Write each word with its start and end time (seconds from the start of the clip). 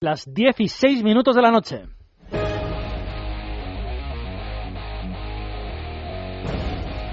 Las 0.00 0.32
16 0.32 1.02
minutos 1.02 1.34
de 1.34 1.42
la 1.42 1.50
noche. 1.50 1.82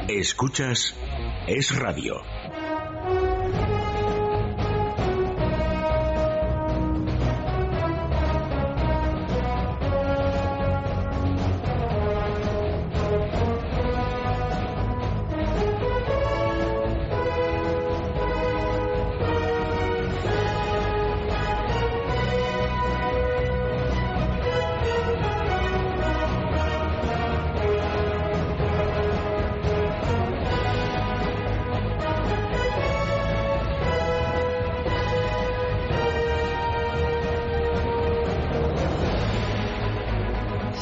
Escuchas 0.08 0.96
Es 1.48 1.76
Radio. 1.80 2.14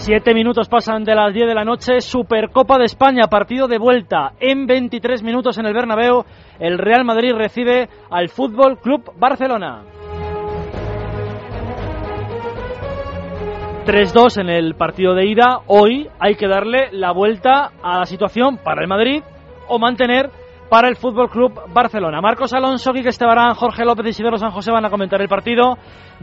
Siete 0.05 0.33
minutos 0.33 0.67
pasan 0.67 1.05
de 1.05 1.15
las 1.15 1.33
10 1.33 1.47
de 1.47 1.55
la 1.55 1.63
noche. 1.63 2.01
Supercopa 2.01 2.77
de 2.77 2.83
España, 2.83 3.29
partido 3.29 3.69
de 3.69 3.77
vuelta. 3.77 4.33
En 4.41 4.67
23 4.67 5.23
minutos 5.23 5.57
en 5.57 5.65
el 5.65 5.73
Bernabéu, 5.73 6.25
el 6.59 6.77
Real 6.77 7.05
Madrid 7.05 7.31
recibe 7.33 7.87
al 8.09 8.27
Fútbol 8.27 8.79
Club 8.79 9.13
Barcelona. 9.17 9.83
3-2 13.85 14.41
en 14.41 14.49
el 14.49 14.75
partido 14.75 15.15
de 15.15 15.25
ida. 15.25 15.59
Hoy 15.67 16.09
hay 16.19 16.35
que 16.35 16.49
darle 16.49 16.89
la 16.91 17.13
vuelta 17.13 17.71
a 17.81 17.99
la 17.99 18.05
situación 18.05 18.57
para 18.57 18.81
el 18.81 18.89
Madrid 18.89 19.23
o 19.69 19.79
mantener 19.79 20.29
para 20.73 20.89
el 20.89 20.95
Fútbol 20.95 21.29
Club 21.29 21.53
Barcelona. 21.71 22.19
Marcos 22.19 22.51
Alonso, 22.51 22.93
Quique 22.93 23.09
Estebarán, 23.09 23.53
Jorge 23.53 23.85
López 23.85 24.07
y 24.07 24.09
Isidoro 24.09 24.39
San 24.39 24.49
José 24.49 24.71
van 24.71 24.83
a 24.83 24.89
comentar 24.89 25.21
el 25.21 25.29
partido. 25.29 25.77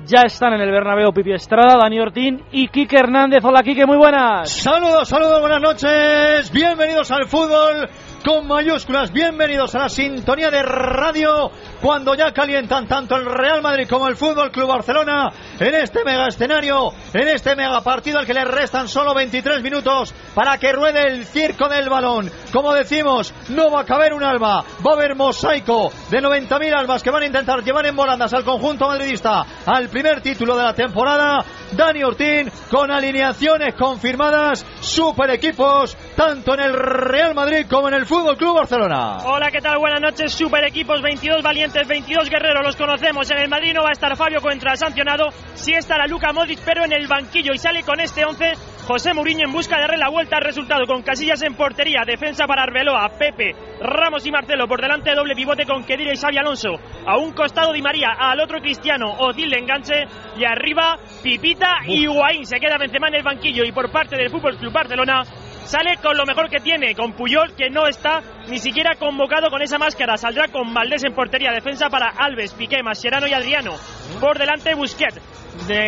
Ya 0.05 0.23
están 0.23 0.55
en 0.55 0.61
el 0.61 0.73
Bernabéu 0.73 1.13
Pipi 1.13 1.33
Estrada, 1.35 1.79
Dani 1.81 2.01
Ortín 2.01 2.43
y 2.51 2.67
Quique 2.67 2.97
Hernández. 2.99 3.45
Hola 3.45 3.63
Quique, 3.63 3.87
muy 3.87 3.97
buenas. 3.97 4.51
Saludos, 4.51 5.09
saludos, 5.09 5.39
buenas 5.41 5.61
noches. 5.61 6.51
Bienvenidos 6.51 7.13
al 7.13 7.29
fútbol 7.29 7.89
con 8.25 8.49
mayúsculas. 8.49 9.13
Bienvenidos 9.13 9.73
a 9.77 9.83
la 9.83 9.89
sintonía 9.89 10.51
de 10.51 10.63
radio 10.65 11.53
cuando 11.81 12.15
ya 12.15 12.33
calientan 12.33 12.87
tanto 12.87 13.17
el 13.17 13.25
Real 13.25 13.63
Madrid 13.63 13.89
como 13.89 14.09
el 14.09 14.17
Fútbol 14.17 14.51
Club 14.51 14.69
Barcelona 14.69 15.31
en 15.59 15.75
este 15.75 16.05
mega 16.05 16.29
escenario, 16.29 16.93
en 17.13 17.29
este 17.29 17.57
mega 17.57 17.81
partido 17.81 18.19
al 18.19 18.27
que 18.27 18.35
le 18.35 18.45
restan 18.45 18.89
solo 18.89 19.15
23 19.15 19.63
minutos 19.63 20.15
para 20.35 20.59
que 20.59 20.73
ruede 20.73 21.07
el 21.09 21.25
circo 21.25 21.69
del 21.69 21.89
balón. 21.89 22.31
Como 22.53 22.75
decimos, 22.75 23.33
no 23.49 23.71
va 23.71 23.81
a 23.81 23.85
caber 23.85 24.13
un 24.13 24.23
alma, 24.23 24.65
va 24.87 24.91
a 24.93 24.95
haber 24.95 25.15
mosaico 25.15 25.91
de 26.11 26.19
90.000 26.19 26.75
almas 26.75 27.03
que 27.03 27.11
van 27.11 27.23
a 27.23 27.27
intentar 27.27 27.63
llevar 27.63 27.87
en 27.87 27.97
volandas 27.97 28.33
al 28.35 28.45
conjunto 28.45 28.87
madridista 28.87 29.45
al 29.67 29.89
primer 29.89 30.21
título 30.21 30.57
de 30.57 30.65
la 30.65 30.75
temporada. 30.75 31.45
Dani 31.73 32.03
Ortín 32.03 32.51
con 32.71 32.91
alineaciones 32.91 33.75
confirmadas, 33.75 34.67
super 34.81 35.31
equipos, 35.31 35.97
tanto 36.17 36.55
en 36.55 36.61
el 36.61 36.73
Real 36.75 37.35
Madrid 37.35 37.67
como 37.71 37.89
en 37.89 37.95
el 37.95 38.07
Fútbol 38.07 38.37
Club 38.37 38.57
Barcelona. 38.57 39.19
Hola, 39.25 39.51
¿qué 39.51 39.61
tal? 39.61 39.79
Buenas 39.79 40.01
noches, 40.01 40.33
super 40.33 40.65
equipos, 40.65 41.01
22 41.01 41.43
valientes, 41.43 41.70
22 41.73 42.29
guerreros, 42.29 42.65
los 42.65 42.77
conocemos. 42.77 43.31
En 43.31 43.39
el 43.39 43.49
Madrid 43.49 43.73
no 43.75 43.83
va 43.83 43.91
a 43.91 43.93
estar 43.93 44.17
Fabio 44.17 44.41
Contra 44.41 44.77
sancionado, 44.77 45.31
sí 45.55 45.73
estará 45.73 46.07
Luca 46.07 46.33
Modric, 46.33 46.61
pero 46.65 46.85
en 46.85 46.93
el 46.93 47.07
banquillo. 47.07 47.53
Y 47.55 47.59
sale 47.59 47.83
con 47.83 48.01
este 48.01 48.25
11 48.25 48.53
José 48.87 49.15
Mourinho 49.15 49.47
en 49.47 49.53
busca 49.53 49.77
de 49.77 49.83
darle 49.83 49.99
la 49.99 50.09
vuelta 50.11 50.37
al 50.37 50.43
resultado. 50.43 50.85
Con 50.87 51.03
Casillas 51.03 51.43
en 51.43 51.55
portería, 51.55 52.03
defensa 52.05 52.47
para 52.47 52.65
Arbeloa, 52.65 53.09
Pepe, 53.19 53.55
Ramos 53.81 54.27
y 54.27 54.33
Marcelo. 54.33 54.67
Por 54.67 54.81
delante 54.81 55.11
de 55.11 55.17
doble 55.17 55.35
pivote 55.35 55.65
con 55.65 55.85
Kedira 55.85 56.13
y 56.13 56.17
Xavi 56.17 56.39
Alonso. 56.39 56.71
A 57.07 57.17
un 57.17 57.33
costado 57.33 57.73
Di 57.73 57.83
María, 57.83 58.09
al 58.19 58.41
otro 58.41 58.61
Cristiano, 58.61 59.13
Odil 59.19 59.55
enganche. 59.55 60.05
Y 60.37 60.45
arriba 60.45 60.99
Pipita 61.23 61.81
y 61.87 62.07
Guaín. 62.07 62.45
Se 62.45 62.59
queda 62.59 62.79
Benzema 62.79 63.09
en 63.09 63.15
el 63.15 63.23
banquillo. 63.23 63.65
Y 63.65 63.73
por 63.73 63.91
parte 63.93 64.17
del 64.17 64.31
Fútbol 64.31 64.57
Club 64.57 64.73
Barcelona 64.73 65.23
sale 65.71 65.99
con 66.03 66.17
lo 66.17 66.27
mejor 66.27 66.49
que 66.49 66.59
tiene, 66.59 66.97
con 66.97 67.13
Puyol 67.13 67.55
que 67.57 67.71
no 67.71 67.87
está 67.87 68.21
ni 68.49 68.59
siquiera 68.59 68.97
convocado 68.97 69.51
con 69.51 69.63
esa 69.63 69.79
máscara. 69.79 70.17
Saldrá 70.17 70.49
con 70.49 70.75
Valdés 70.75 71.05
en 71.05 71.15
portería, 71.15 71.53
defensa 71.53 71.89
para 71.89 72.09
Alves, 72.09 72.55
Piqué, 72.55 72.83
Mascherano 72.83 73.29
y 73.29 73.33
Adriano. 73.33 73.75
Por 74.21 74.37
delante 74.37 74.75
Busquets. 74.75 75.21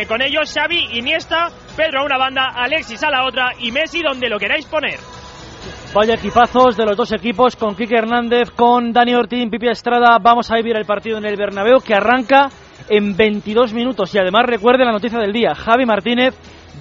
con 0.07 0.21
ellos 0.21 0.53
Xavi, 0.53 0.97
Iniesta, 0.97 1.49
Pedro 1.75 1.99
a 1.99 2.05
una 2.05 2.17
banda, 2.17 2.53
Alexis 2.55 3.03
a 3.03 3.11
la 3.11 3.25
otra 3.25 3.51
y 3.59 3.71
Messi 3.73 4.01
donde 4.01 4.29
lo 4.29 4.39
queráis 4.39 4.65
poner. 4.67 4.99
Vaya 5.93 6.13
equipazos 6.13 6.77
de 6.77 6.85
los 6.85 6.95
dos 6.95 7.11
equipos 7.11 7.57
con 7.57 7.75
Quique 7.75 7.97
Hernández, 7.97 8.51
con 8.51 8.93
Dani 8.93 9.15
Ortín, 9.15 9.49
Pipi 9.49 9.67
Estrada. 9.67 10.17
Vamos 10.21 10.49
a 10.49 10.55
vivir 10.55 10.77
el 10.77 10.85
partido 10.85 11.17
en 11.17 11.25
el 11.25 11.35
Bernabéu 11.35 11.81
que 11.81 11.93
arranca 11.93 12.47
en 12.87 13.17
22 13.17 13.73
minutos. 13.73 14.15
Y 14.15 14.17
además 14.17 14.45
recuerde 14.47 14.85
la 14.85 14.93
noticia 14.93 15.19
del 15.19 15.33
día, 15.33 15.53
Javi 15.53 15.85
Martínez 15.85 16.33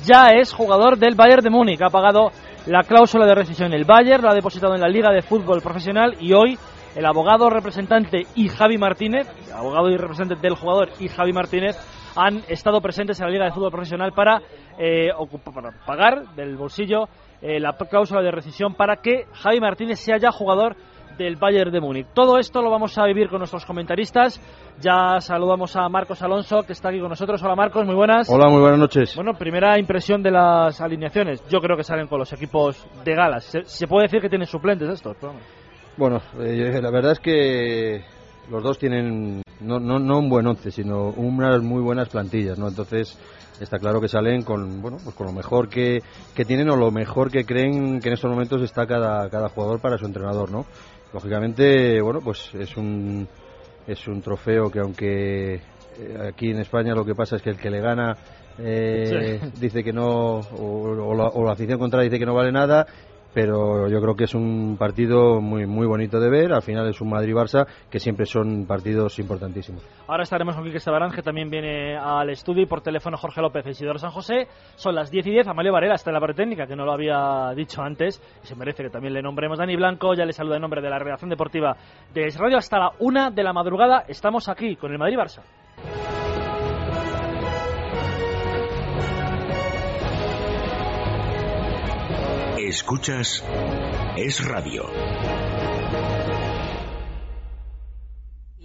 ya 0.05 0.29
es 0.31 0.53
jugador 0.53 0.99
del 0.99 1.15
Bayern 1.15 1.43
de 1.43 1.51
Múnich. 1.51 1.83
Ha 1.83 1.91
pagado 1.91 2.31
la 2.67 2.83
cláusula 2.85 3.27
de 3.27 3.35
rescisión 3.35 3.73
el 3.73 3.85
Bayern, 3.85 4.23
lo 4.23 4.31
ha 4.31 4.35
depositado 4.35 4.75
en 4.75 4.81
la 4.81 4.89
Liga 4.89 5.11
de 5.11 5.23
Fútbol 5.23 5.61
Profesional 5.61 6.17
y 6.21 6.33
hoy 6.33 6.57
el 6.95 7.05
abogado 7.07 7.51
representante 7.51 8.23
y 8.37 8.49
Javi 8.49 8.79
Martínez, 8.79 9.27
abogado 9.53 9.91
y 9.91 9.97
representante 9.97 10.47
del 10.47 10.57
jugador 10.57 10.91
y 11.01 11.09
Javi 11.09 11.33
Martínez, 11.33 11.77
han 12.15 12.43
estado 12.49 12.81
presentes 12.81 13.19
en 13.19 13.27
la 13.27 13.33
Liga 13.33 13.45
de 13.47 13.53
Fútbol 13.53 13.73
Profesional 13.73 14.13
para, 14.13 14.43
eh, 14.79 15.09
para 15.53 15.73
pagar 15.85 16.35
del 16.37 16.57
bolsillo 16.57 17.09
eh, 17.41 17.59
la 17.59 17.73
cláusula 17.73 18.23
de 18.23 18.31
rescisión 18.31 18.75
para 18.75 18.97
que 18.97 19.27
Javi 19.33 19.59
Martínez 19.59 19.99
sea 19.99 20.19
ya 20.19 20.31
jugador 20.31 20.77
del 21.17 21.37
Bayern 21.37 21.71
de 21.71 21.81
Múnich. 21.81 22.07
Todo 22.15 22.39
esto 22.39 22.63
lo 22.63 22.71
vamos 22.71 22.97
a 22.99 23.05
vivir 23.05 23.29
con 23.29 23.39
nuestros 23.39 23.65
comentaristas. 23.65 24.41
Ya 24.81 25.21
saludamos 25.21 25.77
a 25.77 25.89
Marcos 25.89 26.23
Alonso, 26.23 26.63
que 26.63 26.73
está 26.73 26.89
aquí 26.89 27.01
con 27.01 27.09
nosotros. 27.09 27.43
Hola 27.43 27.55
Marcos, 27.55 27.85
muy 27.85 27.95
buenas. 27.95 28.29
Hola, 28.29 28.49
muy 28.49 28.61
buenas 28.61 28.79
noches. 28.79 29.15
Bueno, 29.15 29.35
primera 29.35 29.79
impresión 29.79 30.23
de 30.23 30.31
las 30.31 30.81
alineaciones. 30.81 31.43
Yo 31.49 31.61
creo 31.61 31.77
que 31.77 31.85
salen 31.85 32.07
con 32.07 32.19
los 32.19 32.33
equipos 32.33 32.87
de 33.05 33.15
galas. 33.15 33.45
Se, 33.65 33.87
puede 33.87 34.05
decir 34.05 34.21
que 34.21 34.29
tienen 34.29 34.47
suplentes 34.47 34.89
estos. 34.89 35.17
Bueno, 35.97 36.21
eh, 36.41 36.81
la 36.81 36.91
verdad 36.91 37.13
es 37.13 37.21
que 37.21 38.05
los 38.51 38.63
dos 38.63 38.79
tienen 38.79 39.43
no, 39.61 39.79
no, 39.79 39.99
no 39.99 40.19
un 40.19 40.29
buen 40.29 40.47
once, 40.47 40.71
sino 40.71 41.11
unas 41.11 41.63
muy 41.63 41.81
buenas 41.81 42.09
plantillas, 42.09 42.59
¿no? 42.59 42.69
Entonces 42.69 43.19
está 43.61 43.79
claro 43.79 44.01
que 44.01 44.09
salen 44.09 44.43
con 44.43 44.83
bueno 44.83 44.97
pues 45.03 45.15
con 45.15 45.27
lo 45.27 45.33
mejor 45.33 45.69
que, 45.69 46.03
que 46.35 46.45
tienen 46.45 46.69
o 46.71 46.77
lo 46.77 46.91
mejor 46.91 47.31
que 47.31 47.45
creen 47.45 48.01
que 48.01 48.09
en 48.09 48.15
estos 48.15 48.31
momentos 48.31 48.63
está 48.63 48.87
cada, 48.87 49.29
cada 49.31 49.49
jugador 49.49 49.81
para 49.81 49.99
su 49.99 50.07
entrenador, 50.07 50.51
¿no? 50.51 50.67
Lógicamente, 51.13 52.01
bueno, 52.01 52.21
pues 52.21 52.55
es 52.55 52.77
un, 52.77 53.29
es 53.87 54.07
un 54.09 54.23
trofeo 54.23 54.71
que 54.71 54.81
aunque 54.81 55.55
eh, 55.55 55.61
aquí 56.29 56.51
en 56.51 56.61
España 56.61 56.95
lo 56.95 57.05
que 57.05 57.15
pasa 57.15 57.37
es 57.37 57.43
que 57.43 57.51
el 57.51 57.59
que 57.59 57.71
le 57.71 57.81
gana 57.81 58.17
eh, 58.59 59.41
dice 59.61 59.83
que 59.83 59.93
no, 59.93 60.41
o, 60.41 61.15
la, 61.15 61.29
o, 61.29 61.45
la, 61.45 61.53
afición 61.53 61.79
contraria 61.79 62.09
dice 62.09 62.19
que 62.19 62.27
no 62.27 62.35
vale 62.35 62.53
nada 62.53 62.87
pero 63.35 63.89
yo 63.89 64.01
creo 64.01 64.15
que 64.15 64.25
es 64.25 64.35
un 64.35 64.77
partido 64.79 65.41
muy 65.41 65.67
muy 65.67 65.87
bonito 65.87 66.21
de 66.21 66.31
ver. 66.31 66.53
Al 66.53 66.63
final 66.63 66.89
es 66.89 67.01
un 67.01 67.11
Madrid-Barça 67.11 67.67
que 67.91 67.99
siempre 67.99 68.27
son 68.27 68.67
partidos 68.67 69.19
importantísimos. 69.19 69.83
Ahora 70.07 70.23
estaremos 70.23 70.55
con 70.55 70.65
Quique 70.65 70.79
Estebarán, 70.79 71.11
que 71.11 71.23
también 71.23 71.51
viene 71.51 71.97
al 71.97 72.31
estudio 72.31 72.63
y 72.63 72.67
por 72.67 72.83
teléfono 72.83 73.17
Jorge 73.17 73.41
López 73.41 73.67
y 73.67 73.71
Isidoro 73.71 73.99
San 73.99 74.11
José. 74.11 74.49
Son 74.77 74.95
las 74.95 75.11
10 75.11 75.27
y 75.27 75.31
10. 75.31 75.49
Amalio 75.49 75.73
Varela 75.73 75.95
está 75.95 76.11
en 76.11 76.15
la 76.15 76.21
parte 76.21 76.43
técnica, 76.43 76.67
que 76.67 76.77
no 76.77 76.85
lo 76.85 76.93
había 76.93 77.53
dicho 77.55 77.83
antes. 77.83 78.21
Se 78.43 78.55
merece 78.55 78.83
que 78.83 78.91
también 78.91 79.15
le 79.15 79.23
nombremos 79.23 79.59
Dani 79.59 79.77
Blanco. 79.77 80.15
Ya 80.15 80.25
le 80.25 80.33
saluda 80.33 80.57
en 80.57 80.63
nombre 80.63 80.83
de 80.83 80.91
la 80.91 80.99
redacción 80.99 81.31
deportiva 81.31 81.77
de 82.13 82.29
Radio. 82.39 82.59
Hasta 82.59 82.79
la 82.79 82.93
una 82.99 83.31
de 83.31 83.43
la 83.43 83.53
madrugada 83.53 84.05
estamos 84.09 84.49
aquí 84.49 84.77
con 84.77 84.93
el 84.93 84.99
Madrid-Barça. 84.99 85.43
Escuchas 92.69 93.43
Es 94.17 94.45
Radio. 94.45 94.85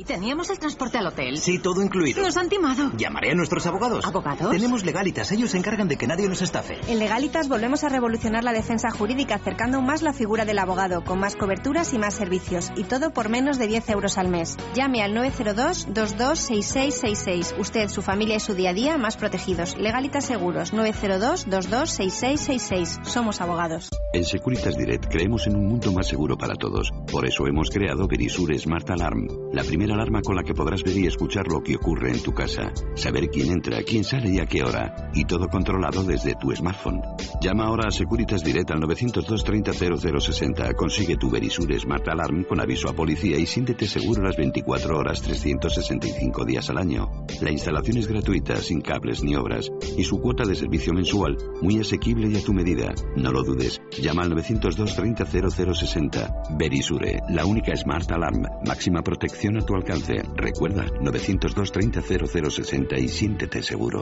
Teníamos 0.08 0.50
el 0.50 0.58
transporte 0.58 0.98
al 0.98 1.06
hotel? 1.08 1.38
Sí, 1.38 1.60
todo 1.60 1.84
incluido. 1.84 2.24
Nos 2.24 2.38
han 2.38 2.48
timado. 2.50 2.92
Llamaré 2.98 3.32
a 3.32 3.36
nuestros 3.36 3.68
abogados. 3.68 4.06
¿Abogados? 4.06 4.52
Tenemos 4.52 4.86
Legalitas. 4.86 5.34
Ellos 5.34 5.52
se 5.52 5.58
encargan 5.58 5.90
de 5.90 5.98
que 5.98 6.08
nadie 6.08 6.28
nos 6.28 6.42
estafe. 6.42 6.80
En 6.88 6.98
Legalitas 7.00 7.48
volvemos 7.50 7.84
a 7.84 7.90
revolucionar 7.90 8.44
la 8.44 8.54
defensa 8.54 8.90
jurídica 8.90 9.36
acercando 9.36 9.78
aún 9.78 9.86
más 9.86 10.02
la 10.02 10.14
figura 10.14 10.46
del 10.46 10.58
abogado, 10.60 11.04
con 11.04 11.20
más 11.20 11.36
coberturas 11.36 11.94
y 11.94 12.00
más 12.00 12.16
servicios. 12.16 12.72
Y 12.76 12.86
todo 12.86 13.12
por 13.12 13.30
menos 13.30 13.60
de 13.60 13.68
10 13.68 13.90
euros 13.90 14.18
al 14.18 14.30
mes. 14.30 14.56
Llame 14.74 15.04
al 15.04 15.14
902-226666. 15.14 17.60
Usted, 17.60 17.90
su 17.90 18.02
familia 18.02 18.38
y 18.38 18.40
su 18.40 18.54
día 18.56 18.70
a 18.70 18.74
día 18.74 18.98
más 18.98 19.18
protegidos. 19.18 19.78
Legalitas 19.78 20.24
Seguros. 20.26 20.74
902-226666. 20.74 23.04
Somos 23.04 23.42
abogados. 23.42 23.90
En 24.14 24.24
Securitas 24.24 24.78
Direct 24.78 25.08
creemos 25.10 25.48
en 25.48 25.58
un 25.58 25.66
mundo 25.68 25.92
más 25.92 26.08
seguro 26.08 26.38
para 26.38 26.56
todos. 26.56 26.94
Por 27.12 27.28
eso 27.28 27.46
hemos 27.46 27.70
creado 27.70 28.08
Verisur 28.08 28.58
Smart 28.58 28.90
Alarm, 28.90 29.28
la 29.52 29.64
primera 29.64 29.97
alarma 29.98 30.22
con 30.22 30.36
la 30.36 30.44
que 30.44 30.54
podrás 30.54 30.84
ver 30.84 30.96
y 30.96 31.08
escuchar 31.08 31.48
lo 31.48 31.64
que 31.64 31.76
ocurre 31.76 32.12
en 32.12 32.22
tu 32.22 32.32
casa, 32.32 32.72
saber 32.94 33.30
quién 33.30 33.52
entra, 33.52 33.82
quién 33.82 34.04
sale 34.04 34.30
y 34.30 34.40
a 34.40 34.46
qué 34.46 34.64
hora, 34.64 35.10
y 35.14 35.26
todo 35.26 35.48
controlado 35.48 36.04
desde 36.04 36.36
tu 36.36 36.56
smartphone. 36.56 37.02
Llama 37.42 37.66
ahora 37.66 37.88
a 37.88 37.92
Securitas 37.92 38.44
Direct 38.44 38.70
al 38.72 38.80
902 38.80 39.44
30 39.44 39.74
0060. 39.74 40.74
Consigue 40.76 41.18
tu 41.18 41.32
Verisure 41.32 41.80
Smart 41.80 42.08
Alarm 42.08 42.44
con 42.44 42.62
aviso 42.62 42.90
a 42.90 42.94
policía 42.94 43.38
y 43.38 43.48
siéntete 43.48 43.88
seguro 43.88 44.22
las 44.22 44.38
24 44.38 44.98
horas 44.98 45.22
365 45.24 46.46
días 46.46 46.70
al 46.70 46.78
año. 46.78 47.10
La 47.42 47.52
instalación 47.52 47.98
es 47.98 48.08
gratuita, 48.08 48.58
sin 48.58 48.82
cables 48.82 49.24
ni 49.24 49.36
obras, 49.36 49.72
y 49.98 50.04
su 50.04 50.20
cuota 50.22 50.46
de 50.46 50.56
servicio 50.56 50.94
mensual 50.94 51.38
muy 51.62 51.80
asequible 51.80 52.28
y 52.30 52.38
a 52.38 52.44
tu 52.44 52.54
medida. 52.54 52.94
No 53.16 53.32
lo 53.32 53.42
dudes. 53.42 53.82
Llama 54.00 54.24
al 54.24 54.30
902 54.30 54.96
30 54.96 55.26
0060. 55.26 56.44
Verisure, 56.56 57.20
la 57.30 57.46
única 57.46 57.76
Smart 57.76 58.12
Alarm. 58.12 58.44
Máxima 58.66 59.02
protección 59.02 59.58
a 59.58 59.66
tu 59.66 59.74
alcance. 59.74 59.87
Recuerda 60.36 60.86
902 61.02 61.72
30 61.72 62.02
0060 62.02 62.98
y 62.98 63.08
siéntete 63.08 63.64
seguro. 63.64 64.02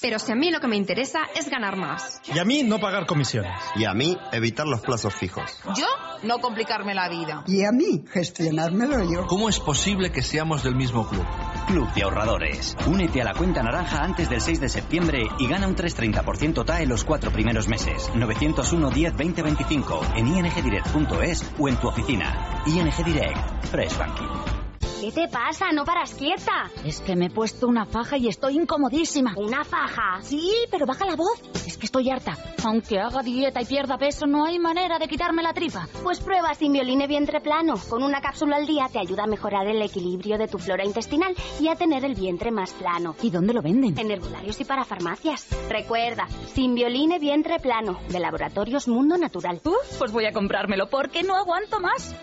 pero 0.00 0.18
si 0.18 0.32
a 0.32 0.34
mí 0.34 0.50
lo 0.50 0.60
que 0.60 0.68
me 0.68 0.76
interesa 0.76 1.20
es 1.36 1.50
ganar 1.50 1.76
más. 1.76 2.20
Y 2.34 2.38
a 2.38 2.44
mí 2.44 2.62
no 2.62 2.78
pagar 2.78 3.06
comisiones. 3.06 3.52
Y 3.76 3.84
a 3.84 3.92
mí 3.92 4.16
evitar 4.32 4.66
los 4.66 4.80
plazos 4.80 5.14
fijos. 5.14 5.60
Yo 5.76 5.86
no 6.22 6.38
complicarme 6.38 6.94
la 6.94 7.08
vida. 7.08 7.44
Y 7.46 7.64
a 7.64 7.70
mí 7.70 8.04
gestionármelo 8.10 9.04
yo. 9.04 9.26
¿Cómo 9.26 9.48
es 9.48 9.60
posible 9.60 10.10
que 10.10 10.22
seamos 10.22 10.62
del 10.62 10.74
mismo 10.74 11.06
club? 11.06 11.26
Club 11.66 11.92
de 11.92 12.02
Ahorradores. 12.02 12.76
Únete 12.86 13.20
a 13.20 13.24
la 13.24 13.34
cuenta 13.34 13.62
naranja 13.62 13.98
antes 14.02 14.30
del 14.30 14.40
6 14.40 14.60
de 14.60 14.68
septiembre 14.68 15.22
y 15.38 15.46
gana 15.46 15.68
un 15.68 15.76
330% 15.76 16.64
TAE 16.64 16.86
los 16.86 17.04
cuatro 17.04 17.30
primeros 17.30 17.68
meses. 17.68 18.10
901 18.14 18.90
10 18.90 19.16
20 19.16 19.42
25 19.42 20.00
en 20.16 20.26
ingdirect.es 20.28 21.52
o 21.58 21.68
en 21.68 21.76
tu 21.76 21.88
oficina. 21.88 22.62
ING 22.66 22.90
Direct. 23.04 23.66
Fresh 23.66 23.98
Banking. 23.98 24.59
¿Qué 25.00 25.10
te 25.12 25.28
pasa? 25.28 25.72
No 25.72 25.84
paras 25.86 26.14
quieta. 26.14 26.70
Es 26.84 27.00
que 27.00 27.16
me 27.16 27.26
he 27.26 27.30
puesto 27.30 27.66
una 27.66 27.86
faja 27.86 28.18
y 28.18 28.28
estoy 28.28 28.56
incomodísima. 28.56 29.32
¿Una 29.34 29.64
faja? 29.64 30.20
Sí, 30.20 30.52
pero 30.70 30.84
baja 30.84 31.06
la 31.06 31.16
voz. 31.16 31.40
Es 31.66 31.78
que 31.78 31.86
estoy 31.86 32.10
harta. 32.10 32.36
Aunque 32.64 33.00
haga 33.00 33.22
dieta 33.22 33.62
y 33.62 33.64
pierda 33.64 33.96
peso, 33.96 34.26
no 34.26 34.44
hay 34.44 34.58
manera 34.58 34.98
de 34.98 35.08
quitarme 35.08 35.42
la 35.42 35.54
tripa. 35.54 35.88
Pues 36.02 36.20
prueba 36.20 36.54
Simbioline 36.54 37.06
vientre 37.06 37.40
plano. 37.40 37.74
Con 37.88 38.02
una 38.02 38.20
cápsula 38.20 38.56
al 38.56 38.66
día 38.66 38.88
te 38.92 38.98
ayuda 38.98 39.22
a 39.24 39.26
mejorar 39.26 39.66
el 39.68 39.80
equilibrio 39.80 40.36
de 40.36 40.48
tu 40.48 40.58
flora 40.58 40.84
intestinal 40.84 41.34
y 41.58 41.68
a 41.68 41.76
tener 41.76 42.04
el 42.04 42.14
vientre 42.14 42.50
más 42.50 42.72
plano. 42.74 43.16
¿Y 43.22 43.30
dónde 43.30 43.54
lo 43.54 43.62
venden? 43.62 43.98
En 43.98 44.10
herbolarios 44.10 44.60
y 44.60 44.64
para 44.66 44.84
farmacias. 44.84 45.48
Recuerda, 45.70 46.26
Simbioline 46.52 47.18
vientre 47.18 47.58
plano, 47.58 47.98
de 48.10 48.20
Laboratorios 48.20 48.86
Mundo 48.86 49.16
Natural. 49.16 49.62
Uf, 49.64 49.98
pues 49.98 50.12
voy 50.12 50.26
a 50.26 50.32
comprármelo 50.32 50.90
porque 50.90 51.22
no 51.22 51.36
aguanto 51.36 51.80
más. 51.80 52.14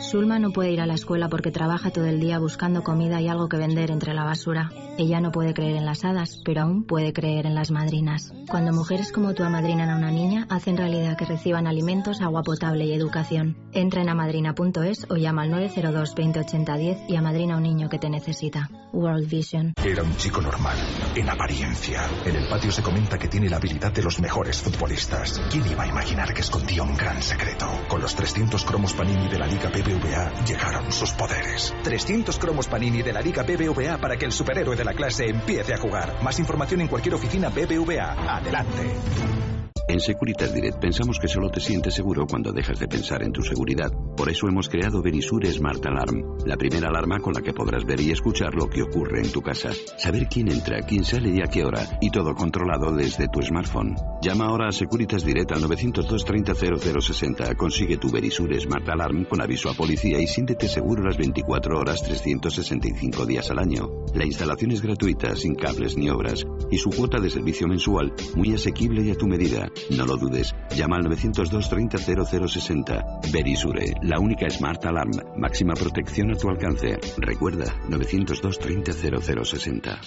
Sulma 0.00 0.38
no 0.38 0.52
puede 0.52 0.70
ir 0.70 0.80
a 0.80 0.86
la 0.86 0.94
escuela 0.94 1.28
porque 1.28 1.50
trabaja 1.50 1.90
todo 1.90 2.06
el 2.06 2.20
día 2.20 2.38
buscando 2.38 2.82
comida 2.82 3.20
y 3.20 3.28
algo 3.28 3.48
que 3.48 3.56
vender 3.56 3.90
entre 3.90 4.14
la 4.14 4.24
basura. 4.24 4.70
Ella 4.96 5.20
no 5.20 5.32
puede 5.32 5.54
creer 5.54 5.76
en 5.76 5.86
las 5.86 6.04
hadas, 6.04 6.40
pero 6.44 6.62
aún 6.62 6.84
puede 6.84 7.12
creer 7.12 7.46
en 7.46 7.54
las 7.54 7.70
madrinas. 7.70 8.32
Cuando 8.48 8.72
mujeres 8.72 9.12
como 9.12 9.34
tú 9.34 9.44
amadrinan 9.44 9.90
a 9.90 9.96
una 9.96 10.10
niña, 10.10 10.46
hacen 10.50 10.76
realidad 10.76 11.16
que 11.16 11.24
reciban 11.24 11.66
alimentos, 11.66 12.20
agua 12.20 12.42
potable 12.42 12.86
y 12.86 12.92
educación. 12.92 13.56
Entra 13.72 14.02
en 14.02 14.08
amadrina.es 14.08 15.06
o 15.10 15.16
llama 15.16 15.42
al 15.42 15.50
902 15.50 16.14
2080 16.14 16.76
10 16.76 16.98
y 17.08 17.16
amadrina 17.16 17.54
a 17.54 17.56
un 17.58 17.64
niño 17.64 17.88
que 17.88 17.98
te 17.98 18.08
necesita. 18.08 18.70
World 18.92 19.28
Vision. 19.28 19.74
Era 19.84 20.02
un 20.02 20.16
chico 20.16 20.40
normal, 20.40 20.76
en 21.14 21.28
apariencia. 21.28 22.02
En 22.24 22.36
el 22.36 22.48
patio 22.48 22.72
se 22.72 22.82
comenta 22.82 23.18
que 23.18 23.28
tiene 23.28 23.48
la 23.48 23.56
habilidad 23.56 23.92
de 23.92 24.02
los 24.02 24.18
mejores 24.20 24.62
futbolistas. 24.62 25.40
¿Quién 25.50 25.66
iba 25.70 25.82
a 25.82 25.88
imaginar 25.88 26.32
que 26.32 26.40
escondía 26.40 26.82
un 26.82 26.96
gran 26.96 27.22
secreto? 27.22 27.66
Con 27.88 28.00
los 28.00 28.16
300 28.16 28.64
cromos 28.64 28.94
Panini 28.94 29.28
de 29.28 29.38
la 29.38 29.46
Liga 29.46 29.70
BBVA 29.88 30.44
llegaron 30.44 30.92
sus 30.92 31.12
poderes. 31.12 31.74
300 31.82 32.38
cromos 32.38 32.68
Panini 32.68 33.02
de 33.02 33.12
la 33.12 33.22
Liga 33.22 33.42
BBVA 33.42 33.98
para 33.98 34.16
que 34.16 34.26
el 34.26 34.32
superhéroe 34.32 34.76
de 34.76 34.84
la 34.84 34.92
clase 34.92 35.28
empiece 35.28 35.72
a 35.72 35.78
jugar. 35.78 36.22
Más 36.22 36.38
información 36.38 36.82
en 36.82 36.88
cualquier 36.88 37.14
oficina 37.14 37.48
BBVA. 37.48 38.36
Adelante. 38.36 39.57
En 39.88 40.00
Securitas 40.00 40.52
Direct 40.52 40.80
pensamos 40.80 41.18
que 41.18 41.28
solo 41.28 41.48
te 41.48 41.60
sientes 41.60 41.94
seguro 41.94 42.26
cuando 42.26 42.52
dejas 42.52 42.78
de 42.78 42.86
pensar 42.86 43.22
en 43.22 43.32
tu 43.32 43.42
seguridad. 43.42 43.90
Por 44.18 44.28
eso 44.28 44.46
hemos 44.46 44.68
creado 44.68 45.00
Verisure 45.00 45.50
Smart 45.50 45.84
Alarm, 45.86 46.44
la 46.44 46.58
primera 46.58 46.88
alarma 46.88 47.20
con 47.20 47.32
la 47.32 47.40
que 47.40 47.54
podrás 47.54 47.86
ver 47.86 47.98
y 48.02 48.10
escuchar 48.10 48.54
lo 48.54 48.68
que 48.68 48.82
ocurre 48.82 49.22
en 49.22 49.32
tu 49.32 49.40
casa, 49.40 49.70
saber 49.96 50.28
quién 50.28 50.52
entra, 50.52 50.82
quién 50.82 51.04
sale 51.04 51.30
y 51.30 51.40
a 51.40 51.46
qué 51.46 51.64
hora, 51.64 51.98
y 52.02 52.10
todo 52.10 52.34
controlado 52.34 52.92
desde 52.92 53.28
tu 53.28 53.40
smartphone. 53.40 53.94
Llama 54.20 54.48
ahora 54.48 54.68
a 54.68 54.72
Securitas 54.72 55.24
Direct 55.24 55.52
al 55.52 55.62
902 55.62 56.22
30 56.22 56.54
0060. 56.54 57.54
Consigue 57.54 57.96
tu 57.96 58.10
Verisure 58.10 58.60
Smart 58.60 58.86
Alarm 58.90 59.24
con 59.24 59.40
aviso 59.40 59.70
a 59.70 59.74
policía 59.74 60.20
y 60.20 60.26
siéntete 60.26 60.68
seguro 60.68 61.02
las 61.02 61.16
24 61.16 61.78
horas 61.78 62.02
365 62.02 63.24
días 63.24 63.50
al 63.50 63.58
año. 63.58 63.88
La 64.14 64.26
instalación 64.26 64.72
es 64.72 64.82
gratuita, 64.82 65.34
sin 65.34 65.54
cables 65.54 65.96
ni 65.96 66.10
obras, 66.10 66.46
y 66.70 66.76
su 66.76 66.90
cuota 66.90 67.18
de 67.20 67.30
servicio 67.30 67.66
mensual 67.66 68.12
muy 68.36 68.52
asequible 68.52 69.02
y 69.02 69.12
a 69.12 69.14
tu 69.14 69.26
medida. 69.26 69.70
No 69.96 70.06
lo 70.06 70.16
dudes. 70.16 70.54
Llama 70.76 70.96
al 70.96 71.04
902 71.04 71.68
30 71.68 71.98
0060. 71.98 73.20
Verisure, 73.32 73.94
la 74.02 74.18
única 74.18 74.48
Smart 74.50 74.84
Alarm. 74.86 75.12
Máxima 75.36 75.74
protección 75.74 76.30
a 76.30 76.36
tu 76.36 76.48
alcance. 76.48 76.98
Recuerda, 77.18 77.74
902 77.88 78.58
30 78.58 78.92
0060. 78.92 80.00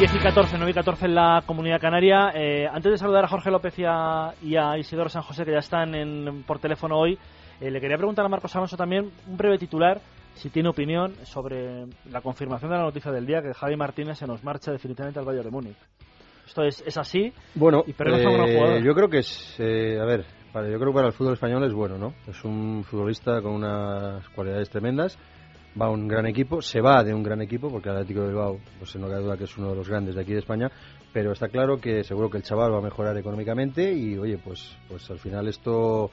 Y 0.00 0.18
14, 0.18 0.56
9 0.56 0.70
y 0.70 0.74
14 0.74 1.06
en 1.06 1.14
la 1.14 1.42
Comunidad 1.46 1.80
Canaria. 1.80 2.32
Eh, 2.34 2.66
antes 2.66 2.92
de 2.92 2.98
saludar 2.98 3.24
a 3.24 3.28
Jorge 3.28 3.50
López 3.50 3.78
y 3.78 3.84
a, 3.86 4.32
y 4.42 4.56
a 4.56 4.76
Isidoro 4.78 5.08
San 5.08 5.22
José, 5.22 5.44
que 5.44 5.52
ya 5.52 5.58
están 5.58 5.94
en, 5.94 6.42
por 6.44 6.58
teléfono 6.58 6.98
hoy, 6.98 7.18
eh, 7.60 7.70
le 7.70 7.80
quería 7.80 7.96
preguntar 7.96 8.24
a 8.24 8.28
Marcos 8.28 8.54
Alonso 8.56 8.76
también 8.76 9.10
un 9.26 9.36
breve 9.36 9.58
titular, 9.58 10.00
si 10.34 10.50
tiene 10.50 10.68
opinión 10.70 11.14
sobre 11.24 11.86
la 12.10 12.20
confirmación 12.20 12.70
de 12.70 12.76
la 12.78 12.82
noticia 12.84 13.12
del 13.12 13.26
día 13.26 13.42
que 13.42 13.54
Javi 13.54 13.76
Martínez 13.76 14.18
se 14.18 14.26
nos 14.26 14.42
marcha 14.42 14.72
definitivamente 14.72 15.20
al 15.20 15.24
Bayern 15.26 15.44
de 15.44 15.50
Múnich. 15.50 15.76
Esto 16.46 16.62
es, 16.62 16.82
es 16.86 16.96
así. 16.96 17.32
Bueno, 17.54 17.84
y 17.86 17.92
eh, 17.92 18.82
yo 18.84 18.94
creo 18.94 19.08
que 19.08 19.18
es, 19.18 19.56
eh, 19.60 19.98
a 20.00 20.04
ver, 20.04 20.24
para- 20.52 20.68
yo 20.68 20.78
creo 20.78 20.90
que 20.90 20.96
para 20.96 21.06
el 21.08 21.12
fútbol 21.12 21.34
español 21.34 21.62
es 21.64 21.72
bueno, 21.72 21.96
¿no? 21.98 22.14
Es 22.26 22.42
un 22.44 22.82
futbolista 22.84 23.40
con 23.40 23.52
unas 23.52 24.28
cualidades 24.30 24.68
tremendas, 24.68 25.16
va 25.80 25.86
a 25.86 25.90
un 25.90 26.08
gran 26.08 26.26
equipo, 26.26 26.60
se 26.60 26.80
va 26.80 27.02
de 27.02 27.14
un 27.14 27.22
gran 27.22 27.40
equipo, 27.42 27.70
porque 27.70 27.88
el 27.88 27.96
Atlético 27.96 28.20
de 28.22 28.28
Bilbao, 28.28 28.58
pues 28.78 28.94
no 28.96 29.08
cabe 29.08 29.22
duda 29.22 29.36
que 29.36 29.44
es 29.44 29.56
uno 29.56 29.70
de 29.70 29.76
los 29.76 29.88
grandes 29.88 30.14
de 30.14 30.20
aquí 30.20 30.32
de 30.32 30.40
España, 30.40 30.70
pero 31.12 31.32
está 31.32 31.48
claro 31.48 31.78
que 31.78 32.04
seguro 32.04 32.30
que 32.30 32.38
el 32.38 32.42
chaval 32.42 32.72
va 32.72 32.78
a 32.78 32.82
mejorar 32.82 33.16
económicamente 33.16 33.92
y, 33.92 34.16
oye, 34.18 34.38
pues, 34.38 34.76
pues 34.88 35.10
al 35.10 35.18
final 35.18 35.48
esto 35.48 36.10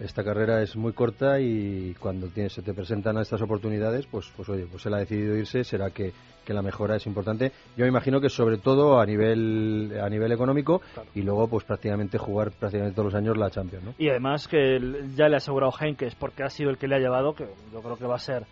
esta 0.00 0.24
carrera 0.24 0.62
es 0.62 0.76
muy 0.76 0.92
corta 0.92 1.38
y 1.40 1.94
cuando 1.98 2.28
tienes, 2.28 2.52
se 2.52 2.62
te 2.62 2.72
presentan 2.72 3.18
estas 3.18 3.42
oportunidades, 3.42 4.06
pues, 4.06 4.32
pues 4.34 4.48
oye, 4.48 4.66
pues 4.70 4.86
él 4.86 4.94
ha 4.94 4.98
decidido 4.98 5.36
irse, 5.36 5.64
será 5.64 5.90
que, 5.90 6.12
que 6.44 6.54
la 6.54 6.62
mejora 6.62 6.96
es 6.96 7.06
importante. 7.06 7.52
Yo 7.76 7.84
me 7.84 7.88
imagino 7.88 8.20
que 8.20 8.28
sobre 8.28 8.58
todo 8.58 9.00
a 9.00 9.06
nivel 9.06 9.92
a 10.02 10.08
nivel 10.08 10.32
económico 10.32 10.80
y 11.14 11.22
luego 11.22 11.48
pues 11.48 11.64
prácticamente 11.64 12.18
jugar 12.18 12.52
prácticamente 12.52 12.94
todos 12.94 13.12
los 13.12 13.14
años 13.14 13.36
la 13.36 13.50
Champions, 13.50 13.84
¿no? 13.84 13.94
Y 13.98 14.08
además 14.08 14.48
que 14.48 14.78
ya 15.14 15.28
le 15.28 15.34
ha 15.34 15.38
asegurado 15.38 15.72
Henkes, 15.78 16.14
porque 16.14 16.42
ha 16.42 16.48
sido 16.48 16.70
el 16.70 16.78
que 16.78 16.88
le 16.88 16.96
ha 16.96 16.98
llevado, 16.98 17.34
que 17.34 17.46
yo 17.72 17.80
creo 17.80 17.96
que 17.96 18.06
va 18.06 18.16
a 18.16 18.20
ser 18.20 18.46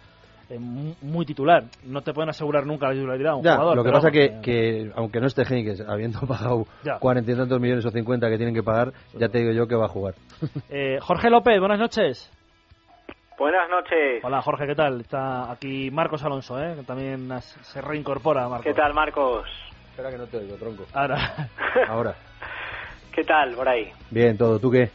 muy 0.58 1.24
titular. 1.26 1.64
No 1.84 2.02
te 2.02 2.12
pueden 2.12 2.30
asegurar 2.30 2.66
nunca 2.66 2.88
la 2.88 2.94
titularidad 2.94 3.32
a 3.32 3.36
un 3.36 3.44
Ya, 3.44 3.52
jugador. 3.56 3.76
lo 3.76 3.84
que 3.84 3.92
pasa 3.92 4.10
que, 4.10 4.28
vamos, 4.28 4.42
que 4.44 4.90
aunque 4.96 5.20
no 5.20 5.26
esté 5.26 5.42
Henkes, 5.42 5.80
habiendo 5.88 6.20
pagado 6.28 6.64
cuarenta 6.98 7.32
y 7.32 7.36
tantos 7.36 7.60
millones 7.60 7.84
o 7.86 7.90
cincuenta 7.90 8.28
que 8.28 8.36
tienen 8.36 8.54
que 8.54 8.62
pagar, 8.62 8.92
ya 9.14 9.28
te 9.28 9.38
digo 9.38 9.52
yo 9.52 9.66
que 9.66 9.76
va 9.76 9.86
a 9.86 9.88
jugar. 9.88 10.14
eh, 10.70 10.98
Jorge 11.00 11.30
López, 11.30 11.58
buenas 11.60 11.78
noches. 11.78 12.30
Buenas 13.38 13.70
noches. 13.70 14.22
Hola 14.22 14.42
Jorge, 14.42 14.66
¿qué 14.66 14.74
tal? 14.74 15.00
Está 15.00 15.50
aquí 15.50 15.90
Marcos 15.90 16.22
Alonso, 16.24 16.60
¿eh? 16.62 16.74
que 16.76 16.82
también 16.82 17.28
se 17.40 17.80
reincorpora 17.80 18.48
Marcos. 18.48 18.66
¿Qué 18.66 18.74
tal, 18.74 18.92
Marcos? 18.92 19.48
Espera 19.90 20.10
que 20.10 20.18
no 20.18 20.26
te 20.26 20.36
oigo, 20.38 20.56
tronco. 20.56 20.84
Ahora. 20.92 21.48
Ahora. 21.88 22.14
¿Qué 23.14 23.24
tal 23.24 23.54
por 23.54 23.68
ahí? 23.68 23.90
Bien, 24.10 24.36
todo. 24.36 24.58
¿Tú 24.58 24.70
qué? 24.70 24.90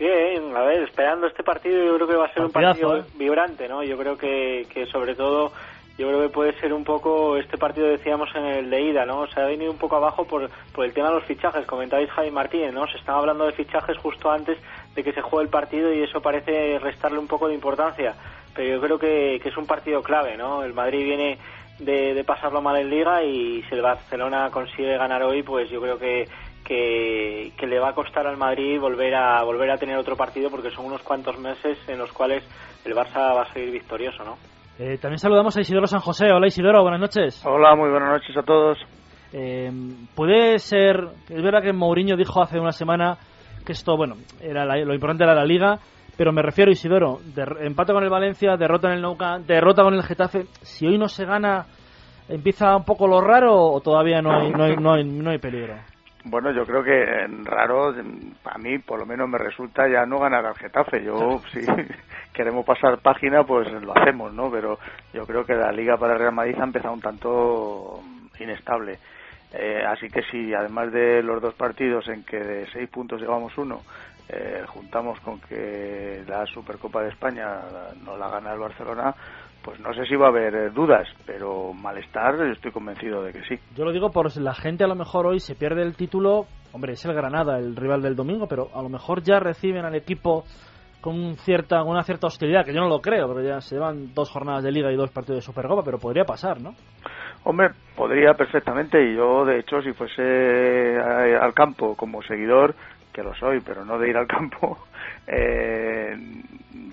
Bien, 0.00 0.56
a 0.56 0.62
ver, 0.62 0.84
esperando 0.84 1.26
este 1.26 1.42
partido 1.42 1.84
yo 1.84 1.96
creo 1.96 2.08
que 2.08 2.16
va 2.16 2.24
a 2.24 2.32
ser 2.32 2.42
un 2.42 2.50
partido 2.50 2.96
¿eh? 2.96 3.04
vibrante, 3.16 3.68
¿no? 3.68 3.82
Yo 3.82 3.98
creo 3.98 4.16
que, 4.16 4.66
que 4.72 4.86
sobre 4.86 5.14
todo, 5.14 5.52
yo 5.98 6.08
creo 6.08 6.22
que 6.22 6.30
puede 6.30 6.58
ser 6.58 6.72
un 6.72 6.84
poco, 6.84 7.36
este 7.36 7.58
partido 7.58 7.86
decíamos 7.86 8.30
en 8.34 8.46
el 8.46 8.70
de 8.70 8.80
ida, 8.80 9.04
¿no? 9.04 9.26
Se 9.26 9.38
ha 9.38 9.44
venido 9.44 9.70
un 9.70 9.76
poco 9.76 9.96
abajo 9.96 10.24
por, 10.24 10.48
por 10.72 10.86
el 10.86 10.94
tema 10.94 11.08
de 11.08 11.16
los 11.16 11.24
fichajes, 11.24 11.66
comentabais 11.66 12.08
Javi 12.12 12.30
Martínez, 12.30 12.72
¿no? 12.72 12.86
Se 12.86 12.96
estaba 12.96 13.18
hablando 13.18 13.44
de 13.44 13.52
fichajes 13.52 13.98
justo 13.98 14.30
antes 14.30 14.56
de 14.94 15.04
que 15.04 15.12
se 15.12 15.20
juegue 15.20 15.44
el 15.44 15.50
partido 15.50 15.92
y 15.92 16.02
eso 16.02 16.22
parece 16.22 16.78
restarle 16.78 17.18
un 17.18 17.28
poco 17.28 17.48
de 17.48 17.54
importancia, 17.54 18.14
pero 18.54 18.76
yo 18.76 18.80
creo 18.80 18.98
que, 18.98 19.38
que 19.42 19.50
es 19.50 19.56
un 19.58 19.66
partido 19.66 20.02
clave, 20.02 20.34
¿no? 20.34 20.64
El 20.64 20.72
Madrid 20.72 21.04
viene 21.04 21.36
de, 21.78 22.14
de 22.14 22.24
pasarlo 22.24 22.62
mal 22.62 22.78
en 22.78 22.88
Liga 22.88 23.22
y 23.22 23.62
si 23.64 23.74
el 23.74 23.82
Barcelona 23.82 24.48
consigue 24.50 24.96
ganar 24.96 25.22
hoy, 25.24 25.42
pues 25.42 25.68
yo 25.68 25.78
creo 25.82 25.98
que 25.98 26.26
que, 26.70 27.50
que 27.58 27.66
le 27.66 27.80
va 27.80 27.88
a 27.88 27.94
costar 27.94 28.28
al 28.28 28.36
Madrid 28.36 28.78
volver 28.78 29.12
a 29.16 29.42
volver 29.42 29.72
a 29.72 29.76
tener 29.76 29.96
otro 29.96 30.14
partido 30.16 30.50
porque 30.50 30.70
son 30.70 30.84
unos 30.86 31.02
cuantos 31.02 31.36
meses 31.36 31.76
en 31.88 31.98
los 31.98 32.12
cuales 32.12 32.44
el 32.84 32.94
Barça 32.94 33.34
va 33.34 33.42
a 33.42 33.52
seguir 33.52 33.72
victorioso, 33.72 34.22
¿no? 34.22 34.36
Eh, 34.78 34.96
también 34.98 35.18
saludamos 35.18 35.56
a 35.56 35.60
Isidoro 35.62 35.88
San 35.88 35.98
José. 35.98 36.30
Hola 36.30 36.46
Isidoro, 36.46 36.82
buenas 36.82 37.00
noches. 37.00 37.44
Hola, 37.44 37.74
muy 37.74 37.90
buenas 37.90 38.10
noches 38.10 38.36
a 38.36 38.42
todos. 38.44 38.78
Eh, 39.32 39.68
puede 40.14 40.60
ser, 40.60 41.08
es 41.28 41.42
verdad 41.42 41.60
que 41.60 41.72
Mourinho 41.72 42.16
dijo 42.16 42.40
hace 42.40 42.60
una 42.60 42.70
semana 42.72 43.18
que 43.66 43.72
esto, 43.72 43.96
bueno, 43.96 44.14
era 44.40 44.64
la- 44.64 44.76
lo 44.78 44.94
importante 44.94 45.24
era 45.24 45.34
la 45.34 45.44
liga, 45.44 45.76
pero 46.16 46.32
me 46.32 46.40
refiero, 46.42 46.70
Isidoro, 46.70 47.18
de, 47.34 47.44
empate 47.66 47.92
con 47.92 48.04
el 48.04 48.10
Valencia, 48.10 48.56
derrota 48.56 48.88
en 48.88 48.94
el 48.94 49.02
Nou 49.02 49.16
Camp, 49.16 49.44
derrota 49.44 49.82
con 49.82 49.94
el 49.94 50.02
Getafe. 50.04 50.44
Si 50.62 50.86
hoy 50.86 50.98
no 50.98 51.08
se 51.08 51.24
gana, 51.24 51.66
¿empieza 52.28 52.76
un 52.76 52.84
poco 52.84 53.08
lo 53.08 53.20
raro 53.20 53.56
o 53.56 53.80
todavía 53.80 54.22
no 54.22 54.30
hay, 54.32 54.50
no 54.50 54.64
hay, 54.64 54.76
no 54.76 54.92
hay, 54.94 55.04
no 55.04 55.30
hay 55.30 55.38
peligro? 55.38 55.74
Bueno, 56.24 56.52
yo 56.52 56.66
creo 56.66 56.82
que 56.82 57.02
eh, 57.02 57.26
raro, 57.44 57.94
a 58.44 58.58
mí 58.58 58.78
por 58.78 58.98
lo 58.98 59.06
menos 59.06 59.28
me 59.28 59.38
resulta 59.38 59.88
ya 59.88 60.04
no 60.04 60.18
ganar 60.18 60.44
al 60.44 60.54
Getafe. 60.54 61.02
Yo, 61.02 61.40
si 61.52 61.60
queremos 62.32 62.64
pasar 62.66 62.98
página, 62.98 63.44
pues 63.44 63.70
lo 63.72 63.96
hacemos, 63.96 64.32
¿no? 64.32 64.50
Pero 64.50 64.78
yo 65.14 65.26
creo 65.26 65.44
que 65.44 65.54
la 65.54 65.72
liga 65.72 65.96
para 65.96 66.12
el 66.12 66.18
Real 66.18 66.34
Madrid 66.34 66.56
ha 66.60 66.64
empezado 66.64 66.92
un 66.92 67.00
tanto 67.00 68.00
inestable. 68.38 68.98
Eh, 69.52 69.82
así 69.84 70.08
que 70.08 70.22
si 70.30 70.54
además 70.54 70.92
de 70.92 71.22
los 71.22 71.42
dos 71.42 71.54
partidos 71.54 72.06
en 72.08 72.22
que 72.24 72.38
de 72.38 72.66
seis 72.70 72.88
puntos 72.88 73.20
llevamos 73.20 73.56
uno, 73.58 73.80
eh, 74.28 74.62
juntamos 74.68 75.18
con 75.20 75.40
que 75.40 76.22
la 76.28 76.46
Supercopa 76.46 77.02
de 77.02 77.08
España 77.08 77.62
no 78.04 78.16
la 78.16 78.28
gana 78.28 78.52
el 78.52 78.60
Barcelona, 78.60 79.14
pues 79.62 79.78
no 79.80 79.92
sé 79.94 80.04
si 80.06 80.16
va 80.16 80.26
a 80.26 80.30
haber 80.30 80.54
eh, 80.54 80.70
dudas, 80.70 81.06
pero 81.26 81.72
malestar 81.72 82.34
estoy 82.46 82.72
convencido 82.72 83.22
de 83.22 83.32
que 83.32 83.42
sí. 83.44 83.54
Yo 83.76 83.84
lo 83.84 83.92
digo 83.92 84.10
por 84.10 84.34
la 84.40 84.54
gente 84.54 84.84
a 84.84 84.88
lo 84.88 84.94
mejor 84.94 85.26
hoy 85.26 85.40
se 85.40 85.54
pierde 85.54 85.82
el 85.82 85.96
título, 85.96 86.46
hombre, 86.72 86.92
es 86.92 87.04
el 87.04 87.14
Granada, 87.14 87.58
el 87.58 87.76
rival 87.76 88.02
del 88.02 88.16
domingo, 88.16 88.46
pero 88.48 88.68
a 88.74 88.82
lo 88.82 88.88
mejor 88.88 89.22
ya 89.22 89.38
reciben 89.38 89.84
al 89.84 89.94
equipo 89.94 90.44
con 91.00 91.36
cierta, 91.36 91.82
una 91.82 92.02
cierta 92.02 92.26
hostilidad, 92.26 92.64
que 92.64 92.74
yo 92.74 92.80
no 92.80 92.88
lo 92.88 93.00
creo, 93.00 93.26
porque 93.26 93.46
ya 93.48 93.60
se 93.60 93.74
llevan 93.74 94.12
dos 94.14 94.30
jornadas 94.30 94.62
de 94.62 94.70
liga 94.72 94.92
y 94.92 94.96
dos 94.96 95.10
partidos 95.10 95.38
de 95.38 95.42
Supercopa, 95.46 95.82
pero 95.82 95.98
podría 95.98 96.24
pasar, 96.24 96.60
¿no? 96.60 96.74
Hombre, 97.44 97.70
podría 97.96 98.34
perfectamente 98.34 99.02
y 99.02 99.16
yo, 99.16 99.46
de 99.46 99.60
hecho, 99.60 99.80
si 99.80 99.92
fuese 99.94 100.98
a- 100.98 101.42
al 101.42 101.54
campo 101.54 101.96
como 101.96 102.22
seguidor, 102.22 102.74
que 103.14 103.22
lo 103.22 103.34
soy, 103.34 103.60
pero 103.60 103.84
no 103.84 103.98
de 103.98 104.10
ir 104.10 104.16
al 104.16 104.26
campo, 104.26 104.78
eh, 105.26 106.14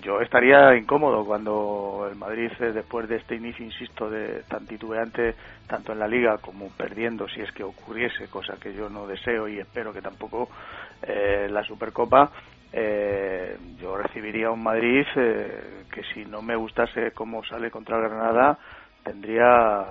yo 0.02 0.20
estaría 0.20 0.74
incómodo 0.76 1.24
cuando 1.24 2.06
el 2.10 2.16
Madrid, 2.16 2.50
eh, 2.60 2.72
después 2.72 3.08
de 3.08 3.16
este 3.16 3.36
inicio, 3.36 3.64
insisto, 3.64 4.10
de 4.10 4.42
tan 4.48 4.66
titubeante, 4.66 5.34
tanto 5.66 5.92
en 5.92 5.98
la 5.98 6.08
Liga 6.08 6.38
como 6.38 6.70
perdiendo, 6.70 7.28
si 7.28 7.40
es 7.40 7.52
que 7.52 7.62
ocurriese, 7.62 8.28
cosa 8.28 8.56
que 8.60 8.74
yo 8.74 8.88
no 8.88 9.06
deseo 9.06 9.48
y 9.48 9.58
espero 9.58 9.92
que 9.92 10.02
tampoco, 10.02 10.48
eh, 11.02 11.48
la 11.50 11.62
Supercopa, 11.62 12.30
eh, 12.72 13.56
yo 13.80 13.96
recibiría 13.96 14.50
un 14.50 14.62
Madrid 14.62 15.06
eh, 15.16 15.84
que 15.90 16.02
si 16.12 16.24
no 16.26 16.42
me 16.42 16.54
gustase 16.54 17.12
cómo 17.12 17.42
sale 17.44 17.70
contra 17.70 17.98
Granada, 17.98 18.58
tendría 19.02 19.86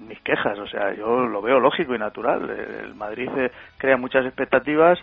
mis 0.00 0.20
quejas. 0.20 0.58
O 0.58 0.66
sea, 0.66 0.94
yo 0.94 1.26
lo 1.26 1.42
veo 1.42 1.58
lógico 1.58 1.94
y 1.94 1.98
natural. 1.98 2.48
El 2.50 2.94
Madrid 2.94 3.28
eh, 3.36 3.50
crea 3.78 3.96
muchas 3.96 4.24
expectativas 4.26 4.98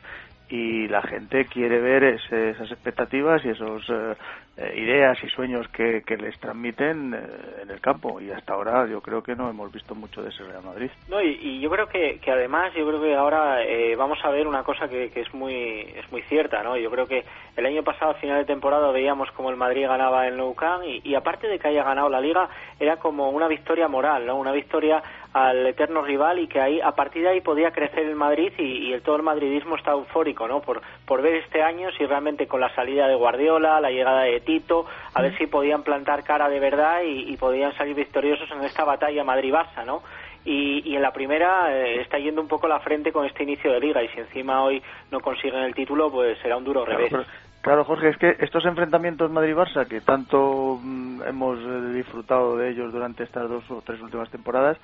y 0.50 0.88
la 0.88 1.02
gente 1.02 1.46
quiere 1.46 1.80
ver 1.80 2.04
ese- 2.04 2.52
esas 2.52 2.72
expectativas 2.72 3.44
y 3.44 3.50
esos 3.50 3.84
eh, 3.90 4.16
eh, 4.58 4.74
ideas 4.78 5.22
y 5.24 5.28
sueños 5.30 5.68
que, 5.70 6.02
les 6.18 6.40
transmiten 6.40 7.14
eh, 7.14 7.62
en 7.64 7.70
el 7.70 7.82
campo. 7.82 8.20
Y 8.22 8.32
hasta 8.32 8.54
ahora 8.54 8.88
yo 8.88 9.02
creo 9.02 9.22
que 9.22 9.36
no 9.36 9.50
hemos 9.50 9.72
visto 9.72 9.94
mucho 9.94 10.22
de 10.24 10.30
ese 10.30 10.44
Real 10.44 10.64
Madrid. 10.64 10.90
No, 11.10 11.22
y, 11.22 11.38
y 11.42 11.60
yo 11.60 11.70
creo 11.70 11.88
que, 11.88 12.20
que 12.20 12.32
además, 12.32 12.74
yo 12.76 12.88
creo 12.88 13.02
que 13.02 13.14
ahora 13.16 13.62
eh, 13.64 13.96
vamos 13.96 14.20
a 14.24 14.30
ver 14.30 14.48
una 14.48 14.64
cosa 14.64 14.88
que, 14.90 15.10
que 15.12 15.22
es 15.22 15.34
muy 15.34 15.54
es 15.96 16.12
muy 16.12 16.22
cierta, 16.24 16.64
¿no? 16.64 16.78
Yo 16.78 16.90
creo 16.90 17.08
que 17.08 17.26
el 17.56 17.66
año 17.66 17.84
pasado, 17.84 18.12
a 18.12 18.16
final 18.16 18.38
de 18.40 18.46
temporada, 18.46 18.92
veíamos 18.92 19.30
como 19.32 19.50
el 19.50 19.58
Madrid 19.58 19.86
ganaba 19.88 20.28
el 20.28 20.38
Nou 20.38 20.56
Camp 20.56 20.84
y, 20.86 21.02
y 21.04 21.16
aparte 21.16 21.48
de 21.48 21.60
que 21.60 21.68
haya 21.68 21.84
ganado 21.84 22.10
la 22.10 22.22
Liga, 22.22 22.50
era 22.80 22.98
como 22.98 23.30
una 23.30 23.48
victoria 23.48 23.88
moral, 23.88 24.26
¿no? 24.26 24.38
Una 24.38 24.52
victoria 24.54 25.04
al 25.34 25.68
eterno 25.68 26.02
rival 26.02 26.40
y 26.40 26.48
que 26.48 26.60
ahí 26.60 26.82
a 26.82 26.92
partir 26.94 27.22
de 27.24 27.30
ahí 27.30 27.42
podía 27.42 27.72
crecer 27.72 28.06
el 28.06 28.16
Madrid 28.16 28.52
y, 28.58 28.64
y 28.90 28.94
el, 28.94 29.02
todo 29.02 29.18
el 29.18 29.24
madridismo 29.24 29.76
está 29.76 29.92
eufórico, 29.92 30.48
¿no? 30.48 30.62
Por, 30.62 30.82
por 31.06 31.22
ver 31.22 31.36
este 31.36 31.62
año 31.62 31.92
si 31.92 32.06
realmente 32.06 32.48
con 32.48 32.60
la 32.62 32.74
salida 32.74 33.08
de 33.08 33.16
Guardiola, 33.16 33.80
la 33.80 33.92
llegada 33.92 34.22
de 34.24 34.40
Tito, 34.40 34.86
a 35.14 35.22
ver 35.22 35.38
si 35.38 35.46
podían 35.48 35.84
plantar 35.84 36.24
cara 36.24 36.50
de 36.50 36.60
verdad 36.60 37.02
y, 37.04 37.32
y 37.32 37.38
podían 37.38 37.74
salir 37.76 37.96
victoriosos 37.96 38.50
en 38.52 38.64
esta 38.64 38.84
batalla 38.84 39.24
Madrid-Barça, 39.24 39.86
¿no? 39.86 40.02
Y, 40.46 40.82
y 40.90 40.96
en 40.96 41.02
la 41.02 41.12
primera 41.12 41.76
eh, 41.76 42.00
está 42.02 42.18
yendo 42.20 42.42
un 42.42 42.48
poco 42.48 42.68
la 42.70 42.80
frente 42.80 43.12
con 43.12 43.26
este 43.26 43.44
inicio 43.44 43.72
de 43.74 43.82
liga 43.82 44.02
y 44.02 44.08
si 44.10 44.20
encima 44.22 44.64
hoy 44.64 44.82
no 45.12 45.20
consiguen 45.20 45.60
el 45.64 45.76
título 45.76 46.10
pues 46.10 46.38
será 46.40 46.56
un 46.58 46.64
duro 46.64 46.86
Claro, 46.86 46.98
revés. 47.00 47.12
pero- 47.12 47.48
Claro, 47.60 47.84
Jorge, 47.84 48.10
es 48.10 48.18
que 48.18 48.38
estos 48.40 48.64
enfrentamientos 48.66 49.30
Madrid-Barça, 49.30 49.86
que 49.90 50.00
tanto 50.00 50.80
mm, 50.82 51.24
hemos 51.28 51.60
eh, 51.60 51.94
disfrutado 51.96 52.56
de 52.56 52.70
ellos 52.70 52.94
durante 52.94 53.24
estas 53.26 53.50
dos 53.50 53.70
o 53.70 53.82
tres 53.82 54.00
últimas 54.00 54.30
temporadas, 54.30 54.78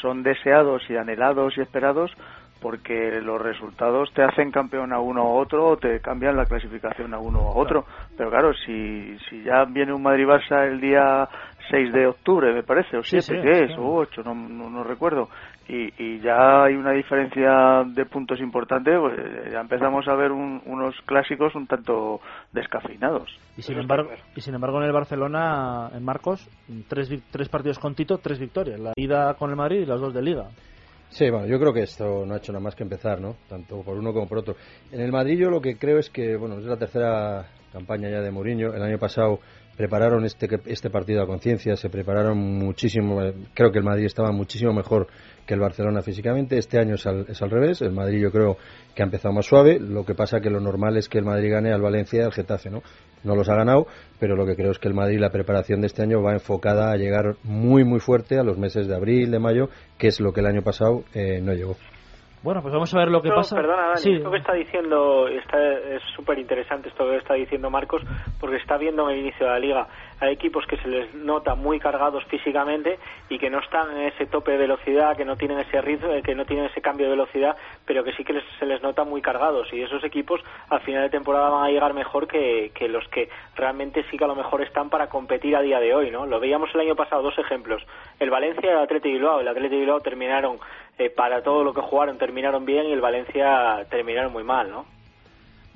son 0.00 0.22
deseados 0.22 0.82
y 0.88 0.96
anhelados 0.96 1.56
y 1.56 1.62
esperados 1.62 2.12
porque 2.60 3.20
los 3.20 3.40
resultados 3.40 4.10
te 4.14 4.22
hacen 4.22 4.50
campeón 4.50 4.92
a 4.92 4.98
uno 4.98 5.24
u 5.24 5.36
otro 5.38 5.66
o 5.66 5.76
te 5.76 6.00
cambian 6.00 6.36
la 6.36 6.46
clasificación 6.46 7.12
a 7.14 7.18
uno 7.18 7.40
u 7.40 7.58
otro. 7.58 7.84
Pero 8.16 8.30
claro, 8.30 8.52
si, 8.54 9.16
si 9.28 9.42
ya 9.42 9.64
viene 9.64 9.92
un 9.92 10.02
Madrid-Barça 10.02 10.66
el 10.66 10.80
día 10.80 11.28
6 11.70 11.92
de 11.92 12.06
octubre, 12.06 12.52
me 12.52 12.62
parece, 12.62 12.96
o 12.96 13.02
7, 13.02 13.22
sí, 13.22 13.34
¿qué 13.42 13.64
es? 13.64 13.78
O 13.78 13.94
8, 13.96 14.22
no, 14.24 14.34
no, 14.34 14.70
no 14.70 14.84
recuerdo. 14.84 15.28
Y, 15.68 15.92
y 16.00 16.20
ya 16.20 16.62
hay 16.64 16.74
una 16.74 16.92
diferencia 16.92 17.82
de 17.86 18.06
puntos 18.06 18.38
importante, 18.40 18.96
pues 18.98 19.18
eh, 19.18 19.48
ya 19.52 19.60
empezamos 19.60 20.06
a 20.06 20.14
ver 20.14 20.30
un- 20.30 20.62
unos 20.64 20.94
clásicos 21.06 21.54
un 21.56 21.66
tanto 21.66 22.20
descafeinados. 22.52 23.28
Y 23.56 23.62
sin 23.62 23.78
embargo, 23.78 24.10
y 24.36 24.40
sin 24.40 24.54
embargo 24.54 24.78
en 24.80 24.86
el 24.86 24.92
Barcelona, 24.92 25.90
en 25.92 26.04
Marcos, 26.04 26.48
tres, 26.88 27.10
vic- 27.10 27.24
tres 27.32 27.48
partidos 27.48 27.78
con 27.80 27.94
Tito, 27.94 28.18
tres 28.18 28.38
victorias. 28.38 28.78
La 28.78 28.92
ida 28.96 29.34
con 29.34 29.50
el 29.50 29.56
Madrid 29.56 29.80
y 29.80 29.86
las 29.86 30.00
dos 30.00 30.14
de 30.14 30.22
Liga. 30.22 30.44
Sí, 31.08 31.30
bueno, 31.30 31.46
yo 31.46 31.58
creo 31.58 31.72
que 31.72 31.82
esto 31.82 32.24
no 32.26 32.34
ha 32.34 32.38
hecho 32.38 32.52
nada 32.52 32.62
más 32.62 32.74
que 32.74 32.82
empezar, 32.82 33.20
¿no? 33.20 33.34
Tanto 33.48 33.82
por 33.82 33.96
uno 33.96 34.12
como 34.12 34.28
por 34.28 34.38
otro. 34.38 34.54
En 34.92 35.00
el 35.00 35.12
Madrid 35.12 35.38
yo 35.38 35.50
lo 35.50 35.60
que 35.60 35.76
creo 35.78 35.98
es 35.98 36.10
que, 36.10 36.36
bueno, 36.36 36.58
es 36.58 36.64
la 36.64 36.76
tercera 36.76 37.46
campaña 37.72 38.08
ya 38.10 38.20
de 38.20 38.30
Mourinho. 38.30 38.72
El 38.74 38.82
año 38.82 38.98
pasado 38.98 39.38
prepararon 39.76 40.24
este, 40.24 40.48
este 40.66 40.90
partido 40.90 41.22
a 41.22 41.26
conciencia, 41.26 41.76
se 41.76 41.90
prepararon 41.90 42.38
muchísimo. 42.38 43.22
eh, 43.22 43.34
Creo 43.54 43.70
que 43.70 43.78
el 43.78 43.84
Madrid 43.84 44.04
estaba 44.06 44.32
muchísimo 44.32 44.72
mejor 44.72 45.06
que 45.46 45.54
el 45.54 45.60
Barcelona 45.60 46.02
físicamente. 46.02 46.58
Este 46.58 46.78
año 46.78 46.96
es 46.96 47.06
al, 47.06 47.26
es 47.28 47.40
al 47.40 47.50
revés. 47.50 47.80
El 47.82 47.92
Madrid 47.92 48.20
yo 48.20 48.30
creo 48.32 48.56
que 48.94 49.02
ha 49.02 49.04
empezado 49.06 49.32
más 49.34 49.46
suave. 49.46 49.78
Lo 49.80 50.04
que 50.04 50.14
pasa 50.14 50.40
que 50.40 50.50
lo 50.50 50.60
normal 50.60 50.96
es 50.96 51.08
que 51.08 51.18
el 51.18 51.24
Madrid 51.24 51.52
gane 51.52 51.72
al 51.72 51.80
Valencia 51.82 52.20
y 52.20 52.24
al 52.24 52.32
Getafe, 52.32 52.70
¿no? 52.70 52.82
No 53.24 53.34
los 53.34 53.48
ha 53.48 53.54
ganado, 53.54 53.86
pero 54.20 54.36
lo 54.36 54.44
que 54.46 54.54
creo 54.56 54.70
es 54.70 54.78
que 54.78 54.88
el 54.88 54.94
Madrid, 54.94 55.18
la 55.18 55.30
preparación 55.30 55.80
de 55.80 55.86
este 55.88 56.02
año 56.02 56.22
va 56.22 56.32
enfocada 56.32 56.92
a 56.92 56.96
llegar 56.96 57.34
muy, 57.44 57.84
muy 57.84 58.00
fuerte 58.00 58.38
a 58.38 58.42
los 58.44 58.58
meses 58.58 58.86
de 58.88 58.94
abril, 58.94 59.30
de 59.30 59.38
mayo, 59.38 59.68
que 59.98 60.08
es 60.08 60.20
lo 60.20 60.32
que 60.32 60.40
el 60.40 60.46
año 60.46 60.62
pasado 60.62 61.02
eh, 61.14 61.40
no 61.42 61.52
llegó. 61.54 61.76
Bueno, 62.42 62.62
pues 62.62 62.72
vamos 62.72 62.94
a 62.94 62.98
ver 62.98 63.08
lo 63.08 63.22
que 63.22 63.30
No, 63.30 63.36
pasa. 63.36 63.56
Perdona, 63.56 63.88
Dani, 63.88 64.00
Sí. 64.00 64.12
esto 64.12 64.30
que 64.30 64.36
está 64.38 64.52
diciendo 64.52 65.26
está, 65.26 65.58
es 65.96 66.02
súper 66.14 66.38
interesante 66.38 66.88
esto 66.90 67.04
que 67.08 67.16
está 67.16 67.34
diciendo 67.34 67.70
Marcos, 67.70 68.02
porque 68.38 68.56
está 68.58 68.76
viendo 68.76 69.08
en 69.08 69.16
el 69.16 69.22
inicio 69.22 69.46
de 69.46 69.52
la 69.52 69.58
liga. 69.58 69.88
Hay 70.20 70.32
equipos 70.32 70.66
que 70.66 70.76
se 70.78 70.88
les 70.88 71.14
nota 71.14 71.54
muy 71.54 71.78
cargados 71.78 72.24
físicamente 72.24 72.98
y 73.28 73.38
que 73.38 73.50
no 73.50 73.58
están 73.58 73.90
en 73.96 74.06
ese 74.08 74.26
tope 74.26 74.52
de 74.52 74.58
velocidad, 74.58 75.16
que 75.16 75.24
no 75.24 75.36
tienen 75.36 75.58
ese 75.58 75.80
ritmo, 75.82 76.08
que 76.22 76.34
no 76.34 76.44
tienen 76.46 76.66
ese 76.66 76.80
cambio 76.80 77.06
de 77.06 77.10
velocidad, 77.10 77.56
pero 77.84 78.02
que 78.02 78.12
sí 78.14 78.24
que 78.24 78.32
les- 78.32 78.44
se 78.58 78.64
les 78.66 78.82
nota 78.82 79.04
muy 79.04 79.20
cargados. 79.20 79.72
Y 79.72 79.82
esos 79.82 80.02
equipos 80.04 80.40
al 80.70 80.80
final 80.80 81.02
de 81.02 81.10
temporada 81.10 81.50
van 81.50 81.64
a 81.64 81.68
llegar 81.70 81.92
mejor 81.92 82.26
que, 82.26 82.72
que 82.74 82.88
los 82.88 83.06
que 83.08 83.28
realmente 83.56 84.04
sí 84.10 84.16
que 84.16 84.24
a 84.24 84.28
lo 84.28 84.34
mejor 84.34 84.62
están 84.62 84.88
para 84.90 85.08
competir 85.08 85.54
a 85.54 85.60
día 85.60 85.80
de 85.80 85.94
hoy, 85.94 86.10
¿no? 86.10 86.24
Lo 86.26 86.40
veíamos 86.40 86.70
el 86.74 86.80
año 86.80 86.96
pasado, 86.96 87.22
dos 87.22 87.38
ejemplos. 87.38 87.82
El 88.18 88.30
Valencia 88.30 88.70
y 88.70 88.72
el 88.72 88.78
Atleti 88.78 89.10
Bilbao. 89.12 89.40
El 89.40 89.48
Atleti 89.48 89.76
Bilbao 89.76 90.00
terminaron 90.00 90.58
eh, 90.98 91.10
para 91.10 91.42
todo 91.42 91.62
lo 91.62 91.74
que 91.74 91.82
jugaron 91.82 92.16
terminaron 92.16 92.64
bien 92.64 92.86
y 92.86 92.92
el 92.92 93.02
Valencia 93.02 93.84
terminaron 93.90 94.32
muy 94.32 94.44
mal, 94.44 94.70
¿no? 94.70 94.86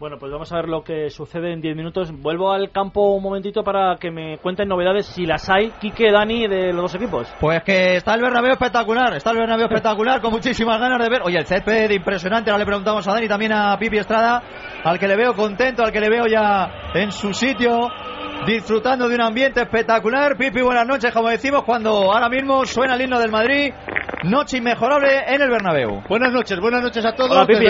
Bueno, 0.00 0.16
pues 0.18 0.32
vamos 0.32 0.50
a 0.50 0.56
ver 0.56 0.66
lo 0.66 0.82
que 0.82 1.10
sucede 1.10 1.52
en 1.52 1.60
10 1.60 1.76
minutos. 1.76 2.10
Vuelvo 2.10 2.52
al 2.52 2.70
campo 2.70 3.14
un 3.14 3.22
momentito 3.22 3.62
para 3.62 3.98
que 3.98 4.10
me 4.10 4.38
cuenten 4.38 4.66
novedades, 4.66 5.04
si 5.04 5.26
las 5.26 5.50
hay, 5.50 5.72
Quique, 5.78 6.10
Dani, 6.10 6.48
de 6.48 6.72
los 6.72 6.84
dos 6.84 6.94
equipos. 6.94 7.28
Pues 7.38 7.62
que 7.64 7.96
está 7.96 8.14
el 8.14 8.22
Bernabéu 8.22 8.52
espectacular, 8.52 9.14
está 9.14 9.32
el 9.32 9.36
Bernabéu 9.36 9.66
espectacular, 9.68 10.22
con 10.22 10.30
muchísimas 10.32 10.80
ganas 10.80 10.98
de 11.02 11.10
ver. 11.10 11.20
Oye, 11.22 11.36
el 11.36 11.44
césped 11.44 11.90
impresionante, 11.90 12.50
ahora 12.50 12.60
le 12.60 12.64
preguntamos 12.64 13.06
a 13.06 13.12
Dani, 13.12 13.28
también 13.28 13.52
a 13.52 13.76
Pipi 13.78 13.98
Estrada, 13.98 14.42
al 14.82 14.98
que 14.98 15.06
le 15.06 15.16
veo 15.16 15.34
contento, 15.34 15.82
al 15.82 15.92
que 15.92 16.00
le 16.00 16.08
veo 16.08 16.24
ya 16.26 16.92
en 16.94 17.12
su 17.12 17.34
sitio, 17.34 17.90
disfrutando 18.46 19.08
de 19.08 19.14
un 19.14 19.22
ambiente 19.22 19.60
espectacular. 19.60 20.36
Pipi, 20.36 20.60
buenas 20.62 20.86
noches, 20.86 21.12
como 21.12 21.28
decimos, 21.28 21.62
cuando 21.64 21.90
ahora 22.12 22.28
mismo 22.28 22.64
suena 22.64 22.94
el 22.94 23.02
himno 23.02 23.18
del 23.18 23.30
Madrid. 23.30 23.72
Noche 24.22 24.58
inmejorable 24.58 25.24
en 25.28 25.40
el 25.40 25.48
Bernabéu. 25.48 26.02
Buenas 26.06 26.30
noches, 26.30 26.60
buenas 26.60 26.82
noches 26.82 27.02
a 27.06 27.14
todos. 27.14 27.30
Hola, 27.30 27.46
Pipi, 27.46 27.64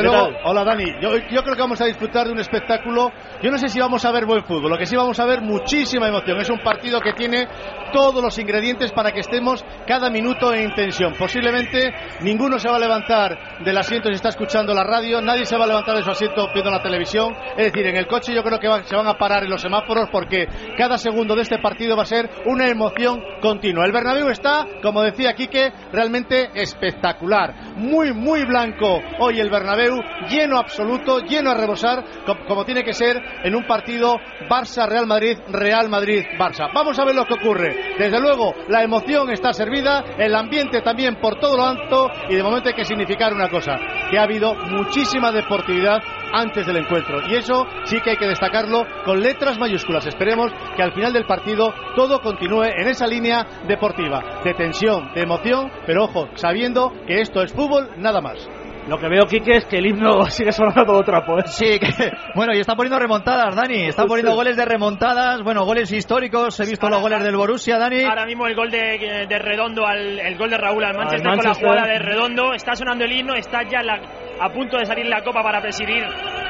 hola 0.44 0.64
Dani. 0.64 0.84
Yo, 1.00 1.10
yo 1.30 1.42
creo 1.44 1.54
que 1.54 1.60
vamos 1.60 1.80
a 1.80 1.84
disfrutar 1.84 2.26
de 2.26 2.32
un 2.32 2.40
espectáculo. 2.40 3.12
Yo 3.40 3.52
no 3.52 3.58
sé 3.58 3.68
si 3.68 3.78
vamos 3.78 4.04
a 4.04 4.10
ver 4.10 4.26
buen 4.26 4.42
fútbol, 4.42 4.68
lo 4.70 4.76
que 4.76 4.84
sí 4.84 4.96
vamos 4.96 5.20
a 5.20 5.26
ver 5.26 5.42
muchísima 5.42 6.08
emoción. 6.08 6.38
Es 6.40 6.50
un 6.50 6.58
partido 6.58 7.00
que 7.00 7.12
tiene 7.12 7.46
todos 7.92 8.20
los 8.20 8.36
ingredientes 8.38 8.90
para 8.90 9.12
que 9.12 9.20
estemos 9.20 9.64
cada 9.86 10.10
minuto 10.10 10.52
en 10.52 10.74
tensión. 10.74 11.14
Posiblemente 11.16 11.92
ninguno 12.22 12.58
se 12.58 12.68
va 12.68 12.76
a 12.76 12.80
levantar 12.80 13.60
del 13.64 13.78
asiento 13.78 14.08
si 14.08 14.14
está 14.16 14.30
escuchando 14.30 14.74
la 14.74 14.82
radio, 14.82 15.20
nadie 15.20 15.44
se 15.46 15.56
va 15.56 15.64
a 15.64 15.68
levantar 15.68 15.94
de 15.96 16.02
su 16.02 16.10
asiento 16.10 16.48
viendo 16.52 16.70
la 16.72 16.82
televisión. 16.82 17.32
Es 17.56 17.66
decir, 17.72 17.86
en 17.86 17.96
el 17.96 18.08
coche 18.08 18.34
yo 18.34 18.42
creo 18.42 18.58
que 18.58 18.66
va- 18.66 18.82
se 18.82 18.96
van 18.96 19.06
a 19.06 19.14
parar 19.16 19.44
en 19.44 19.50
los 19.50 19.60
semáforos 19.62 20.08
porque 20.10 20.48
cada 20.76 20.98
segundo 20.98 21.34
de 21.34 21.42
este 21.42 21.58
partido 21.58 21.96
va 21.96 22.02
a 22.02 22.06
ser 22.06 22.28
una 22.46 22.68
emoción 22.68 23.20
continua. 23.40 23.84
El 23.84 23.92
Bernabéu 23.92 24.28
está, 24.28 24.66
como 24.82 25.02
decía 25.02 25.34
Quique, 25.34 25.72
realmente 25.92 26.50
espectacular. 26.54 27.54
Muy, 27.76 28.12
muy 28.12 28.44
blanco 28.44 29.00
hoy 29.18 29.40
el 29.40 29.50
Bernabéu, 29.50 29.96
lleno 30.28 30.58
absoluto, 30.58 31.20
lleno 31.20 31.50
a 31.50 31.54
rebosar, 31.54 32.04
co- 32.26 32.36
como 32.46 32.64
tiene 32.64 32.82
que 32.84 32.92
ser 32.92 33.16
en 33.44 33.54
un 33.54 33.66
partido 33.66 34.16
Barça-Real 34.48 35.06
Madrid, 35.06 35.38
Real 35.48 35.88
Madrid-Barça. 35.88 36.68
Vamos 36.74 36.98
a 36.98 37.04
ver 37.04 37.14
lo 37.14 37.24
que 37.24 37.34
ocurre. 37.34 37.94
Desde 37.98 38.20
luego, 38.20 38.54
la 38.68 38.82
emoción 38.82 39.30
está 39.30 39.52
servida, 39.52 40.04
el 40.18 40.34
ambiente 40.34 40.82
también 40.82 41.16
por 41.20 41.38
todo 41.38 41.56
lo 41.56 41.64
alto 41.64 42.08
y 42.28 42.34
de 42.34 42.42
momento 42.42 42.68
hay 42.68 42.74
que 42.74 42.84
significar 42.84 43.32
una 43.32 43.48
cosa, 43.48 43.76
que 44.10 44.18
ha 44.18 44.22
habido 44.22 44.54
muchísima 44.54 45.30
deportividad 45.32 46.02
antes 46.32 46.64
del 46.66 46.76
encuentro 46.76 47.20
y 47.28 47.34
eso 47.34 47.66
sí 47.84 48.00
que 48.00 48.10
hay 48.10 48.16
que 48.16 48.28
destacarlo 48.28 48.84
con 49.04 49.20
letras 49.20 49.58
mayúsculas. 49.58 50.06
Esperemos 50.06 50.49
que 50.76 50.82
al 50.82 50.92
final 50.92 51.12
del 51.12 51.26
partido 51.26 51.72
todo 51.94 52.20
continúe 52.20 52.64
en 52.64 52.88
esa 52.88 53.06
línea 53.06 53.46
deportiva, 53.66 54.40
de 54.44 54.54
tensión, 54.54 55.12
de 55.14 55.22
emoción, 55.22 55.70
pero 55.86 56.04
ojo, 56.04 56.28
sabiendo 56.34 56.92
que 57.06 57.20
esto 57.20 57.42
es 57.42 57.52
fútbol, 57.52 57.90
nada 57.98 58.20
más. 58.20 58.48
Lo 58.90 58.98
que 58.98 59.08
veo, 59.08 59.24
Quique, 59.26 59.52
es 59.58 59.66
que 59.66 59.78
el 59.78 59.86
himno 59.86 60.22
sigue 60.30 60.50
sonando 60.50 60.84
todo 60.84 61.00
trapo. 61.02 61.38
¿eh? 61.38 61.42
Sí, 61.46 61.78
que, 61.78 62.10
bueno, 62.34 62.52
y 62.52 62.58
está 62.58 62.74
poniendo 62.74 62.98
remontadas, 62.98 63.54
Dani. 63.54 63.84
Está 63.86 64.04
poniendo 64.04 64.34
goles 64.34 64.56
de 64.56 64.64
remontadas, 64.64 65.42
bueno, 65.44 65.64
goles 65.64 65.92
históricos. 65.92 66.58
He 66.58 66.66
visto 66.66 66.88
los 66.90 67.00
goles 67.00 67.22
del 67.22 67.36
Borussia, 67.36 67.78
Dani. 67.78 68.02
Ahora 68.02 68.26
mismo 68.26 68.48
el 68.48 68.56
gol 68.56 68.68
de, 68.68 69.26
de 69.28 69.38
Redondo, 69.38 69.86
al, 69.86 70.18
el 70.18 70.36
gol 70.36 70.50
de 70.50 70.58
Raúl 70.58 70.82
al 70.84 70.96
Manchester, 70.96 71.22
con 71.22 71.36
Manchester. 71.36 71.62
la 71.66 71.72
jugada 71.72 71.92
de 71.92 71.98
Redondo. 72.00 72.52
Está 72.52 72.74
sonando 72.74 73.04
el 73.04 73.12
himno, 73.12 73.34
está 73.36 73.62
ya 73.62 73.80
la- 73.82 74.00
a 74.42 74.48
punto 74.52 74.76
de 74.78 74.86
salir 74.86 75.06
la 75.06 75.22
copa 75.22 75.42
para 75.42 75.60
presidir 75.60 76.02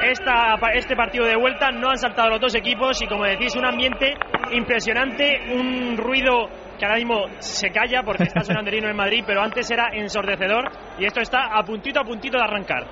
esta, 0.09 0.55
este 0.73 0.95
partido 0.95 1.25
de 1.25 1.35
vuelta. 1.35 1.69
No 1.71 1.89
han 1.91 1.97
saltado 1.97 2.29
los 2.29 2.41
dos 2.41 2.55
equipos 2.55 2.99
y, 3.03 3.05
como 3.05 3.23
decís, 3.25 3.55
un 3.55 3.65
ambiente 3.65 4.15
impresionante, 4.53 5.41
un 5.53 5.97
ruido 5.97 6.47
que 6.81 6.85
ahora 6.87 6.97
mismo 6.97 7.25
se 7.37 7.69
calla 7.69 8.01
porque 8.03 8.23
está 8.23 8.41
sonando 8.43 8.71
el 8.71 8.77
himno 8.77 8.89
en 8.89 8.97
Madrid, 8.97 9.23
pero 9.25 9.39
antes 9.43 9.69
era 9.69 9.89
ensordecedor 9.93 10.65
y 10.97 11.05
esto 11.05 11.21
está 11.21 11.45
a 11.53 11.61
puntito 11.63 11.99
a 11.99 12.03
puntito 12.03 12.37
de 12.39 12.43
arrancar. 12.43 12.83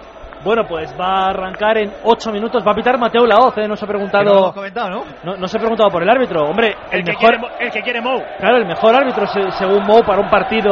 Bueno, 0.44 0.64
pues 0.70 0.94
va 0.98 1.26
a 1.26 1.30
arrancar 1.32 1.78
en 1.80 1.92
8 2.04 2.32
minutos. 2.32 2.64
Va 2.66 2.72
a 2.72 2.76
pitar 2.76 2.98
Mateo 3.00 3.26
Laoz, 3.26 3.58
¿eh? 3.58 3.68
No 3.68 3.76
se 3.76 3.84
ha 3.84 3.88
no 3.88 3.92
preguntado. 4.54 4.90
¿no? 4.90 5.04
No, 5.24 5.36
no 5.38 5.48
se 5.48 5.58
ha 5.58 5.60
preguntado 5.60 5.90
por 5.90 6.02
el 6.04 6.10
árbitro. 6.10 6.44
Hombre, 6.44 6.76
el, 6.92 7.00
El, 7.00 7.04
que, 7.04 7.12
mejor. 7.12 7.20
quiere, 7.20 7.38
Mo- 7.40 7.50
el 7.60 7.72
que 7.72 7.82
quiere 7.82 8.02
Mou. 8.02 8.22
Claro, 8.40 8.58
el 8.58 8.66
mejor 8.66 8.96
árbitro 8.96 9.26
se- 9.28 9.52
según 9.52 9.84
Mou 9.86 10.02
para 10.06 10.22
un 10.22 10.30
partido 10.30 10.72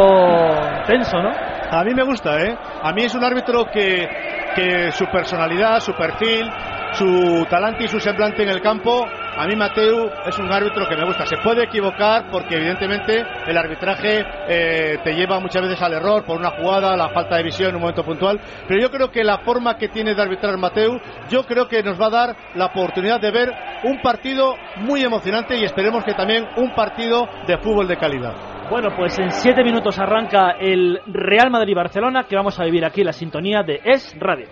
tenso, 0.86 1.22
¿no? 1.22 1.32
A 1.72 1.84
mí 1.84 1.94
me 1.94 2.04
gusta, 2.04 2.40
¿eh? 2.40 2.56
A 2.84 2.94
mí 2.94 3.04
es 3.04 3.14
un 3.16 3.24
árbitro 3.26 3.66
que, 3.66 4.08
que 4.56 4.92
su 4.92 5.06
personalidad, 5.08 5.80
su 5.82 5.92
perfil, 5.94 6.50
su 6.94 7.46
talante 7.50 7.84
y 7.84 7.88
su 7.90 8.00
semblante 8.00 8.44
en 8.44 8.50
el 8.50 8.62
campo, 8.62 9.06
a 9.38 9.46
mí 9.46 9.56
Mateu 9.56 10.10
es 10.26 10.40
un 10.40 10.52
árbitro 10.52 10.88
que 10.88 10.96
me 10.96 11.06
gusta. 11.06 11.26
Se 11.26 11.38
puede 11.38 11.64
equivocar 11.64 12.30
porque 12.32 12.56
evidentemente 12.56 13.24
el 13.46 13.58
arbitraje 13.58 14.26
eh, 14.48 14.98
te 15.04 15.14
lleva 15.14 15.40
muchas 15.40 15.62
veces 15.62 15.82
al 15.82 15.94
error 15.94 16.26
por 16.26 16.38
una 16.38 16.52
jugada, 16.52 16.98
la 16.98 17.10
falta 17.10 17.38
de 17.38 17.44
visión 17.44 17.70
en 17.70 17.76
un 17.76 17.82
momento 17.82 18.04
puntual, 18.04 18.40
pero 18.68 18.82
yo 18.82 18.90
creo 18.90 19.12
que 19.12 19.24
la 19.24 19.40
forma 19.40 19.78
que 19.78 19.90
tiene 19.90 20.16
de 20.16 20.22
arbitrar 20.22 20.58
Mateu, 20.58 21.00
yo 21.30 21.44
creo 21.44 21.68
que 21.68 21.84
nos 21.84 22.02
va 22.02 22.08
a 22.08 22.10
dar 22.10 22.36
la 22.56 22.66
oportunidad 22.66 23.20
de 23.22 23.32
ver 23.32 23.52
un 23.84 24.02
partido 24.02 24.56
muy 24.78 25.04
emocionante 25.04 25.56
y 25.56 25.64
esperemos 25.64 26.04
que 26.04 26.14
también 26.14 26.46
un 26.58 26.74
partido 26.74 27.28
de 27.48 27.58
fútbol 27.60 27.88
de 27.88 27.98
calidad. 27.98 28.34
Bueno, 28.70 28.90
pues 28.98 29.18
en 29.18 29.32
7 29.32 29.64
minutos 29.64 29.98
arranca 29.98 30.52
el 30.60 31.00
Real 31.08 31.50
Madrid-Barcelona, 31.50 32.26
que 32.28 32.36
vamos 32.36 32.60
a 32.60 32.66
vivir 32.66 32.84
aquí 32.84 33.02
la 33.02 33.14
sintonía 33.14 33.64
de 33.64 33.80
Es 33.86 34.14
Radio. 34.20 34.48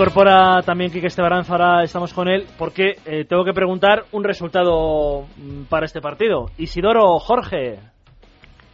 Incorpora 0.00 0.62
también 0.62 0.90
Quique 0.90 1.08
Estebaranz, 1.08 1.50
ahora 1.50 1.82
estamos 1.82 2.14
con 2.14 2.26
él, 2.26 2.46
porque 2.56 2.94
eh, 3.04 3.26
tengo 3.26 3.44
que 3.44 3.52
preguntar 3.52 4.04
un 4.12 4.24
resultado 4.24 5.26
mm, 5.36 5.64
para 5.64 5.84
este 5.84 6.00
partido. 6.00 6.46
Isidoro 6.56 7.18
Jorge. 7.18 7.78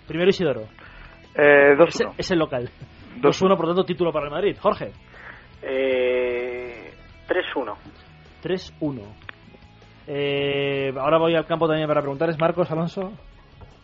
Primero 0.06 0.30
Isidoro. 0.30 0.60
Eh, 1.34 1.72
Es, 1.72 2.00
2-1. 2.00 2.14
es 2.16 2.30
el 2.30 2.38
local. 2.38 2.70
2-1. 3.20 3.22
2-1, 3.22 3.56
por 3.56 3.66
tanto, 3.66 3.84
título 3.84 4.12
para 4.12 4.26
el 4.26 4.30
Madrid. 4.30 4.56
Jorge. 4.60 4.92
Eh, 5.62 6.92
3-1. 7.26 7.74
3-1. 8.44 9.02
Eh, 10.06 10.92
ahora 10.96 11.18
voy 11.18 11.34
al 11.34 11.44
campo 11.44 11.66
también 11.66 11.88
para 11.88 12.02
preguntar. 12.02 12.30
¿Es 12.30 12.38
Marcos 12.38 12.70
Alonso? 12.70 13.10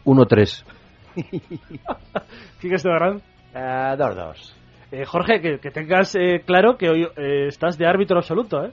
1-3. 0.05 0.65
Quique 2.61 2.77
Estebaranz. 2.77 3.21
2-2. 3.53 4.62
Eh, 4.93 5.05
Jorge, 5.07 5.41
que, 5.41 5.59
que 5.59 5.71
tengas 5.71 6.15
eh, 6.15 6.43
claro 6.47 6.77
que 6.77 6.91
hoy 6.91 7.09
eh, 7.17 7.47
estás 7.49 7.79
de 7.79 7.87
árbitro 7.87 8.19
absoluto, 8.19 8.65
¿eh? 8.65 8.71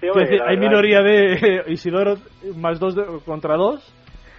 Sí, 0.00 0.06
decir, 0.14 0.40
hay 0.46 0.56
minoría 0.58 1.00
de 1.02 1.64
Isidoro 1.68 2.14
más 2.54 2.78
dos 2.78 2.94
de- 2.94 3.20
contra 3.24 3.56
dos 3.56 3.80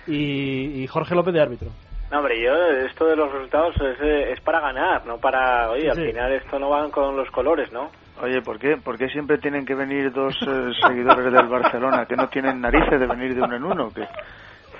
y, 0.07 0.83
y 0.83 0.87
Jorge 0.87 1.15
López 1.15 1.33
de 1.33 1.41
árbitro. 1.41 1.69
No, 2.11 2.19
hombre, 2.19 2.41
yo 2.41 2.53
esto 2.87 3.05
de 3.05 3.15
los 3.15 3.31
resultados 3.31 3.75
es, 3.75 3.99
eh, 4.01 4.31
es 4.31 4.41
para 4.41 4.59
ganar, 4.61 5.05
no 5.05 5.17
para... 5.17 5.69
Oye, 5.71 5.89
al 5.89 5.95
Sí. 5.97 6.05
final 6.05 6.31
esto 6.33 6.57
no 6.57 6.69
van 6.69 6.89
con 6.91 7.15
los 7.15 7.29
colores, 7.31 7.71
¿no? 7.73 7.89
Oye, 8.21 8.41
¿por 8.41 8.57
qué? 8.57 8.77
¿por 8.83 8.97
qué 8.97 9.07
siempre 9.09 9.37
tienen 9.37 9.65
que 9.65 9.75
venir 9.75 10.11
dos 10.11 10.35
eh, 10.47 10.71
seguidores 10.87 11.31
del 11.31 11.47
Barcelona 11.47 12.05
que 12.05 12.15
no 12.15 12.27
tienen 12.29 12.61
narices 12.61 12.99
de 12.99 13.05
venir 13.07 13.35
de 13.35 13.41
uno 13.41 13.55
en 13.55 13.63
uno? 13.63 13.89
¿Qué? 13.93 14.03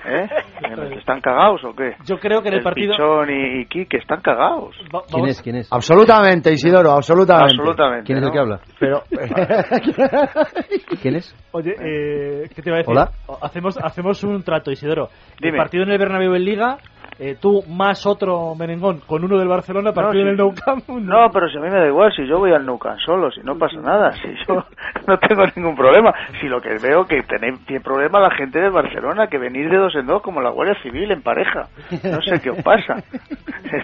¿Eh? 0.06 0.28
¿Están 0.98 1.20
cagados 1.20 1.62
o 1.64 1.74
qué? 1.74 1.94
Yo 2.06 2.18
creo 2.18 2.42
que 2.42 2.48
en 2.48 2.54
el 2.54 2.62
partido- 2.62 2.92
Pichón 2.92 3.30
y, 3.30 3.60
y 3.60 3.66
Quique 3.66 3.98
están 3.98 4.20
cagados. 4.20 4.74
¿Quién 5.12 5.26
es? 5.26 5.42
¿Quién 5.42 5.56
es? 5.56 5.72
Absolutamente, 5.72 6.52
Isidoro, 6.52 6.92
absolutamente. 6.92 7.54
Absolutamente. 7.58 8.04
¿Quién 8.06 8.18
es 8.18 8.24
el 8.24 8.32
que 8.32 8.38
habla? 8.38 8.60
Pero. 8.78 9.02
¿Quién 11.02 11.16
es? 11.16 11.34
Oye, 11.52 11.74
eh, 11.80 12.48
¿qué 12.54 12.62
te 12.62 12.70
iba 12.70 12.76
a 12.76 12.78
decir? 12.78 12.92
Hola. 12.92 13.10
Hacemos, 13.42 13.78
hacemos 13.78 14.22
un 14.24 14.42
trato, 14.42 14.70
Isidoro. 14.70 15.08
El 15.40 15.50
Dime. 15.50 15.58
partido 15.58 15.84
en 15.84 15.90
el 15.90 15.98
Bernabéu 15.98 16.34
en 16.34 16.44
Liga, 16.44 16.78
eh, 17.20 17.36
tú 17.38 17.62
más 17.68 18.06
otro 18.06 18.54
merengón 18.54 19.00
con 19.06 19.22
uno 19.22 19.36
del 19.36 19.46
Barcelona, 19.46 19.92
partido 19.92 20.14
sí. 20.14 20.20
en 20.20 20.28
el 20.28 20.36
Nou 20.38 20.54
Camp. 20.54 20.88
No, 20.88 21.28
pero 21.30 21.50
si 21.50 21.58
a 21.58 21.60
mí 21.60 21.68
me 21.68 21.78
da 21.78 21.86
igual, 21.86 22.10
si 22.16 22.26
yo 22.26 22.38
voy 22.38 22.52
al 22.52 22.64
Nou 22.64 22.78
Camp 22.78 22.98
solo, 23.04 23.30
si 23.30 23.42
no 23.42 23.58
pasa 23.58 23.76
nada, 23.76 24.10
si 24.12 24.28
yo 24.48 24.64
no 25.06 25.18
tengo 25.18 25.44
ningún 25.54 25.76
problema. 25.76 26.14
Si 26.40 26.48
lo 26.48 26.62
que 26.62 26.78
veo 26.80 27.04
que 27.04 27.22
tenéis, 27.24 27.60
tiene 27.66 27.84
problema 27.84 28.20
la 28.20 28.30
gente 28.30 28.58
de 28.58 28.70
Barcelona, 28.70 29.26
que 29.26 29.36
venís 29.36 29.70
de 29.70 29.76
dos 29.76 29.94
en 29.96 30.06
dos 30.06 30.22
como 30.22 30.40
la 30.40 30.48
Guardia 30.48 30.80
Civil 30.82 31.10
en 31.10 31.20
pareja. 31.20 31.68
No 32.04 32.22
sé 32.22 32.40
qué 32.40 32.50
os 32.50 32.62
pasa. 32.62 32.94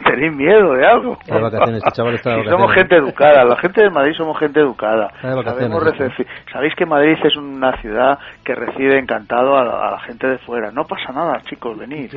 Tenéis 0.05 0.35
miedo 0.35 0.73
de 0.73 0.87
algo. 0.87 1.19
Está 1.21 1.37
de 1.37 1.43
vacaciones, 1.43 1.83
este 1.85 1.91
chaval 1.91 2.15
está 2.15 2.37
de 2.37 2.43
Si 2.43 2.49
somos 2.49 2.73
gente 2.73 2.97
educada, 2.97 3.45
la 3.45 3.57
gente 3.59 3.83
de 3.83 3.91
Madrid 3.91 4.15
somos 4.17 4.39
gente 4.39 4.61
educada. 4.61 5.13
Este. 6.09 6.27
Sabéis 6.51 6.75
que 6.75 6.87
Madrid 6.87 7.19
es 7.23 7.37
una 7.37 7.79
ciudad 7.83 8.19
que 8.43 8.55
recibe 8.55 8.99
encantado 8.99 9.57
a 9.59 9.65
la, 9.65 9.89
a 9.89 9.91
la 9.91 10.01
gente 10.01 10.27
de 10.27 10.39
fuera. 10.39 10.71
No 10.73 10.85
pasa 10.85 11.13
nada, 11.13 11.43
chicos, 11.45 11.77
venid. 11.77 12.11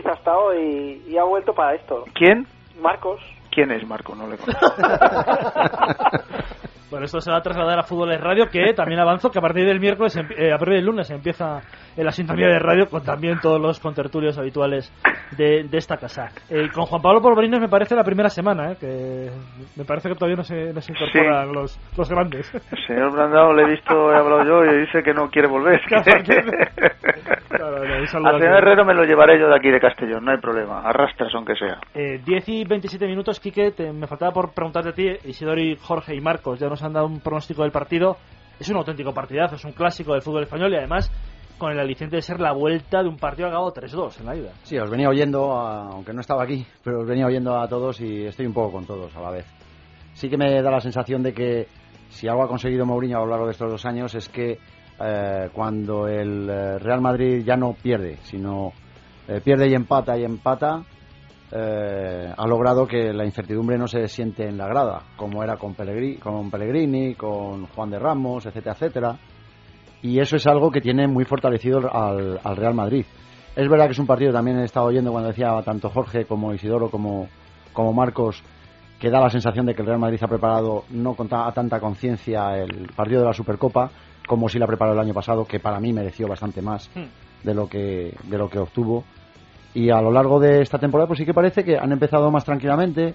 Ibiza 0.00 0.12
hasta 0.12 0.36
hoy 0.36 1.02
y 1.06 1.16
ha 1.18 1.24
vuelto 1.24 1.52
para 1.52 1.74
esto. 1.74 2.04
¿Quién? 2.14 2.46
Marcos. 2.80 3.20
¿Quién 3.50 3.70
es 3.70 3.86
Marco? 3.86 4.14
No 4.14 4.26
le 4.26 4.36
conozco. 4.38 4.74
Bueno, 6.90 7.04
esto 7.04 7.20
se 7.20 7.30
va 7.30 7.36
a 7.36 7.40
trasladar 7.40 7.78
a 7.78 7.84
Fútbol 7.84 8.18
Radio, 8.18 8.46
que 8.50 8.74
también 8.74 8.98
avanzo, 8.98 9.30
que 9.30 9.38
a 9.38 9.42
partir 9.42 9.64
del 9.64 9.78
miércoles, 9.78 10.16
eh, 10.16 10.52
a 10.52 10.58
partir 10.58 10.74
del 10.74 10.86
lunes 10.86 11.08
empieza 11.10 11.60
en 11.96 12.04
la 12.04 12.12
sintonía 12.12 12.46
de 12.48 12.58
radio 12.58 12.88
con 12.88 13.02
también 13.02 13.38
todos 13.40 13.60
los 13.60 13.80
contertulios 13.80 14.38
habituales 14.38 14.92
de, 15.36 15.64
de 15.64 15.78
esta 15.78 15.96
casa. 15.96 16.30
Eh, 16.48 16.68
con 16.72 16.86
Juan 16.86 17.02
Pablo 17.02 17.20
Polvorinos 17.20 17.60
me 17.60 17.68
parece 17.68 17.94
la 17.94 18.04
primera 18.04 18.28
semana, 18.28 18.72
eh, 18.72 18.76
que 18.80 19.30
me 19.76 19.84
parece 19.84 20.08
que 20.08 20.14
todavía 20.14 20.36
no 20.36 20.44
se, 20.44 20.72
no 20.72 20.80
se 20.80 20.92
incorporan 20.92 21.48
Sí. 21.48 21.54
los, 21.54 21.78
los 21.96 22.08
grandes. 22.08 22.54
El 22.54 22.86
señor 22.86 23.12
Brandao 23.12 23.52
le 23.52 23.62
he 23.62 23.70
visto, 23.70 24.12
he 24.12 24.16
hablado 24.16 24.44
yo 24.44 24.64
y 24.72 24.80
dice 24.80 25.02
que 25.02 25.12
no 25.14 25.28
quiere 25.30 25.48
volver. 25.48 25.80
Claro, 27.48 27.84
no, 27.84 27.94
Al 27.94 28.06
señor. 28.08 28.42
Herrero 28.58 28.84
me 28.84 28.94
lo 28.94 29.04
llevaré 29.04 29.38
yo 29.38 29.48
de 29.48 29.56
aquí 29.56 29.70
de 29.70 29.80
Castellón, 29.80 30.24
no 30.24 30.30
hay 30.32 30.38
problema. 30.38 30.80
Arrastras 30.82 31.32
aunque 31.34 31.54
sea. 31.56 31.78
Eh, 31.94 32.20
10 32.24 32.48
y 32.48 32.64
27 32.64 33.06
minutos, 33.06 33.40
Quique, 33.40 33.72
te- 33.72 33.92
me 33.92 34.06
faltaba 34.06 34.32
por 34.32 34.52
preguntarte 34.54 34.90
a 34.90 34.92
ti, 34.92 35.08
Isidori, 35.24 35.76
Jorge 35.80 36.14
y 36.14 36.20
Marcos, 36.20 36.58
ya 36.60 36.68
nos 36.68 36.82
han 36.82 36.92
dado 36.92 37.06
un 37.06 37.20
pronóstico 37.20 37.62
del 37.62 37.72
partido. 37.72 38.16
Es 38.58 38.68
un 38.68 38.76
auténtico 38.76 39.12
partidazo, 39.12 39.56
es 39.56 39.64
un 39.64 39.72
clásico 39.72 40.12
del 40.12 40.22
fútbol 40.22 40.42
español 40.42 40.72
y 40.72 40.76
además 40.76 41.10
con 41.60 41.70
el 41.70 41.78
aliciente 41.78 42.16
de 42.16 42.22
ser 42.22 42.40
la 42.40 42.52
vuelta 42.52 43.02
de 43.02 43.08
un 43.08 43.16
partido 43.16 43.46
acabado 43.46 43.72
3-2 43.72 44.18
en 44.20 44.26
la 44.26 44.34
ida. 44.36 44.50
Sí, 44.64 44.76
os 44.78 44.90
venía 44.90 45.08
oyendo, 45.08 45.52
a- 45.56 45.90
aunque 45.90 46.12
no 46.12 46.20
estaba 46.22 46.42
aquí, 46.42 46.66
pero 46.82 47.00
os 47.02 47.06
venía 47.06 47.26
oyendo 47.26 47.56
a 47.56 47.68
todos 47.68 48.00
y 48.00 48.24
estoy 48.26 48.46
un 48.46 48.52
poco 48.54 48.72
con 48.72 48.86
todos 48.86 49.14
a 49.14 49.20
la 49.20 49.30
vez. 49.30 49.46
Sí 50.14 50.28
que 50.28 50.36
me 50.36 50.60
da 50.60 50.70
la 50.72 50.80
sensación 50.80 51.22
de 51.22 51.32
que 51.32 51.68
si 52.08 52.26
algo 52.26 52.42
ha 52.42 52.48
conseguido 52.48 52.84
Mourinho 52.84 53.18
a 53.18 53.20
lo 53.20 53.26
largo 53.30 53.46
de 53.46 53.52
estos 53.52 53.70
dos 53.70 53.86
años 53.86 54.12
es 54.16 54.28
que 54.28 54.58
eh, 55.02 55.48
cuando 55.52 56.08
el 56.08 56.48
eh, 56.50 56.78
Real 56.78 57.00
Madrid 57.00 57.42
ya 57.44 57.56
no 57.56 57.74
pierde, 57.74 58.16
sino 58.22 58.72
eh, 59.28 59.40
pierde 59.44 59.68
y 59.68 59.74
empata 59.74 60.18
y 60.18 60.24
empata, 60.24 60.82
eh, 61.52 62.32
ha 62.36 62.46
logrado 62.46 62.86
que 62.86 63.12
la 63.12 63.24
incertidumbre 63.24 63.76
no 63.78 63.86
se 63.88 64.06
siente 64.08 64.46
en 64.46 64.56
la 64.58 64.66
grada, 64.66 65.02
como 65.16 65.42
era 65.42 65.56
con 65.56 65.74
Pellegrini, 65.74 66.16
con, 66.16 66.50
Pellegrini, 66.50 67.14
con 67.14 67.66
Juan 67.66 67.90
de 67.90 67.98
Ramos, 67.98 68.46
etcétera, 68.46 68.74
etcétera. 68.74 69.16
Y 70.02 70.18
eso 70.18 70.36
es 70.36 70.46
algo 70.46 70.70
que 70.70 70.80
tiene 70.80 71.06
muy 71.06 71.24
fortalecido 71.24 71.78
al, 71.94 72.40
al 72.42 72.56
Real 72.56 72.74
Madrid. 72.74 73.04
Es 73.56 73.68
verdad 73.68 73.86
que 73.86 73.92
es 73.92 73.98
un 73.98 74.06
partido, 74.06 74.32
también 74.32 74.58
he 74.58 74.64
estado 74.64 74.86
oyendo 74.86 75.10
cuando 75.12 75.28
decía 75.28 75.50
tanto 75.64 75.90
Jorge 75.90 76.24
como 76.24 76.54
Isidoro 76.54 76.88
como, 76.88 77.28
como 77.72 77.92
Marcos, 77.92 78.42
que 78.98 79.10
da 79.10 79.20
la 79.20 79.28
sensación 79.30 79.66
de 79.66 79.74
que 79.74 79.82
el 79.82 79.88
Real 79.88 79.98
Madrid 79.98 80.18
ha 80.22 80.28
preparado 80.28 80.84
no 80.90 81.14
con 81.14 81.28
ta- 81.28 81.46
a 81.46 81.52
tanta 81.52 81.80
conciencia 81.80 82.56
el 82.58 82.88
partido 82.94 83.20
de 83.20 83.26
la 83.26 83.32
Supercopa 83.32 83.90
como 84.26 84.48
si 84.48 84.58
la 84.58 84.66
preparó 84.66 84.92
el 84.92 84.98
año 85.00 85.12
pasado, 85.14 85.44
que 85.44 85.58
para 85.58 85.80
mí 85.80 85.92
mereció 85.92 86.28
bastante 86.28 86.62
más 86.62 86.88
de 87.42 87.54
lo 87.54 87.68
que, 87.68 88.14
de 88.24 88.38
lo 88.38 88.48
que 88.48 88.58
obtuvo. 88.60 89.02
Y 89.74 89.90
a 89.90 90.00
lo 90.00 90.12
largo 90.12 90.38
de 90.38 90.60
esta 90.62 90.78
temporada, 90.78 91.08
pues 91.08 91.18
sí 91.18 91.24
que 91.26 91.34
parece 91.34 91.64
que 91.64 91.76
han 91.76 91.90
empezado 91.90 92.30
más 92.30 92.44
tranquilamente, 92.44 93.14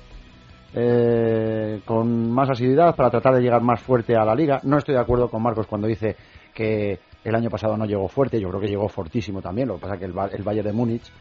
eh, 0.74 1.80
con 1.86 2.32
más 2.32 2.50
asiduidad 2.50 2.96
para 2.96 3.10
tratar 3.10 3.36
de 3.36 3.42
llegar 3.42 3.62
más 3.62 3.80
fuerte 3.82 4.16
a 4.16 4.26
la 4.26 4.36
liga. 4.36 4.60
No 4.64 4.78
estoy 4.78 4.96
de 4.96 5.02
acuerdo 5.02 5.30
con 5.30 5.42
Marcos 5.42 5.68
cuando 5.68 5.88
dice 5.88 6.16
que 6.56 7.00
el 7.24 7.36
año 7.36 7.50
pasado 7.52 7.78
no 7.78 7.86
llegó 7.86 8.08
fuerte, 8.08 8.40
yo 8.40 8.50
creo 8.50 8.62
que 8.62 8.68
llegó 8.68 8.88
fortísimo 8.88 9.42
también. 9.42 9.68
Lo 9.68 9.76
que 9.76 9.82
pasa 9.82 9.98
que 9.98 10.06
el, 10.06 10.14
el 10.32 10.44
Bayern 10.44 10.66
de 10.66 10.74
Múnich, 10.74 11.12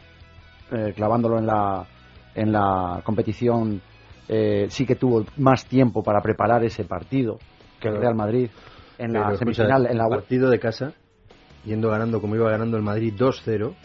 eh, 0.71 0.93
clavándolo 0.95 1.37
en 1.37 1.45
la, 1.45 1.85
en 2.33 2.51
la 2.51 3.01
competición, 3.03 3.81
eh, 4.27 4.67
sí 4.69 4.85
que 4.85 4.95
tuvo 4.95 5.25
más 5.37 5.65
tiempo 5.65 6.01
para 6.01 6.21
preparar 6.21 6.63
ese 6.63 6.85
partido 6.85 7.37
que 7.79 7.89
el 7.89 7.97
Real 7.97 8.15
Madrid 8.15 8.49
en 8.97 9.13
la 9.13 9.25
Pero, 9.25 9.37
semifinal, 9.37 9.85
escucha, 9.85 9.91
en 9.91 9.97
la 9.97 10.07
partido 10.07 10.49
de 10.49 10.59
casa, 10.59 10.93
yendo 11.65 11.89
ganando 11.89 12.21
como 12.21 12.35
iba 12.35 12.49
ganando 12.49 12.77
el 12.77 12.83
Madrid 12.83 13.13
2-0, 13.13 13.75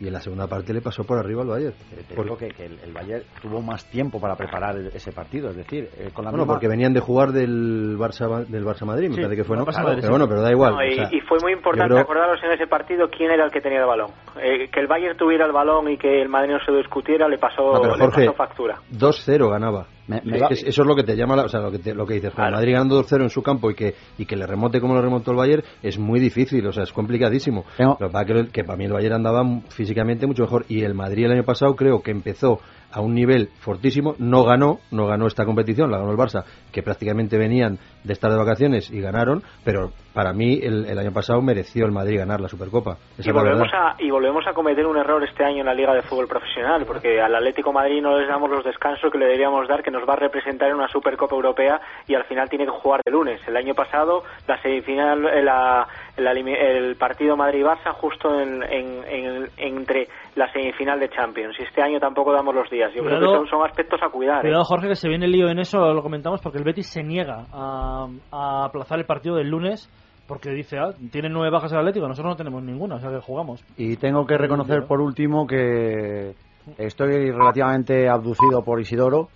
y 0.00 0.06
en 0.06 0.12
la 0.12 0.20
segunda 0.20 0.46
parte 0.46 0.72
le 0.72 0.80
pasó 0.80 1.02
por 1.04 1.18
arriba 1.18 1.42
al 1.42 1.48
Bayern. 1.48 1.74
Por- 2.14 2.38
que, 2.38 2.48
que 2.48 2.66
el, 2.66 2.78
el 2.84 2.92
Bayern 2.92 3.24
tuvo 3.42 3.60
más 3.60 3.84
tiempo 3.90 4.20
para 4.20 4.36
preparar 4.36 4.76
el- 4.76 4.86
ese 4.88 5.10
partido, 5.12 5.50
es 5.50 5.56
decir, 5.56 5.88
eh, 5.98 6.10
con 6.14 6.24
la 6.24 6.30
Bueno, 6.30 6.44
misma- 6.44 6.54
porque 6.54 6.68
venían 6.68 6.92
de 6.92 7.00
jugar 7.00 7.30
del 7.32 7.96
Barça 7.98 8.46
del 8.46 8.64
Barça 8.64 8.84
Madrid, 8.84 9.08
me 9.08 9.16
Sí, 9.16 9.22
parece 9.22 9.36
que 9.36 9.44
fue, 9.44 9.56
¿no? 9.56 9.64
Claro, 9.64 9.82
Madrid, 9.88 9.96
pero 10.02 10.06
sí. 10.06 10.10
bueno, 10.12 10.28
pero 10.28 10.40
da 10.42 10.50
igual. 10.52 10.74
No, 10.74 10.84
y, 10.84 10.92
o 10.92 10.94
sea, 10.94 11.08
y 11.12 11.20
fue 11.22 11.38
muy 11.42 11.52
importante 11.52 11.88
creo- 11.94 12.00
acordaros 12.02 12.38
en 12.44 12.52
ese 12.52 12.66
partido 12.66 13.08
quién 13.10 13.30
era 13.32 13.44
el 13.44 13.50
que 13.50 13.60
tenía 13.60 13.80
el 13.80 13.86
balón. 13.86 14.10
Eh, 14.40 14.68
que 14.70 14.80
el 14.80 14.86
Bayern 14.86 15.16
tuviera 15.16 15.46
el 15.46 15.52
balón 15.52 15.90
y 15.90 15.96
que 15.98 16.22
el 16.22 16.28
Madrid 16.28 16.52
no 16.52 16.60
se 16.64 16.70
lo 16.70 16.78
discutiera 16.78 17.26
le 17.28 17.38
pasó, 17.38 17.72
No, 17.72 17.80
pero 17.80 17.96
le 17.96 18.04
Jorge, 18.04 18.26
pasó 18.26 18.36
factura. 18.36 18.78
2-0 18.92 19.50
ganaba. 19.50 19.86
Me- 20.08 20.20
me 20.24 20.36
Es- 20.36 20.42
va- 20.42 20.48
es- 20.50 20.62
eso 20.64 20.82
es 20.82 20.88
lo 20.88 20.96
que 20.96 21.04
te 21.04 21.14
llama, 21.16 21.36
la- 21.36 21.44
o 21.44 21.48
sea, 21.48 21.60
lo 21.60 21.70
que, 21.70 21.78
te- 21.78 21.94
lo 21.94 22.06
que 22.06 22.14
dices. 22.14 22.32
Joder, 22.34 22.52
Madrid 22.52 22.72
ganando 22.72 22.96
2-0 22.96 23.22
en 23.24 23.30
su 23.30 23.42
campo 23.42 23.70
y 23.70 23.74
que, 23.74 23.94
y 24.18 24.24
que 24.26 24.36
le 24.36 24.46
remonte 24.46 24.80
como 24.80 24.94
lo 24.94 25.02
remontó 25.02 25.30
el 25.32 25.36
Bayern 25.36 25.62
es 25.82 25.98
muy 25.98 26.18
difícil, 26.18 26.66
o 26.66 26.72
sea, 26.72 26.82
es 26.84 26.92
complicadísimo. 26.92 27.64
Lo 28.00 28.10
que 28.10 28.48
que, 28.50 28.64
para 28.64 28.76
mí 28.76 28.86
el 28.86 28.92
Bayern 28.92 29.14
andaba 29.16 29.44
físicamente 29.68 30.26
mucho 30.26 30.42
mejor 30.42 30.64
y 30.68 30.82
el 30.82 30.94
Madrid 30.94 31.26
el 31.26 31.32
año 31.32 31.44
pasado 31.44 31.76
creo 31.76 32.02
que 32.02 32.10
empezó 32.10 32.58
a 32.92 33.00
un 33.00 33.14
nivel 33.14 33.48
fortísimo, 33.60 34.14
no 34.18 34.44
ganó, 34.44 34.78
no 34.90 35.06
ganó 35.06 35.26
esta 35.26 35.44
competición, 35.44 35.90
la 35.90 35.98
ganó 35.98 36.10
el 36.10 36.16
Barça, 36.16 36.44
que 36.72 36.82
prácticamente 36.82 37.36
venían 37.36 37.78
de 38.04 38.12
estar 38.12 38.30
de 38.30 38.36
vacaciones 38.38 38.90
y 38.90 39.00
ganaron, 39.00 39.42
pero 39.64 39.90
para 40.14 40.32
mí 40.32 40.58
el, 40.62 40.86
el 40.86 40.98
año 40.98 41.12
pasado 41.12 41.42
mereció 41.42 41.84
el 41.84 41.92
Madrid 41.92 42.18
ganar 42.18 42.40
la 42.40 42.48
Supercopa. 42.48 42.96
Esa 43.18 43.28
Y 43.28 43.32
volvemos, 43.32 43.68
a, 43.74 43.94
y 43.98 44.10
volvemos 44.10 44.46
a 44.46 44.52
cometer 44.54 44.86
un 44.86 44.96
error 44.96 45.22
este 45.22 45.44
año 45.44 45.60
en 45.60 45.66
la 45.66 45.74
Liga 45.74 45.92
de 45.94 46.02
Fútbol 46.02 46.26
Profesional, 46.28 46.84
porque 46.86 47.20
al 47.20 47.34
Atlético 47.34 47.72
Madrid 47.72 48.00
no 48.00 48.18
les 48.18 48.28
damos 48.28 48.50
los 48.50 48.64
descansos 48.64 49.10
que 49.12 49.18
le 49.18 49.26
deberíamos 49.26 49.68
dar, 49.68 49.82
que 49.82 49.90
nos 49.90 50.08
va 50.08 50.14
a 50.14 50.16
representar 50.16 50.68
en 50.70 50.76
una 50.76 50.88
Supercopa 50.88 51.34
Europea 51.36 51.80
y 52.06 52.14
al 52.14 52.24
final 52.24 52.48
tiene 52.48 52.64
que 52.64 52.70
jugar 52.72 53.00
de 53.04 53.10
lunes. 53.12 53.40
El 53.46 53.56
año 53.56 53.74
pasado, 53.74 54.22
la 54.46 54.60
semifinal, 54.62 55.26
eh, 55.26 55.42
la- 55.42 55.86
la 56.18 56.32
el 56.32 56.96
partido 56.96 57.36
Madrid-Barça 57.36 57.92
justo 57.94 58.38
en- 58.40 58.62
en- 58.62 59.04
en- 59.08 59.48
entre 59.56 60.08
la 60.36 60.50
semifinal 60.52 60.98
de 61.00 61.08
Champions. 61.08 61.56
Y 61.58 61.62
este 61.64 61.82
año 61.82 61.98
tampoco 62.00 62.32
damos 62.32 62.54
los 62.54 62.68
días. 62.70 62.92
Yo 62.94 63.02
creo 63.02 63.18
que 63.20 63.26
son, 63.26 63.46
son 63.48 63.64
aspectos 63.66 64.00
a 64.02 64.08
cuidar. 64.10 64.38
¿eh? 64.38 64.48
Cuidado, 64.48 64.64
Jorge, 64.64 64.88
que 64.88 64.96
se 64.96 65.08
viene 65.08 65.26
el 65.26 65.32
lío 65.32 65.48
en 65.48 65.58
eso, 65.58 65.78
lo 65.92 66.02
comentamos, 66.02 66.40
porque 66.40 66.58
el 66.58 66.64
Betis 66.64 66.88
se 66.88 67.02
niega 67.02 67.46
a, 67.52 68.06
a 68.32 68.64
aplazar 68.66 68.98
el 68.98 69.06
partido 69.06 69.36
del 69.36 69.48
lunes 69.48 69.88
porque 70.26 70.50
dice, 70.50 70.76
ah, 70.78 70.90
tienen 71.10 71.32
nueve 71.32 71.50
bajas 71.50 71.72
el 71.72 71.78
Atlético, 71.78 72.06
nosotros 72.06 72.32
no 72.32 72.36
tenemos 72.36 72.62
ninguna, 72.62 72.96
o 72.96 73.00
sea 73.00 73.10
que 73.10 73.20
jugamos. 73.20 73.64
Y 73.78 73.96
tengo 73.96 74.26
que 74.26 74.36
reconocer 74.36 74.84
por 74.86 75.00
último 75.00 75.46
que 75.46 76.34
estoy 76.76 77.30
relativamente 77.30 78.08
abducido 78.10 78.62
por 78.62 78.78
Isidoro. 78.78 79.28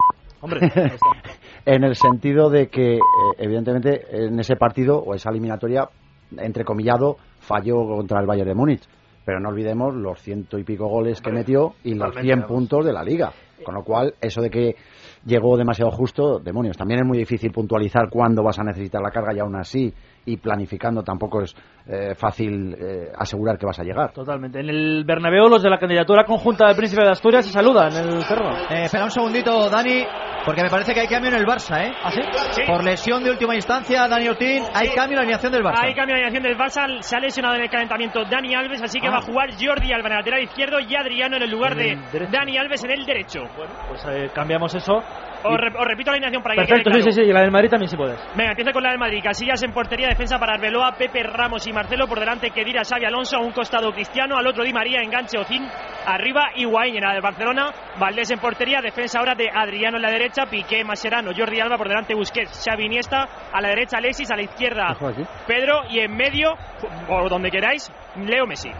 Hombre, 0.43 0.61
en 1.65 1.85
el 1.85 1.95
sentido 1.95 2.51
de 2.51 2.67
que, 2.69 2.97
eh, 2.97 3.01
evidentemente, 3.39 4.03
en 4.11 4.39
ese 4.39 4.57
partido 4.57 4.99
o 4.99 5.15
esa 5.15 5.31
eliminatoria, 5.31 5.89
entrecomillado, 6.39 7.17
falló 7.41 7.87
contra 7.87 8.21
el 8.21 8.27
Bayern 8.27 8.49
de 8.49 8.55
Múnich. 8.55 8.83
Pero 9.25 9.39
no 9.39 9.51
olvidemos 9.51 9.95
los 9.95 10.21
ciento 10.21 10.59
y 10.59 10.65
pico 10.65 10.89
goles 10.89 11.21
que 11.21 11.31
metió 11.31 11.75
y 11.85 11.91
los 11.95 12.09
totalmente, 12.09 12.23
100 12.23 12.41
vamos. 12.41 12.49
puntos 12.49 12.85
de 12.85 12.93
la 12.93 13.05
liga. 13.05 13.33
Con 13.65 13.75
lo 13.77 13.85
cual, 13.85 14.15
eso 14.21 14.41
de 14.41 14.51
que 14.51 14.75
llegó 15.25 15.57
demasiado 15.57 15.93
justo, 15.93 16.41
demonios. 16.41 16.77
También 16.77 17.01
es 17.01 17.07
muy 17.07 17.19
difícil 17.19 17.53
puntualizar 17.53 18.09
cuándo 18.11 18.43
vas 18.43 18.59
a 18.59 18.65
necesitar 18.65 19.01
la 19.01 19.11
carga 19.11 19.33
y 19.35 19.39
aún 19.39 19.55
así, 19.55 19.95
y 20.25 20.37
planificando 20.37 21.03
tampoco 21.03 21.43
es 21.43 21.55
eh, 21.87 22.15
fácil 22.15 22.75
eh, 22.75 23.11
asegurar 23.19 23.59
que 23.59 23.67
vas 23.67 23.79
a 23.81 23.83
llegar. 23.83 24.13
Totalmente. 24.13 24.61
En 24.61 24.69
el 24.69 25.05
Bernabéu, 25.05 25.49
los 25.49 25.63
de 25.63 25.71
la 25.71 25.79
candidatura 25.79 26.25
conjunta 26.25 26.67
del 26.69 26.77
Príncipe 26.77 27.03
de 27.03 27.11
Asturias 27.11 27.45
se 27.45 27.53
saludan 27.53 27.91
en 27.97 28.09
el 28.19 28.25
terreno. 28.27 28.57
Eh, 28.71 28.85
espera 28.85 29.05
un 29.05 29.11
segundito, 29.11 29.69
Dani, 29.69 30.05
porque 30.45 30.63
me 30.63 30.71
parece 30.71 30.95
que 30.95 31.01
hay 31.01 31.09
cambio 31.09 31.31
en 31.31 31.37
el 31.39 31.45
Barça, 31.47 31.85
¿eh? 31.85 31.93
¿Ah, 32.05 32.11
sí? 32.13 32.21
Por 32.67 32.85
lesión 32.85 33.25
de 33.25 33.31
última 33.31 33.55
instancia, 33.57 34.07
Dani 34.07 34.29
Ortín, 34.29 34.63
hay 34.75 34.89
cambio 34.91 35.15
en 35.15 35.17
la 35.17 35.21
alineación 35.23 35.53
del 35.53 35.63
Barça. 35.63 35.83
Hay 35.85 35.95
cambio 35.95 36.15
de 36.15 36.23
alineación 36.23 36.43
del 36.45 36.57
Barça, 36.57 37.01
se 37.03 37.17
ha 37.17 37.21
lesionado 37.21 37.57
en 37.57 37.63
el 37.63 37.71
calentamiento 37.71 38.21
Dani 38.31 38.55
Alves, 38.55 38.81
así 38.83 39.01
que 39.01 39.09
Ah. 39.09 39.13
va 39.13 39.19
a 39.19 39.23
jugar 39.23 39.51
Jordi 39.61 39.93
Alba 39.93 40.07
en 40.07 40.13
el 40.13 40.19
lateral 40.19 40.43
izquierdo 40.45 40.79
y 40.81 40.95
Adriano 40.95 41.37
en 41.37 41.43
el 41.43 41.51
lugar 41.51 41.75
de 41.75 41.93
el 41.93 42.11
derecho. 42.13 42.31
Dani 42.33 42.59
Alves 42.59 42.85
en 42.85 42.91
el 42.93 43.05
derecho. 43.05 43.41
Pues 43.89 44.05
eh, 44.09 44.31
cambiamos 44.35 44.73
eso. 44.75 45.03
Os, 45.45 45.57
re- 45.59 45.73
os 45.77 45.87
repito 45.87 46.11
la 46.11 46.15
alineación 46.17 46.43
para 46.43 46.55
que 46.55 46.61
Perfecto, 46.63 46.91
sí, 46.91 46.97
claro. 46.99 47.13
sí, 47.13 47.21
sí, 47.21 47.29
y 47.29 47.33
la 47.33 47.41
del 47.41 47.51
Madrid 47.51 47.71
también 47.71 47.89
si 47.89 47.97
puedes. 47.97 48.19
Venga, 48.37 48.51
empieza 48.51 48.73
con 48.73 48.83
la 48.83 48.91
del 48.91 48.99
Madrid. 48.99 49.21
Casillas 49.23 49.63
en 49.63 49.73
portería, 49.73 50.09
defensa 50.09 50.39
para 50.39 50.55
Arbeloa, 50.55 50.93
Pepe 50.93 51.23
Ramos 51.23 51.67
y 51.67 51.73
Marcelo. 51.73 52.07
Por 52.07 52.21
delante, 52.21 52.51
Kedira, 52.51 52.83
Xavi 52.85 53.05
Alonso. 53.05 53.37
A 53.37 53.41
un 53.41 53.53
costado, 53.53 53.93
Cristiano. 53.93 54.37
Al 54.37 54.47
otro, 54.47 54.63
Di 54.65 54.73
María, 54.73 55.01
enganche 55.03 55.39
Ocín. 55.39 55.67
Arriba, 56.07 56.51
Higuaín 56.57 56.97
en 56.97 57.03
la 57.03 57.13
del 57.13 57.23
Barcelona. 57.23 57.71
Valdés 57.99 58.31
en 58.31 58.39
portería, 58.39 58.81
defensa 58.81 59.19
ahora 59.19 59.35
de 59.35 59.49
Adriano 59.51 59.97
en 59.97 60.03
la 60.03 60.11
derecha. 60.11 60.47
Piqué, 60.47 60.85
Mascherano, 60.85 61.33
Jordi 61.37 61.61
Alba. 61.61 61.77
Por 61.77 61.89
delante, 61.89 62.15
Busquets, 62.15 62.65
Xavi 62.69 62.85
Iniesta. 62.87 63.27
A 63.53 63.61
la 63.61 63.69
derecha, 63.69 63.99
Alexis. 63.99 64.31
A 64.31 64.37
la 64.37 64.43
izquierda, 64.43 64.95
Pedro. 65.47 65.83
Y 65.91 66.01
en 66.01 66.15
medio, 66.17 66.55
o 67.09 67.29
donde 67.29 67.51
queráis, 67.51 67.91
Leo 68.17 68.47
Messi. 68.47 68.71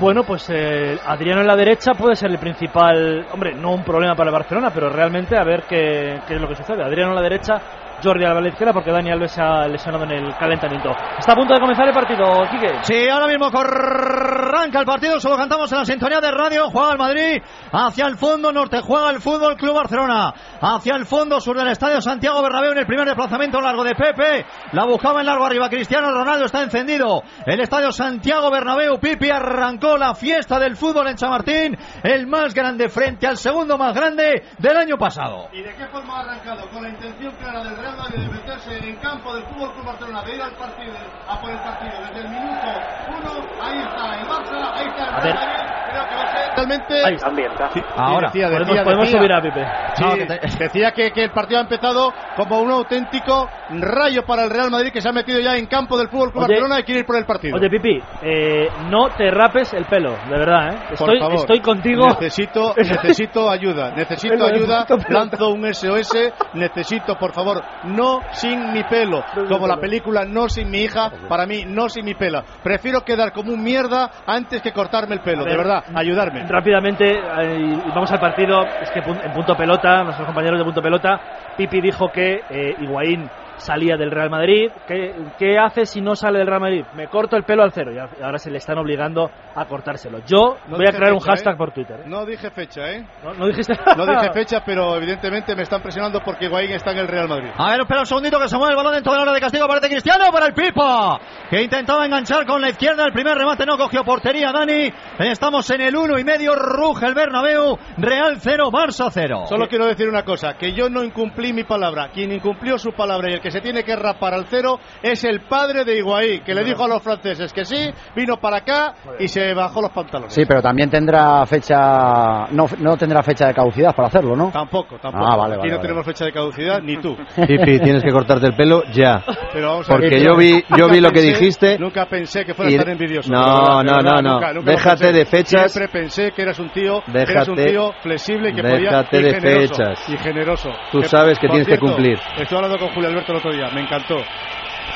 Bueno, 0.00 0.24
pues 0.24 0.48
eh, 0.50 0.98
Adriano 1.06 1.42
en 1.42 1.46
la 1.46 1.56
derecha 1.56 1.92
puede 1.92 2.16
ser 2.16 2.30
el 2.30 2.38
principal, 2.38 3.26
hombre, 3.32 3.54
no 3.54 3.72
un 3.74 3.84
problema 3.84 4.14
para 4.14 4.30
el 4.30 4.34
Barcelona, 4.34 4.70
pero 4.72 4.88
realmente 4.88 5.36
a 5.36 5.44
ver 5.44 5.64
qué, 5.68 6.20
qué 6.26 6.34
es 6.34 6.40
lo 6.40 6.48
que 6.48 6.56
sucede. 6.56 6.82
Adriano 6.82 7.10
en 7.10 7.16
la 7.16 7.22
derecha, 7.22 7.60
Jordi 8.04 8.24
Alba 8.24 8.38
a 8.38 8.42
la 8.42 8.48
izquierda, 8.48 8.72
porque 8.72 8.92
Dani 8.92 9.10
Alves 9.10 9.32
se 9.32 9.40
ha 9.40 9.66
lesionado 9.66 10.04
en 10.04 10.12
el 10.12 10.36
calentamiento. 10.36 10.90
Está 11.18 11.32
a 11.32 11.36
punto 11.36 11.54
de 11.54 11.60
comenzar 11.60 11.88
el 11.88 11.94
partido, 11.94 12.24
Quique. 12.50 12.78
Sí, 12.82 13.08
ahora 13.08 13.26
mismo 13.26 13.46
arranca 13.46 14.80
el 14.80 14.86
partido, 14.86 15.18
solo 15.20 15.36
cantamos 15.36 15.70
en 15.72 15.78
la 15.78 15.84
sintonía 15.84 16.20
de 16.20 16.30
radio, 16.30 16.70
juega 16.70 16.92
el 16.92 16.98
Madrid 16.98 17.42
hacia 17.72 18.06
el 18.06 18.16
fondo 18.16 18.52
norte, 18.52 18.80
juega 18.80 19.10
el 19.10 19.20
Fútbol 19.20 19.56
Club 19.56 19.74
Barcelona, 19.74 20.32
hacia 20.60 20.96
el 20.96 21.06
fondo 21.06 21.40
sur 21.40 21.56
del 21.56 21.68
estadio 21.68 22.00
Santiago 22.00 22.42
Bernabéu 22.42 22.72
en 22.72 22.78
el 22.78 22.86
primer 22.86 23.06
desplazamiento 23.06 23.60
largo 23.60 23.84
de 23.84 23.94
Pepe, 23.94 24.44
la 24.72 24.84
buscaba 24.84 25.20
en 25.20 25.26
largo 25.26 25.46
arriba, 25.46 25.68
Cristiano 25.68 26.10
Ronaldo 26.10 26.46
está 26.46 26.62
encendido, 26.62 27.22
el 27.46 27.60
estadio 27.60 27.90
Santiago 27.92 28.50
Bernabéu, 28.50 28.98
Pipi 28.98 29.30
arrancó 29.30 29.96
la 29.96 30.14
fiesta 30.14 30.58
del 30.58 30.76
fútbol 30.76 31.08
en 31.08 31.16
Chamartín, 31.16 31.76
el 32.02 32.26
más 32.26 32.54
grande 32.54 32.88
frente 32.88 33.26
al 33.26 33.36
segundo 33.36 33.78
más 33.78 33.94
grande 33.94 34.42
del 34.58 34.76
año 34.76 34.96
pasado. 34.96 35.48
¿Y 35.52 35.62
de 35.62 35.74
qué 35.74 35.86
forma 35.88 36.18
ha 36.18 36.20
arrancado? 36.20 36.68
Con 36.70 36.82
la 36.82 36.90
intención 36.90 37.34
clara 37.36 37.62
del 37.64 37.76
Real 37.76 37.93
Madrid 37.96 38.18
de 38.22 38.28
meterse 38.30 38.78
en 38.78 38.84
el 38.84 39.00
campo 39.00 39.34
del 39.34 39.44
Fútbol 39.44 39.72
Club 39.74 39.86
Barcelona, 39.86 40.22
de 40.22 40.34
ir 40.34 40.42
al 40.42 40.52
partido, 40.52 40.94
a 41.28 41.40
por 41.40 41.50
el 41.50 41.58
partido 41.58 41.92
desde 42.08 42.20
el 42.20 42.28
minuto 42.28 42.66
uno, 43.08 43.46
ahí 43.62 43.78
está 43.78 44.20
el 44.20 44.26
Barça, 44.26 44.72
ahí 44.74 44.86
está 44.86 45.04
el 45.04 45.22
Real 45.22 45.34
Madrid, 45.34 45.72
creo 45.90 46.08
que 46.08 46.14
va 46.14 46.22
a 46.22 46.32
ser 46.32 46.54
realmente... 46.54 47.04
Ahí 47.04 47.16
ambienta. 47.24 47.70
Sí, 47.70 47.80
Ahora, 47.96 48.28
decía, 48.28 48.46
podemos, 48.48 48.68
decía, 48.68 48.84
podemos 48.84 49.04
decía. 49.06 49.18
subir 49.18 49.32
a 49.32 49.42
Pipe. 49.42 49.66
Sí, 49.94 50.04
No, 50.04 50.14
que 50.14 50.26
te- 50.26 50.58
decía 50.64 50.92
que, 50.92 51.10
que 51.12 51.24
el 51.24 51.30
partido 51.30 51.58
ha 51.58 51.62
empezado 51.62 52.12
como 52.36 52.60
un 52.60 52.70
auténtico 52.70 53.48
rayo 53.70 54.24
para 54.24 54.44
el 54.44 54.50
Real 54.50 54.70
Madrid 54.70 54.90
que 54.92 55.00
se 55.00 55.08
ha 55.08 55.12
metido 55.12 55.40
ya 55.40 55.56
en 55.56 55.66
campo 55.66 55.96
del 55.98 56.08
Fútbol 56.08 56.30
Club 56.32 56.44
Oye, 56.44 56.54
Barcelona 56.54 56.80
y 56.80 56.84
quiere 56.84 57.00
ir 57.00 57.06
por 57.06 57.16
el 57.16 57.26
partido. 57.26 57.56
Oye, 57.56 57.68
Pipi, 57.70 58.00
eh, 58.22 58.68
no 58.90 59.08
te 59.10 59.30
rapes 59.30 59.72
el 59.74 59.84
pelo, 59.86 60.12
de 60.12 60.30
verdad, 60.38 60.74
¿eh? 60.74 60.78
Por 60.84 60.92
Estoy, 60.94 61.18
favor, 61.20 61.34
estoy 61.36 61.60
contigo. 61.60 62.06
Necesito, 62.08 62.74
necesito 62.76 63.50
ayuda, 63.50 63.90
necesito 63.92 64.44
ayuda. 64.44 64.86
Lanzo 65.08 65.48
un 65.50 65.72
SOS. 65.72 66.32
Necesito, 66.54 67.16
por 67.16 67.32
favor, 67.32 67.62
no 67.84 68.20
sin 68.32 68.72
mi 68.72 68.82
pelo. 68.84 69.22
Como 69.48 69.66
la 69.66 69.78
película 69.78 70.24
No 70.24 70.48
sin 70.48 70.70
mi 70.70 70.82
hija, 70.82 71.10
para 71.28 71.46
mí, 71.46 71.64
no 71.66 71.88
sin 71.88 72.04
mi 72.04 72.14
pelo. 72.14 72.42
Prefiero 72.62 73.00
quedar 73.02 73.32
como 73.32 73.52
un 73.52 73.62
mierda 73.62 74.10
antes 74.26 74.62
que 74.62 74.72
cortarme 74.72 75.14
el 75.14 75.20
pelo. 75.20 75.44
De 75.44 75.50
ver, 75.50 75.58
verdad, 75.58 75.84
ayudarme. 75.94 76.46
Rápidamente, 76.46 77.10
eh, 77.10 77.78
vamos 77.94 78.10
al 78.10 78.20
partido. 78.20 78.62
Es 78.80 78.90
que 78.90 79.00
en 79.00 79.32
punto 79.32 79.54
pelota, 79.56 80.02
nuestros 80.02 80.26
compañeros 80.26 80.58
de 80.58 80.64
punto 80.64 80.82
pelota, 80.82 81.20
Pipi 81.56 81.80
dijo 81.80 82.08
que 82.12 82.40
eh, 82.50 82.74
Higuaín 82.80 83.28
salía 83.56 83.96
del 83.96 84.10
Real 84.10 84.30
Madrid. 84.30 84.70
¿Qué, 84.86 85.14
¿Qué 85.38 85.58
hace 85.58 85.86
si 85.86 86.00
no 86.00 86.14
sale 86.14 86.38
del 86.38 86.48
Real 86.48 86.60
Madrid? 86.60 86.84
Me 86.94 87.08
corto 87.08 87.36
el 87.36 87.44
pelo 87.44 87.62
al 87.62 87.72
cero 87.72 87.92
y 87.92 88.22
ahora 88.22 88.38
se 88.38 88.50
le 88.50 88.58
están 88.58 88.78
obligando 88.78 89.30
a 89.54 89.64
cortárselo. 89.66 90.18
Yo 90.26 90.56
No 90.68 90.76
voy 90.76 90.86
a 90.88 90.92
crear 90.92 91.12
un 91.12 91.20
fecha, 91.20 91.32
hashtag 91.32 91.54
¿eh? 91.54 91.58
por 91.58 91.72
Twitter. 91.72 92.00
¿eh? 92.00 92.04
No 92.06 92.24
dije 92.24 92.50
fecha, 92.50 92.90
¿eh? 92.90 93.06
¿No, 93.22 93.34
no 93.34 93.46
dijiste 93.46 93.74
No 93.96 94.06
dije 94.06 94.32
fecha, 94.32 94.62
pero 94.64 94.96
evidentemente 94.96 95.54
me 95.54 95.62
están 95.62 95.80
presionando 95.82 96.20
porque 96.24 96.46
Higuaín 96.46 96.72
está 96.72 96.92
en 96.92 96.98
el 96.98 97.08
Real 97.08 97.28
Madrid. 97.28 97.50
A 97.56 97.70
ver, 97.70 97.80
espera 97.80 98.00
un 98.00 98.06
segundito 98.06 98.38
que 98.38 98.48
se 98.48 98.56
mueve 98.56 98.72
el 98.72 98.76
balón 98.76 98.94
dentro 98.94 99.12
del 99.12 99.22
área 99.22 99.34
de 99.34 99.40
castigo. 99.40 99.64
Aparece 99.64 99.88
Cristiano 99.88 100.24
para 100.32 100.46
el 100.46 100.54
Pipa, 100.54 101.18
que 101.50 101.62
intentaba 101.62 102.04
enganchar 102.04 102.46
con 102.46 102.60
la 102.60 102.70
izquierda. 102.70 103.04
El 103.04 103.12
primer 103.12 103.36
remate 103.36 103.64
no 103.66 103.76
cogió 103.76 104.02
portería, 104.04 104.50
Dani. 104.52 104.92
Estamos 105.18 105.70
en 105.70 105.80
el 105.80 105.96
uno 105.96 106.18
y 106.18 106.24
medio. 106.24 106.54
Ruge 106.54 107.06
el 107.06 107.14
Bernabéu. 107.14 107.78
Real 107.98 108.36
0, 108.38 108.70
Barça 108.70 109.08
0. 109.10 109.44
Solo 109.46 109.68
quiero 109.68 109.86
decir 109.86 110.08
una 110.08 110.24
cosa, 110.24 110.54
que 110.54 110.72
yo 110.72 110.88
no 110.88 111.04
incumplí 111.04 111.52
mi 111.52 111.64
palabra. 111.64 112.10
Quien 112.12 112.32
incumplió 112.32 112.78
su 112.78 112.92
palabra 112.92 113.30
y 113.30 113.34
el 113.34 113.40
que 113.44 113.50
se 113.50 113.60
tiene 113.60 113.84
que 113.84 113.94
rapar 113.94 114.32
al 114.32 114.46
cero 114.46 114.80
es 115.02 115.22
el 115.24 115.42
padre 115.42 115.84
de 115.84 115.98
Higuaín, 115.98 116.42
que 116.42 116.54
le 116.54 116.64
dijo 116.64 116.82
a 116.84 116.88
los 116.88 117.02
franceses 117.02 117.52
que 117.52 117.66
sí, 117.66 117.90
vino 118.16 118.38
para 118.38 118.56
acá 118.56 118.94
y 119.20 119.28
se 119.28 119.52
bajó 119.52 119.82
los 119.82 119.90
pantalones. 119.90 120.32
Sí, 120.32 120.44
pero 120.48 120.62
también 120.62 120.88
tendrá 120.88 121.44
fecha. 121.46 122.46
No, 122.50 122.66
no 122.78 122.96
tendrá 122.96 123.22
fecha 123.22 123.46
de 123.48 123.54
caducidad 123.54 123.94
para 123.94 124.08
hacerlo, 124.08 124.34
¿no? 124.34 124.50
Tampoco, 124.50 124.96
tampoco. 124.98 125.24
Ah, 125.26 125.36
vale, 125.36 125.54
Aquí 125.54 125.58
vale, 125.60 125.70
no 125.72 125.76
vale. 125.76 125.82
tenemos 125.88 126.06
fecha 126.06 126.24
de 126.24 126.32
caducidad, 126.32 126.80
ni 126.82 126.96
tú. 126.96 127.16
Pipi, 127.36 127.78
tienes 127.80 128.02
que 128.02 128.10
cortarte 128.10 128.46
el 128.46 128.56
pelo 128.56 128.82
ya. 128.92 129.22
Pero 129.52 129.68
vamos 129.68 129.90
a 129.90 129.92
ver. 129.94 130.00
Porque 130.10 130.24
yo 130.24 130.36
vi, 130.36 130.64
yo 130.78 130.88
vi 130.88 131.00
lo 131.00 131.10
que 131.10 131.20
pensé- 131.20 131.38
dijiste. 131.38 131.78
Nunca 131.78 132.06
pensé 132.06 132.44
que 132.46 132.54
fuera 132.54 132.70
y- 132.72 132.78
tan 132.78 132.88
envidioso. 132.88 133.30
No, 133.30 133.82
de 133.82 133.84
de 133.84 133.90
no, 133.90 134.00
no, 134.02 134.22
no. 134.22 134.32
nunca, 134.34 134.52
nunca 134.52 134.52
lo 134.54 134.62
Déjate 134.62 135.12
de 135.12 135.26
fechas. 135.26 135.70
Siempre 135.70 135.92
pensé 136.00 136.32
que 136.32 136.42
eras 136.42 136.58
un 136.58 136.70
tío, 136.70 137.02
que 137.04 137.18
eras 137.20 137.46
un 137.48 137.56
Déjate- 137.56 137.70
tío 137.70 137.92
flexible 138.00 138.50
y 138.50 138.54
que 138.54 138.62
podía 138.62 138.90
déjate 138.90 139.18
y 139.18 139.22
de 139.22 139.34
generoso, 139.34 139.74
fechas. 139.74 140.08
y 140.08 140.16
generoso. 140.16 140.70
Tú 140.90 141.02
sabes 141.02 141.38
que 141.38 141.48
tienes 141.48 141.68
que 141.68 141.78
cumplir. 141.78 142.18
Estoy 142.38 142.56
hablando 142.56 142.78
con 142.78 142.88
Julio 142.94 143.10
Alberto 143.10 143.32
el 143.34 143.38
otro 143.38 143.50
día, 143.50 143.68
me 143.70 143.80
encantó, 143.80 144.14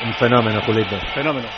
Un 0.05 0.15
fenómeno, 0.15 0.61
Julito. 0.63 0.99
fenómeno. 1.13 1.49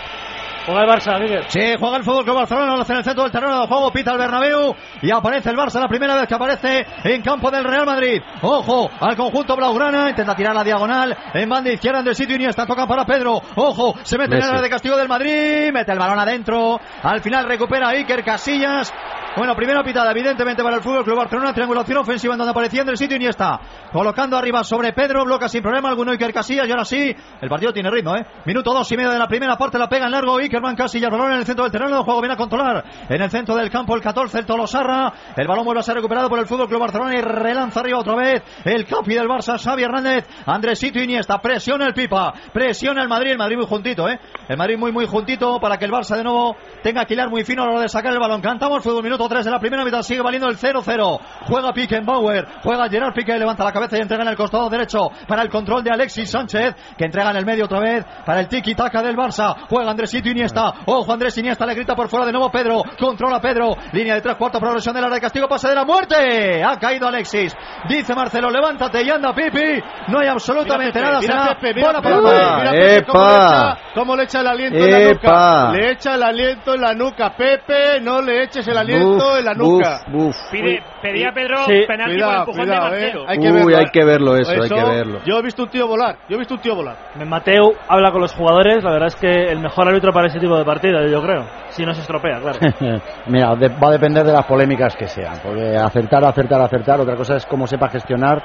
Juega 0.66 0.82
el 0.82 0.88
Barça, 0.88 1.20
Miguel. 1.20 1.44
Sí, 1.48 1.60
juega 1.78 1.96
el 1.96 2.04
Fútbol 2.04 2.24
Club 2.24 2.36
Barcelona, 2.36 2.76
lo 2.76 2.82
hace 2.82 2.92
en 2.92 2.98
el 2.98 3.04
centro 3.04 3.22
del 3.22 3.32
terreno 3.32 3.60
de 3.60 3.66
juego, 3.66 3.90
pita 3.90 4.12
el 4.12 4.18
Bernabéu 4.18 4.74
y 5.02 5.10
aparece 5.10 5.50
el 5.50 5.56
Barça 5.56 5.80
la 5.80 5.88
primera 5.88 6.14
vez 6.14 6.28
que 6.28 6.34
aparece 6.34 6.86
en 7.04 7.22
campo 7.22 7.50
del 7.50 7.64
Real 7.64 7.86
Madrid. 7.86 8.20
Ojo 8.42 8.90
al 9.00 9.16
conjunto 9.16 9.56
blaugrana, 9.56 10.10
intenta 10.10 10.36
tirar 10.36 10.54
la 10.54 10.62
diagonal 10.62 11.16
en 11.32 11.48
banda 11.48 11.72
izquierda 11.72 12.02
del 12.02 12.14
sitio 12.14 12.36
Iniesta, 12.36 12.66
toca 12.66 12.86
para 12.86 13.04
Pedro. 13.04 13.40
Ojo, 13.56 13.94
se 14.02 14.18
mete 14.18 14.36
en 14.36 14.42
el 14.42 14.48
área 14.48 14.62
de 14.62 14.70
castigo 14.70 14.96
del 14.96 15.08
Madrid, 15.08 15.70
mete 15.72 15.92
el 15.92 15.98
balón 15.98 16.18
adentro. 16.18 16.78
Al 17.02 17.20
final 17.20 17.46
recupera 17.46 17.88
Iker 17.88 18.22
Casillas. 18.22 18.92
Bueno, 19.36 19.54
primera 19.54 19.84
pitada, 19.84 20.10
evidentemente, 20.10 20.60
para 20.60 20.76
el 20.76 20.82
Fútbol 20.82 21.04
Club 21.04 21.16
Barcelona. 21.16 21.54
Triangulación 21.54 21.98
ofensiva 21.98 22.34
en 22.34 22.38
donde 22.38 22.50
aparecía 22.50 22.82
en 22.82 22.88
el 22.88 22.96
sitio 22.96 23.16
Iniesta. 23.16 23.60
Colocando 23.92 24.36
arriba 24.36 24.64
sobre 24.64 24.92
Pedro, 24.92 25.24
bloca 25.24 25.48
sin 25.48 25.62
problema 25.62 25.88
alguno 25.88 26.10
Iker 26.10 26.32
Casillas. 26.32 26.66
Y 26.66 26.70
ahora 26.72 26.84
sí, 26.84 27.14
el 27.40 27.48
partido 27.48 27.72
tiene 27.72 27.90
ritmo, 27.90 28.16
¿eh? 28.16 28.26
Minuto 28.44 28.72
dos 28.72 28.90
y 28.90 28.96
medio 28.96 29.10
de 29.10 29.18
la 29.18 29.28
primera 29.28 29.56
parte, 29.56 29.78
la 29.78 29.88
pega 29.88 30.06
en 30.06 30.12
largo. 30.12 30.36
Ikerman 30.50 30.74
Casillas, 30.74 31.10
balón 31.10 31.32
en 31.32 31.38
el 31.38 31.46
centro 31.46 31.64
del 31.64 31.72
terreno 31.72 31.98
de 31.98 32.02
juego, 32.02 32.20
viene 32.20 32.34
a 32.34 32.36
controlar. 32.36 32.84
En 33.08 33.22
el 33.22 33.30
centro 33.30 33.54
del 33.54 33.70
campo, 33.70 33.94
el 33.94 34.02
14, 34.02 34.40
el 34.40 34.46
Tolosarra. 34.46 35.12
El 35.36 35.46
balón 35.46 35.64
vuelve 35.64 35.80
a 35.80 35.82
ser 35.82 35.94
recuperado 35.94 36.28
por 36.28 36.40
el 36.40 36.46
Fútbol 36.46 36.66
Club 36.66 36.80
Barcelona 36.80 37.16
y 37.16 37.20
relanza 37.20 37.80
arriba 37.80 38.00
otra 38.00 38.16
vez. 38.16 38.42
El 38.64 38.84
capi 38.84 39.14
del 39.14 39.28
Barça, 39.28 39.58
Xavi 39.58 39.82
Hernández. 39.82 40.26
Andresito 40.46 40.98
Iniesta, 40.98 41.38
presiona 41.38 41.86
el 41.86 41.94
Pipa, 41.94 42.32
presiona 42.52 43.02
el 43.02 43.08
Madrid. 43.08 43.32
El 43.32 43.38
Madrid 43.38 43.56
muy 43.56 43.66
juntito, 43.66 44.08
¿eh? 44.08 44.18
El 44.48 44.56
Madrid 44.56 44.76
muy, 44.76 44.92
muy 44.92 45.06
juntito 45.06 45.60
para 45.60 45.78
que 45.78 45.84
el 45.84 45.92
Barça 45.92 46.16
de 46.16 46.24
nuevo 46.24 46.56
tenga 46.82 47.04
que 47.04 47.14
hilar 47.14 47.30
muy 47.30 47.44
fino 47.44 47.62
a 47.62 47.66
la 47.66 47.72
hora 47.72 47.82
de 47.82 47.88
sacar 47.88 48.12
el 48.12 48.18
balón. 48.18 48.40
Cantamos 48.40 48.82
fútbol, 48.82 49.04
minuto 49.04 49.28
3 49.28 49.44
de 49.44 49.50
la 49.50 49.60
primera 49.60 49.84
mitad, 49.84 50.02
sigue 50.02 50.22
valiendo 50.22 50.48
el 50.48 50.56
0-0. 50.56 51.20
Juega 51.46 51.70
Bauer, 52.02 52.46
juega 52.62 52.88
Gerard 52.88 53.14
Piqué, 53.14 53.38
levanta 53.38 53.64
la 53.64 53.72
cabeza 53.72 53.96
y 53.96 54.00
entrega 54.00 54.22
en 54.22 54.30
el 54.30 54.36
costado 54.36 54.68
derecho 54.68 55.10
para 55.28 55.42
el 55.42 55.48
control 55.48 55.84
de 55.84 55.90
Alexis 55.90 56.30
Sánchez, 56.30 56.74
que 56.96 57.04
entrega 57.04 57.30
en 57.30 57.36
el 57.36 57.46
medio 57.46 57.66
otra 57.66 57.80
vez 57.80 58.04
para 58.24 58.40
el 58.40 58.48
tiki-taka 58.48 59.02
del 59.02 59.16
Barça. 59.16 59.54
Juega 59.68 59.90
Andresito 59.90 60.28
Iniesta, 60.28 60.39
ojo 60.87 61.12
Andrés 61.12 61.37
Iniesta, 61.38 61.66
le 61.66 61.74
grita 61.74 61.94
por 61.94 62.09
fuera 62.09 62.26
de 62.26 62.33
nuevo 62.33 62.50
Pedro, 62.50 62.83
controla 62.98 63.40
Pedro, 63.40 63.76
línea 63.92 64.14
de 64.14 64.20
tres 64.20 64.37
cuartos, 64.37 64.61
progresión 64.61 64.94
del 64.94 65.05
área 65.05 65.14
de 65.16 65.20
castigo, 65.20 65.48
pase 65.48 65.68
de 65.68 65.74
la 65.74 65.85
muerte. 65.85 66.62
Ha 66.64 66.76
caído 66.79 67.09
Alexis, 67.09 67.55
dice 67.88 68.14
Marcelo, 68.14 68.50
levántate 68.50 69.03
y 69.03 69.11
anda 69.11 69.33
Pipi. 69.35 69.83
No 70.09 70.20
hay 70.20 70.29
absolutamente 70.29 70.98
Mira 70.98 71.11
nada, 71.12 71.20
Pepe, 71.20 71.26
será 71.33 71.42
mira 71.42 71.55
Pepe, 71.61 71.74
mira 71.74 71.87
bola 71.88 72.00
Pepe, 72.03 72.22
para 72.22 72.59
mira 72.59 72.70
Pepe, 72.70 73.07
cómo 73.07 73.24
le 73.24 73.35
¡Epa! 73.35 73.72
echa- 73.72 73.79
Cómo 73.94 74.16
le 74.16 74.22
echa 74.22 74.40
el 74.40 74.46
aliento 74.46 74.79
en 74.85 74.90
la 74.92 75.11
nuca. 75.12 75.72
Le 75.72 75.90
echa 75.90 76.14
el 76.14 76.22
aliento 76.22 76.74
en 76.74 76.81
la 76.81 76.94
nuca. 76.94 77.35
Pepe, 77.37 78.00
no 78.00 78.22
le 78.22 78.44
eches 78.44 78.66
el 78.68 78.76
aliento 78.79 79.09
Buf, 79.24 79.38
en 79.38 79.44
la 79.44 79.55
nuca. 79.55 80.00
buf, 80.09 80.22
buf. 80.26 80.37
Pide, 80.53 80.79
pedía 81.03 81.31
Pedro 81.35 81.64
Sí. 81.66 81.83
penalti 81.88 82.14
Cuidado, 82.14 82.44
por 82.44 82.55
el 82.55 82.61
empujón 82.61 82.66
cuidado, 82.66 82.90
de 82.90 82.98
eh. 82.98 83.00
Marcelo. 83.03 83.24
Hay 83.29 83.38
que 83.38 83.46
Uy, 83.48 83.53
verlo, 83.53 83.76
hay 83.79 83.85
eh. 83.85 83.88
que 83.92 84.05
verlo 84.05 84.37
eso, 84.37 84.53
hay 84.53 84.68
que 84.68 84.74
verlo. 84.85 85.18
Yo 85.26 85.38
he 85.38 85.42
visto 85.42 85.62
un 85.64 85.68
tío 85.70 85.87
volar. 85.88 86.16
Yo 86.29 86.37
he 86.37 86.38
visto 86.38 86.55
un 86.55 86.61
tío 86.61 86.74
volar. 86.76 86.96
Mateu 87.26 87.72
habla 87.88 88.12
con 88.12 88.20
los 88.20 88.33
jugadores. 88.33 88.83
La 88.85 88.92
verdad 88.92 89.09
es 89.09 89.16
que 89.16 89.29
el 89.29 89.59
mejor 89.59 89.88
árbitro 89.88 90.12
para 90.12 90.29
ese 90.30 90.40
tipo 90.40 90.56
de 90.56 90.64
partidos, 90.64 91.10
yo 91.10 91.20
creo. 91.22 91.44
Si 91.68 91.84
no 91.84 91.92
se 91.92 92.00
estropea, 92.00 92.38
claro. 92.40 92.58
Mira, 93.26 93.54
de- 93.56 93.68
va 93.68 93.88
a 93.88 93.92
depender 93.92 94.24
de 94.24 94.32
las 94.32 94.46
polémicas 94.46 94.96
que 94.96 95.06
sean, 95.06 95.34
porque 95.42 95.76
acertar, 95.76 96.24
acertar, 96.24 96.60
acertar, 96.62 97.00
otra 97.00 97.16
cosa 97.16 97.36
es 97.36 97.46
cómo 97.46 97.66
sepa 97.66 97.88
gestionar 97.90 98.38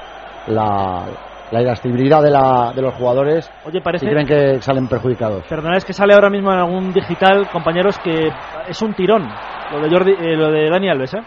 la, 0.46 1.06
la 1.50 1.62
irascibilidad 1.62 2.22
de, 2.22 2.30
la, 2.30 2.72
de 2.74 2.82
los 2.82 2.94
jugadores 2.94 3.50
Oye, 3.64 3.78
si 3.78 3.80
parece. 3.80 4.06
creen 4.06 4.26
que 4.26 4.60
salen 4.60 4.86
perjudicados. 4.88 5.46
Perdonad, 5.48 5.76
es 5.78 5.84
que 5.84 5.92
sale 5.92 6.14
ahora 6.14 6.30
mismo 6.30 6.52
en 6.52 6.58
algún 6.58 6.92
digital, 6.92 7.48
compañeros, 7.50 7.98
que 7.98 8.28
es 8.68 8.82
un 8.82 8.94
tirón. 8.94 9.28
Lo 9.70 9.80
de, 9.80 9.88
Jordi, 9.90 10.12
eh, 10.12 10.36
lo 10.36 10.50
de 10.52 10.70
Dani 10.70 10.88
Alves, 10.88 11.14
¿eh? 11.14 11.20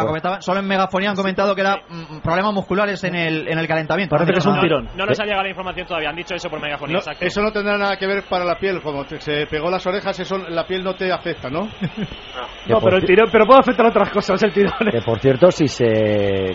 Ah, 0.00 0.04
comentaba- 0.06 0.40
solo 0.40 0.60
en 0.60 0.66
Megafonía 0.66 1.10
han 1.10 1.16
comentado 1.16 1.54
que 1.54 1.60
era 1.60 1.76
mm, 1.88 2.20
problemas 2.22 2.52
musculares 2.54 3.02
en 3.04 3.14
el, 3.14 3.48
en 3.48 3.58
el 3.58 3.66
calentamiento. 3.66 4.14
Parece 4.16 4.32
que 4.32 4.38
es 4.38 4.46
un 4.46 4.54
No, 4.56 4.60
tirón. 4.60 4.88
No 4.96 5.06
nos 5.06 5.18
ha 5.20 5.24
llegado 5.24 5.42
la 5.42 5.50
información 5.50 5.86
todavía, 5.86 6.10
han 6.10 6.16
dicho 6.16 6.34
eso 6.34 6.48
por 6.48 6.60
megafonía. 6.60 6.94
No, 6.94 6.98
exacto. 7.00 7.24
eso 7.24 7.42
no 7.42 7.52
tendrá 7.52 7.76
nada 7.78 7.96
que 7.96 8.06
ver 8.06 8.24
para 8.28 8.44
la 8.44 8.56
piel. 8.56 8.80
Como 8.82 9.04
te- 9.04 9.20
se 9.20 9.46
pegó 9.46 9.70
las 9.70 9.86
orejas, 9.86 10.18
eso 10.20 10.38
la 10.38 10.64
piel 10.66 10.82
no 10.84 10.94
te 10.94 11.12
afecta, 11.12 11.48
¿no? 11.50 11.68
No, 12.68 12.78
pero 12.80 12.96
el 12.96 13.04
tirón, 13.04 13.28
pero 13.32 13.44
puede 13.44 13.60
afectar 13.60 13.86
otras 13.86 14.10
cosas 14.10 14.40
el 14.42 14.52
tirón. 14.52 14.72
Que 14.90 15.00
por 15.04 15.18
cierto, 15.18 15.50
si 15.50 15.66
se, 15.66 15.84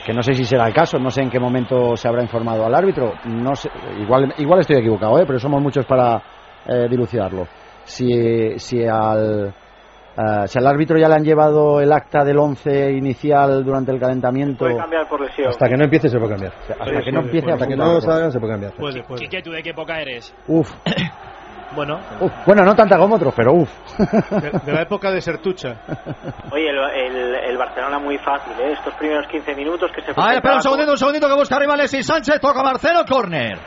que 0.05 0.13
no 0.13 0.21
sé 0.21 0.33
si 0.33 0.45
será 0.45 0.65
el 0.67 0.73
caso, 0.73 0.97
no 0.97 1.09
sé 1.11 1.21
en 1.21 1.29
qué 1.29 1.39
momento 1.39 1.95
se 1.97 2.07
habrá 2.07 2.21
informado 2.23 2.65
al 2.65 2.73
árbitro, 2.73 3.13
no 3.25 3.53
sé, 3.55 3.69
igual, 3.99 4.33
igual 4.37 4.61
estoy 4.61 4.77
equivocado, 4.77 5.19
¿eh? 5.19 5.25
pero 5.27 5.37
somos 5.37 5.61
muchos 5.61 5.85
para 5.85 6.21
eh, 6.65 6.87
dilucidarlo. 6.89 7.45
Si, 7.83 8.57
si 8.57 8.85
al, 8.85 9.53
eh, 10.17 10.47
si 10.47 10.57
al 10.59 10.67
árbitro 10.67 10.97
ya 10.97 11.07
le 11.07 11.15
han 11.15 11.23
llevado 11.23 11.79
el 11.79 11.91
acta 11.91 12.23
del 12.23 12.37
11 12.39 12.91
inicial 12.93 13.63
durante 13.63 13.91
el 13.91 13.99
calentamiento, 13.99 14.59
Puede 14.65 14.77
cambiar 14.77 15.07
por 15.07 15.21
lesión. 15.21 15.49
Hasta 15.49 15.67
que 15.69 15.77
no 15.77 15.83
empiece 15.83 16.09
se 16.09 16.17
puede 16.17 16.31
cambiar. 16.31 16.53
hasta 16.79 17.01
que 17.01 17.11
no 17.11 17.19
empiece, 17.21 17.51
Hasta 17.51 17.67
que 17.67 17.75
no 17.75 18.01
salgan 18.01 18.31
se 18.31 18.39
puede 18.39 18.53
cambiar. 18.53 18.73
Puede, 18.73 19.03
puede. 19.03 19.21
Quique, 19.21 19.41
¿tú 19.41 19.51
de 19.51 19.61
qué 19.63 19.69
época 19.69 19.99
eres? 20.01 20.33
Uf, 20.47 20.71
Bueno, 21.75 21.99
uf. 22.21 22.31
bueno, 22.45 22.63
no 22.63 22.73
tanta 22.75 22.97
como 22.97 23.15
otros, 23.15 23.33
pero 23.35 23.51
uf. 23.53 23.69
De, 24.31 24.51
de 24.65 24.71
la 24.71 24.81
época 24.83 25.11
de 25.11 25.19
Sertucha. 25.21 25.75
Oye, 26.51 26.69
el, 26.69 26.77
el, 26.77 27.35
el 27.35 27.57
Barcelona 27.57 27.99
muy 27.99 28.17
fácil, 28.19 28.53
¿eh? 28.61 28.71
Estos 28.71 28.93
primeros 28.95 29.27
15 29.27 29.53
minutos 29.53 29.91
que 29.93 30.01
se 30.01 30.11
A 30.15 30.25
ver, 30.27 30.35
espera 30.35 30.55
un 30.55 30.61
segundito, 30.61 30.91
un 30.91 30.97
segundito 30.97 31.27
que 31.27 31.35
busca 31.35 31.57
arriba 31.57 31.73
Alexis 31.73 32.05
Sánchez, 32.07 32.39
toca 32.39 32.63
Marcelo, 32.63 33.03
córner. 33.07 33.57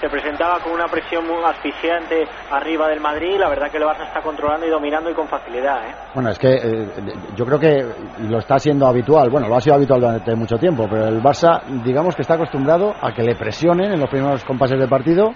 Se 0.00 0.08
presentaba 0.08 0.58
con 0.60 0.72
una 0.72 0.88
presión 0.88 1.26
muy 1.26 1.42
asfixiante 1.44 2.26
arriba 2.50 2.88
del 2.88 3.00
Madrid. 3.00 3.36
La 3.38 3.48
verdad 3.48 3.70
que 3.70 3.76
el 3.76 3.84
Barça 3.84 4.06
está 4.06 4.22
controlando 4.22 4.66
y 4.66 4.70
dominando 4.70 5.10
y 5.10 5.14
con 5.14 5.28
facilidad. 5.28 5.86
¿eh? 5.88 5.94
Bueno, 6.14 6.30
es 6.30 6.38
que 6.38 6.48
eh, 6.48 6.86
yo 7.36 7.44
creo 7.44 7.58
que 7.58 7.84
lo 8.28 8.38
está 8.38 8.58
siendo 8.58 8.86
habitual, 8.86 9.28
bueno, 9.30 9.48
lo 9.48 9.56
ha 9.56 9.60
sido 9.60 9.76
habitual 9.76 10.00
durante 10.00 10.34
mucho 10.34 10.56
tiempo, 10.56 10.86
pero 10.90 11.06
el 11.06 11.22
Barça, 11.22 11.60
digamos 11.84 12.16
que 12.16 12.22
está 12.22 12.34
acostumbrado 12.34 12.94
a 13.00 13.12
que 13.12 13.22
le 13.22 13.34
presionen 13.36 13.92
en 13.92 14.00
los 14.00 14.08
primeros 14.08 14.44
compases 14.44 14.78
del 14.78 14.88
partido 14.88 15.32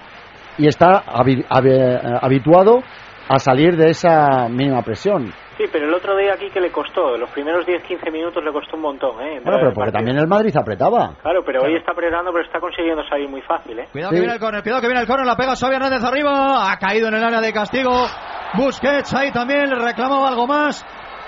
y 0.57 0.69
está 0.69 1.03
habi- 1.07 1.45
habi- 1.49 2.19
habituado 2.23 2.81
a 3.29 3.39
salir 3.39 3.77
de 3.77 3.91
esa 3.91 4.49
mínima 4.49 4.83
presión. 4.83 5.33
Sí, 5.57 5.65
pero 5.71 5.87
el 5.87 5.95
otro 5.95 6.17
día 6.17 6.33
aquí 6.35 6.51
que 6.51 6.61
le 6.61 6.71
costó, 6.73 7.17
los 7.17 7.31
primeros 7.31 7.65
10-15 7.65 8.11
minutos 8.11 8.43
le 8.45 8.51
costó 8.51 8.77
un 8.77 8.83
montón. 8.83 9.21
¿eh? 9.21 9.39
Bueno, 9.39 9.39
en 9.39 9.43
pero 9.45 9.61
porque 9.73 9.93
partido. 9.93 9.93
también 9.93 10.19
el 10.19 10.27
Madrid 10.27 10.57
apretaba. 10.57 11.15
Claro, 11.23 11.43
pero 11.47 11.63
hoy 11.63 11.77
está 11.77 11.93
apretando, 11.93 12.33
pero 12.33 12.45
está 12.45 12.59
consiguiendo 12.59 13.05
salir 13.09 13.29
muy 13.29 13.41
fácil. 13.43 13.79
¿eh? 13.79 13.87
Cuidado 13.93 14.11
que 14.11 14.19
viene 14.19 14.35
el 14.35 14.41
córner, 14.41 14.63
cuidado 14.63 14.81
que 14.81 14.89
viene 14.89 15.01
el 15.03 15.07
córner, 15.07 15.27
la 15.27 15.37
pega 15.37 15.55
Xavi 15.55 15.75
Hernández 15.77 16.03
arriba, 16.03 16.73
ha 16.73 16.77
caído 16.79 17.07
en 17.09 17.15
el 17.15 17.25
área 17.25 17.41
de 17.41 17.53
castigo. 17.53 17.93
Busquets 18.55 19.15
ahí 19.15 19.31
también 19.31 19.71
le 19.71 19.77
reclamaba 19.77 20.29
algo 20.29 20.47
más. 20.47 20.85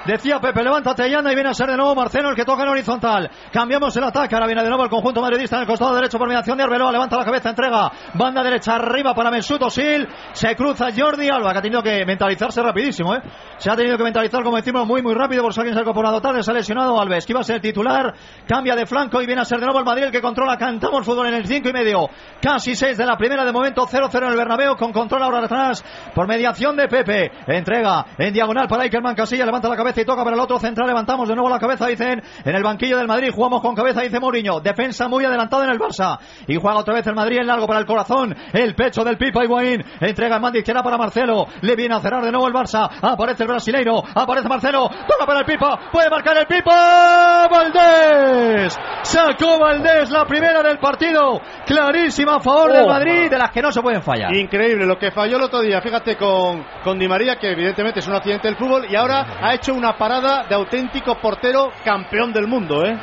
Decía 0.06 0.38
Pepe, 0.38 0.62
levántate 0.62 1.08
y 1.08 1.14
y 1.16 1.34
viene 1.34 1.48
a 1.48 1.54
ser 1.54 1.68
de 1.68 1.76
nuevo 1.76 1.92
Marcelo 1.96 2.30
el 2.30 2.36
que 2.36 2.44
toca 2.44 2.62
en 2.62 2.68
horizontal. 2.68 3.28
Cambiamos 3.52 3.96
el 3.96 4.04
ataque, 4.04 4.36
ahora 4.36 4.46
viene 4.46 4.62
de 4.62 4.68
nuevo 4.68 4.84
el 4.84 4.90
conjunto 4.90 5.20
madridista 5.20 5.56
en 5.56 5.62
el 5.62 5.66
costado 5.66 5.96
derecho 5.96 6.16
por 6.16 6.28
mediación 6.28 6.56
de 6.56 6.62
Arbeloa, 6.62 6.92
levanta 6.92 7.16
la 7.16 7.24
cabeza, 7.24 7.50
entrega, 7.50 7.90
banda 8.14 8.44
derecha 8.44 8.76
arriba 8.76 9.14
para 9.14 9.32
Mesut 9.32 9.60
Özil, 9.62 10.06
se 10.30 10.54
cruza 10.54 10.86
Jordi 10.96 11.28
Alba, 11.28 11.52
que 11.52 11.58
ha 11.58 11.62
tenido 11.62 11.82
que 11.82 12.06
mentalizarse 12.06 12.62
rapidísimo, 12.62 13.16
¿eh? 13.16 13.22
Se 13.56 13.68
ha 13.68 13.74
tenido 13.74 13.96
que 13.96 14.04
mentalizar, 14.04 14.44
como 14.44 14.56
decimos, 14.56 14.86
muy 14.86 15.02
muy 15.02 15.12
rápido 15.12 15.42
por 15.42 15.52
si 15.52 15.58
alguien 15.58 15.74
se 15.74 15.80
ha 15.80 15.82
incorporado 15.82 16.20
tarde, 16.20 16.40
se 16.44 16.52
ha 16.52 16.54
lesionado 16.54 17.00
Alves, 17.00 17.26
que 17.26 17.32
iba 17.32 17.40
a 17.40 17.44
ser 17.44 17.60
titular, 17.60 18.14
cambia 18.46 18.76
de 18.76 18.86
flanco 18.86 19.20
y 19.20 19.26
viene 19.26 19.42
a 19.42 19.44
ser 19.44 19.58
de 19.58 19.64
nuevo 19.64 19.80
el 19.80 19.84
Madrid 19.84 20.04
el 20.04 20.12
que 20.12 20.22
controla, 20.22 20.56
cantamos 20.56 21.04
fútbol 21.04 21.26
en 21.26 21.34
el 21.34 21.46
5 21.46 21.68
y 21.68 21.72
medio, 21.72 22.08
casi 22.40 22.76
6 22.76 22.96
de 22.96 23.06
la 23.06 23.16
primera, 23.16 23.44
de 23.44 23.52
momento 23.52 23.84
0-0 23.88 24.22
en 24.22 24.28
el 24.28 24.36
Bernabéu, 24.36 24.76
con 24.76 24.92
control 24.92 25.24
ahora 25.24 25.44
atrás, 25.44 25.84
por 26.14 26.28
mediación 26.28 26.76
de 26.76 26.86
Pepe, 26.86 27.32
entrega 27.48 28.06
en 28.18 28.32
diagonal 28.32 28.68
para 28.68 28.84
Ikerman 28.84 29.16
Casilla, 29.16 29.44
levanta 29.44 29.68
la 29.68 29.76
cabeza 29.76 29.95
y 30.00 30.04
toca 30.04 30.24
para 30.24 30.34
el 30.36 30.40
otro 30.40 30.58
central, 30.58 30.86
levantamos 30.88 31.28
de 31.28 31.34
nuevo 31.34 31.48
la 31.50 31.58
cabeza, 31.58 31.86
dicen, 31.86 32.22
en 32.44 32.54
el 32.54 32.62
banquillo 32.62 32.98
del 32.98 33.06
Madrid, 33.06 33.30
jugamos 33.34 33.60
con 33.62 33.74
cabeza, 33.74 34.00
dice 34.02 34.20
Mourinho, 34.20 34.60
defensa 34.60 35.08
muy 35.08 35.24
adelantada 35.24 35.64
en 35.64 35.70
el 35.70 35.78
Barça, 35.78 36.18
y 36.46 36.56
juega 36.56 36.78
otra 36.78 36.94
vez 36.94 37.06
el 37.06 37.14
Madrid 37.14 37.38
en 37.38 37.46
largo 37.46 37.66
para 37.66 37.80
el 37.80 37.86
corazón, 37.86 38.34
el 38.52 38.74
pecho 38.74 39.04
del 39.04 39.16
Pipa 39.18 39.44
Higuaín, 39.44 39.84
entrega 40.00 40.36
en 40.36 40.42
mando 40.42 40.58
izquierda 40.58 40.82
para 40.82 40.96
Marcelo, 40.96 41.46
le 41.60 41.76
viene 41.76 41.94
a 41.94 42.00
cerrar 42.00 42.24
de 42.24 42.30
nuevo 42.32 42.46
el 42.48 42.54
Barça, 42.54 42.88
aparece 43.02 43.42
el 43.42 43.48
brasileiro, 43.48 44.02
aparece 44.14 44.48
Marcelo, 44.48 44.88
toca 44.88 45.26
para 45.26 45.40
el 45.40 45.46
Pipa, 45.46 45.78
puede 45.92 46.10
marcar 46.10 46.36
el 46.38 46.46
Pipa, 46.46 47.46
Valdés, 47.50 48.78
sacó 49.02 49.58
Valdés 49.58 50.10
la 50.10 50.24
primera 50.24 50.62
del 50.62 50.78
partido, 50.78 51.40
clarísima 51.66 52.36
a 52.36 52.40
favor 52.40 52.72
del 52.72 52.84
Oh. 52.86 52.88
Madrid, 52.88 53.30
de 53.30 53.38
las 53.38 53.50
que 53.50 53.60
no 53.62 53.72
se 53.72 53.80
pueden 53.82 54.02
fallar. 54.02 54.34
Increíble 54.34 54.86
lo 54.86 54.96
que 54.98 55.10
falló 55.10 55.36
el 55.38 55.42
otro 55.42 55.60
día, 55.60 55.80
fíjate 55.80 56.16
con, 56.16 56.64
con 56.84 56.98
Di 56.98 57.08
María, 57.08 57.36
que 57.36 57.50
evidentemente 57.50 58.00
es 58.00 58.06
un 58.06 58.14
accidente 58.14 58.46
del 58.48 58.56
fútbol, 58.56 58.86
y 58.88 58.94
ahora 58.94 59.38
ha 59.40 59.54
hecho 59.54 59.74
una 59.74 59.85
parada 59.94 60.44
de 60.48 60.54
auténtico 60.54 61.14
portero 61.16 61.70
campeón 61.84 62.32
del 62.32 62.46
mundo, 62.46 62.84
¿eh? 62.84 62.96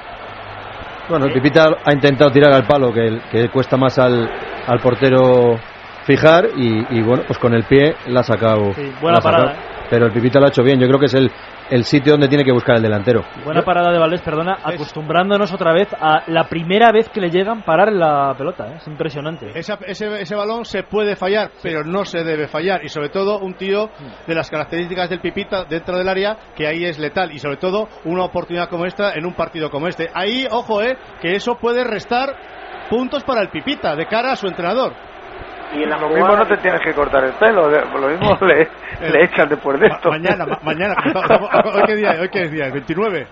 Bueno, 1.10 1.26
el 1.26 1.34
Pipita 1.34 1.66
ha 1.84 1.94
intentado 1.94 2.32
tirar 2.32 2.54
al 2.54 2.66
palo, 2.66 2.94
que, 2.94 3.20
que 3.32 3.50
cuesta 3.50 3.76
más 3.78 4.00
al, 4.00 4.30
al 4.68 4.80
portero 4.80 5.58
fijar, 6.06 6.48
y, 6.56 6.98
y 6.98 7.02
bueno, 7.02 7.24
pues 7.28 7.38
con 7.40 7.54
el 7.54 7.64
pie 7.64 7.96
la 8.08 8.22
ha 8.22 8.24
sacado. 8.24 8.74
Sí, 8.74 8.92
buena 9.02 9.14
la 9.14 9.20
ha 9.20 9.22
sacado. 9.22 9.44
parada, 9.46 9.54
¿eh? 9.54 9.86
Pero 9.90 10.06
el 10.06 10.12
Pipita 10.14 10.40
lo 10.40 10.46
ha 10.46 10.50
hecho 10.50 10.64
bien, 10.64 10.80
yo 10.80 10.88
creo 10.88 11.00
que 11.00 11.06
es 11.08 11.14
el, 11.14 11.30
el 11.70 11.84
sitio 11.86 12.14
donde 12.14 12.28
tiene 12.28 12.44
que 12.44 12.52
buscar 12.52 12.76
el 12.76 12.82
delantero. 12.84 13.24
Buena 13.44 13.62
parada 13.64 13.92
de 13.92 14.00
Valdés, 14.00 14.22
perdona, 14.22 14.58
acostumbrándonos 14.64 15.52
otra 15.54 15.74
vez 15.74 15.88
a 16.00 16.24
la 16.28 16.46
primera 16.46 16.92
vez 16.92 17.10
que 17.10 17.22
le 17.22 17.30
llegan 17.30 17.64
parar 17.64 17.92
la 17.92 18.34
pelota, 18.38 18.68
¿eh? 18.68 18.76
es 18.78 18.88
impresionante. 18.88 19.52
Esa- 19.58 19.80
ese, 19.88 20.22
ese 20.22 20.36
balón 20.36 20.66
se 20.66 20.84
puede 20.84 21.16
fallar, 21.16 21.52
pero 21.62 21.84
no 21.84 22.06
se 22.06 22.24
debe 22.24 22.48
fallar. 22.48 22.84
Y 22.84 22.90
sobre 22.90 23.10
todo 23.10 23.40
un 23.40 23.54
tío 23.56 23.90
de 24.28 24.36
las 24.36 24.50
características 24.50 25.10
del 25.10 25.20
Pipita 25.22 25.66
dentro 25.66 25.98
del 25.98 26.10
área, 26.10 26.38
que 26.56 26.68
ahí 26.68 26.86
es 26.86 27.00
letal. 27.00 27.32
Y 27.32 27.40
sobre 27.40 27.58
todo 27.58 27.88
una 28.06 28.24
oportunidad 28.24 28.70
como 28.70 28.86
esta 28.86 29.14
en 29.14 29.26
un 29.26 29.34
partido 29.34 29.70
como 29.70 29.88
este. 29.88 30.10
Ahí, 30.14 30.46
ojo, 30.52 30.82
eh, 30.82 30.98
que 31.22 31.32
eso 31.32 31.56
puede 31.56 31.84
restar 31.84 32.36
puntos 32.90 33.24
para 33.24 33.42
el 33.42 33.50
Pipita 33.50 33.96
de 33.96 34.06
cara 34.08 34.32
a 34.34 34.36
su 34.36 34.48
entrenador. 34.48 34.94
Y 35.72 35.84
en 35.84 35.90
la 35.90 35.98
Lo 35.98 36.10
mismo 36.10 36.28
no 36.36 36.46
te 36.46 36.58
tienes 36.58 36.82
que 36.82 36.94
cortar 36.94 37.24
el 37.24 37.34
pelo, 37.34 37.70
lo 37.70 38.08
mismo 38.10 38.38
le, 38.48 38.68
le 39.12 39.24
echan 39.24 39.50
después 39.50 39.80
de 39.80 39.88
esto. 39.88 40.10
mañana, 40.10 40.46
ma- 40.46 40.60
mañana. 40.64 40.96
¿Hoy 41.74 41.82
qué 41.88 41.96
día? 41.96 42.16
¿Hoy 42.22 42.30
qué 42.30 42.48
día? 42.48 42.68
¿29? 42.70 43.28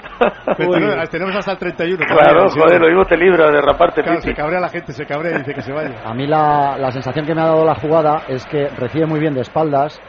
29, 0.58 1.08
Tenemos 1.12 1.36
hasta 1.36 1.52
el 1.52 1.58
31. 1.58 2.06
Claro, 2.08 2.50
sí. 2.50 2.60
joder, 2.60 2.82
lo 2.82 2.88
mismo 2.88 3.06
te 3.06 3.18
libra 3.18 3.52
de 3.52 3.62
raparte, 3.62 4.02
Claro, 4.02 4.22
se 4.22 4.34
cabrea 4.34 4.60
la 4.60 4.70
gente, 4.70 4.92
se 4.94 5.06
cabrea 5.06 5.36
y 5.36 5.38
dice 5.40 5.54
que 5.54 5.62
se 5.62 5.72
vaya. 5.72 6.02
A 6.06 6.14
mí 6.14 6.26
la, 6.28 6.78
la 6.80 6.92
sensación 6.92 7.26
que 7.26 7.36
me 7.36 7.42
ha 7.42 7.46
dado 7.46 7.66
la 7.66 7.76
jugada 7.76 8.24
es 8.28 8.46
que 8.48 8.70
recibe 8.70 9.06
muy 9.06 9.20
bien 9.20 9.34
de 9.34 9.42
espaldas, 9.42 10.00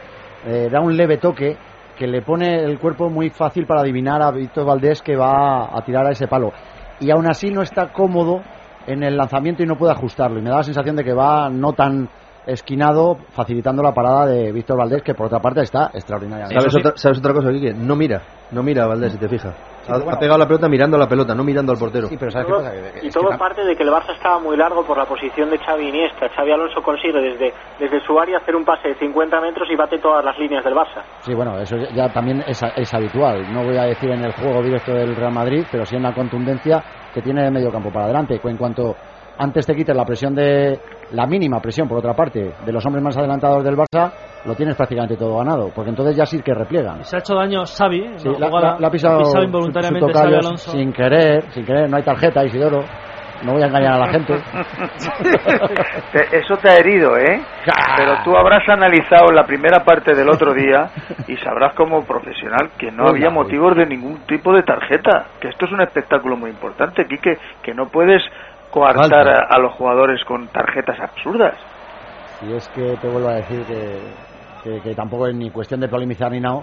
eh, 0.45 0.69
da 0.71 0.79
un 0.81 0.95
leve 0.97 1.17
toque 1.17 1.55
que 1.97 2.07
le 2.07 2.21
pone 2.23 2.55
el 2.63 2.79
cuerpo 2.79 3.09
muy 3.09 3.29
fácil 3.29 3.67
para 3.67 3.81
adivinar 3.81 4.21
a 4.23 4.31
Víctor 4.31 4.65
Valdés 4.65 5.01
que 5.03 5.15
va 5.15 5.65
a 5.65 5.81
tirar 5.85 6.07
a 6.07 6.11
ese 6.11 6.27
palo. 6.27 6.51
Y 6.99 7.11
aún 7.11 7.27
así 7.29 7.51
no 7.51 7.61
está 7.61 7.91
cómodo 7.91 8.41
en 8.87 9.03
el 9.03 9.15
lanzamiento 9.17 9.63
y 9.63 9.65
no 9.65 9.75
puede 9.75 9.93
ajustarlo. 9.93 10.39
Y 10.39 10.41
me 10.41 10.49
da 10.49 10.57
la 10.57 10.63
sensación 10.63 10.95
de 10.95 11.03
que 11.03 11.13
va 11.13 11.49
no 11.49 11.73
tan 11.73 12.09
esquinado, 12.45 13.15
facilitando 13.31 13.81
la 13.81 13.93
parada 13.93 14.25
de 14.25 14.51
Víctor 14.51 14.77
Valdés, 14.77 15.01
que 15.01 15.13
por 15.13 15.27
otra 15.27 15.39
parte 15.39 15.61
está 15.61 15.91
extraordinariamente. 15.93 16.59
¿Sabes 16.59 16.75
otra, 16.75 16.91
¿Sabes 16.97 17.19
otra 17.19 17.33
cosa, 17.33 17.49
Quique? 17.51 17.73
No 17.73 17.95
mira, 17.95 18.21
no 18.51 18.61
mira 18.61 18.83
a 18.83 18.87
Valdés, 18.87 19.13
si 19.13 19.17
te 19.17 19.29
fijas. 19.29 19.53
ha, 19.53 19.85
pero 19.87 19.99
bueno. 19.99 20.11
ha 20.11 20.19
pegado 20.19 20.39
la 20.39 20.45
pelota 20.47 20.67
mirando 20.67 20.97
a 20.97 20.99
la 20.99 21.07
pelota, 21.07 21.33
no 21.33 21.43
mirando 21.45 21.71
al 21.71 21.77
portero. 21.77 22.07
Sí, 22.07 22.17
pero 22.19 22.31
¿sabes 22.31 22.47
Todo- 22.49 22.61
y 23.01 23.09
todo 23.11 23.37
parte 23.37 23.63
de 23.63 23.75
que 23.77 23.83
el 23.83 23.89
Barça 23.89 24.13
estaba 24.13 24.39
muy 24.39 24.57
largo 24.57 24.85
por 24.85 24.97
la 24.97 25.05
posición 25.05 25.49
de 25.51 25.57
Xavi 25.57 25.87
Iniesta. 25.87 26.27
Xavi 26.35 26.51
Alonso 26.51 26.81
consigue 26.83 27.21
desde, 27.21 27.53
desde 27.79 28.01
su 28.05 28.19
área 28.19 28.37
hacer 28.39 28.55
un 28.57 28.65
pase 28.65 28.89
de 28.89 28.95
50 28.95 29.39
metros 29.39 29.67
y 29.71 29.75
bate 29.77 29.99
todas 29.99 30.23
las 30.25 30.37
líneas 30.37 30.65
del 30.65 30.73
Barça. 30.73 31.01
Sí, 31.21 31.33
bueno, 31.33 31.57
eso 31.59 31.77
ya 31.95 32.09
también 32.09 32.43
es, 32.45 32.61
es 32.75 32.93
habitual. 32.93 33.51
No 33.53 33.63
voy 33.63 33.77
a 33.77 33.83
decir 33.83 34.11
en 34.11 34.21
el 34.23 34.33
juego 34.33 34.61
directo 34.61 34.93
del 34.93 35.15
Real 35.15 35.31
Madrid, 35.33 35.65
pero 35.71 35.85
sí 35.85 35.95
en 35.95 36.03
la 36.03 36.13
contundencia 36.13 36.83
que 37.13 37.21
tiene 37.21 37.43
de 37.43 37.51
medio 37.51 37.71
campo 37.71 37.91
para 37.91 38.05
adelante. 38.05 38.39
En 38.43 38.57
cuanto 38.57 38.95
antes 39.37 39.65
te 39.65 39.75
quites 39.75 39.95
la 39.95 40.05
presión 40.05 40.33
de 40.33 40.79
la 41.11 41.25
mínima 41.27 41.59
presión, 41.59 41.87
por 41.87 41.99
otra 41.99 42.13
parte, 42.13 42.39
de 42.65 42.71
los 42.71 42.85
hombres 42.85 43.03
más 43.03 43.17
adelantados 43.17 43.63
del 43.63 43.75
Barça, 43.75 44.11
lo 44.45 44.55
tienes 44.55 44.75
prácticamente 44.75 45.15
todo 45.15 45.37
ganado, 45.37 45.71
porque 45.73 45.91
entonces 45.91 46.15
ya 46.17 46.25
sí 46.25 46.41
que 46.41 46.53
repliegan. 46.53 47.03
Se 47.03 47.15
ha 47.15 47.19
hecho 47.19 47.35
daño 47.35 47.63
Xavi, 47.65 48.17
la, 48.39 48.47
jugada- 48.49 48.73
la- 48.73 48.79
la 48.79 48.87
ha 48.87 48.91
pisado, 48.91 49.23
su- 49.25 49.31
su 49.31 49.43
involuntariamente 49.43 50.11
Xavi 50.11 50.33
Alonso. 50.35 50.71
sin 50.71 50.91
querer, 50.91 51.51
sin 51.51 51.65
querer, 51.65 51.89
no 51.89 51.97
hay 51.97 52.03
tarjeta, 52.03 52.43
Isidoro. 52.43 52.79
No 53.41 53.53
voy 53.53 53.63
a 53.63 53.67
engañar 53.67 53.93
a 53.93 53.97
la 53.99 54.11
gente. 54.11 54.33
Te- 56.11 56.37
Eso 56.39 56.57
te 56.61 56.69
ha 56.69 56.75
herido, 56.77 57.09
¿eh? 57.17 57.45
Pero 57.97 58.13
tú 58.23 58.35
habrás 58.37 58.67
analizado 58.69 59.31
la 59.33 59.45
primera 59.45 59.83
parte 59.83 60.15
del 60.15 60.29
otro 60.29 60.53
día 60.53 60.89
y 61.27 61.35
sabrás 61.37 61.73
como 61.75 62.05
profesional 62.05 62.71
que 62.77 62.91
no 62.91 63.07
había 63.07 63.29
uy. 63.29 63.33
motivos 63.35 63.75
de 63.75 63.85
ningún 63.85 64.25
tipo 64.25 64.53
de 64.53 64.63
tarjeta. 64.63 65.29
Que 65.41 65.49
esto 65.49 65.65
es 65.65 65.71
un 65.71 65.81
espectáculo 65.81 66.37
muy 66.37 66.49
importante, 66.51 67.05
Quique, 67.07 67.37
que 67.61 67.73
no 67.73 67.89
puedes 67.89 68.21
coartar 68.69 69.27
a, 69.27 69.47
a 69.49 69.59
los 69.59 69.73
jugadores 69.73 70.23
con 70.25 70.47
tarjetas 70.49 70.99
absurdas. 70.99 71.57
Y 72.41 72.55
es 72.55 72.67
que 72.69 72.95
te 73.01 73.07
vuelvo 73.07 73.29
a 73.29 73.35
decir 73.35 73.65
que, 73.65 74.15
que- 74.63 74.81
que 74.81 74.95
tampoco 74.95 75.27
es 75.27 75.35
ni 75.35 75.49
cuestión 75.51 75.79
de 75.79 75.87
polemizar 75.89 76.31
ni 76.31 76.39
nada. 76.39 76.61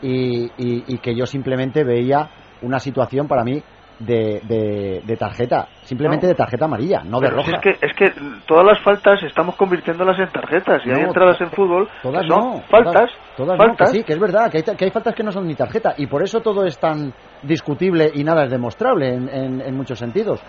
Y, 0.00 0.46
y- 0.56 0.84
y 0.94 0.98
que 0.98 1.14
yo 1.16 1.26
simplemente 1.26 1.84
veía 1.84 2.28
una 2.60 2.78
situación 2.80 3.28
para 3.28 3.44
mí 3.44 3.62
de, 4.00 4.40
de- 4.48 5.00
de 5.04 5.16
tarjeta, 5.16 5.68
simplemente 5.82 6.26
No. 6.26 6.30
de 6.30 6.34
tarjeta 6.36 6.64
amarilla, 6.66 7.02
no 7.04 7.18
de 7.20 7.28
Pero 7.28 7.36
roja. 7.36 7.50
es 7.52 7.58
que, 7.60 7.70
es 7.86 7.92
que 7.96 8.06
todas 8.46 8.64
las 8.64 8.80
faltas 8.82 9.22
estamos 9.22 9.56
convirtiéndolas 9.56 10.18
en 10.18 10.30
tarjetas 10.30 10.82
y 10.86 10.90
hay 10.90 11.02
entradas 11.02 11.40
en 11.40 11.50
fútbol 11.50 11.88
Todas 12.02 12.22
que 12.22 12.28
son 12.28 12.38
no, 12.38 12.60
faltas, 12.70 12.92
todas, 12.94 13.10
todas 13.36 13.58
no, 13.58 13.64
que 13.64 13.68
faltas. 13.68 13.90
sí, 13.90 14.04
que 14.04 14.12
es 14.12 14.20
verdad, 14.20 14.50
que 14.50 14.58
hay, 14.58 14.76
que 14.76 14.84
hay 14.84 14.90
faltas 14.90 15.14
que 15.14 15.22
no 15.22 15.30
son 15.32 15.46
ni 15.46 15.54
tarjeta 15.54 15.94
y 15.98 16.06
por 16.06 16.22
eso 16.22 16.40
todo 16.40 16.64
es 16.64 16.78
tan 16.78 17.12
discutible 17.42 18.10
y 18.14 18.22
nada 18.24 18.44
es 18.44 18.50
demostrable 18.50 19.08
en, 19.14 19.28
en- 19.28 19.60
en 19.60 19.76
muchos 19.76 19.98
sentidos. 19.98 20.40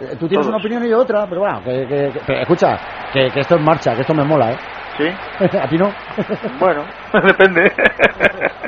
Eh, 0.00 0.16
Tú 0.18 0.26
tienes 0.28 0.46
todos. 0.46 0.48
una 0.48 0.56
opinión 0.56 0.84
y 0.84 0.90
yo 0.90 0.98
otra, 0.98 1.26
pero 1.28 1.40
bueno, 1.42 1.60
que, 1.62 1.86
que- 1.86 2.12
que- 2.12 2.20
pero 2.26 2.40
escucha, 2.40 2.76
que, 3.12 3.30
que 3.30 3.40
esto 3.40 3.56
es 3.56 3.60
marcha, 3.62 3.94
que 3.94 4.00
esto 4.00 4.14
me 4.14 4.24
mola, 4.24 4.52
¿eh? 4.52 4.56
Sí. 4.96 5.04
¿A 5.62 5.68
ti 5.68 5.76
no? 5.76 5.90
Bueno, 6.58 6.84
depende. 7.26 7.70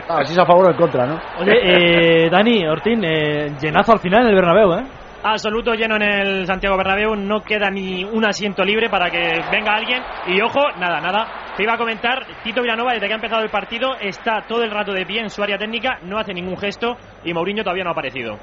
Ah, 0.09 0.25
si 0.25 0.33
es 0.33 0.39
a 0.39 0.45
favor 0.47 0.67
o 0.67 0.71
en 0.71 0.77
contra, 0.77 1.07
¿no? 1.07 1.17
Oye, 1.41 2.25
eh, 2.27 2.31
Dani, 2.31 2.67
Ortín, 2.69 3.03
eh, 3.05 3.51
llenazo 3.61 3.93
al 3.93 4.01
final 4.01 4.23
en 4.23 4.29
el 4.29 4.35
Bernabéu, 4.35 4.73
¿eh? 4.75 4.85
Absoluto 5.23 5.75
lleno 5.75 5.97
en 5.97 6.03
el 6.03 6.47
Santiago 6.47 6.79
Bernabéu, 6.79 7.15
no 7.15 7.43
queda 7.43 7.71
ni 7.71 8.05
un 8.05 8.25
asiento 8.25 8.65
libre 8.65 8.89
para 8.89 9.11
que 9.11 9.43
venga 9.53 9.75
alguien. 9.75 10.03
Y 10.29 10.41
ojo, 10.41 10.61
nada, 10.79 11.01
nada. 11.01 11.53
Te 11.57 11.63
iba 11.63 11.75
a 11.75 11.79
comentar, 11.79 12.25
Tito 12.43 12.63
Villanova, 12.63 12.93
desde 12.95 13.07
que 13.07 13.13
ha 13.13 13.17
empezado 13.17 13.43
el 13.43 13.51
partido, 13.51 13.97
está 14.01 14.47
todo 14.49 14.63
el 14.63 14.71
rato 14.71 14.93
de 14.93 15.05
pie 15.05 15.21
en 15.21 15.29
su 15.29 15.43
área 15.43 15.59
técnica, 15.59 15.99
no 16.05 16.19
hace 16.19 16.33
ningún 16.33 16.57
gesto 16.57 16.97
y 17.23 17.35
Mourinho 17.35 17.63
todavía 17.63 17.85
no 17.85 17.91
ha 17.91 17.93
aparecido. 17.93 18.39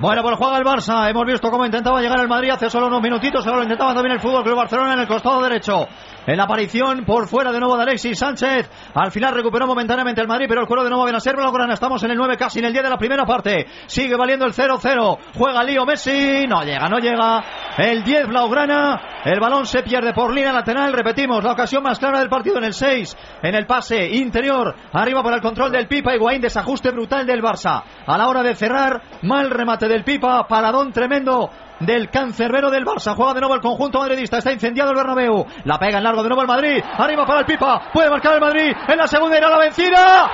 Bueno, 0.00 0.22
pues 0.22 0.36
juega 0.36 0.58
el 0.58 0.64
Barça. 0.64 1.08
Hemos 1.08 1.24
visto 1.24 1.50
cómo 1.50 1.64
intentaba 1.64 2.00
llegar 2.00 2.20
el 2.20 2.28
Madrid 2.28 2.50
hace 2.50 2.68
solo 2.68 2.88
unos 2.88 3.00
minutitos. 3.00 3.46
Ahora 3.46 3.58
lo 3.58 3.62
intentaba 3.64 3.94
también 3.94 4.14
el 4.14 4.20
Fútbol 4.20 4.44
Club 4.44 4.56
Barcelona 4.56 4.94
en 4.94 5.00
el 5.00 5.08
costado 5.08 5.42
derecho. 5.42 5.86
En 6.26 6.36
la 6.36 6.44
aparición 6.44 7.04
por 7.04 7.28
fuera 7.28 7.50
de 7.50 7.58
nuevo 7.58 7.76
de 7.76 7.82
Alexis 7.82 8.18
Sánchez. 8.18 8.68
Al 8.94 9.10
final 9.10 9.34
recuperó 9.34 9.66
momentáneamente 9.66 10.20
el 10.20 10.28
Madrid, 10.28 10.46
pero 10.48 10.60
el 10.60 10.66
cuero 10.66 10.84
de 10.84 10.90
nuevo 10.90 11.04
viene 11.04 11.16
a 11.16 11.20
ser 11.20 11.34
Blaugrana. 11.34 11.74
Estamos 11.74 12.02
en 12.02 12.10
el 12.10 12.18
9, 12.18 12.36
casi 12.36 12.58
en 12.58 12.66
el 12.66 12.72
10 12.72 12.84
de 12.84 12.90
la 12.90 12.98
primera 12.98 13.24
parte. 13.24 13.66
Sigue 13.86 14.16
valiendo 14.16 14.44
el 14.44 14.52
0-0. 14.52 15.18
Juega 15.36 15.62
Lío 15.64 15.86
Messi. 15.86 16.46
No 16.46 16.62
llega, 16.62 16.88
no 16.88 16.98
llega. 16.98 17.42
El 17.78 18.04
10 18.04 18.28
Blaugrana. 18.28 19.00
El 19.24 19.40
balón 19.40 19.64
se 19.64 19.82
pierde 19.82 20.12
por 20.12 20.34
línea 20.34 20.52
lateral. 20.52 20.92
Repetimos, 20.92 21.42
la 21.42 21.52
ocasión 21.52 21.82
más 21.82 21.98
clara 21.98 22.20
del 22.20 22.28
partido 22.28 22.58
en 22.58 22.64
el 22.64 22.74
6. 22.74 23.16
En 23.42 23.54
el 23.54 23.66
pase 23.66 24.06
interior. 24.16 24.74
Arriba 24.92 25.22
por 25.22 25.32
el 25.32 25.40
control 25.40 25.72
del 25.72 25.88
Pipa. 25.88 26.14
Higuaín, 26.14 26.42
desajuste 26.42 26.90
brutal 26.90 27.26
del 27.26 27.42
Barça. 27.42 27.82
A 28.06 28.18
la 28.18 28.28
hora 28.28 28.42
de 28.42 28.54
cerrar, 28.54 29.02
mal 29.22 29.50
remate 29.50 29.88
del 29.88 30.04
Pipa. 30.04 30.46
Paradón 30.46 30.92
tremendo 30.92 31.50
del 31.80 32.10
cancerbero 32.10 32.70
del 32.70 32.84
Barça. 32.84 33.14
Juega 33.14 33.34
de 33.34 33.40
nuevo 33.40 33.54
el 33.54 33.60
conjunto 33.60 33.98
madridista. 33.98 34.38
Está 34.38 34.52
incendiado 34.52 34.90
el 34.90 34.96
Bernabéu. 34.96 35.46
La 35.64 35.78
pega 35.78 35.98
en 35.98 36.04
largo 36.04 36.22
de 36.22 36.28
nuevo 36.28 36.42
el 36.42 36.48
Madrid. 36.48 36.82
Arriba 36.98 37.26
para 37.26 37.40
el 37.40 37.46
Pipa. 37.46 37.90
Puede 37.92 38.10
marcar 38.10 38.34
el 38.34 38.40
Madrid. 38.40 38.72
En 38.88 38.96
la 38.98 39.06
segunda 39.06 39.36
irá 39.36 39.48
la 39.50 39.58
vencida. 39.58 40.30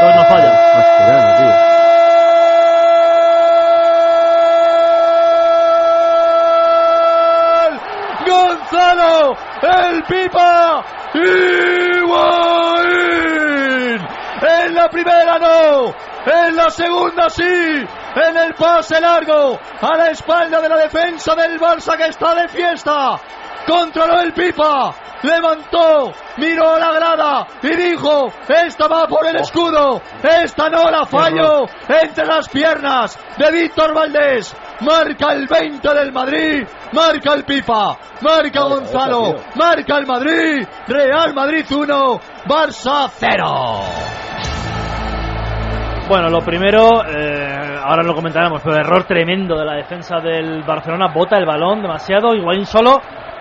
Dos 0.00 0.14
no 0.16 0.24
falla. 0.24 0.52
Gonzalo. 8.26 9.36
El 9.62 10.02
Pipa. 10.04 10.84
Higuaín. 11.14 12.12
En 14.42 14.74
la 14.74 14.88
primera 14.88 15.38
no. 15.38 15.94
En 16.24 16.56
la 16.56 16.70
segunda 16.70 17.28
sí. 17.30 17.84
En 18.14 18.36
el 18.36 18.54
pase 18.54 19.00
largo. 19.00 19.58
A 19.80 19.96
la 19.96 20.10
espalda 20.10 20.60
de 20.60 20.68
la 20.68 20.76
defensa 20.76 21.34
del 21.34 21.58
Barça 21.58 21.96
que 21.96 22.06
está 22.06 22.34
de 22.34 22.48
fiesta. 22.48 23.18
Controló 23.66 24.20
el 24.20 24.32
Pipa. 24.32 24.94
Levantó. 25.22 26.12
Miró 26.36 26.74
a 26.74 26.78
la 26.78 26.92
grada. 26.92 27.46
Y 27.62 27.74
dijo. 27.74 28.30
Esta 28.48 28.86
va 28.88 29.06
por 29.06 29.26
el 29.26 29.36
escudo. 29.36 30.02
Esta 30.22 30.68
no 30.68 30.90
la 30.90 31.06
fallo. 31.06 31.66
Entre 31.88 32.26
las 32.26 32.48
piernas 32.48 33.18
de 33.38 33.50
Víctor 33.50 33.94
Valdés. 33.94 34.54
Marca 34.80 35.32
el 35.32 35.46
20 35.46 35.94
del 35.94 36.12
Madrid. 36.12 36.66
Marca 36.92 37.34
el 37.34 37.44
Pipa. 37.44 37.96
Marca 38.20 38.62
Gonzalo. 38.62 39.36
Marca 39.54 39.96
el 39.96 40.06
Madrid. 40.06 40.66
Real 40.86 41.32
Madrid 41.32 41.64
1. 41.70 42.20
Barça 42.46 43.08
0. 43.10 44.22
Bueno, 46.08 46.28
lo 46.28 46.40
primero, 46.40 47.04
eh, 47.06 47.41
ahora 47.82 48.02
lo 48.02 48.14
comentaremos, 48.14 48.62
pero 48.62 48.76
error 48.76 49.04
tremendo 49.04 49.58
de 49.58 49.64
la 49.64 49.74
defensa 49.74 50.20
del 50.20 50.62
Barcelona, 50.62 51.12
bota 51.12 51.36
el 51.36 51.46
balón 51.46 51.82
demasiado, 51.82 52.34
Higuaín 52.34 52.64
solo, 52.64 53.00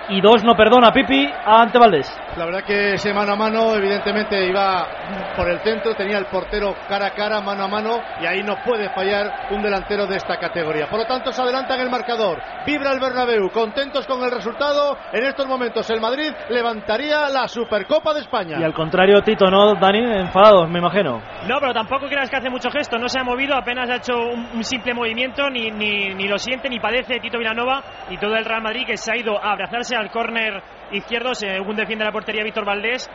y 0.09 0.21
dos 0.21 0.43
no 0.43 0.55
perdona 0.55 0.91
Pipi 0.91 1.29
ante 1.45 1.77
Valdés. 1.77 2.11
La 2.37 2.45
verdad 2.45 2.63
que 2.65 2.93
ese 2.93 3.13
mano 3.13 3.33
a 3.33 3.35
mano 3.35 3.75
evidentemente 3.75 4.47
iba 4.47 4.87
por 5.35 5.49
el 5.49 5.59
centro, 5.59 5.93
tenía 5.95 6.17
el 6.17 6.25
portero 6.25 6.75
cara 6.87 7.07
a 7.07 7.11
cara, 7.11 7.41
mano 7.41 7.63
a 7.63 7.67
mano, 7.67 7.99
y 8.21 8.25
ahí 8.25 8.41
no 8.41 8.55
puede 8.63 8.89
fallar 8.89 9.47
un 9.51 9.61
delantero 9.61 10.07
de 10.07 10.17
esta 10.17 10.37
categoría. 10.37 10.87
Por 10.87 10.99
lo 10.99 11.05
tanto, 11.05 11.31
se 11.31 11.41
adelanta 11.41 11.75
en 11.75 11.81
el 11.81 11.89
marcador. 11.89 12.39
Vibra 12.65 12.91
el 12.91 12.99
Bernabéu, 12.99 13.49
contentos 13.51 14.07
con 14.07 14.23
el 14.23 14.31
resultado. 14.31 14.97
En 15.11 15.25
estos 15.25 15.45
momentos 15.45 15.89
el 15.89 15.99
Madrid 15.99 16.31
levantaría 16.49 17.29
la 17.29 17.47
Supercopa 17.47 18.13
de 18.13 18.21
España. 18.21 18.57
Y 18.59 18.63
al 18.63 18.73
contrario, 18.73 19.21
Tito, 19.21 19.49
¿no, 19.49 19.75
Dani? 19.75 19.99
Enfadados, 19.99 20.69
me 20.69 20.79
imagino. 20.79 21.21
No, 21.47 21.57
pero 21.59 21.73
tampoco 21.73 22.07
creas 22.07 22.29
que 22.29 22.37
hace 22.37 22.49
mucho 22.49 22.69
gesto, 22.71 22.97
no 22.97 23.09
se 23.09 23.19
ha 23.19 23.23
movido, 23.23 23.55
apenas 23.55 23.89
ha 23.89 23.95
hecho 23.95 24.13
un, 24.13 24.47
un 24.53 24.63
simple 24.63 24.93
movimiento, 24.93 25.49
ni, 25.49 25.69
ni, 25.71 26.13
ni, 26.13 26.27
lo 26.27 26.37
siente, 26.37 26.69
ni 26.69 26.79
padece 26.79 27.19
Tito 27.19 27.37
Vilanova 27.37 27.83
y 28.09 28.17
todo 28.17 28.35
el 28.35 28.45
Real 28.45 28.61
Madrid 28.61 28.85
que 28.85 28.97
se 28.97 29.11
ha 29.11 29.17
ido 29.17 29.37
a 29.43 29.51
abrazarse 29.51 29.90
al 29.95 30.09
córner 30.11 30.61
izquierdo, 30.91 31.33
según 31.33 31.75
defiende 31.75 32.05
la 32.05 32.11
portería 32.11 32.43
Víctor 32.43 32.65
Valdés. 32.65 33.09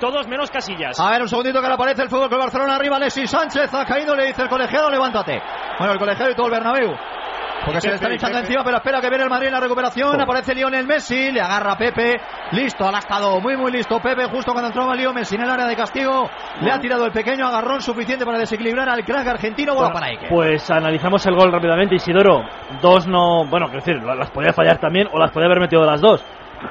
Todos 0.00 0.26
menos 0.26 0.50
Casillas. 0.50 0.98
A 0.98 1.10
ver, 1.10 1.22
un 1.22 1.28
segundito 1.28 1.60
que 1.60 1.68
le 1.68 1.74
aparece 1.74 2.02
el 2.02 2.08
fútbol 2.08 2.28
con 2.28 2.38
Barcelona 2.38 2.74
arriba. 2.74 2.96
Alexis 2.96 3.30
Sánchez 3.30 3.72
ha 3.72 3.84
caído, 3.84 4.16
le 4.16 4.26
dice 4.26 4.42
el 4.42 4.48
colegiado, 4.48 4.90
levántate. 4.90 5.40
Bueno, 5.78 5.92
el 5.92 5.98
colegiado 5.98 6.32
y 6.32 6.34
todo 6.34 6.46
el 6.46 6.52
Bernabéu. 6.52 6.92
Porque 7.64 7.80
se 7.80 7.88
le 7.88 7.94
están 7.94 8.12
echando 8.12 8.38
encima, 8.38 8.62
pero 8.64 8.76
espera 8.78 9.00
que 9.00 9.08
viene 9.08 9.24
el 9.24 9.30
Madrid 9.30 9.46
en 9.48 9.52
la 9.54 9.60
recuperación. 9.60 10.20
Aparece 10.20 10.54
Lionel 10.54 10.86
Messi, 10.86 11.30
le 11.32 11.40
agarra 11.40 11.72
a 11.72 11.76
Pepe. 11.76 12.20
Listo, 12.52 12.84
ha 12.88 12.98
estado 12.98 13.40
muy, 13.40 13.56
muy 13.56 13.70
listo 13.72 14.00
Pepe. 14.00 14.24
Justo 14.26 14.52
cuando 14.52 14.68
entraba 14.68 14.94
Leo 14.94 15.12
Messi 15.12 15.36
en 15.36 15.42
el 15.42 15.50
área 15.50 15.66
de 15.66 15.76
castigo, 15.76 16.28
le 16.60 16.70
ha 16.72 16.78
tirado 16.78 17.06
el 17.06 17.12
pequeño 17.12 17.46
agarrón 17.46 17.80
suficiente 17.80 18.24
para 18.24 18.38
desequilibrar 18.38 18.88
al 18.88 19.04
crack 19.04 19.26
argentino. 19.28 19.74
Bola 19.74 19.92
para 19.92 20.06
Ike. 20.08 20.26
Pues 20.28 20.70
analizamos 20.70 21.24
el 21.26 21.34
gol 21.34 21.52
rápidamente. 21.52 21.94
Isidoro, 21.94 22.42
dos 22.80 23.06
no. 23.06 23.44
Bueno, 23.46 23.66
quiero 23.66 23.84
decir, 23.84 24.02
las 24.02 24.30
podía 24.30 24.52
fallar 24.52 24.78
también 24.78 25.08
o 25.12 25.18
las 25.18 25.30
podía 25.30 25.46
haber 25.46 25.60
metido 25.60 25.84
las 25.84 26.00
dos. 26.00 26.24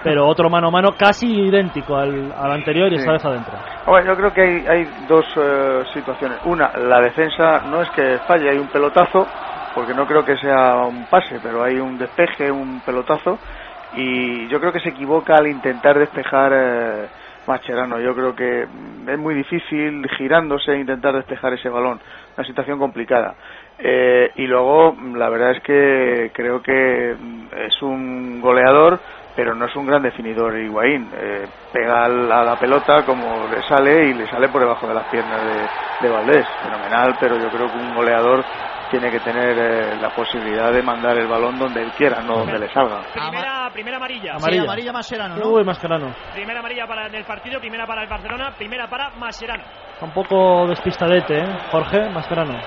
Pero 0.06 0.26
otro 0.26 0.50
mano 0.50 0.70
a 0.70 0.72
mano 0.72 0.92
casi 0.98 1.28
idéntico 1.28 1.98
al, 1.98 2.32
al 2.32 2.52
anterior 2.54 2.88
y 2.94 2.96
Sí. 2.96 3.02
esta 3.02 3.12
vez 3.12 3.26
adentro. 3.26 3.54
Bueno, 3.86 4.08
yo 4.08 4.16
creo 4.16 4.34
que 4.34 4.42
hay, 4.42 4.66
hay 4.68 5.06
dos 5.08 5.26
eh, 5.36 5.84
situaciones. 5.94 6.40
Una, 6.46 6.72
la 6.78 7.02
defensa 7.02 7.60
no 7.66 7.82
es 7.82 7.90
que 7.92 8.18
falle, 8.26 8.52
hay 8.52 8.58
un 8.58 8.70
pelotazo, 8.70 9.28
porque 9.74 9.94
no 9.94 10.06
creo 10.08 10.24
que 10.26 10.38
sea 10.38 10.78
un 10.86 11.08
pase, 11.08 11.40
pero 11.42 11.64
hay 11.64 11.80
un 11.80 11.98
despeje, 11.98 12.52
un 12.52 12.82
pelotazo, 12.82 13.42
y 13.92 14.48
yo 14.48 14.60
creo 14.60 14.72
que 14.74 14.80
se 14.80 14.90
equivoca 14.90 15.36
al 15.36 15.48
intentar 15.48 15.98
despejar 16.00 16.52
eh, 16.56 17.10
Mascherano. 17.46 18.00
Yo 18.00 18.16
creo 18.16 18.36
que 18.36 18.68
mm, 18.70 19.10
es 19.10 19.20
muy 19.20 19.36
difícil 19.36 20.08
girándose 20.18 20.78
intentar 20.78 21.16
despejar 21.16 21.54
ese 21.54 21.70
balón, 21.70 22.02
una 22.38 22.48
situación 22.48 22.80
complicada. 22.80 23.36
Eh, 23.78 24.32
y 24.36 24.48
luego, 24.48 24.94
mm, 24.94 25.16
la 25.16 25.30
verdad 25.30 25.52
es 25.52 25.62
que 25.62 26.32
creo 26.34 26.62
que 26.62 27.16
mm, 27.20 27.48
es 27.58 27.82
un 27.82 28.40
goleador, 28.42 29.02
pero 29.36 29.56
no 29.56 29.66
es 29.66 29.76
un 29.76 29.86
gran 29.88 30.04
definidor 30.04 30.58
Higuaín. 30.58 31.12
Eh, 31.16 31.48
pega 31.72 32.06
al- 32.06 32.32
a 32.32 32.44
la 32.44 32.58
pelota 32.58 33.04
como 33.06 33.48
le 33.48 33.62
sale 33.64 34.06
y 34.10 34.14
le 34.14 34.28
sale 34.28 34.50
por 34.50 34.62
debajo 34.62 34.88
de 34.88 34.94
las 34.96 35.08
piernas 35.08 35.44
de, 35.44 35.72
de 36.00 36.10
Valdés. 36.10 36.48
Fenomenal, 36.62 37.18
pero 37.20 37.38
yo 37.38 37.50
creo 37.52 37.72
que 37.72 37.78
un 37.78 37.94
goleador 37.94 38.46
tiene 38.92 39.10
que 39.10 39.20
tener 39.22 39.58
eh, 39.58 39.96
la 40.00 40.10
posibilidad 40.10 40.72
de 40.72 40.84
mandar 40.84 41.18
el 41.18 41.28
balón 41.28 41.58
donde 41.58 41.82
él 41.82 41.92
quiera, 41.98 42.22
no 42.22 42.40
donde 42.40 42.60
le 42.60 42.70
salga. 42.74 43.02
Primera, 43.14 43.70
primera 43.72 43.98
amarilla. 43.98 44.38
Sí, 44.38 44.58
amarilla 44.58 44.92
Mascherano, 44.92 45.36
¿no? 45.38 45.48
Uy, 45.48 45.64
Mascherano. 45.64 46.14
Primera 46.34 46.60
amarilla 46.60 46.86
para 46.86 47.08
el 47.08 47.24
partido, 47.24 47.60
primera 47.60 47.88
para 47.88 48.04
el 48.04 48.10
Barcelona, 48.10 48.52
primera 48.58 48.88
para 48.88 49.10
Mascherano. 49.12 49.64
Está 49.94 50.06
un 50.06 50.14
poco 50.14 50.68
despistadete, 50.68 51.40
¿eh? 51.40 51.58
Jorge, 51.72 52.10
Mascherano. 52.10 52.60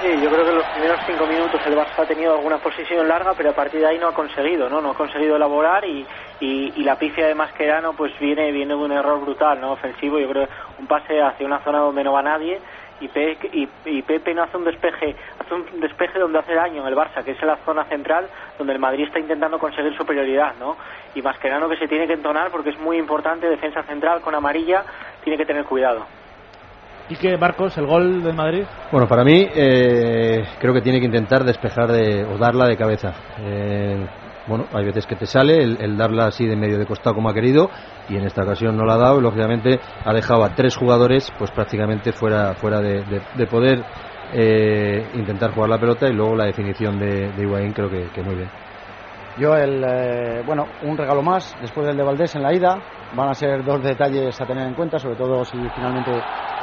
Sí, 0.00 0.08
yo 0.22 0.30
creo 0.30 0.44
que 0.44 0.50
en 0.50 0.56
los 0.56 0.66
primeros 0.66 1.00
cinco 1.06 1.26
minutos 1.26 1.60
el 1.66 1.74
Barça 1.74 2.02
ha 2.02 2.06
tenido 2.06 2.34
alguna 2.36 2.58
posición 2.58 3.08
larga, 3.08 3.32
pero 3.36 3.50
a 3.50 3.54
partir 3.54 3.80
de 3.80 3.88
ahí 3.88 3.98
no 3.98 4.08
ha 4.08 4.14
conseguido, 4.14 4.68
¿no? 4.68 4.80
No 4.80 4.90
ha 4.90 4.94
conseguido 4.94 5.36
elaborar 5.36 5.84
y, 5.84 6.06
y, 6.40 6.72
y 6.76 6.84
la 6.84 6.96
pifia 6.96 7.26
de 7.26 7.34
Mascherano 7.34 7.94
pues 7.94 8.12
viene 8.20 8.52
viene 8.52 8.74
de 8.74 8.80
un 8.80 8.92
error 8.92 9.20
brutal, 9.20 9.60
¿no? 9.60 9.72
Ofensivo, 9.72 10.18
yo 10.18 10.28
creo 10.28 10.46
un 10.78 10.86
pase 10.86 11.20
hacia 11.20 11.46
una 11.46 11.60
zona 11.64 11.78
donde 11.78 12.04
no 12.04 12.12
va 12.12 12.22
nadie 12.22 12.60
y, 13.00 13.08
Pe- 13.08 13.38
y, 13.52 13.68
y 13.84 14.02
Pepe 14.02 14.34
no 14.34 14.42
hace 14.42 14.56
un 14.56 14.64
despeje, 14.64 15.14
hace 15.38 15.54
un 15.54 15.80
despeje 15.80 16.18
donde 16.18 16.38
hace 16.38 16.54
daño 16.54 16.82
en 16.82 16.88
el 16.88 16.94
Barça, 16.96 17.22
que 17.24 17.32
es 17.32 17.42
en 17.42 17.48
la 17.48 17.56
zona 17.64 17.84
central 17.84 18.26
donde 18.58 18.72
el 18.72 18.78
Madrid 18.78 19.04
está 19.06 19.18
intentando 19.20 19.58
conseguir 19.58 19.96
superioridad, 19.96 20.54
¿no? 20.58 20.76
Y 21.14 21.22
Mascherano 21.22 21.68
que 21.68 21.76
se 21.76 21.88
tiene 21.88 22.06
que 22.06 22.14
entonar 22.14 22.50
porque 22.50 22.70
es 22.70 22.78
muy 22.78 22.96
importante, 22.98 23.48
defensa 23.48 23.82
central 23.82 24.20
con 24.22 24.34
amarilla, 24.34 24.84
tiene 25.22 25.36
que 25.36 25.46
tener 25.46 25.64
cuidado. 25.64 26.06
¿Y 27.08 27.16
qué, 27.16 27.36
Marcos, 27.38 27.78
el 27.78 27.86
gol 27.86 28.22
del 28.24 28.34
Madrid? 28.34 28.64
Bueno, 28.90 29.06
para 29.06 29.22
mí 29.22 29.46
eh, 29.54 30.44
creo 30.58 30.74
que 30.74 30.80
tiene 30.80 30.98
que 30.98 31.06
intentar 31.06 31.44
despejar 31.44 31.86
de, 31.86 32.24
o 32.24 32.36
darla 32.36 32.66
de 32.66 32.76
cabeza. 32.76 33.12
Eh, 33.40 33.96
bueno, 34.46 34.66
hay 34.72 34.84
veces 34.84 35.06
que 35.06 35.16
te 35.16 35.26
sale 35.26 35.62
el, 35.62 35.96
darla 35.96 36.26
así 36.26 36.46
de 36.46 36.56
medio 36.56 36.78
de 36.78 36.86
costado 36.86 37.14
como 37.14 37.28
ha 37.30 37.34
querido 37.34 37.68
y 38.06 38.16
en 38.16 38.24
esta 38.24 38.42
ocasión 38.44 38.76
no 38.76 38.84
la 38.84 38.94
ha 38.94 38.98
dado 38.98 39.18
y 39.18 39.22
lógicamente 39.22 39.80
ha 40.04 40.14
dejado 40.14 40.44
a 40.44 40.54
tres 40.54 40.74
jugadores 40.76 41.26
pues 41.36 41.50
prácticamente 41.52 42.12
fuera, 42.12 42.54
fuera 42.60 42.80
de, 42.80 43.04
de- 43.04 43.20
de 43.32 43.46
poder 43.46 43.78
eh, 44.32 45.08
intentar 45.12 45.50
jugar 45.52 45.70
la 45.70 45.78
pelota 45.78 46.08
y 46.08 46.12
luego 46.12 46.36
la 46.36 46.46
definición 46.46 46.98
de, 46.98 47.32
de 47.32 47.72
creo 47.74 47.90
que, 47.90 48.10
que 48.12 48.22
muy 48.22 48.36
bien. 48.36 48.50
Yo, 49.38 49.54
el, 49.54 49.84
eh, 49.84 50.42
bueno, 50.46 50.64
un 50.82 50.96
regalo 50.96 51.22
más 51.22 51.54
después 51.60 51.86
del 51.86 51.96
de 51.96 52.02
Valdés 52.02 52.34
en 52.36 52.42
la 52.42 52.54
ida. 52.54 52.78
Van 53.14 53.28
a 53.28 53.34
ser 53.34 53.62
dos 53.64 53.82
detalles 53.82 54.38
a 54.40 54.46
tener 54.46 54.66
en 54.66 54.74
cuenta, 54.74 54.98
sobre 54.98 55.14
todo 55.16 55.44
si 55.44 55.56
finalmente 55.74 56.10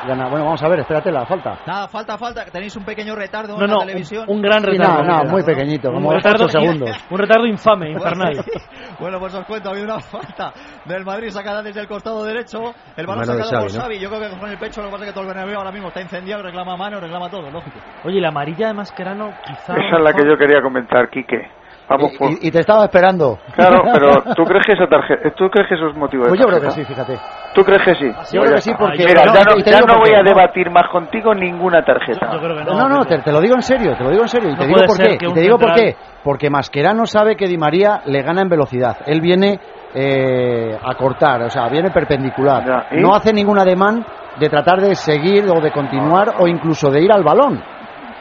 gana. 0.07 0.27
Bueno, 0.29 0.43
vamos 0.45 0.61
a 0.61 0.67
ver, 0.67 0.79
espérate 0.79 1.09
la 1.11 1.25
falta. 1.25 1.59
Nada, 1.65 1.87
falta, 1.87 2.17
falta. 2.17 2.45
Tenéis 2.45 2.75
un 2.75 2.83
pequeño 2.83 3.15
retardo 3.15 3.55
No, 3.57 3.63
en 3.63 3.67
la 3.69 3.73
no, 3.75 3.79
televisión. 3.81 4.25
un, 4.27 4.35
un 4.37 4.41
gran 4.41 4.59
Sí, 4.61 4.71
retardo. 4.71 5.03
no, 5.03 5.23
no, 5.23 5.29
muy 5.31 5.43
pequeñito, 5.43 5.89
Un 5.89 5.95
como 5.95 6.11
retardo, 6.13 6.45
ocho 6.45 6.59
segundos. 6.59 6.89
Un 7.09 7.17
retardo 7.17 7.45
infame, 7.47 7.91
infernal. 7.91 8.43
Bueno, 8.99 9.19
pues 9.19 9.33
os 9.35 9.45
cuento, 9.45 9.69
ha 9.69 9.71
habido 9.71 9.85
una 9.85 9.99
falta 10.01 10.51
del 10.85 11.05
Madrid 11.05 11.29
sacada 11.29 11.61
desde 11.63 11.79
el 11.79 11.87
costado 11.87 12.23
derecho. 12.25 12.59
El 12.97 13.05
balón 13.07 13.23
sacado 13.25 13.49
por 13.51 13.71
Xavi, 13.71 13.73
¿no? 13.77 13.81
Xavi. 13.81 13.99
Yo 13.99 14.09
creo 14.09 14.21
que 14.31 14.37
con 14.39 14.49
el 14.49 14.57
pecho 14.57 14.81
lo 14.81 14.87
que 14.87 14.91
pasa 14.91 15.03
es 15.05 15.09
que 15.11 15.13
todo 15.13 15.21
el 15.23 15.27
Bernabéu 15.29 15.57
ahora 15.57 15.71
mismo 15.71 15.87
está 15.87 16.01
incendiado, 16.01 16.43
reclama 16.43 16.75
mano, 16.75 16.99
reclama 16.99 17.29
todo, 17.29 17.49
lógico. 17.49 17.79
Oye, 18.03 18.19
la 18.19 18.29
amarilla 18.29 18.67
de 18.67 18.73
Mascherano 18.73 19.29
quizá... 19.45 19.73
Esa 19.75 19.97
es 19.97 20.03
la 20.03 20.11
que 20.13 20.27
yo 20.27 20.37
quería 20.37 20.61
comentar, 20.61 21.09
Quique. 21.09 21.49
Vamos 21.89 22.11
por... 22.17 22.31
y, 22.31 22.47
y 22.47 22.51
te 22.51 22.59
estaba 22.59 22.85
esperando. 22.85 23.37
Claro, 23.55 23.83
pero 23.93 24.23
¿tú 24.35 24.43
crees 24.43 24.65
que 24.65 24.73
esa 24.73 24.87
tarjeta, 24.87 25.29
tú 25.35 25.49
crees 25.49 25.67
que 25.67 25.75
eso 25.75 25.87
es 25.87 25.95
motivo 25.95 26.23
de 26.23 26.29
Pues 26.29 26.39
yo 26.41 26.47
creo 26.47 26.61
que 26.61 26.71
sí, 26.71 26.83
fíjate. 26.85 27.17
¿Tú 27.53 27.61
crees 27.63 27.83
que 27.83 27.95
sí? 27.95 28.11
Yo 28.33 28.41
creo 28.41 28.55
que 28.55 28.61
sí, 28.61 28.71
porque- 28.77 29.05
Mira, 29.05 29.25
no, 29.25 29.33
ya 29.33 29.43
no, 29.43 29.57
ya 29.57 29.79
no 29.79 29.99
voy 29.99 30.09
qué, 30.09 30.15
a 30.15 30.23
debatir 30.23 30.69
más 30.71 30.89
contigo 30.91 31.35
ninguna 31.35 31.83
tarjeta. 31.83 32.27
No, 32.65 32.89
no, 32.89 33.05
te, 33.05 33.19
te 33.19 33.31
lo 33.31 33.39
digo 33.41 33.55
en 33.55 33.61
serio, 33.61 33.93
te 33.95 34.03
lo 34.03 34.09
digo 34.09 34.23
en 34.23 34.27
serio. 34.29 34.49
Y 34.49 34.53
No 34.53 34.59
te 34.59 34.67
digo 34.67 34.81
por 34.87 34.97
qué. 34.97 35.13
Y 35.13 35.33
te 35.33 35.39
digo 35.41 35.57
por 35.57 35.73
qué. 35.73 35.95
Porque 36.23 36.49
Mascherano 36.49 37.05
sabe 37.05 37.35
que 37.35 37.47
Di 37.47 37.57
María 37.57 38.01
le 38.05 38.21
gana 38.23 38.41
en 38.41 38.49
velocidad. 38.49 38.97
Él 39.05 39.21
viene 39.21 39.59
eh, 39.93 40.75
a 40.81 40.95
cortar, 40.95 41.43
o 41.43 41.49
sea, 41.49 41.69
viene 41.69 41.91
perpendicular. 41.91 42.63
Ya, 42.65 42.97
¿y? 42.97 43.01
No 43.01 43.13
hace 43.13 43.31
ningún 43.33 43.59
ademán 43.59 44.03
de 44.39 44.49
tratar 44.49 44.81
de 44.81 44.95
seguir 44.95 45.45
o 45.47 45.61
de 45.61 45.71
continuar 45.71 46.29
o 46.39 46.47
incluso 46.47 46.89
de 46.89 47.03
ir 47.03 47.11
al 47.11 47.23
balón. 47.23 47.61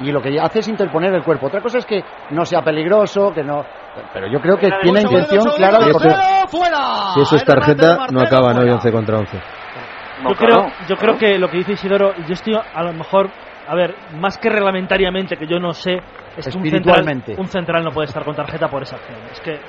Y 0.01 0.11
lo 0.11 0.21
que 0.21 0.39
hace 0.41 0.61
es 0.61 0.69
interponer 0.69 1.15
el 1.15 1.23
cuerpo. 1.23 1.47
Otra 1.47 1.61
cosa 1.61 1.79
es 1.79 1.87
que 1.87 2.03
no 2.31 2.45
sea 2.45 2.63
peligroso, 2.63 3.33
que 3.33 3.43
no. 3.43 3.65
Pero 4.13 4.27
yo 4.27 4.41
creo 4.41 4.57
que 4.57 4.69
tiene 4.83 5.01
segundo, 5.01 5.21
intención 5.21 5.49
un 5.49 5.55
clara 5.55 5.79
de 5.79 5.85
segundo, 5.85 5.99
cortar. 5.99 6.49
¡Fuera! 6.49 7.13
Si 7.15 7.21
eso 7.21 7.37
es 7.37 7.45
tarjeta, 7.45 8.07
no 8.11 8.21
acaban 8.21 8.59
hoy 8.59 8.71
11 8.71 8.93
contra 8.93 9.19
11. 9.19 9.39
yo 10.29 10.35
creo, 10.35 10.67
yo 10.89 10.97
creo 10.97 11.19
que 11.19 11.39
lo 11.39 11.49
que 11.49 11.59
dice 11.59 11.73
Isidoro, 11.73 12.15
yo 12.27 12.33
estoy 12.33 12.55
a 12.55 12.83
lo 12.83 12.93
mejor, 12.93 13.31
a 13.69 13.75
ver, 13.75 13.95
más 14.19 14.39
que 14.39 14.49
reglamentariamente, 14.49 15.37
que 15.37 15.47
yo 15.47 15.59
no 15.59 15.73
sé, 15.73 15.95
es 16.37 16.49
que 16.49 16.57
un 16.57 16.65
central, 16.65 16.65
Espiritualmente. 16.65 17.35
un 17.39 17.49
central 17.49 17.85
no 17.85 17.91
puede 17.91 18.09
estar 18.09 18.25
con 18.25 18.35
tarjeta 18.35 18.69
por 18.69 18.83
esa 18.83 18.97
acción. 18.97 19.19
Es 19.31 19.41
que, 19.41 19.61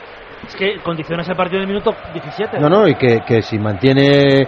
es 0.48 0.56
que 0.56 0.80
condicionas 0.84 1.28
el 1.28 1.36
partido 1.36 1.60
del 1.60 1.68
minuto 1.68 1.94
17. 2.14 2.60
No, 2.60 2.70
no, 2.70 2.88
y 2.88 2.96
que, 2.96 3.20
que 3.26 3.42
si 3.42 3.60
mantiene 3.60 4.48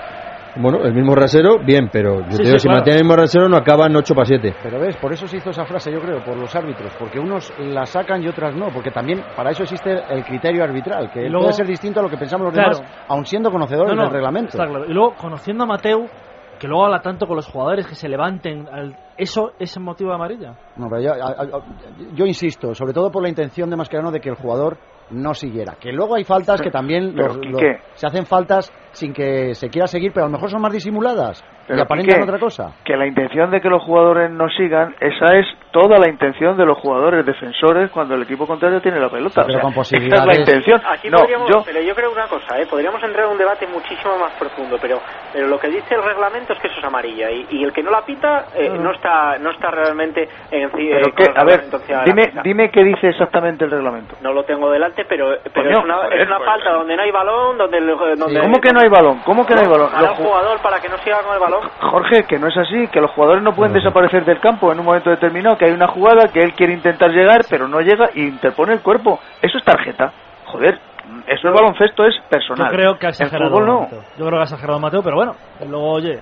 bueno, 0.56 0.86
el 0.86 0.94
mismo 0.94 1.14
rasero, 1.16 1.60
bien, 1.64 1.90
pero 1.92 2.22
yo 2.22 2.32
Sí, 2.32 2.38
te 2.38 2.44
digo, 2.44 2.54
sí, 2.58 2.60
si 2.60 2.68
claro. 2.68 2.78
mantiene 2.80 3.00
el 3.00 3.06
mismo 3.06 3.16
rasero 3.16 3.50
no 3.50 3.58
acaban 3.58 3.96
8 3.96 4.14
para 4.16 4.26
7. 4.26 4.56
Pero 4.62 4.80
ves, 4.80 4.98
por 4.98 5.14
eso 5.14 5.28
se 5.28 5.38
hizo 5.38 5.50
esa 5.50 5.66
frase, 5.66 5.92
yo 5.92 6.00
creo, 6.00 6.22
por 6.24 6.38
los 6.40 6.56
árbitros, 6.56 6.96
porque 6.98 7.20
unos 7.20 7.54
la 7.58 7.86
sacan 7.86 8.24
y 8.24 8.28
otras 8.28 8.56
no, 8.56 8.72
porque 8.72 8.92
también 8.92 9.26
para 9.36 9.52
eso 9.52 9.64
existe 9.64 9.92
el 10.10 10.24
criterio 10.24 10.64
arbitral, 10.64 11.10
que 11.12 11.30
luego- 11.30 11.46
puede 11.48 11.54
ser 11.54 11.68
distinto 11.68 12.00
a 12.00 12.04
lo 12.04 12.10
que 12.10 12.18
pensamos 12.18 12.46
los 12.46 12.54
Claro. 12.54 12.78
demás, 12.80 13.04
aun 13.08 13.26
siendo 13.26 13.52
conocedores 13.52 13.90
No, 13.92 13.96
no, 13.98 14.04
del 14.04 14.12
reglamento. 14.14 14.50
está 14.58 14.66
claro. 14.68 14.86
Y 14.88 14.94
luego, 14.94 15.16
conociendo 15.16 15.64
a 15.66 15.68
Mateu, 15.68 16.10
que 16.58 16.68
luego 16.68 16.86
habla 16.86 17.02
tanto 17.02 17.28
con 17.28 17.36
los 17.36 17.48
jugadores 17.48 17.86
que 17.86 17.96
se 17.96 18.08
levanten, 18.08 18.68
al- 18.72 18.96
¿eso 19.18 19.52
es 19.60 19.78
motivo 19.80 20.12
de 20.12 20.16
amarilla? 20.16 20.54
No, 20.78 20.88
pero 20.90 21.02
yo, 21.02 21.12
a- 21.12 21.32
a- 21.32 22.14
yo 22.14 22.26
insisto, 22.26 22.74
sobre 22.74 22.94
todo 22.94 23.12
por 23.12 23.22
la 23.24 23.28
intención 23.30 23.70
de 23.70 23.76
Mascherano 23.76 24.10
de 24.12 24.22
que 24.22 24.30
el 24.30 24.36
jugador 24.36 24.78
no 25.12 25.34
siguiera. 25.34 25.74
Que 25.80 25.92
luego 25.92 26.16
hay 26.16 26.24
faltas 26.24 26.62
que 26.62 26.72
también 26.72 27.14
Pero, 27.16 27.36
los- 27.36 27.62
se 27.94 28.08
hacen 28.08 28.26
faltas 28.26 28.72
sin 28.92 29.14
que 29.14 29.54
se 29.54 29.70
quiera 29.70 29.88
seguir, 29.88 30.12
pero 30.14 30.26
a 30.26 30.30
lo 30.30 30.34
mejor 30.34 30.50
son 30.50 30.62
más 30.62 30.74
disimuladas 30.74 31.44
y 31.70 31.80
aparentan 31.80 32.16
Quique, 32.16 32.24
otra 32.24 32.40
cosa. 32.40 32.74
Que 32.84 32.96
la 32.96 33.08
intención 33.08 33.52
de 33.52 33.62
que 33.62 33.70
los 33.70 33.84
jugadores 33.84 34.32
no 34.32 34.48
sigan, 34.50 34.96
esa 35.02 35.38
es 35.38 35.46
toda 35.76 36.00
la 36.00 36.08
intención 36.08 36.56
de 36.56 36.66
los 36.66 36.78
jugadores 36.78 37.26
defensores 37.26 37.92
cuando 37.92 38.16
el 38.16 38.22
equipo 38.22 38.48
contrario 38.48 38.80
tiene 38.80 38.98
la 38.98 39.10
pelota. 39.10 39.44
Sí, 39.44 39.48
pero 39.48 39.58
O 39.58 39.60
sea, 39.60 39.62
con 39.62 39.72
esa 39.72 39.82
es 39.82 39.90
posibilidades. 39.90 40.26
la 40.26 40.40
intención. 40.40 40.82
Aquí 40.88 41.10
no, 41.10 41.18
podríamos, 41.18 41.50
yo, 41.50 41.64
pero 41.66 41.82
yo 41.82 41.94
creo 41.94 42.12
una 42.14 42.28
cosa, 42.28 42.58
¿eh? 42.62 42.66
podríamos 42.66 43.04
entrar 43.04 43.26
en 43.26 43.32
un 43.32 43.38
debate 43.38 43.68
muchísimo 43.68 44.18
más 44.18 44.32
profundo, 44.40 44.78
pero, 44.82 45.02
pero 45.34 45.48
lo 45.48 45.60
que 45.60 45.68
dice 45.68 45.96
el 45.96 46.04
reglamento 46.04 46.54
es 46.54 46.60
que 46.60 46.68
eso 46.68 46.80
es 46.80 46.86
amarilla 46.86 47.30
y, 47.30 47.46
y 47.50 47.64
el 47.66 47.74
que 47.74 47.84
no 47.84 47.92
la 47.92 48.06
pita 48.06 48.46
eh, 48.56 48.70
no 48.70 48.94
está 48.94 49.38
no 49.38 49.52
está 49.52 49.70
realmente 49.70 50.30
en 50.50 50.70
pero 50.72 51.08
eh, 51.08 51.14
que, 51.14 51.24
el 51.24 51.38
a 51.38 51.44
ver, 51.44 51.66
dime, 52.06 52.32
dime 52.42 52.72
qué 52.72 52.82
dice 52.82 53.10
exactamente 53.10 53.66
el 53.66 53.72
reglamento. 53.72 54.16
No 54.22 54.32
lo 54.32 54.44
tengo 54.46 54.72
delante, 54.72 55.04
pero, 55.04 55.36
pero 55.54 55.68
Coño, 55.68 55.80
es 55.80 55.84
una, 55.84 55.96
joder, 55.96 56.22
es 56.22 56.28
una 56.28 56.38
pues. 56.38 56.50
falta 56.50 56.72
donde 56.72 56.96
no 56.96 57.04
hay 57.04 57.12
balón, 57.12 57.58
donde, 57.58 57.82
donde 57.82 58.40
¿Cómo 58.40 58.62
que 58.62 58.72
no 58.72 58.80
hay 58.80 58.90
balón? 58.90 59.20
¿Cómo 59.26 59.46
que 59.46 59.56
no 59.56 59.60
hay 59.60 59.68
balón? 59.68 59.90
Los 60.00 60.18
jugador 60.18 60.62
para 60.62 60.80
que 60.80 60.88
no 60.88 60.98
siga 61.00 61.20
con 61.22 61.34
el 61.34 61.40
balón. 61.40 61.62
Jorge, 61.82 62.24
que 62.24 62.40
no 62.40 62.48
es 62.48 62.58
así, 62.58 62.88
que 62.88 63.02
los 63.02 63.12
jugadores 63.12 63.44
no 63.44 63.54
pueden 63.54 63.74
desaparecer 63.74 64.24
del 64.24 64.40
campo 64.40 64.72
en 64.72 64.80
un 64.80 64.86
momento 64.86 65.10
determinado, 65.10 65.58
que 65.58 65.65
hay 65.66 65.72
una 65.72 65.88
jugada 65.88 66.30
que 66.32 66.42
él 66.42 66.54
quiere 66.54 66.74
intentar 66.74 67.12
llegar, 67.12 67.42
pero 67.50 67.68
no 67.68 67.80
llega 67.82 68.10
y 68.14 68.22
interpone 68.22 68.74
el 68.74 68.82
cuerpo. 68.82 69.20
Eso 69.42 69.58
es 69.58 69.64
tarjeta. 69.64 70.12
Joder, 70.46 70.80
eso 71.28 71.48
es 71.48 71.54
baloncesto, 71.54 72.06
es 72.06 72.16
personal. 72.30 72.72
Yo 72.72 72.78
creo 72.78 73.00
que 73.00 73.06
ha 73.08 73.10
El 73.10 73.14
exagerado 73.16 73.52
fútbol 73.52 73.66
no. 73.66 73.80
Mateo. 73.82 74.02
Yo 74.18 74.26
creo 74.26 74.30
que 74.30 74.38
ha 74.38 74.44
exagerado 74.44 74.80
Mateo, 74.80 75.02
pero 75.04 75.16
bueno, 75.16 75.32
luego, 75.68 75.92
oye, 75.92 76.20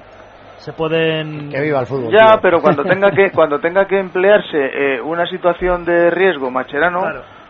se 0.57 0.73
pueden... 0.73 1.49
Que 1.49 1.61
viva 1.61 1.81
el 1.81 1.85
fútbol. 1.85 2.11
Ya, 2.11 2.33
tío. 2.33 2.39
pero 2.41 2.61
cuando 2.61 2.83
tenga 2.89 3.11
que 3.11 3.31
cuando 3.31 3.59
tenga 3.59 3.85
que 3.85 3.99
emplearse 3.99 4.57
eh, 4.57 5.01
una 5.01 5.25
situación 5.27 5.85
de 5.85 6.09
riesgo 6.09 6.49
Macherano, 6.49 7.01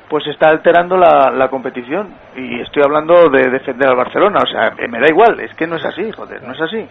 pues 0.10 0.28
está 0.28 0.50
alterando 0.50 0.98
la, 0.98 1.32
la 1.32 1.48
competición 1.50 2.14
y 2.36 2.62
estoy 2.62 2.84
hablando 2.86 3.30
de 3.30 3.50
defender 3.50 3.90
al 3.90 3.96
Barcelona, 3.96 4.40
o 4.44 4.48
sea, 4.48 4.74
eh, 4.78 4.88
me 4.88 5.00
da 5.00 5.08
igual, 5.08 5.40
es 5.40 5.56
que 5.56 5.68
no 5.68 5.78
es 5.78 5.86
así, 5.86 6.12
joder, 6.12 6.44
no 6.44 6.54
es 6.54 6.62
así. 6.62 6.88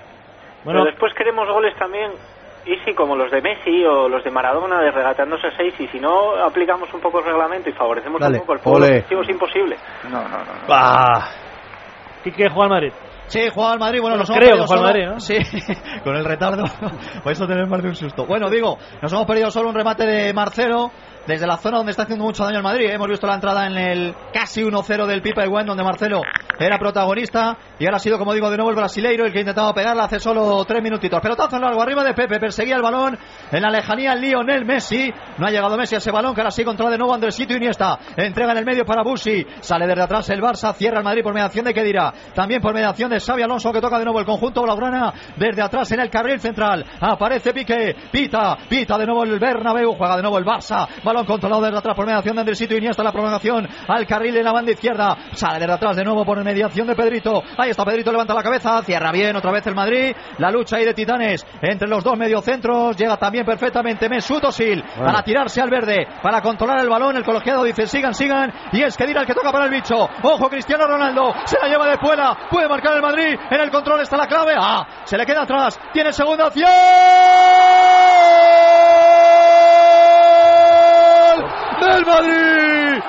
Pero 0.65 0.85
después 0.85 1.13
queremos 1.15 1.49
goles 1.49 1.75
también, 1.77 2.11
y 2.67 2.77
sí, 2.85 2.95
como 2.95 3.17
los 3.17 3.31
de 3.31 3.41
Messi 3.43 3.85
o 3.85 4.09
los 4.09 4.23
de 4.25 4.31
Maradona, 4.31 4.81
de 4.81 4.91
regateándose 4.91 5.49
a 5.49 5.57
seis, 5.57 5.75
y 5.79 5.89
si 5.89 5.99
no 5.99 6.37
aplicamos 6.45 6.93
un 6.95 7.01
poco 7.01 7.19
el 7.21 7.25
reglamento 7.27 7.69
y 7.71 7.73
favorecemos 7.73 8.21
Dale, 8.21 8.35
un 8.37 8.41
poco 8.41 8.53
el 8.55 8.59
fútbol 8.61 8.85
es 8.85 9.29
imposible. 9.29 9.77
No, 10.11 10.23
no, 10.23 10.29
no. 10.29 10.45
no. 10.45 10.67
Bah. 10.69 11.29
¿Quique 12.23 12.49
juega 12.49 12.65
al 12.65 12.71
Madrid? 12.71 12.93
Sí, 13.27 13.41
juega 13.53 13.73
al 13.73 13.79
Madrid. 13.79 14.01
Bueno, 14.01 14.17
Bueno, 14.17 14.23
nos 14.23 14.31
hemos 14.31 14.39
creo 14.39 14.51
perdido 14.51 14.65
que 14.65 14.69
solo- 14.69 14.83
Madrid, 14.83 15.07
¿no? 15.07 15.21
Sí, 15.21 15.37
con 16.05 16.17
el 16.17 16.25
retardo. 16.25 16.65
Vais 17.25 17.41
a 17.41 17.47
tener 17.47 17.67
más 17.67 17.83
de 17.83 17.89
un 17.89 17.95
susto. 17.97 18.27
Bueno, 18.27 18.49
digo, 18.51 18.79
nos 19.01 19.13
hemos 19.13 19.27
perdido 19.27 19.51
solo 19.51 19.69
un 19.71 19.75
remate 19.75 20.07
de 20.07 20.33
Marcelo 20.33 20.91
desde 21.27 21.47
la 21.47 21.57
zona 21.57 21.79
donde 21.79 21.91
está 21.91 22.05
haciendo 22.05 22.25
mucho 22.25 22.45
daño 22.45 22.59
al 22.59 22.63
Madrid. 22.63 22.91
Hemos 22.91 23.09
visto 23.09 23.27
la 23.27 23.35
entrada 23.35 23.67
en 23.67 23.77
el 23.77 24.15
casi 24.33 24.63
1-0 24.63 25.07
del 25.07 25.23
Pipa 25.23 25.45
Iguén, 25.45 25.67
donde 25.67 25.85
Marcelo 25.85 26.23
era 26.59 26.79
protagonista. 26.79 27.57
Y 27.79 27.85
ahora 27.85 27.97
ha 27.97 28.01
sido, 28.01 28.19
como 28.19 28.35
digo, 28.35 28.51
de 28.51 28.57
nuevo 28.57 28.71
el 28.71 28.77
brasileiro 28.77 29.25
el 29.25 29.33
que 29.33 29.39
ha 29.39 29.43
intentado 29.43 29.73
pegarla 29.75 30.05
hace 30.05 30.21
solo 30.21 30.65
tres 30.65 30.83
minutitos. 30.83 31.21
Pelotazo 31.21 31.57
en 31.57 31.63
largo 31.63 31.83
arriba 31.83 32.05
de 32.05 32.15
Pepe. 32.15 32.39
Perseguía 32.39 32.77
el 32.77 32.83
balón 32.83 33.19
en 33.51 33.63
la 33.63 33.71
lejanía 33.71 34.15
Lionel 34.15 34.65
Messi. 34.65 35.13
No 35.39 35.47
ha 35.47 35.51
llegado 35.51 35.77
Messi 35.77 35.95
a 35.95 35.99
ese 35.99 36.11
balón 36.11 36.35
que 36.35 36.41
ahora 36.41 36.51
sí 36.51 36.65
controla 36.65 36.93
de 36.93 36.99
nuevo 36.99 37.15
Andresito 37.15 37.55
Iniesta. 37.55 37.99
Entrega 38.17 38.53
en 38.53 38.59
el 38.59 38.65
medio 38.65 38.85
para 38.85 39.03
Busi. 39.03 39.47
Sale 39.61 39.87
desde 39.87 40.03
atrás 40.03 40.29
el 40.31 40.41
Barça. 40.41 40.75
Cierra 40.75 40.99
el 40.99 41.05
Madrid 41.05 41.23
por 41.23 41.35
mediación 41.35 41.65
de 41.65 41.75
Kedira. 41.75 42.13
También 42.35 42.61
por 42.61 42.75
mediación 42.75 43.11
de 43.11 43.21
Xavi 43.21 43.43
Alonso 43.43 43.73
que 43.73 43.81
toca 43.81 43.99
de 43.99 44.05
nuevo 44.05 44.21
el 44.21 44.27
conjunto 44.27 44.63
blaugrana 44.63 45.13
desde 45.37 45.63
atrás 45.63 45.91
en 45.93 46.01
el 46.01 46.11
carril 46.11 46.41
central. 46.41 46.85
Aparece 47.01 47.53
Piqué. 47.53 47.97
Pita. 48.11 48.57
Pita 48.69 48.99
de 48.99 49.07
nuevo 49.07 49.25
el 49.25 49.39
Bernabéu. 49.39 49.95
Juega 49.95 50.17
de 50.17 50.23
nuevo 50.23 50.39
el 50.39 50.45
Barça. 50.45 50.89
Balón 51.13 51.27
controlado 51.27 51.61
desde 51.63 51.77
atrás 51.77 51.95
por 51.95 52.07
mediación 52.07 52.35
de 52.37 52.41
Andresito 52.41 52.75
Iniesta. 52.75 53.03
La 53.03 53.13
prolongación 53.13 53.69
al 53.87 54.07
carril 54.07 54.35
en 54.35 54.45
la 54.45 54.53
banda 54.53 54.73
izquierda. 54.73 55.15
Sale 55.35 55.59
desde 55.59 55.75
atrás 55.75 55.95
de 55.95 56.05
nuevo 56.05 56.25
por 56.25 56.43
mediación 56.43 56.87
de 56.87 56.95
Pedrito. 56.95 57.43
Ahí 57.59 57.69
está 57.69 57.85
Pedrito. 57.85 58.11
Levanta 58.11 58.33
la 58.33 58.43
cabeza. 58.43 58.83
Cierra 58.83 59.13
bien 59.13 59.37
otra 59.37 59.53
vez 59.53 59.67
el 59.67 59.75
Madrid. 59.75 60.15
La 60.39 60.51
lucha 60.51 60.77
ahí 60.77 60.87
de 60.87 60.95
titanes 60.95 61.47
entre 61.61 61.87
los 61.87 62.03
dos 62.03 62.17
mediocentros. 62.17 62.97
Llega 62.97 63.19
también 63.19 63.45
perfectamente 63.45 64.09
Mesut 64.09 64.43
Özil 64.43 64.83
Bueno. 64.83 65.05
para 65.05 65.23
tirarse 65.23 65.61
al 65.61 65.69
verde. 65.69 66.07
Para 66.23 66.41
controlar 66.41 66.81
el 66.81 66.89
balón. 66.89 67.15
El 67.17 67.25
colegiado 67.25 67.63
dice 67.63 67.87
sigan, 67.87 68.15
sigan. 68.15 68.51
Y 68.73 68.83
es 68.83 68.97
que 68.97 69.07
dirá 69.07 69.21
el 69.21 69.27
que 69.27 69.35
toca 69.35 69.53
para 69.53 69.67
el 69.67 69.71
bicho. 69.71 70.09
Ojo 70.23 70.49
Cristiano 70.49 70.87
Ronaldo. 70.87 71.35
Se 71.45 71.59
la 71.61 71.69
lleva 71.69 71.87
de 71.89 71.99
fuera. 71.99 72.35
Puede 72.51 72.69
marcar 72.69 72.97
el 72.97 73.03
Madrid. 73.03 73.37
En 73.51 73.61
el 73.61 73.71
control 73.71 74.01
está 74.01 74.17
la 74.17 74.27
clave. 74.27 74.55
Ah, 74.57 74.87
se 75.05 75.19
le 75.19 75.27
queda 75.27 75.43
atrás. 75.43 75.79
Tiene 75.93 76.11
segunda 76.11 76.47
opción. 76.47 76.71
¡Gol 81.83 81.91
del 81.91 82.07
Madrid! 82.07 83.03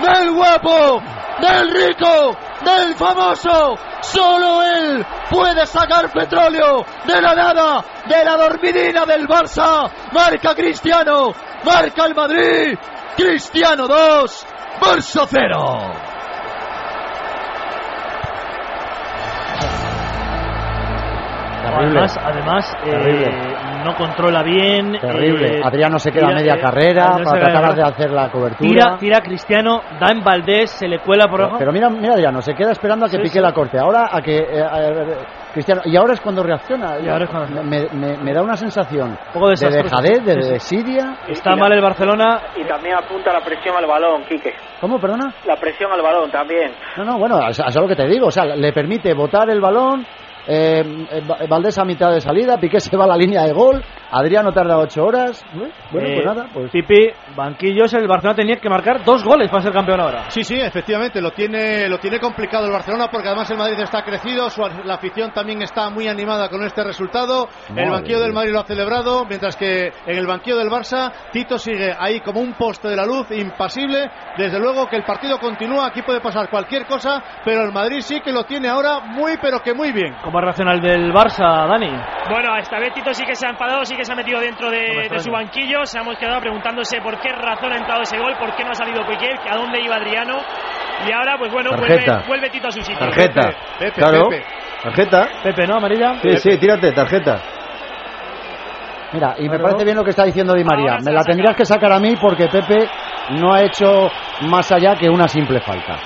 ¡Gol 0.00 0.14
del 0.14 0.32
guapo! 0.32 1.02
¡Del 1.40 1.70
rico! 1.70 2.36
¡Del 2.64 2.94
famoso! 2.96 3.78
Solo 4.00 4.62
él 4.64 5.06
puede 5.30 5.64
sacar 5.66 6.10
petróleo 6.10 6.84
de 7.06 7.20
la 7.20 7.34
nada, 7.36 7.84
de 8.08 8.24
la 8.24 8.36
dormidina 8.36 9.06
del 9.06 9.28
Barça. 9.28 9.88
Marca 10.12 10.56
Cristiano, 10.56 11.32
marca 11.64 12.06
el 12.06 12.14
Madrid. 12.16 12.76
Cristiano 13.16 13.86
2, 13.86 14.46
Barça 14.80 15.26
0. 15.28 16.19
Terrible. 21.70 21.98
Además, 22.00 22.18
además 22.22 22.76
eh, 22.84 22.90
Terrible. 22.90 23.54
no 23.84 23.94
controla 23.96 24.42
bien. 24.42 24.92
Terrible. 25.00 25.58
eh, 25.58 25.62
Adriano 25.64 25.98
se 25.98 26.10
queda 26.12 26.26
a 26.26 26.28
tira- 26.28 26.38
media 26.40 26.54
eh, 26.54 26.60
carrera 26.60 27.12
se 27.18 27.24
para 27.24 27.46
a 27.46 27.50
tratar 27.52 27.74
de 27.74 27.82
hacer 27.82 28.10
la 28.10 28.30
cobertura. 28.30 28.68
Tira, 28.70 28.96
tira 28.98 29.18
a 29.18 29.20
Cristiano, 29.22 29.80
da 30.00 30.12
en 30.12 30.22
Valdés, 30.22 30.70
se 30.70 30.88
le 30.88 30.98
cuela 31.00 31.28
por 31.28 31.40
abajo. 31.42 31.56
Pero 31.58 31.72
mira, 31.72 31.88
mira 31.90 32.14
Adriano, 32.14 32.40
se 32.42 32.54
queda 32.54 32.72
esperando 32.72 33.06
a 33.06 33.08
que 33.08 33.16
Sí, 33.16 33.22
pique 33.22 33.38
sí. 33.38 33.40
la 33.40 33.52
corte. 33.52 33.78
Ahora 33.78 34.08
a 34.10 34.20
que 34.20 34.38
eh, 34.38 34.44
eh, 34.52 35.16
Cristiano 35.52 35.82
y 35.84 35.96
ahora 35.96 36.12
es 36.14 36.20
cuando 36.20 36.42
reacciona. 36.42 36.98
Y 37.00 37.08
ahora 37.08 37.24
es 37.24 37.30
cuando- 37.30 37.62
me, 37.64 37.86
me- 37.92 38.16
me 38.18 38.32
da 38.34 38.42
una 38.42 38.56
sensación 38.56 39.16
poco 39.32 39.48
de 39.48 39.54
dejadez, 39.70 40.24
de 40.24 40.42
sí. 40.42 40.50
desidia. 40.50 41.16
Está 41.28 41.56
mal 41.56 41.72
el 41.72 41.80
Barcelona. 41.80 42.40
Y 42.56 42.64
también 42.64 42.96
apunta 42.96 43.32
la 43.32 43.40
presión 43.40 43.76
al 43.76 43.86
balón, 43.86 44.22
Quique. 44.28 44.52
¿Cómo, 44.80 44.98
perdona? 45.00 45.32
La 45.46 45.56
presión 45.56 45.90
al 45.92 46.02
balón 46.02 46.30
también. 46.30 46.72
No, 46.96 47.04
no, 47.04 47.18
bueno, 47.18 47.40
eso 47.48 47.64
es 47.66 47.74
lo 47.76 47.86
que 47.88 47.96
te 47.96 48.06
digo. 48.06 48.26
O 48.28 48.30
sea, 48.30 48.44
le 48.44 48.72
permite 48.72 49.12
botar 49.14 49.48
el 49.50 49.60
balón. 49.60 50.06
Eh, 50.46 50.82
eh, 51.10 51.46
Valdés 51.48 51.78
a 51.78 51.84
mitad 51.84 52.12
de 52.12 52.20
salida, 52.20 52.58
Piqué 52.58 52.80
se 52.80 52.96
va 52.96 53.04
a 53.04 53.08
la 53.08 53.16
línea 53.16 53.44
de 53.44 53.52
gol. 53.52 53.82
Adriano 54.12 54.52
tarda 54.52 54.78
ocho 54.78 55.04
horas. 55.04 55.44
Bueno, 55.54 55.68
Eh, 56.08 56.14
pues 56.14 56.26
nada, 56.26 56.46
pues 56.52 56.70
Pipi, 56.70 57.10
banquillos, 57.36 57.92
el 57.94 58.08
Barcelona 58.08 58.36
tenía 58.36 58.56
que 58.56 58.68
marcar 58.68 59.04
dos 59.04 59.22
goles 59.24 59.48
para 59.48 59.62
ser 59.62 59.72
campeón 59.72 60.00
ahora. 60.00 60.30
Sí, 60.30 60.42
sí, 60.44 60.58
efectivamente, 60.60 61.20
lo 61.20 61.30
tiene, 61.32 61.88
lo 61.88 61.98
tiene 61.98 62.18
complicado 62.18 62.66
el 62.66 62.72
Barcelona 62.72 63.08
porque 63.10 63.28
además 63.28 63.50
el 63.50 63.58
Madrid 63.58 63.78
está 63.80 64.02
crecido, 64.02 64.50
su- 64.50 64.62
la 64.84 64.94
afición 64.94 65.32
también 65.32 65.62
está 65.62 65.90
muy 65.90 66.08
animada 66.08 66.48
con 66.48 66.62
este 66.64 66.82
resultado, 66.84 67.48
Madre 67.68 67.84
el 67.84 67.90
banquillo 67.90 68.20
del. 68.20 68.32
Madrid 68.32 68.52
lo 68.52 68.60
ha 68.60 68.64
celebrado, 68.64 69.24
mientras 69.26 69.56
que 69.56 69.92
en 70.06 70.16
el 70.16 70.26
banquillo 70.26 70.56
del 70.56 70.68
Barça 70.70 71.10
Tito 71.32 71.58
sigue 71.58 71.94
ahí 71.98 72.20
como 72.20 72.40
un 72.40 72.54
poste 72.54 72.88
de 72.88 72.96
la 72.96 73.04
luz, 73.04 73.28
impasible, 73.30 74.10
desde 74.36 74.58
luego 74.58 74.86
que 74.88 74.96
el 74.96 75.04
partido 75.04 75.38
continúa, 75.38 75.86
aquí 75.86 76.02
puede 76.02 76.20
pasar 76.20 76.48
cualquier 76.50 76.86
cosa, 76.86 77.22
pero 77.44 77.62
el 77.62 77.72
Madrid 77.72 78.00
sí 78.00 78.20
que 78.20 78.32
lo 78.32 78.44
tiene 78.44 78.68
ahora 78.68 79.00
muy 79.00 79.32
pero 79.40 79.60
que 79.60 79.74
muy 79.74 79.92
bien. 79.92 80.14
¿Cómo 80.24 80.40
reacciona 80.40 80.72
el 80.72 80.80
del 80.80 81.12
Barça, 81.12 81.68
Dani? 81.68 81.90
Bueno, 82.30 82.56
esta 82.56 82.78
vez 82.78 82.92
Tito 82.94 83.12
sí 83.12 83.24
que 83.24 83.34
se 83.34 83.46
ha 83.46 83.50
enfadado, 83.50 83.84
sí 83.84 83.96
que 83.96 83.99
se 84.04 84.12
ha 84.12 84.16
metido 84.16 84.40
dentro 84.40 84.70
de, 84.70 85.08
de 85.10 85.18
su 85.20 85.30
banquillo. 85.30 85.84
Se 85.86 85.98
hemos 85.98 86.16
quedado 86.18 86.40
preguntándose 86.40 87.00
por 87.00 87.18
qué 87.20 87.30
razón 87.32 87.72
ha 87.72 87.76
entrado 87.76 88.02
ese 88.02 88.18
gol, 88.18 88.34
por 88.38 88.54
qué 88.56 88.64
no 88.64 88.70
ha 88.70 88.74
salido 88.74 89.06
Piqué, 89.06 89.30
a 89.48 89.56
dónde 89.56 89.80
iba 89.80 89.96
Adriano. 89.96 90.36
Y 91.08 91.12
ahora, 91.12 91.36
pues 91.38 91.50
bueno, 91.52 91.70
vuelve, 91.70 91.88
Tarjeta. 92.04 92.24
vuelve 92.28 92.50
Tito 92.50 92.68
a 92.68 92.70
su 92.72 92.80
sitio. 92.82 92.98
Tarjeta. 92.98 93.52
Pepe, 93.78 93.92
claro. 93.92 94.28
Pepe. 94.28 94.44
Tarjeta. 94.82 95.28
Pepe, 95.42 95.66
¿no? 95.66 95.76
Amarilla. 95.76 96.14
Sí, 96.20 96.36
sí, 96.36 96.58
tírate, 96.58 96.92
tarjeta. 96.92 97.40
Mira, 99.12 99.34
y 99.38 99.42
me 99.42 99.48
Claro. 99.48 99.62
parece 99.64 99.84
bien 99.84 99.96
lo 99.96 100.04
que 100.04 100.10
está 100.10 100.24
diciendo 100.24 100.54
Di 100.54 100.62
María. 100.62 100.98
Me 101.04 101.12
la 101.12 101.22
tendrías 101.24 101.56
que 101.56 101.64
sacar 101.64 101.92
a 101.92 101.98
mí 101.98 102.14
porque 102.20 102.46
Pepe 102.48 102.88
no 103.30 103.52
ha 103.52 103.62
hecho 103.62 104.08
más 104.42 104.70
allá 104.70 104.94
que 104.94 105.08
una 105.08 105.26
simple 105.26 105.60
falta. 105.60 105.96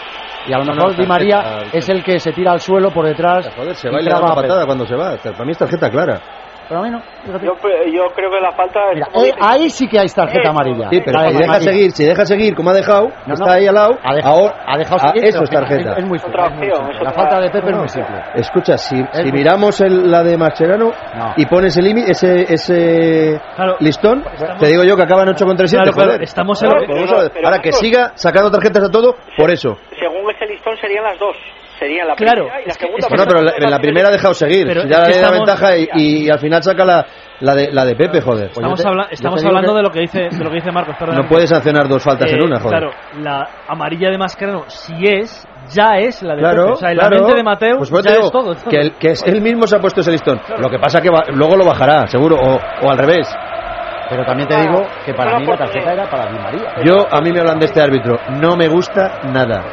Y 0.47 0.53
a 0.53 0.59
lo 0.59 0.65
No, 0.65 0.75
mejor 0.75 0.93
no, 0.93 1.03
Di 1.03 1.07
María 1.07 1.43
tarjeta. 1.43 1.77
es 1.79 1.89
el 1.89 2.03
que 2.05 2.19
se 2.19 2.33
tira 2.33 2.53
al 2.53 2.61
suelo 2.61 2.91
por 2.91 3.05
detrás. 3.07 3.51
Joder, 3.55 3.75
se 3.75 3.89
y 3.89 3.93
va 3.93 4.01
y 4.01 4.05
le 4.05 4.11
da 4.11 4.21
una 4.21 4.35
patada 4.35 4.65
cuando 4.67 4.87
se 4.87 4.95
va. 4.95 5.17
Para 5.17 5.45
mí 5.45 5.53
es 5.53 5.59
tarjeta 5.59 5.91
clara. 5.91 6.21
Pero 6.69 6.81
a 6.81 6.83
mí 6.85 6.91
no. 6.91 7.03
Yo, 7.43 7.55
yo 7.93 8.07
creo 8.15 8.31
que 8.31 8.41
la 8.41 8.53
falta 8.53 8.81
es 8.91 8.95
Mira, 8.95 9.09
eh, 9.29 9.33
ahí 9.41 9.69
sí 9.71 9.87
que 9.87 9.99
hay 9.99 10.09
tarjeta 10.09 10.49
amarilla. 10.51 10.89
Sí, 10.91 11.01
pero 11.05 11.21
si 11.29 11.37
deja 11.37 11.61
seguir, 11.61 11.91
si 11.93 12.05
deja 12.05 12.25
seguir 12.27 12.55
como 12.55 12.71
ha 12.71 12.73
dejado, 12.75 13.09
No, 13.27 13.35
está 13.35 13.47
no. 13.47 13.53
ahí 13.53 13.67
al 13.67 13.75
lado, 13.75 13.99
Ha 14.03 14.15
dejado- 14.15 14.35
ahora 14.41 14.65
ha 14.67 14.79
dejado 14.79 14.97
ah, 15.03 15.09
seguir, 15.09 15.25
eso 15.29 15.43
es 15.45 15.51
tarjeta. 15.51 15.93
Es, 15.93 15.99
es 15.99 16.05
muy 16.07 16.19
Otra 16.19 16.47
es 16.47 16.53
muy 16.55 16.67
opción, 16.69 16.77
simple. 16.87 16.97
es 16.99 17.03
La 17.05 17.13
falta 17.13 17.41
de 17.41 17.51
Pepe 17.51 17.67
es 17.67 17.73
no, 17.73 17.77
muy 17.79 17.87
no. 17.87 17.89
simple. 17.89 18.23
Escucha, 18.35 18.79
si, 18.79 18.97
si 19.13 19.23
muy- 19.23 19.33
miramos 19.33 19.81
el- 19.83 20.11
la 20.11 20.23
de 20.23 20.37
Mascherano 20.39 20.87
No. 20.87 21.35
y 21.37 21.47
pones 21.47 21.77
el 21.77 21.85
límite, 21.85 22.13
ese, 22.13 22.53
ese 22.55 23.41
Claro. 23.57 23.77
listón, 23.81 24.25
te 24.59 24.67
digo 24.67 24.85
yo 24.85 24.97
que 24.97 25.03
acaban 25.03 25.29
8 25.29 25.45
contra 25.45 25.67
7, 25.67 25.83
Claro, 25.93 26.09
claro, 26.11 26.23
estamos 26.25 26.63
en 26.63 26.71
Ahora 27.45 27.59
que 27.63 27.73
siga 27.73 28.13
sacando 28.15 28.51
tarjetas 28.51 28.85
a 28.85 28.91
todo, 28.91 29.17
por 29.37 29.51
eso. 29.51 29.77
Según 29.99 30.31
ese 30.31 30.47
listón 30.47 30.77
serían 30.79 31.05
las 31.05 31.19
dos. 31.19 31.37
Serían 31.85 32.09
la 32.09 32.15
Claro, 32.15 32.45
primera 32.47 32.61
y 32.63 32.65
la 32.65 32.73
es 32.73 32.79
que- 32.79 32.87
segunda. 32.87 32.99
es 32.99 33.07
que- 33.07 33.17
Bueno, 33.17 33.25
pero 33.29 33.43
la- 33.43 33.53
en 33.67 33.71
la 33.71 33.79
primera 33.79 34.09
ha 34.09 34.13
dejado 34.13 34.33
seguir. 34.35 34.67
Pero 34.67 34.81
Si 34.83 34.89
es 34.89 34.97
ya 34.97 35.03
que 35.05 35.11
le 35.11 35.17
da 35.21 35.21
estamos- 35.27 35.47
ventaja 35.47 35.77
y, 35.77 35.89
y 35.95 36.31
al 36.31 36.39
final 36.39 36.63
saca 36.63 36.85
la, 36.85 37.07
la, 37.41 37.55
de, 37.55 37.73
la 37.73 37.85
de 37.85 37.95
Pepe, 37.97 38.21
joder. 38.23 38.47
Pues 38.47 38.57
Estamos, 38.59 38.83
te- 38.83 38.89
habla- 38.89 39.09
estamos 39.11 39.45
hablando 39.45 39.73
que- 39.73 39.77
de 39.77 39.83
lo 39.83 39.91
que 39.91 40.01
dice 40.01 40.19
de 40.31 40.45
lo 40.45 40.51
que 40.51 40.57
dice 40.57 40.73
Marcos. 40.73 40.97
perdón. 40.99 41.17
No 41.17 41.29
puede 41.29 41.47
sancionar 41.47 41.87
dos 41.89 42.03
faltas 42.03 42.33
en 42.33 42.41
Eh, 42.41 42.45
una, 42.45 42.59
joder. 42.59 42.79
Claro, 42.79 42.95
la 43.19 43.49
amarilla 43.69 44.09
de 44.11 44.17
Mascherano, 44.19 44.65
si 44.69 44.95
es, 45.07 45.47
ya 45.75 45.99
es 45.99 46.23
la 46.23 46.35
de 46.37 46.41
Claro, 46.41 46.63
Pepe. 46.63 46.73
O 46.73 46.77
sea, 46.77 46.91
en 46.91 46.97
claro. 46.99 47.11
la 47.11 47.21
mente 47.21 47.37
de 47.37 47.43
Mateo 47.43 47.77
Pues 47.79 47.91
ya 47.91 48.13
digo 48.13 48.25
es 48.27 48.33
todo. 48.33 48.55
todo. 48.55 48.71
Que, 48.71 48.77
el- 48.79 48.93
que 48.97 49.09
es- 49.11 49.23
él 49.27 49.43
mismo 49.43 49.67
se 49.67 49.77
ha 49.77 49.81
puesto 49.81 50.01
ese 50.01 50.11
listón. 50.13 50.41
Lo 50.59 50.71
que 50.71 50.79
pasa 50.79 51.01
que 51.03 51.11
va- 51.11 51.25
luego 51.35 51.57
lo 51.57 51.67
bajará, 51.67 52.07
seguro, 52.07 52.37
o, 52.37 52.55
o 52.57 52.91
al 52.91 52.97
revés. 52.99 53.29
Pero 54.09 54.25
también 54.27 54.47
te 54.49 54.57
digo 54.61 54.83
que 55.05 55.15
para 55.15 55.39
mí 55.39 55.47
la 55.47 55.57
tarjeta 55.57 55.93
era 55.93 56.09
para 56.11 56.31
Di 56.31 56.39
María. 56.39 56.75
Yo, 56.85 57.07
a 57.11 57.21
mí 57.23 57.33
me 57.33 57.41
hablan 57.41 57.59
de 57.59 57.67
este 57.67 57.81
árbitro. 57.81 58.17
No 58.41 58.55
me 58.57 58.69
gusta 58.69 59.21
nada. 59.33 59.65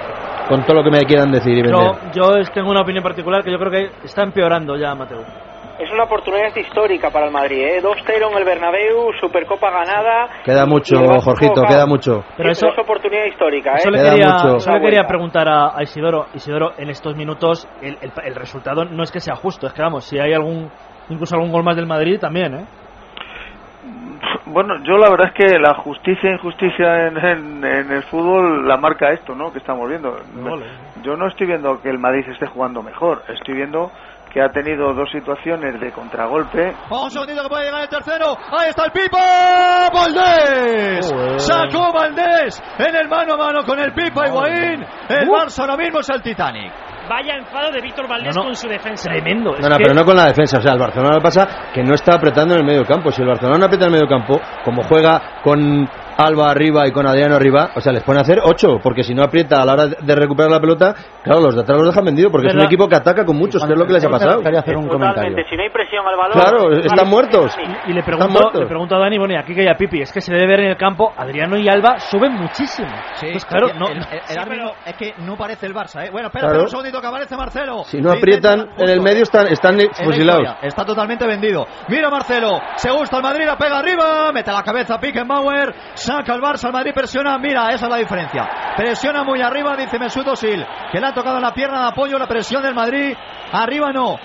Con 0.48 0.64
todo 0.64 0.78
lo 0.78 0.84
que 0.84 0.92
me 0.92 1.00
quieran 1.06 1.32
decir 1.32 1.58
y 1.58 1.62
vender. 1.62 1.80
Yo, 2.14 2.30
yo 2.30 2.38
es- 2.38 2.52
tengo 2.52 2.70
una 2.72 2.82
opinión 2.82 3.04
particular 3.04 3.44
que 3.44 3.52
yo 3.52 3.58
creo 3.58 3.72
que 3.72 3.90
está 4.06 4.24
empeorando 4.24 4.76
ya 4.78 4.94
Mateo. 4.96 5.22
Es 5.80 5.90
una 5.92 6.04
oportunidad 6.04 6.56
histórica 6.56 7.10
para 7.10 7.26
el 7.26 7.32
Madrid, 7.32 7.58
¿eh? 7.64 7.82
2-0 7.82 8.30
en 8.32 8.38
el 8.38 8.46
Bernabéu, 8.46 9.12
Supercopa 9.20 9.72
ganada. 9.72 10.30
Queda 10.44 10.66
mucho, 10.68 10.96
Jorgito, 11.22 11.64
queda 11.64 11.86
mucho. 11.88 12.24
Pero 12.38 12.52
eso- 12.52 12.68
es 12.68 12.78
oportunidad 12.78 13.26
histórica, 13.26 13.72
¿eh? 13.72 13.76
Eso 13.80 13.90
le 13.90 13.98
Queda 14.00 14.12
quería, 14.12 14.28
mucho. 14.28 14.58
eso 14.58 14.70
le 14.70 14.76
Una 14.78 14.86
quería 14.86 15.08
preguntar 15.08 15.48
a, 15.48 15.66
a 15.76 15.82
Isidoro. 15.82 16.26
Isidoro, 16.34 16.72
en 16.78 16.90
estos 16.90 17.16
minutos 17.16 17.68
el, 17.82 17.98
el- 18.02 18.12
el 18.26 18.36
resultado 18.36 18.86
no 18.86 19.02
es 19.04 19.12
que 19.12 19.20
sea 19.22 19.36
justo, 19.36 19.66
es 19.68 19.74
que 19.74 19.82
vamos, 19.82 20.06
si 20.08 20.20
hay 20.20 20.34
algún 20.34 20.70
incluso 21.10 21.36
algún 21.36 21.52
gol 21.52 21.64
más 21.64 21.76
del 21.76 21.88
Madrid 21.88 22.20
también, 22.20 22.54
¿eh? 22.54 22.66
Bueno, 24.46 24.76
yo 24.84 24.98
la 24.98 25.10
verdad 25.10 25.28
es 25.28 25.34
que 25.34 25.60
la 25.60 25.76
justicia 25.76 26.30
e 26.30 26.34
injusticia 26.34 27.08
en, 27.08 27.18
en- 27.18 27.64
en 27.64 27.92
el 27.92 28.04
fútbol 28.04 28.68
la 28.68 28.78
marca 28.78 29.12
esto, 29.12 29.34
¿no? 29.36 29.52
Que 29.52 29.60
estamos 29.60 29.88
viendo. 29.88 30.18
Yo 31.04 31.16
no 31.16 31.28
estoy 31.28 31.48
viendo 31.48 31.82
que 31.82 31.90
el 31.90 31.98
Madrid 32.00 32.28
esté 32.30 32.48
jugando 32.48 32.82
mejor, 32.82 33.24
estoy 33.30 33.56
viendo 33.56 33.92
que 34.32 34.42
ha 34.42 34.48
tenido 34.50 34.94
dos 34.94 35.10
situaciones 35.12 35.78
de 35.80 35.92
contragolpe. 35.92 36.74
Un 36.90 37.12
segundito 37.12 37.44
que 37.44 37.50
puede 37.50 37.66
llegar 37.66 37.82
el 37.84 37.90
tercero. 37.90 38.28
Ahí 38.58 38.70
está 38.70 38.86
el 38.86 38.92
Pipa. 38.92 39.90
Valdés. 39.94 41.14
Sacó 41.38 41.92
Valdés 41.94 42.62
en 42.80 42.96
el 42.96 43.08
mano 43.10 43.34
a 43.34 43.38
mano 43.38 43.64
con 43.66 43.78
el 43.80 43.92
Pipa 43.94 44.28
Higuaín. 44.28 44.86
El 45.10 45.28
Barça 45.28 45.60
ahora 45.62 45.76
mismo 45.78 46.00
es 46.00 46.10
el 46.10 46.22
Titanic. 46.22 46.72
Vaya 47.12 47.36
enfado 47.36 47.72
de 47.74 47.82
Víctor 47.82 48.08
Valdés 48.08 48.34
No, 48.34 48.44
no, 48.44 48.48
con 48.48 48.56
su 48.56 48.70
defensa. 48.70 49.12
Tremendo. 49.12 49.54
es 49.56 49.60
No, 49.62 49.68
no, 49.70 49.76
que- 49.76 49.84
pero 49.84 49.94
no 49.94 50.06
con 50.06 50.16
la 50.16 50.28
defensa. 50.28 50.60
O 50.60 50.62
sea, 50.62 50.72
el 50.72 50.80
Barcelona 50.80 51.16
le 51.16 51.22
pasa 51.22 51.72
que 51.74 51.84
no 51.84 51.94
está 51.94 52.16
apretando 52.16 52.54
en 52.54 52.62
el 52.62 52.66
medio 52.66 52.86
campo. 52.86 53.12
Si 53.12 53.22
el 53.22 53.28
Barcelona 53.28 53.58
no 53.60 53.66
aprieta 53.66 53.88
en 53.88 53.94
el 53.94 54.00
medio 54.00 54.08
campo, 54.08 54.40
como 54.64 54.82
juega 54.84 55.42
con 55.44 55.90
Alba 56.26 56.50
arriba 56.52 56.88
y 56.88 56.92
con 56.92 57.06
Adriano 57.08 57.36
arriba, 57.36 57.72
o 57.76 57.82
sea, 57.82 57.92
les 57.92 58.04
pone 58.04 58.20
a 58.20 58.22
hacer 58.22 58.40
ocho, 58.44 58.80
porque 58.82 59.04
si 59.04 59.14
no 59.14 59.24
aprieta 59.24 59.62
a 59.62 59.66
la 59.66 59.74
hora 59.74 59.88
de 59.88 60.16
recuperar 60.16 60.52
la 60.52 60.60
pelota, 60.60 60.94
claro, 61.24 61.42
los 61.42 61.56
de 61.56 61.62
atrás 61.62 61.78
los 61.80 61.88
dejan 61.88 62.06
vendidos, 62.06 62.32
porque 62.32 62.48
es 62.48 62.54
un 62.54 62.62
equipo 62.62 62.88
que 62.88 62.96
ataca 62.96 63.26
con 63.26 63.36
muchos, 63.38 63.64
que 63.66 63.74
es 63.74 63.78
lo 63.80 63.86
que 63.86 63.94
les 63.94 64.06
ha 64.06 64.10
pasado. 64.10 64.36
gustaría 64.36 64.60
hacer 64.60 64.76
un 64.78 64.88
comentario. 64.88 65.16
Totalmente, 65.16 65.50
si 65.50 65.56
no 65.58 65.64
hay 65.64 65.70
presión 65.70 66.06
al 66.08 66.18
balón. 66.18 66.40
Claro, 66.40 66.72
están 66.72 67.10
muertos. 67.10 67.56
Y 67.88 67.94
le 67.94 68.00
Están 68.00 68.04
pregunto, 68.04 68.32
muertos. 68.32 68.62
le 68.62 68.68
pregunto 68.68 68.96
a 68.96 69.00
Dani, 69.00 69.18
bueno, 69.18 69.34
y 69.34 69.38
aquí 69.38 69.54
que 69.56 69.62
hay 69.62 69.68
a 69.68 69.76
Pipi, 69.76 70.02
es 70.02 70.12
que 70.12 70.22
se 70.22 70.34
debe 70.34 70.48
ver 70.48 70.60
en 70.62 70.70
el 70.72 70.78
campo, 70.78 71.12
Adriano 71.18 71.58
y 71.58 71.68
Alba 71.70 72.00
suben 72.00 72.34
muchísimo. 72.34 72.90
pues 73.20 73.46
claro, 73.46 73.70
el, 73.70 73.80
no, 73.80 73.88
el- 73.88 73.98
el 73.98 74.22
sí, 74.26 74.38
árbitro 74.38 74.72
es 74.86 74.96
que 74.96 75.14
no 75.26 75.36
parece 75.38 75.66
el 75.66 75.74
Barça, 75.74 76.06
¿eh? 76.06 76.10
Bueno, 76.12 76.28
espera, 76.28 76.48
Claro. 76.48 76.48
espera 76.48 76.64
un 76.64 76.70
segundito 76.70 77.02
que 77.02 77.08
aparece 77.08 77.36
Marcelo. 77.36 77.84
Si 77.86 78.02
no 78.02 78.12
aprietan 78.12 78.70
en 78.78 78.90
el 78.90 79.02
medio, 79.02 79.24
están, 79.24 79.48
están 79.48 79.78
fusilados. 80.04 80.56
Está 80.62 80.84
totalmente 80.86 81.26
vendido. 81.26 81.66
Mira 81.90 82.10
Marcelo, 82.10 82.60
se 82.76 82.92
gusta 82.92 83.18
el 83.18 83.24
Madrid, 83.24 83.46
la 83.46 83.58
pega 83.58 83.80
arriba, 83.80 84.32
mete 84.34 84.52
la 84.52 84.64
cabeza 84.64 84.98
Pickenbauer, 85.00 85.74
saca 86.18 86.34
el 86.34 86.42
Barça, 86.42 86.66
el 86.68 86.74
Madrid 86.74 86.92
presiona, 86.94 87.38
mira, 87.38 87.70
esa 87.70 87.86
es 87.86 87.92
la 87.92 87.98
diferencia. 87.98 88.50
Presiona 88.76 89.24
muy 89.24 89.42
arriba, 89.42 89.76
dice 89.76 90.00
Mesut 90.00 90.28
Özil, 90.28 90.66
que 90.92 91.00
le 91.00 91.08
ha 91.08 91.14
tocado 91.14 91.38
en 91.38 91.44
la 91.44 91.54
pierna 91.54 91.82
de 91.84 91.88
apoyo 91.90 92.18
la 92.18 92.28
presión 92.28 92.62
del 92.64 92.74
Madrid. 92.76 93.14
Arriba 93.54 93.92
no, 93.92 94.18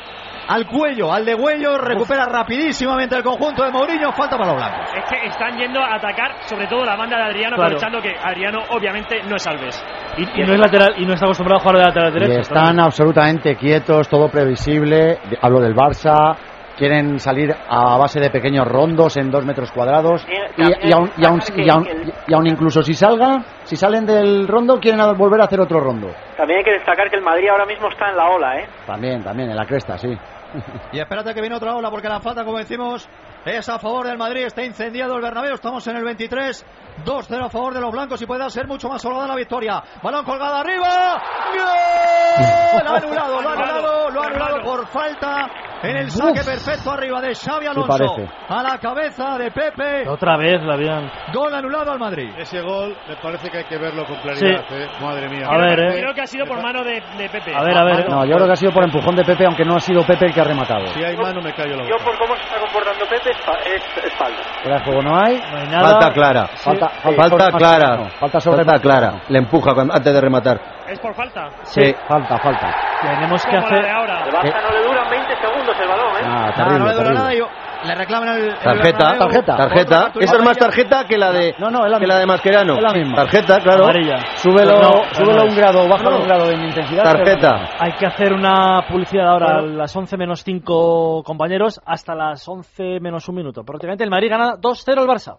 al 0.48 0.66
cuello, 0.66 1.12
al 1.12 1.24
degüello, 1.24 1.76
recupera 1.78 2.26
rapidísimamente 2.26 3.16
el 3.16 3.22
conjunto 3.24 3.64
de 3.64 3.70
Mourinho, 3.72 4.12
falta 4.12 4.36
para 4.38 4.52
los 4.52 4.56
blancos. 4.56 4.88
Es 4.94 5.04
que 5.10 5.26
están 5.26 5.56
yendo 5.58 5.80
a 5.80 5.96
atacar 5.96 6.36
sobre 6.42 6.68
todo 6.68 6.84
la 6.84 6.94
banda 6.96 7.16
de 7.16 7.24
Adriano, 7.24 7.56
Claro. 7.56 7.76
aprovechando 7.76 8.00
que 8.00 8.14
Adriano 8.22 8.60
obviamente 8.70 9.22
no 9.28 9.34
es 9.36 9.46
Alves. 9.46 9.84
y, 10.16 10.22
y 10.40 10.44
no 10.46 10.52
es 10.54 10.60
lateral, 10.60 10.94
y 10.98 11.04
no 11.04 11.14
está 11.14 11.26
acostumbrado 11.26 11.58
a 11.58 11.62
jugar 11.62 11.78
de 11.78 11.84
lateral 11.84 12.08
Y 12.08 12.20
derecho. 12.20 12.40
están 12.42 12.78
absolutamente 12.78 13.56
quietos, 13.56 14.08
todo 14.08 14.28
previsible. 14.28 15.18
De- 15.28 15.38
Hablo 15.42 15.60
del 15.60 15.74
Barça. 15.74 16.36
Quieren 16.76 17.18
salir 17.18 17.54
a 17.68 17.96
base 17.96 18.20
de 18.20 18.30
pequeños 18.30 18.66
rondos 18.68 19.16
en 19.16 19.30
dos 19.30 19.44
metros 19.46 19.70
cuadrados. 19.72 20.26
Y, 20.56 20.62
y 20.88 20.92
aún, 20.92 21.10
y 21.16 21.24
aún- 21.24 21.40
y 21.56 21.68
aún- 21.70 22.12
y 22.26 22.34
aún 22.34 22.46
incluso 22.46 22.82
si 22.82 22.92
salgan, 22.94 23.44
si 23.64 23.76
salen 23.76 24.04
del 24.04 24.46
rondo, 24.46 24.78
quieren 24.78 25.00
volver 25.16 25.40
a 25.40 25.44
hacer 25.44 25.60
otro 25.60 25.80
rondo. 25.80 26.08
También 26.36 26.58
hay 26.58 26.64
que 26.64 26.72
destacar 26.72 27.08
que 27.08 27.16
el 27.16 27.22
Madrid 27.22 27.48
ahora 27.48 27.64
mismo 27.66 27.88
está 27.88 28.10
en 28.10 28.16
la 28.16 28.28
ola, 28.28 28.58
¿eh? 28.60 28.68
También, 28.86 29.22
también, 29.24 29.50
en 29.50 29.56
la 29.56 29.64
cresta, 29.64 29.96
sí. 29.96 30.08
Y 30.92 31.00
espérate 31.00 31.34
que 31.34 31.40
viene 31.40 31.56
otra 31.56 31.74
ola 31.74 31.90
porque 31.90 32.08
la 32.08 32.20
falta, 32.20 32.44
como 32.44 32.58
decimos, 32.58 33.08
es 33.44 33.68
a 33.68 33.78
favor 33.78 34.06
del 34.06 34.16
Madrid. 34.16 34.44
Está 34.46 34.62
incendiado 34.64 35.16
el 35.16 35.22
Bernabéu. 35.22 35.54
Estamos 35.54 35.86
en 35.88 35.96
el 35.96 36.04
23. 36.04 36.64
2-0 37.04 37.44
a 37.44 37.50
favor 37.50 37.74
de 37.74 37.80
los 37.80 37.92
blancos 37.92 38.20
y 38.22 38.26
puede 38.26 38.48
ser 38.50 38.66
mucho 38.66 38.88
más 38.88 39.04
holgada 39.04 39.26
la 39.28 39.34
victoria. 39.36 39.82
Balón 40.02 40.24
colgado 40.24 40.54
arriba. 40.56 41.20
¡Gol! 41.52 42.84
Lo 42.84 42.90
ha 42.90 42.96
anulado, 42.98 43.40
lo 43.42 43.48
ha 43.48 43.52
anulado, 43.52 44.10
lo 44.10 44.22
ha 44.22 44.26
anulado 44.26 44.62
por 44.62 44.86
falta 44.88 45.48
en 45.82 45.96
el 45.96 46.10
saque 46.10 46.42
perfecto 46.44 46.90
arriba 46.90 47.20
de 47.20 47.34
Xavi 47.34 47.66
Alonso. 47.66 47.88
parece? 47.88 48.28
A 48.48 48.62
la 48.62 48.78
cabeza 48.78 49.38
de 49.38 49.50
Pepe. 49.50 50.08
Otra 50.08 50.36
vez 50.36 50.62
la 50.62 50.74
habían. 50.74 51.10
Gol 51.32 51.54
anulado 51.54 51.92
al 51.92 51.98
Madrid. 51.98 52.30
Ese 52.38 52.60
gol 52.60 52.96
me 53.08 53.16
parece 53.16 53.50
que 53.50 53.58
hay 53.58 53.64
que 53.64 53.78
verlo 53.78 54.04
con 54.06 54.16
claridad. 54.16 54.64
Sí. 54.68 54.74
¿eh? 54.74 54.86
Madre 55.00 55.28
mía. 55.28 55.46
A 55.48 55.56
ver, 55.58 55.80
eh. 55.80 56.00
Creo 56.00 56.14
que 56.14 56.22
ha 56.22 56.26
sido 56.26 56.46
por 56.46 56.62
mano 56.62 56.82
de, 56.82 57.02
de 57.18 57.28
Pepe. 57.28 57.54
A 57.54 57.62
ver, 57.62 57.76
a 57.76 57.84
ver. 57.84 58.08
No, 58.08 58.24
yo 58.24 58.34
creo 58.34 58.46
que 58.46 58.52
ha 58.52 58.56
sido 58.56 58.72
por 58.72 58.84
empujón 58.84 59.14
de 59.16 59.24
Pepe, 59.24 59.46
aunque 59.46 59.64
no 59.64 59.76
ha 59.76 59.80
sido 59.80 60.02
Pepe 60.04 60.26
el 60.26 60.34
que 60.34 60.40
ha 60.40 60.44
rematado. 60.44 60.86
Si 60.88 61.02
hay 61.04 61.16
mano, 61.16 61.40
me 61.42 61.52
callo 61.54 61.76
la 61.76 61.84
Yo 61.84 61.90
boca. 61.98 62.04
por 62.04 62.18
cómo 62.18 62.36
se 62.36 62.42
está 62.42 62.58
comportando 62.60 63.04
Pepe 63.06 63.30
es, 63.30 63.38
fa- 63.38 63.58
es, 63.58 64.04
es 64.04 64.14
falta. 64.14 64.42
Fuera 64.62 64.78
de 64.78 64.84
juego 64.84 65.02
no 65.02 65.16
hay. 65.16 65.36
No 65.36 65.58
hay 65.58 65.66
nada. 65.68 65.90
Falta 65.90 66.12
clara. 66.12 66.46
Falta, 66.56 66.88
Falta, 66.88 67.28
sobre 67.28 67.44
clara. 67.52 67.52
Mascherano. 67.52 68.10
Falta 68.18 68.40
sobre 68.40 68.64
Falta 68.64 68.80
clara. 68.82 69.12
Le 69.28 69.38
empuja 69.38 69.74
cuando- 69.74 69.94
antes 69.94 70.12
de 70.14 70.20
rematar. 70.20 70.75
Es 70.88 70.98
por 71.00 71.14
falta. 71.14 71.48
Sí. 71.64 71.94
Falta, 72.06 72.38
falta. 72.38 72.74
Tenemos 73.02 73.44
que 73.44 73.52
la 73.52 73.60
de 73.60 73.66
hacer. 73.66 73.90
ahora. 73.90 74.24
El 74.24 74.32
Barça 74.32 74.62
no 74.62 74.70
le 74.70 74.86
duran 74.86 75.10
20 75.10 75.36
segundos 75.36 75.76
el 75.80 75.88
balón, 75.88 76.16
¿eh? 76.16 76.20
Ah, 76.24 76.46
Ah, 76.48 76.52
terrible, 76.54 76.78
no 76.78 76.86
le 76.86 76.92
dura 76.92 77.04
terrible. 77.04 77.14
nada 77.18 77.34
y, 77.34 77.86
le 77.88 77.94
reclaman 77.94 78.28
el, 78.30 78.44
el 78.48 78.58
Tarjeta, 78.58 78.98
Bernabéu. 78.98 79.18
tarjeta, 79.18 79.56
tarjeta. 79.56 80.10
Esa 80.18 80.36
es 80.36 80.42
más 80.42 80.56
tarjeta 80.56 81.04
que 81.04 81.18
la 81.18 81.30
de, 81.32 81.54
No, 81.58 81.70
no, 81.70 81.84
es 81.84 81.90
la 81.92 81.98
que 81.98 82.06
la 82.06 82.18
de 82.18 82.26
Mascherano. 82.26 82.74
Es 82.76 82.82
la 82.82 82.92
misma. 82.92 83.16
Tarjeta, 83.16 83.60
claro. 83.60 83.84
Amarilla. 83.84 84.16
Súbelo, 84.36 84.80
No, 84.80 85.04
súbelo 85.12 85.44
no 85.44 85.44
un 85.50 85.56
grado, 85.56 85.88
bájalo 85.88 86.10
No. 86.12 86.16
un 86.18 86.24
grado 86.26 86.50
en 86.50 86.64
intensidad. 86.64 87.04
Tarjeta. 87.04 87.68
Hay 87.78 87.92
que 87.92 88.06
hacer 88.06 88.32
una 88.32 88.82
publicidad 88.88 89.28
ahora 89.28 89.58
a 89.58 89.62
las 89.62 89.94
11 89.94 90.16
menos 90.16 90.42
5 90.42 91.22
compañeros 91.24 91.80
hasta 91.84 92.14
las 92.14 92.46
11 92.48 92.98
menos 93.00 93.28
un 93.28 93.34
minuto. 93.36 93.62
Prácticamente 93.62 94.04
el 94.04 94.10
Madrid 94.10 94.30
gana 94.30 94.56
2-0 94.56 95.02
el 95.02 95.06
Barça. 95.08 95.38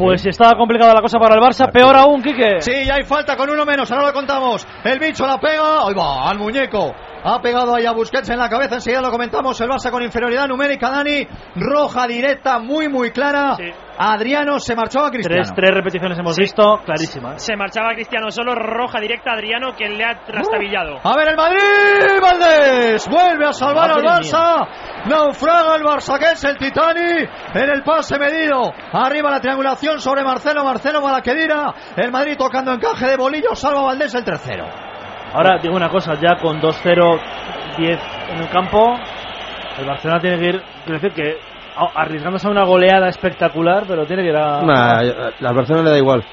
Pues 0.00 0.24
estaba 0.24 0.56
complicada 0.56 0.94
la 0.94 1.02
cosa 1.02 1.18
para 1.18 1.34
el 1.34 1.42
Barça, 1.42 1.70
peor 1.70 1.94
aún, 1.94 2.22
Quique. 2.22 2.62
Sí, 2.62 2.86
ya 2.86 2.94
hay 2.94 3.04
falta 3.04 3.36
con 3.36 3.50
uno 3.50 3.66
menos, 3.66 3.92
ahora 3.92 4.06
lo 4.06 4.12
contamos. 4.14 4.66
El 4.82 4.98
bicho 4.98 5.26
la 5.26 5.36
pega, 5.38 5.86
ahí 5.86 5.92
va, 5.92 6.30
al 6.30 6.38
muñeco. 6.38 6.94
Ha 7.22 7.40
pegado 7.40 7.74
ahí 7.74 7.86
a 7.86 7.92
Busquets 7.92 8.30
en 8.30 8.38
la 8.38 8.48
cabeza, 8.48 8.76
enseguida 8.76 9.02
lo 9.02 9.10
comentamos. 9.10 9.60
El 9.60 9.68
Barça 9.68 9.90
con 9.90 10.02
inferioridad 10.02 10.48
numérica, 10.48 10.90
Dani. 10.90 11.26
Roja 11.56 12.06
directa, 12.06 12.58
muy, 12.58 12.88
muy 12.88 13.10
clara. 13.10 13.56
Adriano 13.98 14.58
se 14.58 14.74
marchó 14.74 15.00
a 15.00 15.10
Cristiano. 15.10 15.42
Tres, 15.42 15.52
tres 15.54 15.70
repeticiones 15.74 16.18
hemos 16.18 16.36
visto, 16.36 16.80
clarísima. 16.84 17.38
Se 17.38 17.54
marchaba 17.54 17.92
Cristiano 17.92 18.30
solo, 18.30 18.54
roja 18.54 18.98
directa 18.98 19.32
a 19.32 19.34
Adriano 19.34 19.74
que 19.76 19.88
le 19.88 20.02
ha 20.04 20.24
trastabillado. 20.24 21.00
A 21.04 21.14
ver 21.16 21.28
el 21.28 21.36
Madrid, 21.36 22.20
Valdés. 22.22 23.06
Vuelve 23.08 23.46
a 23.46 23.52
salvar 23.52 23.90
al 23.90 24.02
Barça. 24.02 24.66
Naufraga 25.06 25.76
el 25.76 25.82
Barça, 25.82 26.18
que 26.18 26.32
es 26.32 26.44
el 26.44 26.56
Titani. 26.56 27.28
En 27.54 27.70
el 27.70 27.82
pase 27.82 28.18
medido. 28.18 28.72
Arriba 28.92 29.30
la 29.30 29.40
triangulación 29.40 30.00
sobre 30.00 30.24
Marcelo. 30.24 30.64
Marcelo 30.64 31.02
Malaquedira. 31.02 31.74
El 31.96 32.10
Madrid 32.10 32.36
tocando 32.38 32.72
encaje 32.72 33.06
de 33.06 33.16
bolillo. 33.16 33.54
Salva 33.54 33.82
Valdés 33.82 34.14
el 34.14 34.24
tercero. 34.24 34.89
Ahora 35.32 35.58
digo 35.58 35.74
una 35.76 35.88
cosa, 35.88 36.14
ya 36.20 36.36
con 36.36 36.60
2-0, 36.60 37.20
10 37.76 38.00
en 38.32 38.42
el 38.42 38.48
campo, 38.48 38.98
el 39.78 39.86
Barcelona 39.86 40.20
tiene 40.20 40.38
que 40.38 40.46
ir, 40.46 40.62
quiero 40.84 41.00
decir 41.00 41.12
que 41.12 41.38
arriesgándose 41.94 42.48
a 42.48 42.50
una 42.50 42.64
goleada 42.64 43.08
espectacular, 43.08 43.84
pero 43.86 44.06
tiene 44.06 44.22
que 44.22 44.30
ir 44.30 44.36
a... 44.36 44.62
Nah, 44.62 44.98
al 44.98 45.54
Barcelona 45.54 45.84
le 45.84 45.90
da 45.90 45.98
igual. 45.98 46.24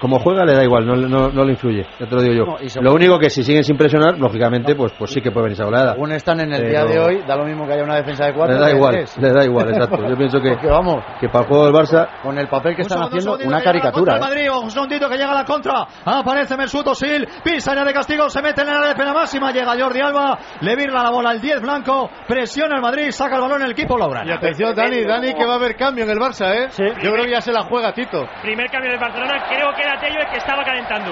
Como 0.00 0.18
juega 0.20 0.44
le 0.44 0.54
da 0.54 0.62
igual, 0.64 0.86
no, 0.86 0.94
no, 0.96 1.28
no 1.30 1.44
le 1.44 1.52
influye, 1.52 1.84
ya 1.98 2.06
te 2.06 2.14
lo 2.14 2.22
digo 2.22 2.34
yo. 2.34 2.44
No, 2.44 2.56
y 2.60 2.68
lo 2.82 2.92
único 2.94 3.18
que 3.18 3.30
si 3.30 3.42
siguen 3.42 3.64
sin 3.64 3.76
presionar, 3.76 4.18
lógicamente, 4.18 4.74
pues, 4.76 4.92
pues 4.98 5.10
sí 5.10 5.20
que 5.20 5.30
puede 5.30 5.44
venir 5.44 5.54
esa 5.54 5.64
goleada. 5.64 5.92
Según 5.94 6.12
están 6.12 6.40
en 6.40 6.52
el 6.52 6.60
Pero- 6.62 6.70
día 6.70 6.84
de 6.84 6.98
hoy, 7.00 7.22
da 7.26 7.36
lo 7.36 7.44
mismo 7.44 7.66
que 7.66 7.72
haya 7.74 7.82
una 7.82 7.96
defensa 7.96 8.26
de 8.26 8.34
cuatro. 8.34 8.54
Le 8.54 8.60
da 8.60 8.70
igual, 8.70 8.92
tres. 8.92 9.16
le 9.18 9.32
da 9.32 9.44
igual, 9.44 9.68
exacto. 9.70 10.08
Yo 10.08 10.16
pienso 10.16 10.40
que, 10.40 10.48
Porque 10.54 10.68
vamos, 10.68 11.04
que 11.20 11.28
para 11.28 11.40
el 11.44 11.48
juego 11.48 11.64
del 11.66 11.74
Barça 11.74 12.08
con 12.22 12.38
el 12.38 12.48
papel 12.48 12.74
que 12.76 12.82
Un 12.82 12.86
están 12.86 12.98
segundo, 13.10 13.16
haciendo, 13.16 13.32
una 13.32 13.40
que 13.40 13.48
llega 13.48 13.58
la 13.58 13.64
caricatura. 13.64 14.12
¿eh? 14.12 14.16
el 14.16 14.20
Madrid, 14.22 14.50
un 14.62 14.70
segundito 14.70 15.08
que 15.08 15.16
llega 15.16 15.34
la 15.34 15.44
contra. 15.44 15.86
Aparece 16.04 16.56
Mesut 16.56 16.86
Özil, 16.86 17.26
pisa 17.42 17.72
área 17.72 17.84
de 17.84 17.92
castigo, 17.92 18.28
se 18.28 18.40
mete 18.42 18.62
en 18.62 18.68
el 18.68 18.74
área 18.76 18.88
de 18.90 18.94
pena 18.94 19.12
máxima, 19.12 19.50
llega 19.50 19.74
Jordi 19.78 20.00
Alba, 20.00 20.38
le 20.60 20.76
virla 20.76 21.02
la 21.02 21.10
bola 21.10 21.30
al 21.30 21.40
10 21.40 21.60
blanco, 21.60 22.08
presiona 22.26 22.76
el 22.76 22.82
Madrid, 22.82 23.10
saca 23.10 23.36
el 23.36 23.42
balón 23.42 23.62
el 23.62 23.72
equipo 23.72 23.96
Y 23.96 24.00
Laurana. 24.00 24.34
atención, 24.34 24.74
Dani, 24.74 25.02
Dani, 25.04 25.34
que 25.34 25.44
va 25.44 25.54
a 25.54 25.56
haber 25.56 25.76
cambio 25.76 26.04
en 26.04 26.10
el 26.10 26.18
Barça, 26.18 26.54
¿eh? 26.54 26.68
Yo 27.02 27.12
creo 27.12 27.24
que 27.24 27.30
ya 27.32 27.40
se 27.40 27.52
la 27.52 27.64
juega 27.64 27.92
Tito. 27.92 28.24
Primer 28.42 28.70
cambio 28.70 28.90
del 28.92 29.00
Barcelona, 29.00 29.44
creo 29.48 29.72
que 29.74 29.87
era 29.88 30.00
Tello 30.00 30.20
el 30.20 30.28
que 30.28 30.36
estaba 30.36 30.64
calentando. 30.64 31.10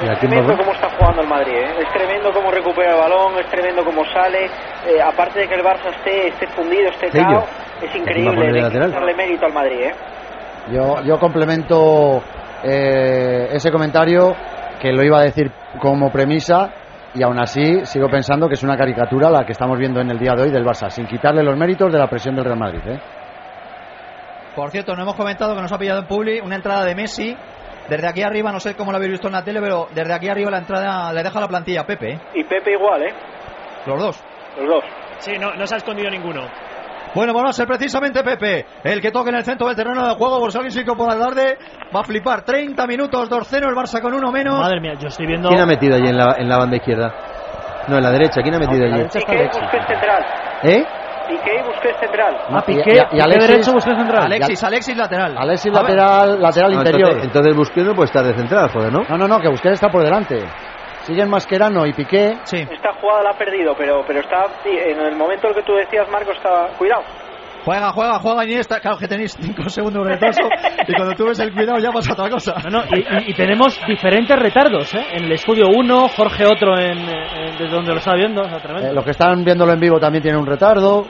¿Y 0.00 0.08
a 0.08 0.12
Es 0.12 0.20
tremendo 0.20 0.56
cómo 0.56 0.72
está 0.72 0.90
jugando 0.90 1.22
el 1.22 1.28
Madrid, 1.28 1.56
¿eh? 1.56 1.74
es 1.80 1.92
tremendo 1.92 2.30
cómo 2.32 2.50
recupera 2.50 2.92
el 2.92 3.00
balón, 3.00 3.38
es 3.40 3.46
tremendo 3.48 3.84
cómo 3.84 4.04
sale, 4.04 4.44
eh, 4.44 5.02
aparte 5.02 5.40
de 5.40 5.48
que 5.48 5.54
el 5.54 5.62
Barça 5.62 5.90
esté, 5.90 6.28
esté 6.28 6.46
fundido, 6.48 6.90
esté 6.90 7.10
Tello. 7.10 7.26
cao, 7.26 7.46
es 7.82 7.88
¿A 7.88 7.92
quién 7.92 8.04
va 8.04 8.30
a 8.30 8.34
increíble, 8.34 8.70
de 8.70 8.88
darle 8.90 9.14
mérito 9.14 9.46
al 9.46 9.52
Madrid. 9.52 9.80
¿eh? 9.80 9.94
Yo, 10.70 11.02
yo 11.02 11.18
complemento 11.18 12.22
eh, 12.62 13.48
ese 13.52 13.72
comentario 13.72 14.36
que 14.80 14.92
lo 14.92 15.02
iba 15.02 15.18
a 15.18 15.22
decir 15.22 15.50
como 15.80 16.10
premisa 16.10 16.70
y 17.14 17.22
aún 17.22 17.40
así 17.40 17.84
sigo 17.84 18.08
pensando 18.08 18.46
que 18.46 18.54
es 18.54 18.62
una 18.62 18.76
caricatura 18.76 19.30
la 19.30 19.44
que 19.44 19.52
estamos 19.52 19.78
viendo 19.78 20.00
en 20.00 20.10
el 20.10 20.18
día 20.18 20.34
de 20.36 20.42
hoy 20.42 20.50
del 20.50 20.64
Barça, 20.64 20.90
sin 20.90 21.06
quitarle 21.06 21.42
los 21.42 21.56
méritos 21.56 21.90
de 21.90 21.98
la 21.98 22.06
presión 22.06 22.36
del 22.36 22.44
Real 22.44 22.58
Madrid. 22.58 22.82
¿eh? 22.86 23.00
Por 24.54 24.70
cierto, 24.70 24.94
no 24.94 25.02
hemos 25.02 25.16
comentado 25.16 25.54
que 25.54 25.62
nos 25.62 25.72
ha 25.72 25.78
pillado 25.78 26.00
en 26.00 26.06
Publi 26.06 26.40
una 26.40 26.56
entrada 26.56 26.84
de 26.84 26.94
Messi. 26.94 27.36
Desde 27.88 28.06
aquí 28.06 28.22
arriba, 28.22 28.52
no 28.52 28.60
sé 28.60 28.74
cómo 28.74 28.90
lo 28.92 28.96
habéis 28.98 29.12
visto 29.12 29.28
en 29.28 29.34
la 29.34 29.44
tele, 29.44 29.60
pero 29.60 29.88
desde 29.94 30.12
aquí 30.12 30.28
arriba 30.28 30.50
la 30.50 30.58
entrada 30.58 31.12
le 31.12 31.22
deja 31.22 31.40
la 31.40 31.48
plantilla 31.48 31.80
a 31.82 31.86
Pepe. 31.86 32.12
¿eh? 32.12 32.20
Y 32.34 32.44
Pepe 32.44 32.72
igual, 32.72 33.02
¿eh? 33.02 33.14
Los 33.86 33.98
dos. 34.00 34.24
los 34.58 34.68
dos. 34.68 34.84
Sí, 35.18 35.32
no, 35.38 35.54
no 35.54 35.66
se 35.66 35.74
ha 35.74 35.78
escondido 35.78 36.10
ninguno. 36.10 36.42
Bueno, 37.14 37.32
va 37.32 37.48
a 37.48 37.52
ser 37.52 37.66
precisamente 37.66 38.22
Pepe 38.22 38.66
el 38.84 39.00
que 39.00 39.10
toque 39.10 39.30
en 39.30 39.36
el 39.36 39.44
centro 39.44 39.66
del 39.66 39.76
terreno 39.76 40.06
de 40.06 40.14
juego. 40.14 40.38
Por 40.38 40.52
si 40.52 40.58
alguien 40.58 40.72
se 40.72 40.80
incorpora 40.82 41.18
tarde, 41.18 41.56
va 41.94 42.00
a 42.00 42.04
flipar. 42.04 42.42
30 42.42 42.86
minutos, 42.86 43.30
2-0, 43.30 43.68
el 43.68 43.74
Barça 43.74 44.00
con 44.02 44.12
uno 44.14 44.30
menos. 44.30 44.60
Madre 44.60 44.80
mía, 44.80 44.92
yo 45.00 45.08
estoy 45.08 45.26
viendo... 45.26 45.48
¿Quién 45.48 45.60
ha 45.60 45.66
metido 45.66 45.96
allí 45.96 46.08
en 46.08 46.16
la, 46.18 46.36
en 46.36 46.48
la 46.48 46.58
banda 46.58 46.76
izquierda? 46.76 47.14
No, 47.88 47.96
en 47.96 48.02
la 48.02 48.10
derecha, 48.10 48.42
¿quién 48.42 48.54
ha 48.54 48.58
metido 48.58 48.84
allí? 48.84 49.04
Piqué, 49.04 49.44
Busquets 49.44 49.86
central. 49.86 50.24
¿Eh? 50.62 50.84
Piqué 51.28 51.50
y 51.60 51.62
Busquets 51.62 52.00
central. 52.00 52.36
Ah, 52.50 52.62
Y- 52.66 52.74
Piqué, 52.74 52.94
y- 53.12 53.20
Alexis- 53.20 53.48
derecho, 53.48 53.72
Busquets 53.72 53.96
central. 53.98 54.22
Alexis, 54.24 54.64
Alexis 54.64 54.96
lateral. 54.96 55.36
Alexis 55.38 55.72
lateral, 55.72 56.40
lateral 56.40 56.72
No, 56.72 56.78
interior. 56.78 57.08
entonces, 57.10 57.24
entonces 57.26 57.56
Busquets 57.56 57.86
no 57.86 57.94
puede 57.94 58.06
estar 58.06 58.24
de 58.24 58.34
central, 58.34 58.70
joder, 58.72 58.92
¿no? 58.92 59.02
No, 59.08 59.16
no, 59.18 59.28
no, 59.28 59.38
que 59.40 59.48
Busquets 59.48 59.74
está 59.74 59.88
por 59.88 60.02
delante. 60.02 60.38
Siguen 61.02 61.30
Mascherano 61.30 61.86
y 61.86 61.92
Piqué. 61.92 62.36
Sí. 62.44 62.56
Esta 62.70 62.92
jugada 63.00 63.22
la 63.22 63.30
ha 63.30 63.38
perdido, 63.38 63.74
pero, 63.78 64.02
pero 64.06 64.20
está 64.20 64.46
en 64.64 65.00
el 65.00 65.16
momento 65.16 65.46
en 65.46 65.54
el 65.54 65.60
que 65.60 65.62
tú 65.66 65.74
decías, 65.74 66.06
Marco, 66.10 66.32
está. 66.32 66.68
Cuidado. 66.76 67.02
Juega, 67.68 67.92
juega, 67.92 68.18
juega 68.18 68.44
Iniesta. 68.46 68.80
Claro 68.80 68.96
que 68.96 69.06
tenéis 69.06 69.36
5 69.38 69.68
segundos 69.68 70.06
de 70.06 70.12
retraso. 70.14 70.40
y 70.88 70.94
cuando 70.94 71.14
tú 71.14 71.26
ves 71.26 71.38
el 71.40 71.52
cuidado 71.52 71.78
ya 71.78 71.90
pasa 71.92 72.14
otra 72.14 72.30
cosa. 72.30 72.54
No, 72.64 72.70
no, 72.70 72.84
y, 72.96 73.00
y- 73.00 73.30
y 73.30 73.34
tenemos 73.34 73.78
diferentes 73.86 74.38
retardos, 74.38 74.94
¿eh? 74.94 75.04
En 75.12 75.24
el 75.24 75.32
estudio 75.32 75.66
uno, 75.76 76.08
Jorge 76.08 76.46
otro 76.46 76.78
en, 76.78 76.98
en- 76.98 77.58
desde 77.58 77.68
donde 77.68 77.92
lo 77.92 77.98
está 77.98 78.14
viendo, 78.14 78.40
o 78.40 78.48
sea. 78.48 78.58
Eh, 78.58 78.92
los 78.94 79.04
que 79.04 79.10
están 79.10 79.44
viéndolo 79.44 79.72
en 79.74 79.80
vivo 79.80 80.00
también 80.00 80.22
tienen 80.22 80.40
un 80.40 80.46
retardo. 80.46 81.06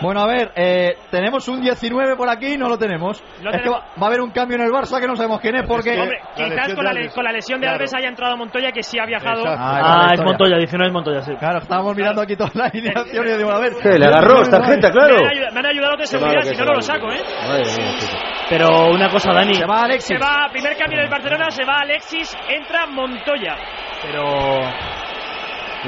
Bueno, 0.00 0.20
a 0.20 0.26
ver, 0.26 0.52
eh, 0.56 0.96
tenemos 1.10 1.48
un 1.48 1.60
19 1.62 2.16
por 2.16 2.28
aquí, 2.28 2.56
no 2.58 2.68
lo 2.68 2.76
tenemos. 2.78 3.22
Es 3.22 3.62
que 3.62 3.68
va, 3.70 3.78
va 4.00 4.02
a 4.02 4.06
haber 4.06 4.20
un 4.20 4.30
cambio 4.30 4.56
en 4.56 4.64
el 4.64 4.70
Barça 4.70 5.00
que 5.00 5.06
no 5.06 5.16
sabemos 5.16 5.40
quién 5.40 5.56
es 5.56 5.66
porque... 5.66 5.98
Hombre, 5.98 6.18
la 6.36 6.48
quizás 6.50 6.74
con 6.74 6.84
la, 6.84 6.92
le- 6.92 7.00
Alves. 7.00 7.14
con 7.14 7.24
la 7.24 7.32
lesión 7.32 7.60
de 7.60 7.66
Claro. 7.66 7.76
Alves 7.76 7.94
haya 7.94 8.08
entrado 8.08 8.36
Montoya, 8.36 8.72
que 8.72 8.82
sí 8.82 8.98
ha 8.98 9.06
viajado. 9.06 9.42
Ah, 9.46 10.08
Ah, 10.08 10.14
es. 10.14 10.22
Montoya, 10.22 10.58
19 10.58 10.88
es 10.88 10.92
Montoya, 10.92 11.20
sí. 11.22 11.32
Claro, 11.38 11.58
estábamos 11.58 11.96
mirando 11.96 12.20
aquí 12.22 12.36
toda 12.36 12.50
la 12.54 12.64
alineación 12.66 13.26
y 13.26 13.30
yo 13.30 13.36
digo, 13.38 13.50
a 13.50 13.58
ver... 13.60 13.72
¿Qué? 13.82 13.98
¿Le 13.98 14.06
agarró 14.06 14.42
esta 14.42 14.58
tarjeta, 14.60 14.90
claro? 14.90 15.16
Me 15.16 15.22
han, 15.22 15.28
ayudado, 15.32 15.52
me 15.54 15.58
han 15.60 15.66
ayudado 15.66 15.92
los 15.92 16.00
de 16.00 16.06
seguridad, 16.06 16.42
si 16.42 16.56
no, 16.56 16.64
no 16.66 16.74
lo 16.74 16.80
saco, 16.82 17.10
¿eh? 17.12 17.20
Madre 17.48 17.62
mía, 17.64 17.94
chico. 17.98 18.12
Pero 18.50 18.90
una 18.90 19.08
cosa, 19.10 19.32
Dani, 19.32 19.54
Se 19.54 19.66
va 19.66 19.80
Alexis. 19.82 20.06
Se 20.08 20.18
va, 20.18 20.48
primer 20.52 20.76
cambio 20.76 21.00
del 21.00 21.08
Barcelona, 21.10 21.50
se 21.50 21.64
va 21.64 21.80
Alexis, 21.80 22.36
entra 22.48 22.86
Montoya. 22.86 23.56
pero... 24.02 24.60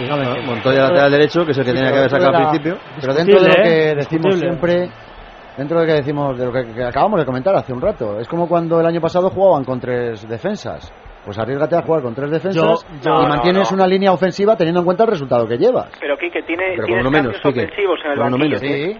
No, 0.06 0.42
Montoya 0.42 0.82
lateral 0.82 1.10
derecho, 1.10 1.44
que 1.44 1.52
es 1.52 1.58
el 1.58 1.64
que 1.64 1.72
tenía 1.72 1.90
que 1.92 1.98
haber 1.98 2.10
sacado 2.10 2.36
al 2.36 2.48
principio. 2.50 2.78
Pero 3.00 3.14
dentro 3.14 3.40
de 3.40 3.48
lo 3.48 3.54
que 3.54 3.90
¿eh? 3.90 3.94
decimos 3.96 4.38
siempre, 4.38 4.88
dentro 5.56 5.78
de 5.80 5.86
lo 5.86 5.88
que 5.92 5.96
decimos, 5.98 6.38
de 6.38 6.46
lo 6.46 6.52
que, 6.52 6.72
que 6.74 6.84
acabamos 6.84 7.18
de 7.20 7.26
comentar 7.26 7.54
hace 7.56 7.72
un 7.72 7.80
rato, 7.80 8.18
es 8.20 8.28
como 8.28 8.46
cuando 8.48 8.80
el 8.80 8.86
año 8.86 9.00
pasado 9.00 9.30
jugaban 9.30 9.64
con 9.64 9.80
tres 9.80 10.26
defensas. 10.28 10.92
Pues 11.24 11.38
arriesgate 11.38 11.76
a 11.76 11.82
jugar 11.82 12.02
con 12.02 12.14
tres 12.14 12.30
defensas 12.30 12.54
Yo- 12.62 13.00
yo- 13.02 13.10
y 13.20 13.22
no, 13.22 13.28
mantienes 13.28 13.70
no. 13.70 13.76
una 13.76 13.86
línea 13.86 14.12
ofensiva 14.12 14.56
teniendo 14.56 14.80
en 14.80 14.86
cuenta 14.86 15.04
el 15.04 15.10
resultado 15.10 15.46
que 15.46 15.58
llevas. 15.58 15.88
Pero 16.00 16.16
Quique, 16.16 16.42
tiene, 16.42 16.72
Pero 16.74 16.86
tienes 16.86 17.04
menos, 17.04 17.32
cambios 17.32 17.42
Quique. 17.42 17.64
ofensivos 17.66 17.98
en 18.04 18.12
el 18.12 18.18
banquillo. 18.18 18.44
menos. 18.44 18.60
¿sí? 18.60 18.98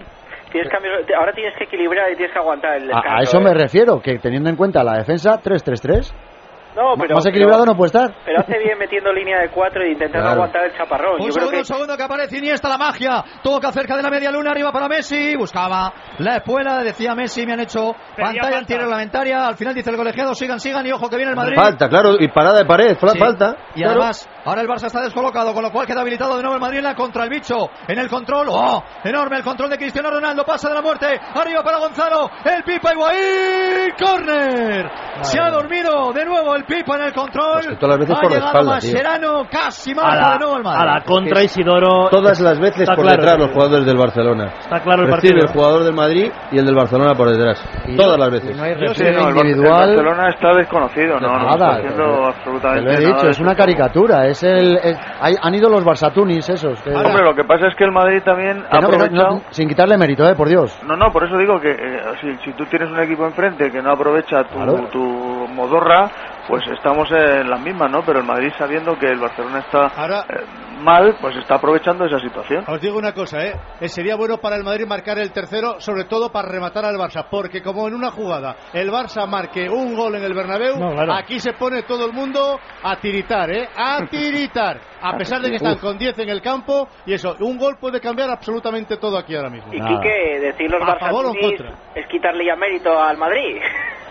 Tienes 0.52 0.70
cambios, 0.70 0.94
ahora 1.18 1.32
tienes 1.32 1.54
que 1.56 1.64
equilibrar 1.64 2.10
y 2.12 2.16
tienes 2.16 2.32
que 2.32 2.38
aguantar 2.38 2.76
el 2.76 2.84
A, 2.84 2.96
descanso. 2.96 3.16
a 3.16 3.22
eso 3.22 3.38
¿eh? 3.38 3.44
me 3.44 3.54
refiero, 3.54 4.00
que 4.00 4.18
teniendo 4.18 4.50
en 4.50 4.56
cuenta 4.56 4.82
la 4.82 4.96
defensa 4.98 5.38
3-3-3, 5.42 6.12
No, 6.76 6.94
pero, 6.96 7.16
más 7.16 7.26
equilibrado 7.26 7.62
pero, 7.64 7.72
no 7.72 7.76
puede 7.76 7.86
estar. 7.88 8.14
pero 8.24 8.40
hace 8.40 8.58
bien 8.58 8.78
metiendo 8.78 9.12
línea 9.12 9.40
de 9.40 9.50
cuatro 9.50 9.82
e 9.82 9.92
intentando 9.92 10.26
Claro. 10.26 10.42
aguantar 10.42 10.64
el 10.66 10.76
chaparrón. 10.76 11.12
Un 11.14 11.18
Yo 11.18 11.24
creo 11.24 11.32
segundo, 11.32 11.50
que 11.50 11.58
un 11.58 11.64
segundo 11.64 11.96
que 11.96 12.02
aparece 12.04 12.38
Iniesta, 12.38 12.68
la 12.68 12.78
magia. 12.78 13.24
Toca 13.42 13.72
cerca 13.72 13.96
de 13.96 14.02
la 14.02 14.10
media 14.10 14.30
luna, 14.30 14.50
arriba 14.52 14.70
para 14.70 14.86
Messi. 14.88 15.34
Buscaba 15.36 15.92
la 16.18 16.36
espuela, 16.36 16.78
decía 16.84 17.14
Messi, 17.14 17.44
me 17.46 17.54
han 17.54 17.60
hecho 17.60 17.94
Pedía 18.14 18.32
pantalla 18.40 18.58
antirreglamentaria. 18.58 19.46
Al 19.46 19.56
final 19.56 19.74
dice 19.74 19.90
el 19.90 19.96
colegiado, 19.96 20.34
sigan, 20.34 20.60
sigan 20.60 20.86
y 20.86 20.92
ojo 20.92 21.08
que 21.08 21.16
viene 21.16 21.30
el 21.30 21.36
Madrid. 21.36 21.56
Falta, 21.56 21.88
claro, 21.88 22.14
y 22.18 22.28
parada 22.28 22.58
de 22.58 22.64
pared, 22.64 22.96
Sí. 23.12 23.18
falta. 23.18 23.56
Y 23.74 23.82
claro. 23.82 23.90
además, 24.00 24.28
ahora 24.44 24.62
el 24.62 24.68
Barça 24.68 24.86
está 24.86 25.00
descolocado, 25.02 25.52
con 25.52 25.62
lo 25.62 25.70
cual 25.70 25.86
queda 25.86 26.00
habilitado 26.00 26.36
de 26.36 26.42
nuevo 26.42 26.54
el 26.56 26.60
Madrid 26.60 26.78
en 26.78 26.84
la 26.84 26.94
contra 26.94 27.24
el 27.24 27.30
bicho. 27.30 27.68
En 27.86 27.98
el 27.98 28.08
control, 28.08 28.46
¡oh! 28.50 28.82
Enorme 29.04 29.36
el 29.36 29.42
control 29.44 29.70
de 29.70 29.76
Cristiano 29.78 30.10
Ronaldo, 30.10 30.44
pasa 30.44 30.68
de 30.68 30.74
la 30.74 30.82
muerte. 30.82 31.06
Arriba 31.34 31.62
para 31.62 31.78
Gonzalo, 31.78 32.30
el 32.44 32.62
Pipa 32.64 32.92
Higuaín, 32.92 33.92
¡Corner! 33.98 34.90
Se 35.22 35.40
ha 35.40 35.50
dormido 35.50 36.12
de 36.12 36.24
nuevo 36.24 36.54
el 36.54 36.64
Pipa 36.64 36.96
en 36.96 37.02
el 37.04 37.12
control. 37.12 37.60
Pues 37.64 37.78
todas 37.78 37.98
las 37.98 37.98
veces 37.98 38.16
ha 38.16 38.20
por 38.20 38.30
la 38.30 38.36
llegado 38.36 38.58
espalda, 38.60 38.78
tío. 38.80 38.92
Mascherano, 38.92 39.44
casi 39.50 39.92
A 39.92 39.94
marca 39.94 40.20
la, 40.20 40.32
de 40.32 40.38
nuevo 40.38 40.56
el 40.56 40.62
Madrid. 40.64 40.80
a 40.80 40.84
la 40.94 41.00
contra 41.04 41.42
Isidoro... 41.42 42.08
Todas 42.10 42.40
las 42.40 42.58
veces 42.60 42.80
Está 42.82 42.94
por 42.94 43.04
claro, 43.04 43.20
detrás 43.22 43.38
los 43.38 43.50
jugadores 43.50 43.86
del 43.86 43.96
Barcelona. 43.96 44.44
Está 44.60 44.80
claro 44.80 45.02
el 45.02 45.08
Recibe 45.12 45.32
partido. 45.32 45.46
el 45.46 45.52
jugador 45.52 45.84
del 45.84 45.94
Madrid 45.94 46.30
y 46.52 46.58
el 46.58 46.64
del 46.66 46.74
Barcelona 46.76 47.14
por 47.14 47.28
detrás. 47.30 47.64
Todas 47.96 48.18
las 48.18 48.30
veces. 48.30 48.50
Y 48.50 48.54
no 48.58 48.62
hay 48.64 48.74
Sí, 48.94 49.02
no, 49.04 49.08
el, 49.08 49.16
Bar- 49.16 49.28
el 49.30 49.36
individual. 49.50 49.88
Barcelona 49.88 50.28
está 50.30 50.54
desconocido, 50.54 51.20
no, 51.20 51.28
no 51.28 51.38
Nada, 51.38 51.52
está 51.52 51.68
haciendo 51.78 52.26
absolutamente 52.26 52.80
Te 52.80 52.84
lo 52.84 52.90
he 52.90 53.00
nada 53.02 53.14
dicho, 53.14 53.26
de 53.26 53.30
es 53.32 53.40
una 53.40 53.54
caricatura. 53.54 54.26
Es 54.28 54.42
el, 54.42 54.76
es- 54.76 54.98
hay- 55.20 55.36
han 55.40 55.54
ido 55.54 55.70
los 55.70 55.84
Barsatunis 55.84 56.48
esos. 56.48 56.80
que- 56.82 56.90
Hombre, 56.90 57.22
lo 57.24 57.34
que 57.34 57.44
pasa 57.44 57.66
es 57.68 57.74
que 57.76 57.84
el 57.84 57.92
Madrid 57.92 58.20
también 58.24 58.64
ha 58.66 58.70
que 58.70 58.80
no, 58.80 58.88
que 58.90 58.96
no- 58.98 59.04
aprovechado... 59.04 59.34
no- 59.36 59.42
sin 59.50 59.68
quitarle 59.68 59.96
mérito, 59.96 60.28
eh, 60.28 60.34
por 60.36 60.48
Dios. 60.48 60.78
No, 60.84 60.96
no, 60.96 61.10
por 61.12 61.24
eso 61.24 61.36
digo 61.38 61.58
que 61.60 61.70
eh, 61.70 62.00
si, 62.20 62.36
si 62.44 62.52
tú 62.54 62.64
tienes 62.66 62.90
un 62.90 63.00
equipo 63.00 63.24
enfrente 63.26 63.70
que 63.72 63.80
no 63.82 63.90
aprovecha 63.92 64.44
tu, 64.44 64.58
Claro. 64.58 64.88
tu 64.90 64.98
modorra, 65.48 66.10
pues 66.48 66.66
estamos 66.68 67.08
en 67.12 67.48
las 67.50 67.60
mismas, 67.60 67.90
¿no? 67.90 68.02
Pero 68.04 68.20
el 68.20 68.24
Madrid 68.26 68.50
sabiendo 68.58 68.98
que 68.98 69.06
el 69.06 69.18
Barcelona 69.20 69.58
está 69.60 69.86
eh, 69.86 70.44
mal, 70.80 71.16
pues 71.20 71.36
está 71.36 71.56
aprovechando 71.56 72.06
esa 72.06 72.18
situación. 72.20 72.64
Os 72.66 72.80
digo 72.80 72.96
una 72.98 73.12
cosa, 73.12 73.44
¿eh? 73.44 73.52
Eh, 73.80 73.88
Sería 73.88 74.16
bueno 74.16 74.38
para 74.38 74.56
el 74.56 74.64
Madrid 74.64 74.86
marcar 74.86 75.18
el 75.18 75.30
tercero, 75.30 75.78
sobre 75.80 76.04
todo 76.04 76.32
para 76.32 76.48
rematar 76.48 76.84
al 76.86 76.96
Barça, 76.96 77.26
porque 77.30 77.62
como 77.62 77.86
en 77.86 77.94
una 77.94 78.10
jugada 78.10 78.56
el 78.72 78.90
Barça 78.90 79.26
marque 79.28 79.68
un 79.68 79.94
gol 79.94 80.14
en 80.14 80.24
el 80.24 80.32
Bernabéu, 80.34 80.78
No, 80.78 80.92
claro. 80.94 81.12
aquí 81.14 81.38
se 81.38 81.52
pone 81.52 81.82
todo 81.82 82.06
el 82.06 82.12
mundo 82.12 82.58
a 82.82 82.96
tiritar, 82.96 83.50
¿eh? 83.50 83.68
A 83.76 84.06
tiritar. 84.10 84.80
A 85.02 85.16
pesar 85.16 85.40
de 85.42 85.50
que 85.50 85.56
están 85.56 85.76
con 85.78 85.96
10 85.98 86.18
en 86.20 86.28
el 86.30 86.40
campo 86.42 86.88
y 87.06 87.12
eso, 87.12 87.36
un 87.40 87.56
gol 87.58 87.76
puede 87.80 88.00
cambiar 88.00 88.30
absolutamente 88.30 88.96
todo 88.96 89.18
aquí 89.18 89.36
ahora 89.36 89.50
mismo. 89.50 89.72
Y 89.72 89.80
Quique, 89.80 90.40
decir 90.40 90.70
los 90.70 90.82
A 90.82 90.96
favor 90.98 91.26
o 91.26 91.28
en 91.28 91.34
Barça 91.34 91.56
contra. 91.58 91.72
es 91.94 92.06
quitarle 92.08 92.46
ya 92.46 92.56
mérito 92.56 92.98
al 92.98 93.16
Madrid. 93.18 93.58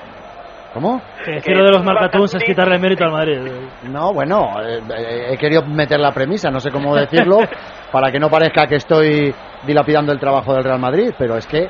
¿Cómo? 0.74 1.02
Que 1.44 1.56
lo 1.56 1.64
de 1.64 1.72
los 1.72 1.84
marcatuns 1.84 2.36
es 2.36 2.44
quitarle 2.44 2.78
mérito 2.78 3.04
al 3.06 3.12
Madrid. 3.12 3.40
No, 3.84 4.14
bueno, 4.14 4.52
eh, 4.62 5.32
he 5.32 5.38
querido 5.38 5.64
meter 5.66 6.00
la 6.00 6.12
premisa, 6.12 6.52
no 6.52 6.60
sé 6.60 6.70
cómo 6.72 6.96
decirlo, 6.96 7.40
para 7.92 8.12
que 8.12 8.20
no 8.20 8.30
parezca 8.30 8.68
que 8.68 8.76
estoy 8.76 9.34
dilapidando 9.66 10.12
el 10.12 10.20
trabajo 10.20 10.54
del 10.54 10.64
Real 10.64 10.80
Madrid, 10.80 11.14
pero 11.18 11.38
es 11.38 11.48
que, 11.48 11.68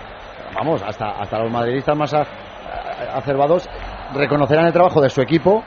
vamos, 0.56 0.82
hasta, 0.84 1.12
hasta 1.12 1.40
los 1.40 1.52
madridistas 1.52 1.96
más 1.96 2.14
acerbados 3.14 3.70
reconocerán 4.14 4.66
el 4.66 4.74
trabajo 4.74 5.02
de 5.02 5.10
su 5.10 5.22
equipo, 5.22 5.64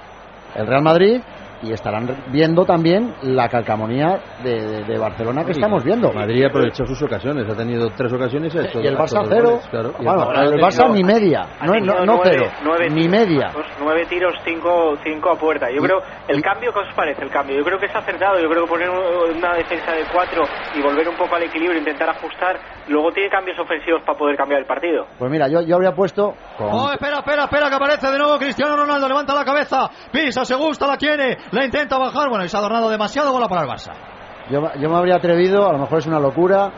el 0.54 0.66
Real 0.66 0.82
Madrid, 0.82 1.20
y 1.62 1.72
estarán 1.72 2.08
viendo 2.32 2.64
también 2.64 3.14
la 3.22 3.48
calcamonía 3.48 4.20
de, 4.42 4.60
de- 4.60 4.84
de 4.84 4.98
Barcelona 4.98 5.44
que 5.44 5.52
estamos 5.52 5.84
viendo. 5.84 6.12
Madrid 6.12 6.44
aprovechó 6.46 6.84
sus 6.86 7.02
ocasiones, 7.02 7.48
ha 7.50 7.56
tenido 7.56 7.90
tres 7.96 8.12
ocasiones 8.12 8.54
y 8.54 8.58
ha 8.58 8.62
hecho 8.62 8.80
Y 8.80 8.86
el 8.86 8.96
Barça 8.96 9.24
cero, 9.28 9.50
goles, 9.50 9.68
claro. 9.68 9.92
Y 9.98 10.02
el 10.02 10.04
bueno, 10.06 10.26
Barça- 10.30 10.52
el 10.54 10.60
Barça 10.60 10.90
ni 10.92 11.04
media, 11.04 11.46
no, 11.62 11.72
no, 11.74 11.94
no 12.04 12.04
nueve- 12.16 12.22
cero, 12.24 12.50
nueve 12.64 12.88
ni 12.90 13.02
tiros, 13.02 13.10
media. 13.10 13.52
Nueve 13.80 14.06
tiros, 14.08 14.34
cinco, 14.44 14.94
cinco 15.04 15.30
a 15.30 15.36
puerta. 15.36 15.66
Yo 15.70 15.82
creo, 15.82 16.00
el 16.28 16.42
cambio, 16.42 16.72
¿qué 16.72 16.80
os 16.80 16.94
parece 16.94 17.22
el 17.24 17.30
cambio? 17.30 17.56
Yo 17.58 17.64
creo 17.64 17.78
que 17.78 17.86
es 17.86 17.94
acertado. 17.94 18.38
Yo 18.40 18.48
creo 18.48 18.64
que 18.64 18.70
poner 18.70 18.88
un- 18.90 19.36
una 19.36 19.54
defensa 19.54 19.92
de 19.92 20.04
cuatro 20.12 20.44
y 20.74 20.82
volver 20.82 21.08
un 21.08 21.16
poco 21.16 21.34
al 21.36 21.42
equilibrio, 21.42 21.78
intentar 21.78 22.08
ajustar, 22.10 22.56
luego 22.88 23.10
tiene 23.12 23.28
cambios 23.30 23.58
ofensivos 23.58 24.02
para 24.04 24.18
poder 24.18 24.36
cambiar 24.36 24.60
el 24.60 24.66
partido. 24.66 25.06
Pues 25.18 25.30
mira, 25.30 25.48
yo, 25.48 25.60
yo 25.62 25.74
habría 25.76 25.92
puesto 25.92 26.34
con, 26.56 26.68
Oh, 26.70 26.90
espera, 26.92 27.18
espera, 27.18 27.44
espera, 27.44 27.68
que 27.68 27.76
aparece 27.76 28.10
de 28.10 28.18
nuevo 28.18 28.38
Cristiano 28.38 28.76
Ronaldo, 28.76 29.06
levanta 29.08 29.34
la 29.34 29.44
cabeza, 29.44 29.90
pisa, 30.12 30.44
se 30.44 30.54
gusta, 30.54 30.86
la 30.86 30.96
quiere, 30.96 31.36
la 31.52 31.64
intenta 31.64 31.98
bajar, 31.98 32.28
bueno, 32.28 32.44
y 32.44 32.48
se 32.48 32.56
ha 32.56 32.60
adornado 32.60 32.88
demasiado 32.88 33.32
bola 33.32 33.48
para 33.48 33.62
el 33.62 33.68
Barça. 33.68 33.92
Yo, 34.50 34.60
yo 34.80 34.88
me 34.88 34.96
habría 34.96 35.16
atrevido, 35.16 35.68
a 35.68 35.72
lo 35.72 35.78
mejor 35.78 35.98
es 35.98 36.06
una 36.06 36.18
locura, 36.18 36.70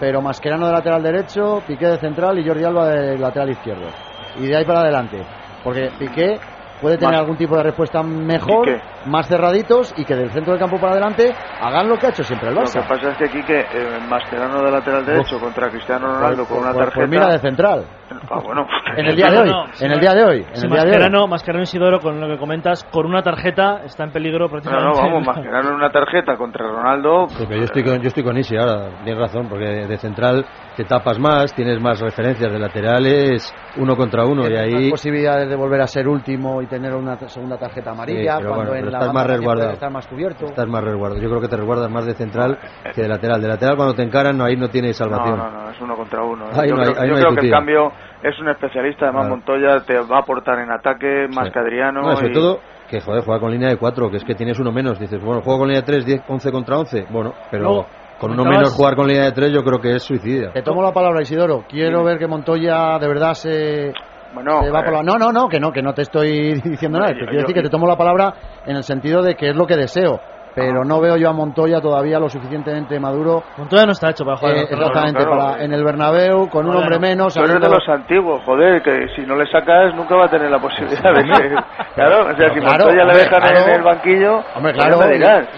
pero 0.00 0.22
Mascherano 0.22 0.66
de 0.66 0.72
lateral 0.72 1.02
derecho, 1.02 1.62
Piqué 1.66 1.86
de 1.86 1.98
central 1.98 2.38
y 2.38 2.46
Jordi 2.46 2.64
Alba 2.64 2.88
de 2.88 3.18
lateral 3.18 3.50
izquierdo. 3.50 3.88
Y 4.36 4.46
de 4.46 4.56
ahí 4.56 4.64
para 4.64 4.80
adelante. 4.80 5.24
Porque 5.64 5.90
Piqué 5.98 6.38
puede 6.80 6.96
tener 6.96 7.12
Mas- 7.12 7.20
algún 7.20 7.36
tipo 7.36 7.56
de 7.56 7.62
respuesta 7.62 8.02
mejor, 8.02 8.64
Piqué. 8.66 8.80
más 9.06 9.26
cerraditos 9.28 9.94
y 9.96 10.04
que 10.04 10.14
del 10.14 10.30
centro 10.30 10.52
del 10.52 10.60
campo 10.60 10.78
para 10.78 10.92
adelante 10.92 11.34
hagan 11.60 11.88
lo 11.88 11.96
que 11.96 12.06
ha 12.06 12.10
hecho 12.10 12.22
siempre 12.24 12.48
el 12.48 12.54
Lo 12.54 12.62
Barça. 12.62 12.82
que 12.82 12.88
pasa 12.88 13.10
es 13.10 13.16
que 13.18 13.24
aquí 13.24 13.42
que 13.42 13.60
eh, 13.60 13.98
Mascherano 14.08 14.62
de 14.62 14.70
lateral 14.70 15.04
derecho 15.04 15.38
contra 15.38 15.68
Cristiano 15.70 16.06
Ronaldo 16.06 16.44
Pues- 16.44 16.48
con 16.48 16.58
una 16.58 16.72
pues- 16.72 16.78
tarjeta. 16.84 16.96
pues 17.00 17.10
mira 17.10 17.28
de 17.32 17.38
central. 17.38 17.84
Ah, 18.30 18.40
bueno. 18.42 18.66
En 18.96 19.06
el 19.06 19.14
día 19.16 19.30
de 19.30 19.38
hoy, 19.38 19.50
No, 19.50 19.64
en 19.80 19.92
el 19.92 20.00
día 20.00 20.14
de 20.14 20.24
hoy, 20.24 20.38
en 20.48 20.56
Si 20.56 20.66
el 20.66 20.72
día 20.72 20.80
de 20.82 20.86
hoy. 20.88 20.94
Mascherano, 20.96 21.26
Mascherano 21.28 21.62
Isidoro, 21.62 22.00
con 22.00 22.20
lo 22.20 22.26
que 22.26 22.36
comentas, 22.38 22.82
con 22.84 23.06
una 23.06 23.22
tarjeta 23.22 23.82
está 23.84 24.04
en 24.04 24.10
peligro 24.10 24.46
No, 24.46 24.50
prácticamente. 24.50 25.00
no, 25.00 25.06
vamos, 25.08 25.26
Mascherano 25.26 25.68
en 25.68 25.74
una 25.76 25.90
tarjeta 25.90 26.36
contra 26.36 26.66
Ronaldo. 26.66 27.28
Sí, 27.28 27.44
pero 27.46 27.58
yo 27.60 27.64
estoy 27.66 27.84
con, 27.84 28.00
yo 28.00 28.08
estoy 28.08 28.24
con 28.24 28.36
Isi 28.38 28.56
ahora, 28.56 28.88
tienes 29.04 29.20
razón, 29.20 29.46
porque 29.48 29.64
de 29.86 29.96
central 29.98 30.44
te 30.78 30.84
tapas 30.84 31.18
más, 31.18 31.52
tienes 31.56 31.80
más 31.80 31.98
referencias 31.98 32.52
de 32.52 32.56
laterales, 32.60 33.52
uno 33.78 33.96
contra 33.96 34.24
uno, 34.24 34.48
y 34.48 34.54
ahí 34.54 34.72
más 34.74 34.90
posibilidades 34.92 35.48
de 35.48 35.56
volver 35.56 35.80
a 35.80 35.88
ser 35.88 36.06
último 36.06 36.62
y 36.62 36.68
tener 36.68 36.94
una 36.94 37.16
segunda 37.28 37.58
tarjeta 37.58 37.90
amarilla 37.90 38.36
Sí, 38.36 38.38
pero 38.42 38.50
cuando 38.54 38.70
bueno, 38.70 38.74
en 38.74 38.80
pero 38.84 38.90
la 38.92 38.98
estás 38.98 39.06
banda 39.08 39.20
más 39.20 39.26
resguardado. 39.36 39.72
estar 39.72 39.90
más 39.90 40.06
cubierto. 40.06 40.44
estás 40.46 40.68
más 40.68 40.84
resguardado. 40.84 41.20
Yo 41.20 41.28
creo 41.30 41.40
que 41.40 41.48
te 41.48 41.56
resguardas 41.56 41.90
más 41.90 42.06
de 42.06 42.14
central 42.14 42.58
que 42.94 43.02
de 43.02 43.08
lateral. 43.08 43.42
De 43.42 43.48
lateral 43.48 43.74
cuando 43.76 43.94
te 43.94 44.04
encaran, 44.04 44.38
no, 44.38 44.44
ahí 44.44 44.56
no 44.56 44.68
tienes 44.68 44.96
salvación. 44.96 45.36
No, 45.36 45.50
no, 45.50 45.64
no, 45.64 45.70
es 45.72 45.80
uno 45.80 45.96
contra 45.96 46.22
uno. 46.22 46.44
Ahí 46.52 46.68
yo 46.68 46.76
no 46.76 46.82
hay- 46.82 46.88
creo, 46.90 47.02
ahí 47.02 47.08
yo 47.08 47.12
no 47.14 47.16
hay 47.18 47.22
creo 47.24 47.34
que 47.40 47.46
el 47.46 47.52
cambio 47.52 47.92
es 48.22 48.38
un 48.38 48.48
especialista, 48.48 49.06
además 49.06 49.26
Claro. 49.26 49.36
Montoya 49.36 49.80
te 49.84 49.94
va 49.98 50.18
a 50.18 50.20
aportar 50.20 50.60
en 50.60 50.70
ataque 50.70 51.26
más 51.34 51.46
Sí. 51.46 51.52
que 51.54 51.58
Adriano. 51.58 52.02
No, 52.02 52.14
sobre 52.14 52.30
y- 52.30 52.34
todo 52.34 52.60
que, 52.88 53.00
joder, 53.00 53.24
juega 53.24 53.40
con 53.40 53.50
línea 53.50 53.68
de 53.68 53.76
4, 53.78 54.10
que 54.10 54.16
es 54.18 54.24
que 54.24 54.36
tienes 54.36 54.58
uno 54.60 54.70
menos. 54.70 54.98
Dices, 55.00 55.20
bueno, 55.20 55.42
juego 55.42 55.58
con 55.58 55.68
línea 55.68 55.80
de 55.82 55.86
3, 55.86 56.06
10, 56.06 56.22
11 56.28 56.52
contra 56.52 56.78
11. 56.78 57.04
Bueno, 57.10 57.32
pero 57.50 57.86
con 58.18 58.32
uno 58.32 58.44
menos 58.44 58.72
jugar 58.74 58.96
con 58.96 59.06
línea 59.06 59.24
de 59.24 59.32
3 59.32 59.52
yo 59.52 59.62
creo 59.62 59.80
que 59.80 59.94
es 59.96 60.02
suicida. 60.02 60.52
Te 60.52 60.62
tomo 60.62 60.82
la 60.82 60.92
palabra, 60.92 61.22
Isidoro. 61.22 61.64
Quiero 61.68 62.02
ver 62.04 62.18
que 62.18 62.26
Montoya 62.26 62.98
de 62.98 63.08
verdad 63.08 63.34
se, 63.34 63.92
Bueno, 64.34 64.60
se 64.62 64.70
va 64.70 64.82
por 64.82 64.92
la... 64.92 65.00
eh, 65.00 65.04
No, 65.04 65.18
no, 65.18 65.32
no, 65.32 65.48
que 65.48 65.60
no, 65.60 65.70
que 65.72 65.82
no 65.82 65.94
te 65.94 66.02
estoy 66.02 66.54
diciendo 66.64 66.98
nada. 66.98 67.12
Te 67.12 67.18
quiero 67.18 67.32
yo- 67.32 67.38
decir 67.40 67.54
que 67.54 67.62
te 67.62 67.70
tomo 67.70 67.86
la 67.86 67.96
palabra 67.96 68.34
en 68.66 68.76
el 68.76 68.82
sentido 68.82 69.22
de 69.22 69.34
que 69.34 69.50
es 69.50 69.56
lo 69.56 69.66
que 69.66 69.76
deseo. 69.76 70.18
Pero 70.58 70.84
no 70.84 71.00
veo 71.00 71.16
yo 71.16 71.28
a 71.28 71.32
Montoya 71.32 71.80
todavía 71.80 72.18
lo 72.18 72.28
suficientemente 72.28 72.98
maduro. 72.98 73.42
Montoya 73.56 73.86
no 73.86 73.92
está 73.92 74.10
hecho 74.10 74.24
para 74.24 74.36
jugar. 74.36 74.56
eh, 74.56 74.62
exactamente, 74.70 75.24
claro. 75.24 75.38
para, 75.52 75.62
en 75.64 75.72
el 75.72 75.84
Bernabéu, 75.84 76.48
con 76.48 76.66
un 76.68 76.76
hombre 76.76 76.98
menos. 76.98 77.34
Tú 77.34 77.40
eres 77.40 77.60
de 77.60 77.68
los 77.68 77.88
antiguos, 77.88 78.42
joder, 78.44 78.82
que 78.82 79.06
si 79.14 79.22
no 79.22 79.36
le 79.36 79.46
sacas 79.50 79.94
nunca 79.94 80.16
va 80.16 80.24
a 80.26 80.30
tener 80.30 80.50
la 80.50 80.58
posibilidad 80.58 81.12
de 81.14 81.22
que... 81.22 81.54
Claro, 81.94 82.26
o 82.32 82.36
sea, 82.36 82.48
si 82.54 82.60
Claro, 82.60 82.84
Montoya 82.86 83.04
le 83.04 83.14
dejan 83.18 83.40
claro. 83.40 83.58
en 83.66 83.70
el 83.74 83.82
banquillo, 83.82 84.32
Hombre, 84.56 84.72
pues 84.74 84.86
claro, 84.86 84.98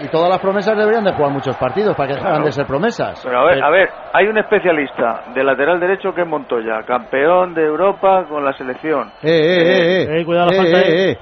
y, 0.01 0.05
y 0.05 0.07
todas 0.09 0.29
las 0.29 0.39
promesas 0.39 0.77
deberían 0.77 1.03
de 1.03 1.13
jugar 1.13 1.31
muchos 1.31 1.55
partidos 1.57 1.95
para 1.95 2.07
que 2.09 2.13
dejaran 2.15 2.33
Claro. 2.35 2.45
de 2.45 2.51
ser 2.51 2.65
promesas. 2.67 3.21
Pero 3.23 3.39
a 3.39 3.45
ver, 3.45 3.53
Pero- 3.55 3.65
a 3.65 3.69
ver, 3.71 3.89
hay 4.13 4.27
un 4.27 4.37
especialista 4.37 5.23
de 5.33 5.43
lateral 5.43 5.79
derecho 5.79 6.13
que 6.13 6.21
es 6.21 6.27
Montoya, 6.27 6.83
campeón 6.87 7.53
de 7.53 7.63
Europa 7.65 8.25
con 8.29 8.43
la 8.45 8.53
selección. 8.53 9.09
Eh, 9.23 9.29
eh, 9.29 9.61
eh, 9.61 10.03
eh. 10.03 10.21
Eh, 10.21 10.25
cuidado 10.25 10.47
la 10.47 10.53
Eh, 10.53 10.57
falta 10.57 10.77
eh, 10.79 10.83
ahí. 10.85 11.09
eh. 11.11 11.17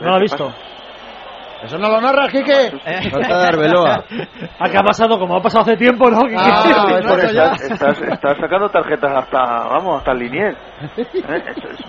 No 0.00 0.08
lo 0.10 0.14
ha 0.14 0.18
visto. 0.18 0.52
Eso 1.62 1.78
no 1.78 1.88
lo 1.88 2.00
narra, 2.00 2.28
Quique. 2.28 2.70
Falta 3.10 3.38
de 3.38 3.46
Arbeloa. 3.48 4.04
¿A 4.60 4.68
qué 4.68 4.78
ha 4.78 4.82
pasado? 4.82 5.18
Como 5.18 5.36
ha 5.36 5.40
pasado 5.40 5.62
hace 5.62 5.76
tiempo, 5.76 6.10
¿no? 6.10 6.20
Ah, 6.36 6.98
es 6.98 7.06
por 7.06 7.18
eso 7.18 7.32
ya. 7.32 7.52
Estás, 7.52 7.98
estás 8.00 8.36
sacando 8.40 8.68
tarjetas 8.68 9.12
hasta, 9.24 9.40
vamos, 9.68 9.98
hasta 9.98 10.12
el 10.12 10.18
linier. 10.18 10.54
¿Eh? 10.96 11.04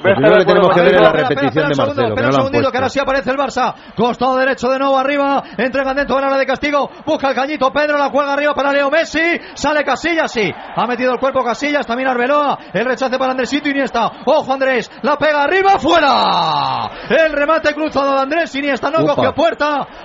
Lo 0.03 0.15
primero 0.15 0.35
que 0.37 0.45
tenemos 0.45 0.69
que 0.73 0.81
ver 0.81 0.93
es 0.93 1.01
la 1.01 1.07
Espera, 1.07 1.23
espera, 1.23 1.27
repetición 1.27 1.47
espera 1.47 1.67
de 1.67 1.67
un 1.67 1.75
segundo, 1.75 1.85
Marcelo, 1.85 2.07
que 2.07 2.21
espera 2.21 2.21
no 2.21 2.27
han 2.27 2.33
segundito, 2.33 2.71
que 2.71 2.77
ahora 2.77 2.89
sí 2.89 2.99
aparece 2.99 3.31
el 3.31 3.37
Barça. 3.37 3.73
Costado 3.95 4.37
derecho 4.37 4.69
de 4.69 4.79
nuevo 4.79 4.97
arriba. 4.97 5.43
Entrega 5.57 5.93
dentro 5.93 6.15
del 6.15 6.25
área 6.25 6.37
de 6.37 6.45
castigo. 6.45 6.89
Busca 7.05 7.29
el 7.29 7.35
cañito 7.35 7.71
Pedro, 7.71 7.97
la 7.97 8.09
juega 8.09 8.33
arriba 8.33 8.53
para 8.53 8.71
Leo 8.71 8.89
Messi. 8.89 9.39
Sale 9.53 9.83
Casillas, 9.83 10.31
sí. 10.31 10.49
Ha 10.75 10.87
metido 10.87 11.11
el 11.11 11.19
cuerpo 11.19 11.43
Casillas, 11.43 11.85
también 11.85 12.09
Arbeloa. 12.09 12.57
El 12.73 12.85
rechace 12.85 13.17
para 13.17 13.31
Andresito 13.31 13.69
Iniesta. 13.69 14.09
Ojo 14.25 14.53
Andrés, 14.53 14.89
la 15.01 15.17
pega 15.17 15.43
arriba, 15.43 15.77
fuera. 15.79 16.89
El 17.09 17.33
remate 17.33 17.73
cruzado 17.73 18.13
de 18.13 18.21
Andrés 18.21 18.55
Iniesta, 18.55 18.89
no 18.89 19.03
Upa. 19.03 19.15
cogió 19.15 19.33
puerta. 19.33 19.56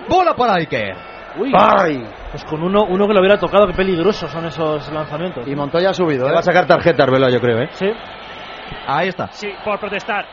Bola 0.08 0.34
para 0.34 0.54
Iker. 0.54 0.96
Uy, 1.38 1.52
¡Ay! 1.54 2.06
pues 2.30 2.44
con 2.44 2.62
uno, 2.62 2.84
uno 2.84 3.06
que 3.06 3.14
lo 3.14 3.20
hubiera 3.20 3.38
tocado, 3.38 3.66
qué 3.66 3.72
peligrosos 3.72 4.30
son 4.30 4.46
esos 4.46 4.90
lanzamientos. 4.92 5.46
Y 5.46 5.54
Montoya 5.54 5.90
ha 5.90 5.94
subido, 5.94 6.28
¿eh? 6.28 6.32
va 6.32 6.40
a 6.40 6.42
sacar 6.42 6.66
tarjeta 6.66 7.04
Arbeloa, 7.04 7.30
yo 7.30 7.40
creo, 7.40 7.60
¿eh? 7.62 7.68
Sí. 7.72 7.90
Ahí 8.86 9.08
está. 9.08 9.28
Sí, 9.32 9.48
por 9.64 9.78
protestar. 9.78 10.26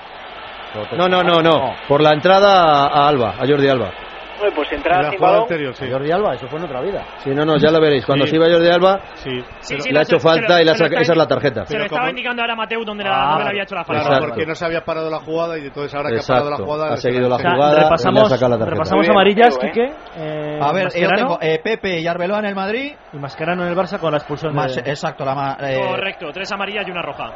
No, 0.97 1.07
no, 1.07 1.23
no, 1.23 1.41
no. 1.41 1.75
Por 1.87 2.01
la 2.01 2.13
entrada 2.13 2.87
a 2.87 3.07
Alba, 3.07 3.35
a 3.39 3.47
Jordi 3.47 3.67
Alba. 3.67 3.91
Bueno, 4.39 4.55
pues 4.55 4.71
En 4.71 4.77
entrada 4.77 5.01
la 5.03 5.09
sin 5.11 5.19
balón. 5.19 5.41
anterior, 5.41 5.75
sí. 5.75 5.85
Jordi 5.91 6.11
Alba, 6.11 6.33
eso 6.35 6.47
fue 6.47 6.59
en 6.59 6.65
otra 6.65 6.81
vida. 6.81 7.03
Sí, 7.17 7.29
no, 7.31 7.45
no, 7.45 7.57
ya 7.57 7.69
lo 7.71 7.81
veréis. 7.81 8.05
Cuando 8.05 8.25
Sí. 8.25 8.31
se 8.31 8.35
iba 8.37 8.45
Jordi 8.49 8.69
Alba, 8.69 8.99
Sí. 9.15 9.29
Pero- 9.29 9.45
sí, 9.59 9.75
le 9.89 9.93
la- 9.93 9.99
ha 9.99 10.03
hecho 10.03 10.19
falta 10.19 10.55
se 10.55 10.61
y 10.61 10.65
la 10.65 10.71
esa 10.71 10.85
es 10.85 11.17
la 11.17 11.27
tarjeta. 11.27 11.65
Se 11.65 11.73
lo 11.73 11.77
Pero 11.79 11.83
estaba 11.85 12.01
como- 12.01 12.09
indicando 12.11 12.41
ahora 12.41 12.53
a 12.53 12.55
Mateu 12.55 12.83
donde 12.85 13.03
la- 13.03 13.09
Ah, 13.11 13.33
no 13.37 13.43
le 13.43 13.49
había 13.49 13.63
hecho 13.63 13.75
la 13.75 13.83
falta. 13.83 14.01
Claro, 14.01 14.15
Exacto. 14.15 14.29
porque 14.35 14.45
no 14.47 14.55
se 14.55 14.65
había 14.65 14.81
parado 14.85 15.09
la 15.09 15.19
jugada 15.19 15.57
y 15.57 15.65
entonces 15.67 15.93
ahora 15.93 16.09
que 16.09 16.19
ha 16.19 16.21
parado 16.27 16.49
la 16.49 16.55
Exacto. 16.55 16.65
jugada... 16.65 16.93
Ha 16.93 16.97
se 16.97 17.01
seguido 17.03 17.29
la 17.29 17.35
se- 17.35 17.41
O 17.41 17.43
sea, 17.43 17.51
jugada, 17.55 17.73
le 17.73 17.79
ha 17.79 17.83
repasamos, 17.83 18.29
sacado 18.29 18.49
la 18.49 18.57
tarjeta. 18.57 18.71
repasamos 18.71 19.01
bien, 19.01 19.11
amarillas, 19.11 19.55
¿eh? 19.55 19.59
Quique. 19.61 19.93
Eh, 20.17 20.59
A 20.61 20.71
ver, 20.73 20.87
yo 20.95 21.09
tengo 21.09 21.37
eh, 21.41 21.59
Pepe 21.63 21.99
y 21.99 22.07
Arbeloa 22.07 22.39
en 22.39 22.45
el 22.45 22.55
Madrid. 22.55 22.93
y 23.11 23.17
Mascherano 23.17 23.63
en 23.63 23.69
el 23.69 23.75
Barça 23.75 23.99
con 23.99 24.11
la 24.11 24.17
expulsión 24.17 24.53
Más, 24.55 24.75
de... 24.75 24.81
exacto, 24.89 25.25
la 25.25 25.57
eh, 25.61 25.79
Correcto, 25.89 26.27
tres 26.33 26.51
amarillas 26.51 26.87
y 26.87 26.91
una 26.91 27.01
roja. 27.01 27.31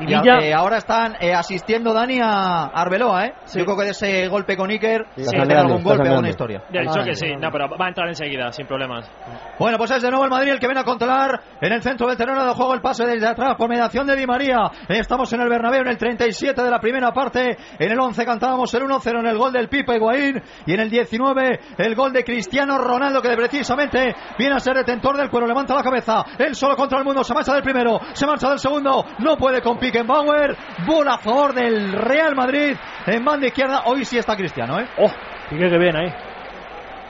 Y 0.00 0.06
Villa, 0.06 0.38
eh, 0.40 0.54
ahora 0.54 0.78
están 0.78 1.16
eh, 1.20 1.34
asistiendo 1.34 1.92
Dani 1.92 2.20
a 2.20 2.64
Arbeloa, 2.66 3.26
¿eh? 3.26 3.34
Yo 3.54 3.64
creo 3.64 3.76
que 3.76 3.84
de 3.84 3.90
ese 3.90 4.28
golpe 4.28 4.56
con 4.56 4.70
Iker 4.70 5.04
sí, 5.14 5.22
tenga 5.22 5.30
sangrando, 5.30 5.60
algún 5.60 5.76
está 5.78 5.90
golpe, 5.90 6.08
alguna 6.08 6.28
historia. 6.28 6.62
Ah, 6.66 6.80
dicho 6.80 7.00
que 7.04 7.14
sí, 7.14 7.26
sí, 7.26 7.34
no, 7.38 7.50
pero 7.50 7.68
va 7.68 7.86
a 7.86 7.88
entrar 7.88 8.08
enseguida, 8.08 8.50
sin 8.52 8.66
problemas. 8.66 9.10
Bueno, 9.58 9.78
pues 9.78 9.90
es 9.90 10.02
de 10.02 10.10
nuevo 10.10 10.24
el 10.24 10.30
Madrid 10.30 10.52
el 10.52 10.58
que 10.58 10.66
viene 10.66 10.80
a 10.80 10.84
controlar 10.84 11.40
en 11.60 11.72
el 11.72 11.82
centro 11.82 12.06
del 12.06 12.16
terreno 12.16 12.44
de 12.44 12.52
juego 12.52 12.74
el 12.74 12.80
pase 12.80 13.04
desde 13.04 13.26
atrás 13.26 13.56
por 13.56 13.68
mediación 13.68 14.06
de 14.06 14.16
Di 14.16 14.26
María. 14.26 14.70
Estamos 14.88 15.32
en 15.32 15.42
el 15.42 15.48
Bernabéu 15.48 15.82
en 15.82 15.88
el 15.88 15.98
37 15.98 16.62
de 16.62 16.70
la 16.70 16.80
primera 16.80 17.12
parte. 17.12 17.56
En 17.78 17.90
el 17.90 18.00
11 18.00 18.24
cantábamos 18.24 18.72
el 18.74 18.82
1-0 18.82 19.20
en 19.20 19.26
el 19.26 19.38
gol 19.38 19.52
del 19.52 19.68
Pipa 19.68 19.94
Higuaín 19.94 20.42
y 20.66 20.72
en 20.72 20.80
el 20.80 20.90
19 20.90 21.60
el 21.78 21.94
gol 21.94 22.12
de 22.12 22.24
Cristiano 22.24 22.78
Ronaldo 22.78 23.20
que 23.20 23.30
precisamente 23.36 24.14
viene 24.38 24.56
a 24.56 24.60
ser 24.60 24.76
detentor 24.76 25.16
del 25.16 25.30
cuero. 25.30 25.46
Levanta 25.46 25.74
la 25.74 25.82
cabeza. 25.82 26.24
Él 26.38 26.54
solo 26.54 26.76
contra 26.76 26.98
el 26.98 27.04
mundo. 27.04 27.24
Se 27.24 27.34
marcha 27.34 27.52
del 27.52 27.62
primero. 27.62 28.00
Se 28.12 28.26
marcha 28.26 28.48
del 28.48 28.58
segundo. 28.58 29.04
No 29.18 29.36
puede 29.36 29.60
con 29.60 29.78
Pickenbauer. 29.90 30.56
Bola 30.86 31.14
a 31.14 31.18
favor 31.18 31.52
del 31.52 31.92
Real 31.92 32.34
Madrid 32.36 32.76
en 33.06 33.24
banda 33.24 33.46
izquierda. 33.48 33.82
Hoy 33.86 34.04
sí 34.04 34.18
está 34.18 34.36
Cristiano, 34.36 34.78
¿eh? 34.78 34.86
Oh, 34.98 35.10
Quique, 35.48 35.68
qué 35.68 35.78
bien 35.78 35.96
ahí. 35.96 36.12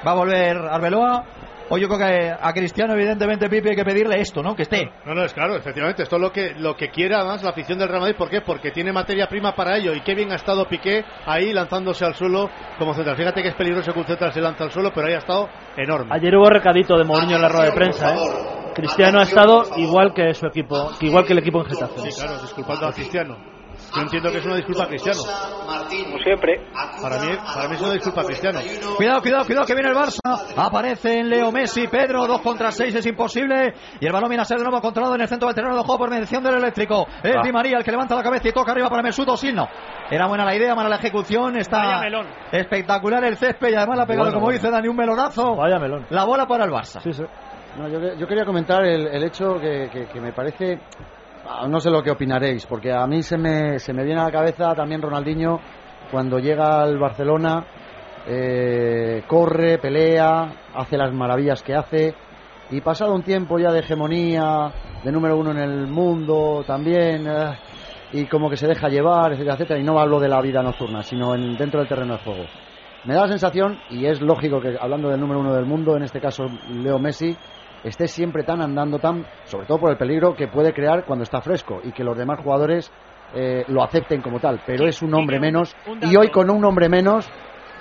Va 0.07 0.13
a 0.13 0.15
volver 0.15 0.57
Arbeloa. 0.57 1.25
Hoy 1.73 1.83
yo 1.83 1.89
creo 1.89 2.01
que 2.01 2.31
a 2.33 2.53
Cristiano, 2.53 2.95
evidentemente, 2.95 3.49
Pipi, 3.49 3.69
hay 3.69 3.77
que 3.77 3.85
pedirle 3.85 4.21
esto, 4.21 4.43
¿no? 4.43 4.57
Que 4.57 4.63
esté. 4.63 4.91
No, 5.05 5.15
no, 5.15 5.23
es 5.23 5.33
claro, 5.33 5.55
efectivamente. 5.55 6.03
Esto 6.03 6.17
es 6.17 6.23
lo 6.23 6.33
que, 6.33 6.55
lo 6.57 6.75
que 6.75 6.89
quiere 6.89 7.15
además 7.15 7.45
la 7.45 7.51
afición 7.51 7.79
del 7.79 7.89
Real 7.89 8.01
Madrid. 8.01 8.17
¿Por 8.17 8.29
qué? 8.29 8.41
Porque 8.41 8.73
tiene 8.73 8.93
materia 8.93 9.29
prima 9.29 9.55
para 9.55 9.77
ello. 9.77 9.95
Y 9.95 10.01
qué 10.01 10.15
bien 10.15 10.33
ha 10.33 10.37
estado 10.37 10.67
Piqué 10.67 11.05
ahí 11.27 11.53
lanzándose 11.53 12.05
al 12.05 12.15
suelo 12.15 12.51
como 12.79 12.95
central. 12.95 13.17
Fíjate 13.17 13.43
que 13.43 13.49
es 13.51 13.55
peligroso 13.55 13.93
que 13.93 14.01
un 14.01 14.07
central 14.07 14.33
se 14.33 14.41
lanza 14.41 14.65
al 14.65 14.73
suelo, 14.73 14.91
pero 14.93 15.07
ahí 15.07 15.15
ha 15.15 15.19
estado 15.19 15.49
enorme. 15.77 16.11
Ayer 16.13 16.35
hubo 16.35 16.49
recadito 16.49 16.97
de 16.97 17.05
Mourinho 17.05 17.37
en 17.37 17.43
la 17.43 17.49
rueda 17.49 17.67
de 17.67 17.73
prensa, 17.73 18.15
¿eh? 18.17 18.60
Cristiano 18.75 19.19
ha 19.21 19.23
estado 19.23 19.65
igual 19.77 20.13
que 20.15 20.33
su 20.35 20.47
equipo, 20.47 20.91
igual 21.01 21.25
que 21.27 21.33
el 21.33 21.39
equipo 21.41 21.61
en 21.61 21.67
Getafe. 21.67 22.11
Sí, 22.11 22.21
claro, 22.21 22.41
disculpando 22.41 22.87
a 22.87 22.93
Cristiano. 22.93 23.37
Yo 23.95 24.03
entiendo 24.03 24.31
que 24.31 24.39
es 24.39 24.45
una 24.45 24.57
disculpa 24.57 24.85
a 24.85 24.89
Cristiano. 24.89 25.21
Como 25.25 26.19
siempre. 26.23 26.67
Para 27.03 27.19
mí, 27.19 27.29
para 27.55 27.69
mí 27.69 27.75
es 27.77 27.81
una 27.81 27.93
disculpa 27.95 28.21
a 28.21 28.25
Cristiano. 28.25 28.61
Cuidado, 28.97 29.23
cuidado, 29.23 29.45
cuidado, 29.47 29.67
que 29.67 29.75
viene 29.75 29.89
el 29.89 29.97
Barça. 29.97 30.19
Aparece 30.57 31.19
en 31.21 31.29
Leo 31.31 31.51
Messi, 31.51 31.89
Pedro, 31.89 32.27
2 32.27 32.41
contra 32.43 32.71
6 32.71 32.95
es 32.95 33.07
imposible. 33.07 33.75
Y 34.01 34.07
el 34.07 34.13
balón 34.13 34.29
viene 34.29 34.43
a 34.43 34.45
ser 34.45 34.59
de 34.59 34.65
nuevo 34.65 34.81
controlado 34.81 35.15
en 35.15 35.23
el 35.23 35.29
centro 35.29 35.49
del 35.49 35.55
terreno 35.55 35.77
de 35.77 35.83
juego 35.83 35.99
por 35.99 36.11
mediación 36.11 36.43
del 36.45 36.57
eléctrico. 36.57 37.07
Es 37.23 37.35
Ah. 37.37 37.41
Di 37.43 37.53
María 37.53 37.79
el 37.79 37.85
que 37.85 37.91
levanta 37.91 38.15
la 38.15 38.23
cabeza 38.23 38.49
y 38.49 38.53
toca 38.53 38.73
arriba 38.73 38.91
para 38.91 39.03
Mesut 39.03 39.29
Özil. 39.29 39.55
No. 39.55 39.67
Era 40.11 40.27
buena 40.27 40.45
la 40.45 40.55
idea, 40.55 40.75
mala 40.75 40.89
la 40.91 40.97
ejecución. 40.97 41.57
Está 41.57 42.03
espectacular 42.53 43.25
el 43.25 43.37
césped 43.37 43.71
y 43.71 43.75
además 43.75 43.97
la 43.97 44.03
ha 44.03 44.07
pegado, 44.07 44.25
Bueno, 44.27 44.35
como 44.35 44.47
bueno. 44.47 44.59
dice 44.59 44.71
Dani, 44.71 44.89
un 44.89 44.97
melonazo. 44.97 45.57
Vaya 45.57 45.79
melón. 45.79 46.07
La 46.11 46.25
bola 46.25 46.47
para 46.47 46.65
el 46.65 46.71
Barça. 46.71 47.01
Sí, 47.03 47.13
sí. 47.13 47.23
No, 47.79 47.89
yo, 47.89 48.15
yo 48.15 48.27
quería 48.27 48.45
comentar 48.45 48.85
el, 48.85 49.23
hecho 49.23 49.55
que 49.61 50.21
me 50.21 50.33
parece, 50.33 50.79
ah, 51.47 51.67
no 51.69 51.81
sé 51.81 51.91
lo 51.91 52.03
que 52.03 52.11
opinaréis, 52.11 52.67
porque 52.67 52.93
a 52.93 53.07
mí 53.07 53.23
se 53.23 53.39
me, 53.39 53.79
se 53.79 53.93
me 53.93 54.05
viene 54.05 54.21
a 54.21 54.25
la 54.25 54.31
cabeza 54.31 54.75
también 54.75 55.03
Ronaldinho 55.03 55.61
cuando 56.11 56.39
llega 56.39 56.83
al 56.83 56.99
Barcelona, 56.99 57.65
eh, 58.27 59.23
corre, 59.27 59.79
pelea, 59.79 60.53
hace 60.75 60.97
las 60.97 61.13
maravillas 61.13 61.63
que 61.63 61.75
hace, 61.75 62.15
y 62.71 62.81
pasado 62.81 63.15
un 63.15 63.23
tiempo 63.23 63.59
ya 63.59 63.73
de 63.73 63.81
hegemonía, 63.81 64.73
de 65.03 65.13
número 65.13 65.37
uno 65.37 65.53
en 65.53 65.59
el 65.59 65.87
mundo 65.87 66.65
también, 66.67 67.27
eh, 67.27 67.59
y 68.13 68.27
como 68.27 68.51
que 68.51 68.57
se 68.57 68.67
deja 68.67 68.89
llevar, 68.89 69.33
etcétera, 69.33 69.55
etcétera, 69.55 69.81
y 69.81 69.85
no 69.85 69.99
hablo 69.99 70.19
de 70.19 70.29
la 70.29 70.41
vida 70.41 70.63
nocturna, 70.63 71.03
sino 71.03 71.35
en, 71.35 71.57
dentro 71.57 71.81
del 71.81 71.89
terreno 71.89 72.15
de 72.15 72.25
juego. 72.25 72.45
Me 73.05 73.15
da 73.15 73.23
la 73.23 73.29
sensación, 73.29 73.79
y 73.91 74.05
es 74.07 74.21
lógico 74.21 74.61
que 74.61 74.77
hablando 74.79 75.09
del 75.09 75.21
número 75.21 75.41
uno 75.41 75.55
del 75.55 75.65
mundo, 75.65 75.97
en 75.97 76.03
este 76.03 76.21
caso 76.21 76.47
Leo 76.69 76.99
Messi, 76.99 77.35
esté 77.85 78.09
siempre 78.09 78.43
tan 78.43 78.61
andando 78.61 78.99
tan, 78.99 79.25
sobre 79.45 79.67
todo 79.67 79.79
por 79.79 79.91
el 79.91 79.97
peligro 79.97 80.35
que 80.35 80.49
puede 80.49 80.73
crear 80.73 81.05
cuando 81.05 81.25
está 81.25 81.41
fresco 81.41 81.81
y 81.83 81.93
que 81.93 82.05
los 82.05 82.17
demás 82.17 82.41
jugadores 82.41 82.91
eh, 83.35 83.65
lo 83.69 83.83
acepten 83.83 84.23
como 84.23 84.41
tal. 84.41 84.61
Pero 84.67 84.87
es 84.87 85.03
un 85.03 85.15
hombre 85.15 85.39
menos 85.39 85.75
y 86.03 86.17
hoy 86.17 86.31
con 86.31 86.51
un 86.51 86.65
hombre 86.65 86.89
menos, 86.89 87.29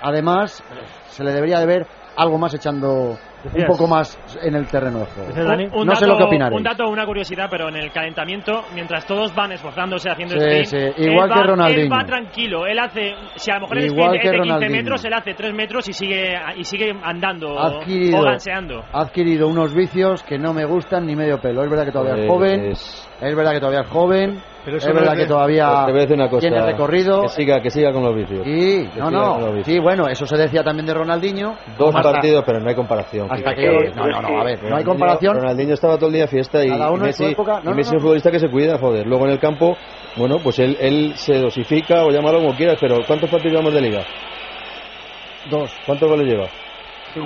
además, 0.00 0.62
se 1.08 1.24
le 1.24 1.32
debería 1.32 1.58
de 1.58 1.66
ver 1.66 1.86
algo 2.16 2.38
más 2.38 2.54
echando 2.54 3.18
un 3.44 3.66
poco 3.66 3.86
más 3.86 4.18
en 4.42 4.54
el 4.54 4.66
terreno 4.66 5.00
de 5.00 5.06
juego. 5.06 5.30
Un- 5.30 5.80
un 5.80 5.86
no 5.86 5.94
sé 5.94 6.04
dato- 6.04 6.12
lo 6.12 6.16
que 6.18 6.24
opinaréis. 6.24 6.56
Un 6.58 6.62
dato, 6.62 6.88
una 6.88 7.06
curiosidad, 7.06 7.46
pero 7.50 7.68
en 7.68 7.76
el 7.76 7.90
calentamiento, 7.92 8.64
mientras 8.74 9.06
todos 9.06 9.34
van 9.34 9.52
esforzándose 9.52 10.10
haciendo 10.10 10.34
Sí, 10.34 10.40
sprint, 10.40 10.66
sí, 10.66 10.76
él 11.02 11.10
igual 11.12 11.30
va- 11.30 11.34
que 11.34 11.42
Ronaldinho. 11.44 11.82
Él 11.84 11.92
va 11.92 12.04
tranquilo, 12.04 12.66
él 12.66 12.78
hace, 12.78 13.14
si 13.36 13.50
a 13.50 13.54
lo 13.54 13.60
mejor 13.62 13.78
el 13.78 13.84
Igual 13.86 14.00
sprint 14.16 14.22
que 14.22 14.26
es 14.28 14.32
de 14.32 14.38
15 14.38 14.54
Ronaldinho. 14.54 14.76
metros, 14.82 15.04
él 15.04 15.12
hace 15.14 15.34
3 15.34 15.54
metros 15.54 15.88
y 15.88 15.92
sigue 15.92 16.34
y 16.56 16.64
sigue 16.64 16.92
andando 17.02 17.58
Ha 17.58 17.66
adquirido, 17.78 18.18
o 18.20 18.22
ganseando. 18.24 18.84
ha 18.92 19.00
adquirido 19.00 19.48
unos 19.48 19.74
vicios 19.74 20.22
que 20.22 20.38
no 20.38 20.52
me 20.52 20.64
gustan 20.64 21.06
ni 21.06 21.16
medio 21.16 21.38
pelo. 21.40 21.62
Es 21.64 21.70
verdad 21.70 21.84
que 21.86 21.92
todavía 21.92 22.14
es 22.14 22.26
Pues 22.26 22.30
joven, 22.30 22.64
es- 22.70 23.10
es 23.20 23.36
verdad 23.36 23.52
que 23.52 23.60
todavía 23.60 23.80
es 23.82 23.88
joven, 23.88 24.42
Pero 24.64 24.76
es 24.76 24.86
no 24.86 24.94
verdad 24.94 25.14
es 25.14 25.20
que 25.20 25.26
todavía 25.26 25.68
Pues 25.70 25.86
te 25.86 25.92
voy 25.92 25.98
a 25.98 26.02
decir 26.02 26.16
una 26.16 26.28
cosa, 26.28 26.40
tiene 26.40 26.62
recorrido. 26.66 27.22
Que 27.22 27.28
siga, 27.28 27.60
que 27.62 27.70
siga 27.70 27.92
con 27.92 28.02
los 28.02 28.14
vicios. 28.14 28.46
Y, 28.46 28.86
Que 28.88 29.00
no, 29.00 29.10
no, 29.10 29.46
vicios. 29.52 29.66
sí, 29.66 29.78
bueno, 29.78 30.06
eso 30.08 30.26
se 30.26 30.36
decía 30.36 30.62
también 30.62 30.86
de 30.86 30.94
Ronaldinho. 30.94 31.54
Dos 31.78 31.94
Hasta- 31.94 32.12
partidos, 32.12 32.44
pero 32.44 32.60
no 32.60 32.68
hay 32.68 32.74
comparación. 32.74 33.26
Hasta 33.30 33.54
Kiko. 33.54 33.78
que, 33.78 33.90
no, 33.96 34.06
no, 34.06 34.20
no, 34.22 34.40
a 34.40 34.44
ver, 34.44 34.62
no 34.62 34.76
hay 34.76 34.84
comparación. 34.84 35.36
Ronaldinho 35.36 35.74
estaba 35.74 35.96
todo 35.96 36.08
el 36.08 36.12
día 36.12 36.22
de 36.22 36.28
fiesta 36.28 36.64
y, 36.64 36.68
Cada 36.68 36.90
uno 36.90 37.04
y 37.04 37.08
en 37.08 37.14
su 37.14 37.22
Messi, 37.22 37.32
época. 37.32 37.52
No, 37.54 37.60
y 37.60 37.64
no, 37.64 37.74
Messi 37.74 37.88
es 37.88 37.94
un 37.94 38.00
futbolista 38.00 38.30
que 38.30 38.38
se 38.38 38.48
cuida, 38.50 38.78
joder. 38.78 39.06
Luego 39.06 39.24
en 39.26 39.32
el 39.32 39.38
campo, 39.38 39.76
bueno, 40.16 40.36
pues 40.42 40.58
él, 40.58 40.76
él 40.80 41.12
se 41.16 41.38
dosifica 41.38 42.04
o 42.04 42.10
llámalo 42.10 42.40
como 42.40 42.54
quieras, 42.54 42.76
pero 42.80 42.98
¿cuántos 43.06 43.30
partidos 43.30 43.52
llevamos 43.52 43.72
de 43.74 43.80
liga? 43.80 44.02
Dos. 45.50 45.72
¿Cuántos 45.86 46.08
goles 46.08 46.26
lleva? 46.26 46.46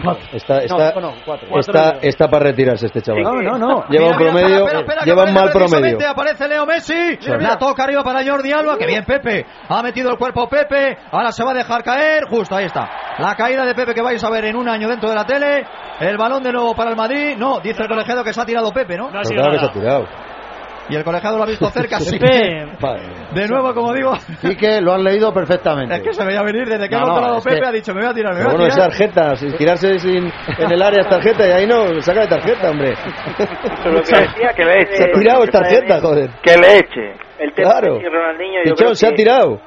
Cuatro. 0.02 0.24
Está, 0.32 0.54
No, 0.54 0.60
está, 0.60 0.92
bueno, 0.92 1.14
cuatro. 1.24 1.58
está, 1.58 1.72
Cuatro 1.82 1.98
está 2.02 2.28
para 2.28 2.44
retirarse 2.46 2.86
este 2.86 3.02
chaval. 3.02 3.22
No, 3.22 3.32
no, 3.34 3.58
no. 3.58 3.86
Lleva 3.88 3.88
Mira, 3.88 4.04
un 4.04 4.16
mira, 4.16 4.16
promedio, 4.18 4.56
espera, 4.64 4.78
espera, 4.80 5.00
que 5.00 5.06
lleva 5.10 5.24
un 5.24 5.34
mal 5.34 5.50
promedio. 5.50 5.98
Aparece 6.08 6.48
Leo 6.48 6.66
Messi. 6.66 7.18
Mira, 7.20 7.38
La 7.38 7.56
toca 7.58 7.84
arriba 7.84 8.02
para 8.02 8.24
Jordi 8.24 8.52
Alba. 8.52 8.76
Que 8.78 8.86
bien, 8.86 9.04
Pepe. 9.04 9.46
Ha 9.68 9.82
metido 9.82 10.10
el 10.10 10.16
cuerpo 10.18 10.48
Pepe. 10.48 10.96
Ahora 11.10 11.32
se 11.32 11.44
va 11.44 11.50
a 11.52 11.54
dejar 11.54 11.82
caer. 11.82 12.24
Justo 12.28 12.54
ahí 12.56 12.66
está. 12.66 12.88
La 13.18 13.34
caída 13.34 13.64
de 13.64 13.74
Pepe 13.74 13.94
que 13.94 14.02
vais 14.02 14.22
a 14.22 14.30
ver 14.30 14.44
en 14.46 14.56
un 14.56 14.68
año 14.68 14.88
dentro 14.88 15.08
de 15.08 15.14
la 15.14 15.24
tele. 15.24 15.64
El 16.00 16.16
balón 16.16 16.42
de 16.42 16.52
nuevo 16.52 16.74
para 16.74 16.90
el 16.90 16.96
Madrid. 16.96 17.36
No, 17.36 17.60
dice 17.60 17.82
el 17.82 17.88
colegiado 17.88 18.24
que 18.24 18.32
se 18.32 18.40
ha 18.40 18.44
tirado 18.46 18.70
Pepe, 18.72 18.96
¿no? 18.96 19.08
Pero 19.10 19.22
claro 19.22 19.50
que 19.52 19.58
se 19.58 19.66
ha 19.66 19.72
tirado. 19.72 20.06
Y 20.88 20.96
el 20.96 21.04
colegiado 21.04 21.38
lo 21.38 21.44
ha 21.44 21.46
visto 21.46 21.66
cerca. 21.70 21.98
sí. 22.00 22.18
De 22.18 23.48
nuevo, 23.48 23.74
como 23.74 23.92
digo. 23.92 24.12
Y 24.42 24.54
que 24.56 24.80
lo 24.80 24.92
han 24.92 25.02
leído 25.02 25.32
perfectamente. 25.32 25.94
Es 25.96 26.02
que 26.02 26.12
se 26.12 26.24
veía 26.24 26.42
venir 26.42 26.68
desde 26.68 26.88
que 26.88 26.94
No, 26.96 27.16
ha 27.16 27.20
no, 27.20 27.38
es 27.38 27.44
Pepe. 27.44 27.60
que- 27.60 27.66
Ha 27.66 27.72
dicho, 27.72 27.94
me 27.94 28.00
voy 28.02 28.10
a 28.10 28.14
tirar, 28.14 28.34
me 28.34 28.40
voy 28.44 28.50
bueno, 28.52 28.64
a 28.64 28.68
es 28.68 28.74
tirar. 28.74 28.88
tarjeta, 28.90 29.36
sin 29.36 29.56
tirarse 29.56 29.98
sin, 29.98 30.26
en 30.58 30.72
el 30.72 30.82
área 30.82 31.00
es 31.02 31.08
tarjeta 31.08 31.48
y 31.48 31.52
ahí 31.52 31.66
no, 31.66 32.00
saca 32.02 32.20
de 32.20 32.28
tarjeta, 32.28 32.70
hombre. 32.70 32.94
Pero 33.82 33.94
lo 33.96 34.02
que 34.02 34.16
decía 34.18 34.52
que 34.54 34.64
le 34.64 34.80
eche. 34.82 34.96
Se 34.96 35.02
ha 35.04 35.12
tirado, 35.12 35.44
es 35.44 35.50
tarjeta, 35.50 36.00
joder. 36.00 36.30
Que 36.42 36.56
le 36.58 36.76
eche. 36.78 37.14
El 37.38 37.52
tema 37.54 37.70
Claro. 37.70 37.94
de 37.94 37.98
Messi 38.00 38.06
y 38.06 38.10
Ronaldinho, 38.10 38.54
yo 38.58 38.62
Pichón, 38.62 38.76
creo 38.76 38.94
se 38.94 39.06
ha 39.06 39.10
tirado. 39.12 39.60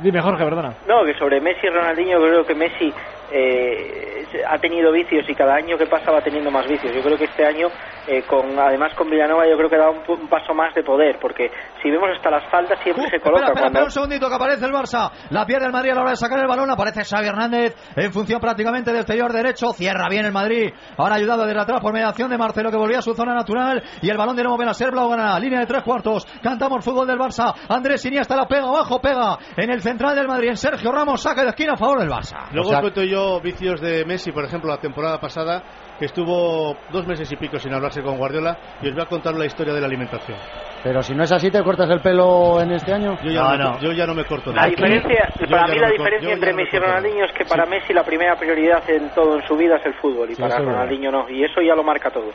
Dime, 0.00 0.20
Jorge, 0.20 0.44
perdona. 0.44 0.74
No, 0.86 1.04
que 1.04 1.14
sobre 1.18 1.40
Messi 1.40 1.66
y 1.66 1.70
Ronaldinho 1.70 2.18
creo 2.20 2.44
que 2.44 2.54
Messi 2.54 2.92
eh, 3.32 4.19
ha 4.46 4.58
tenido 4.58 4.92
vicios 4.92 5.24
y 5.28 5.34
cada 5.34 5.54
año 5.54 5.76
que 5.76 5.86
pasa 5.86 6.10
va 6.10 6.20
teniendo 6.20 6.50
más 6.50 6.66
vicios. 6.66 6.92
Yo 6.94 7.02
creo 7.02 7.16
que 7.16 7.24
este 7.24 7.46
año, 7.46 7.68
eh, 8.06 8.22
con 8.22 8.58
además 8.58 8.94
con 8.94 9.10
Villanova, 9.10 9.46
yo 9.48 9.56
creo 9.56 9.68
que 9.68 9.76
da 9.76 9.90
un, 9.90 10.02
un 10.06 10.28
paso 10.28 10.54
más 10.54 10.74
de 10.74 10.82
poder, 10.82 11.18
porque 11.20 11.50
si 11.82 11.90
vemos 11.90 12.08
hasta 12.16 12.30
las 12.30 12.50
faltas 12.50 12.78
siempre 12.82 13.08
se 13.10 13.20
coloca 13.20 13.44
Espera, 13.44 13.48
espera, 13.48 13.60
cuando... 13.60 13.66
espera 13.68 13.84
un 13.84 13.90
segundito 13.90 14.28
que 14.28 14.34
aparece 14.34 14.64
el 14.66 14.72
Barça. 14.72 15.10
La 15.30 15.46
pierde 15.46 15.66
el 15.66 15.72
Madrid 15.72 15.92
a 15.92 15.94
la 15.94 16.00
hora 16.02 16.10
de 16.10 16.16
sacar 16.16 16.38
el 16.40 16.46
balón. 16.46 16.70
Aparece 16.70 17.04
Xavi 17.04 17.28
Hernández 17.28 17.74
en 17.96 18.12
función 18.12 18.40
prácticamente 18.40 18.90
del 18.90 19.00
exterior 19.00 19.32
derecho. 19.32 19.72
Cierra 19.72 20.08
bien 20.10 20.26
el 20.26 20.32
Madrid. 20.32 20.72
Ahora 20.96 21.16
ayudado 21.16 21.46
desde 21.46 21.60
atrás 21.60 21.80
por 21.80 21.92
mediación 21.92 22.28
de 22.30 22.36
Marcelo 22.38 22.70
que 22.70 22.76
volvía 22.76 22.98
a 22.98 23.02
su 23.02 23.14
zona 23.14 23.34
natural. 23.34 23.82
Y 24.02 24.10
el 24.10 24.16
balón 24.18 24.36
de 24.36 24.42
nuevo 24.42 24.58
viene 24.58 24.70
a 24.70 24.74
ser 24.74 24.90
Blaugrana. 24.90 25.38
Línea 25.38 25.60
de 25.60 25.66
tres 25.66 25.82
cuartos. 25.82 26.26
Cantamos 26.42 26.84
fútbol 26.84 27.06
del 27.06 27.18
Barça. 27.18 27.54
Andrés 27.68 28.04
Iniesta 28.04 28.36
la 28.36 28.46
pega 28.46 28.68
abajo, 28.68 29.00
pega 29.00 29.38
en 29.56 29.70
el 29.70 29.80
central 29.80 30.14
del 30.14 30.26
Madrid. 30.28 30.50
En 30.50 30.56
Sergio 30.56 30.92
Ramos 30.92 31.22
saca 31.22 31.42
de 31.42 31.50
esquina 31.50 31.74
a 31.74 31.76
favor 31.76 32.00
del 32.00 32.08
Barça. 32.10 32.48
Luego 32.52 32.68
O 32.68 32.70
sea, 32.70 32.78
os 32.78 32.82
cuento 32.82 33.02
yo 33.04 33.40
vicios 33.40 33.80
de 33.80 34.04
Messi, 34.04 34.19
por 34.30 34.44
ejemplo, 34.44 34.68
la 34.70 34.76
temporada 34.78 35.18
pasada, 35.18 35.62
que 35.98 36.04
estuvo 36.04 36.76
dos 36.92 37.06
meses 37.06 37.30
y 37.32 37.36
pico 37.36 37.58
sin 37.58 37.72
hablarse 37.72 38.02
con 38.02 38.18
Guardiola, 38.18 38.56
y 38.82 38.88
os 38.88 38.94
voy 38.94 39.02
a 39.02 39.06
contar 39.06 39.34
la 39.34 39.46
historia 39.46 39.72
de 39.72 39.80
la 39.80 39.86
alimentación. 39.86 40.36
Pero 40.82 41.02
si 41.02 41.14
no 41.14 41.22
es 41.24 41.32
así, 41.32 41.50
¿te 41.50 41.62
cortas 41.62 41.90
el 41.90 42.00
pelo 42.00 42.60
en 42.60 42.72
este 42.72 42.92
año? 42.92 43.16
Yo 43.22 43.30
ya 43.30 43.56
no, 43.56 43.74
me- 43.74 43.80
yo 43.80 43.92
ya 43.92 44.06
no 44.06 44.14
me 44.14 44.24
corto 44.24 44.52
La 44.52 44.66
diferencia, 44.66 45.28
para 45.50 45.66
mí 45.68 45.74
no 45.76 45.80
la 45.82 45.86
me 45.88 45.92
diferencia 45.92 46.32
entre 46.32 46.50
no 46.52 46.56
Messi 46.56 46.76
y. 46.76 46.80
Ronaldinho 46.80 47.24
es 47.24 47.32
que 47.32 47.44
para 47.44 47.66
Messi 47.66 47.92
la 47.92 48.04
primera 48.04 48.36
prioridad 48.36 48.82
en 48.88 49.10
todo 49.10 49.36
en 49.36 49.42
su 49.46 49.56
vida 49.56 49.76
es 49.76 49.86
el 49.86 49.94
fútbol 49.94 50.30
y 50.30 50.34
Sí, 50.36 50.40
para. 50.40 50.58
Ronaldinho 50.58 51.10
no, 51.10 51.28
y 51.28 51.44
eso 51.44 51.60
ya 51.60 51.74
lo 51.74 51.82
marca 51.84 52.10
todo. 52.10 52.30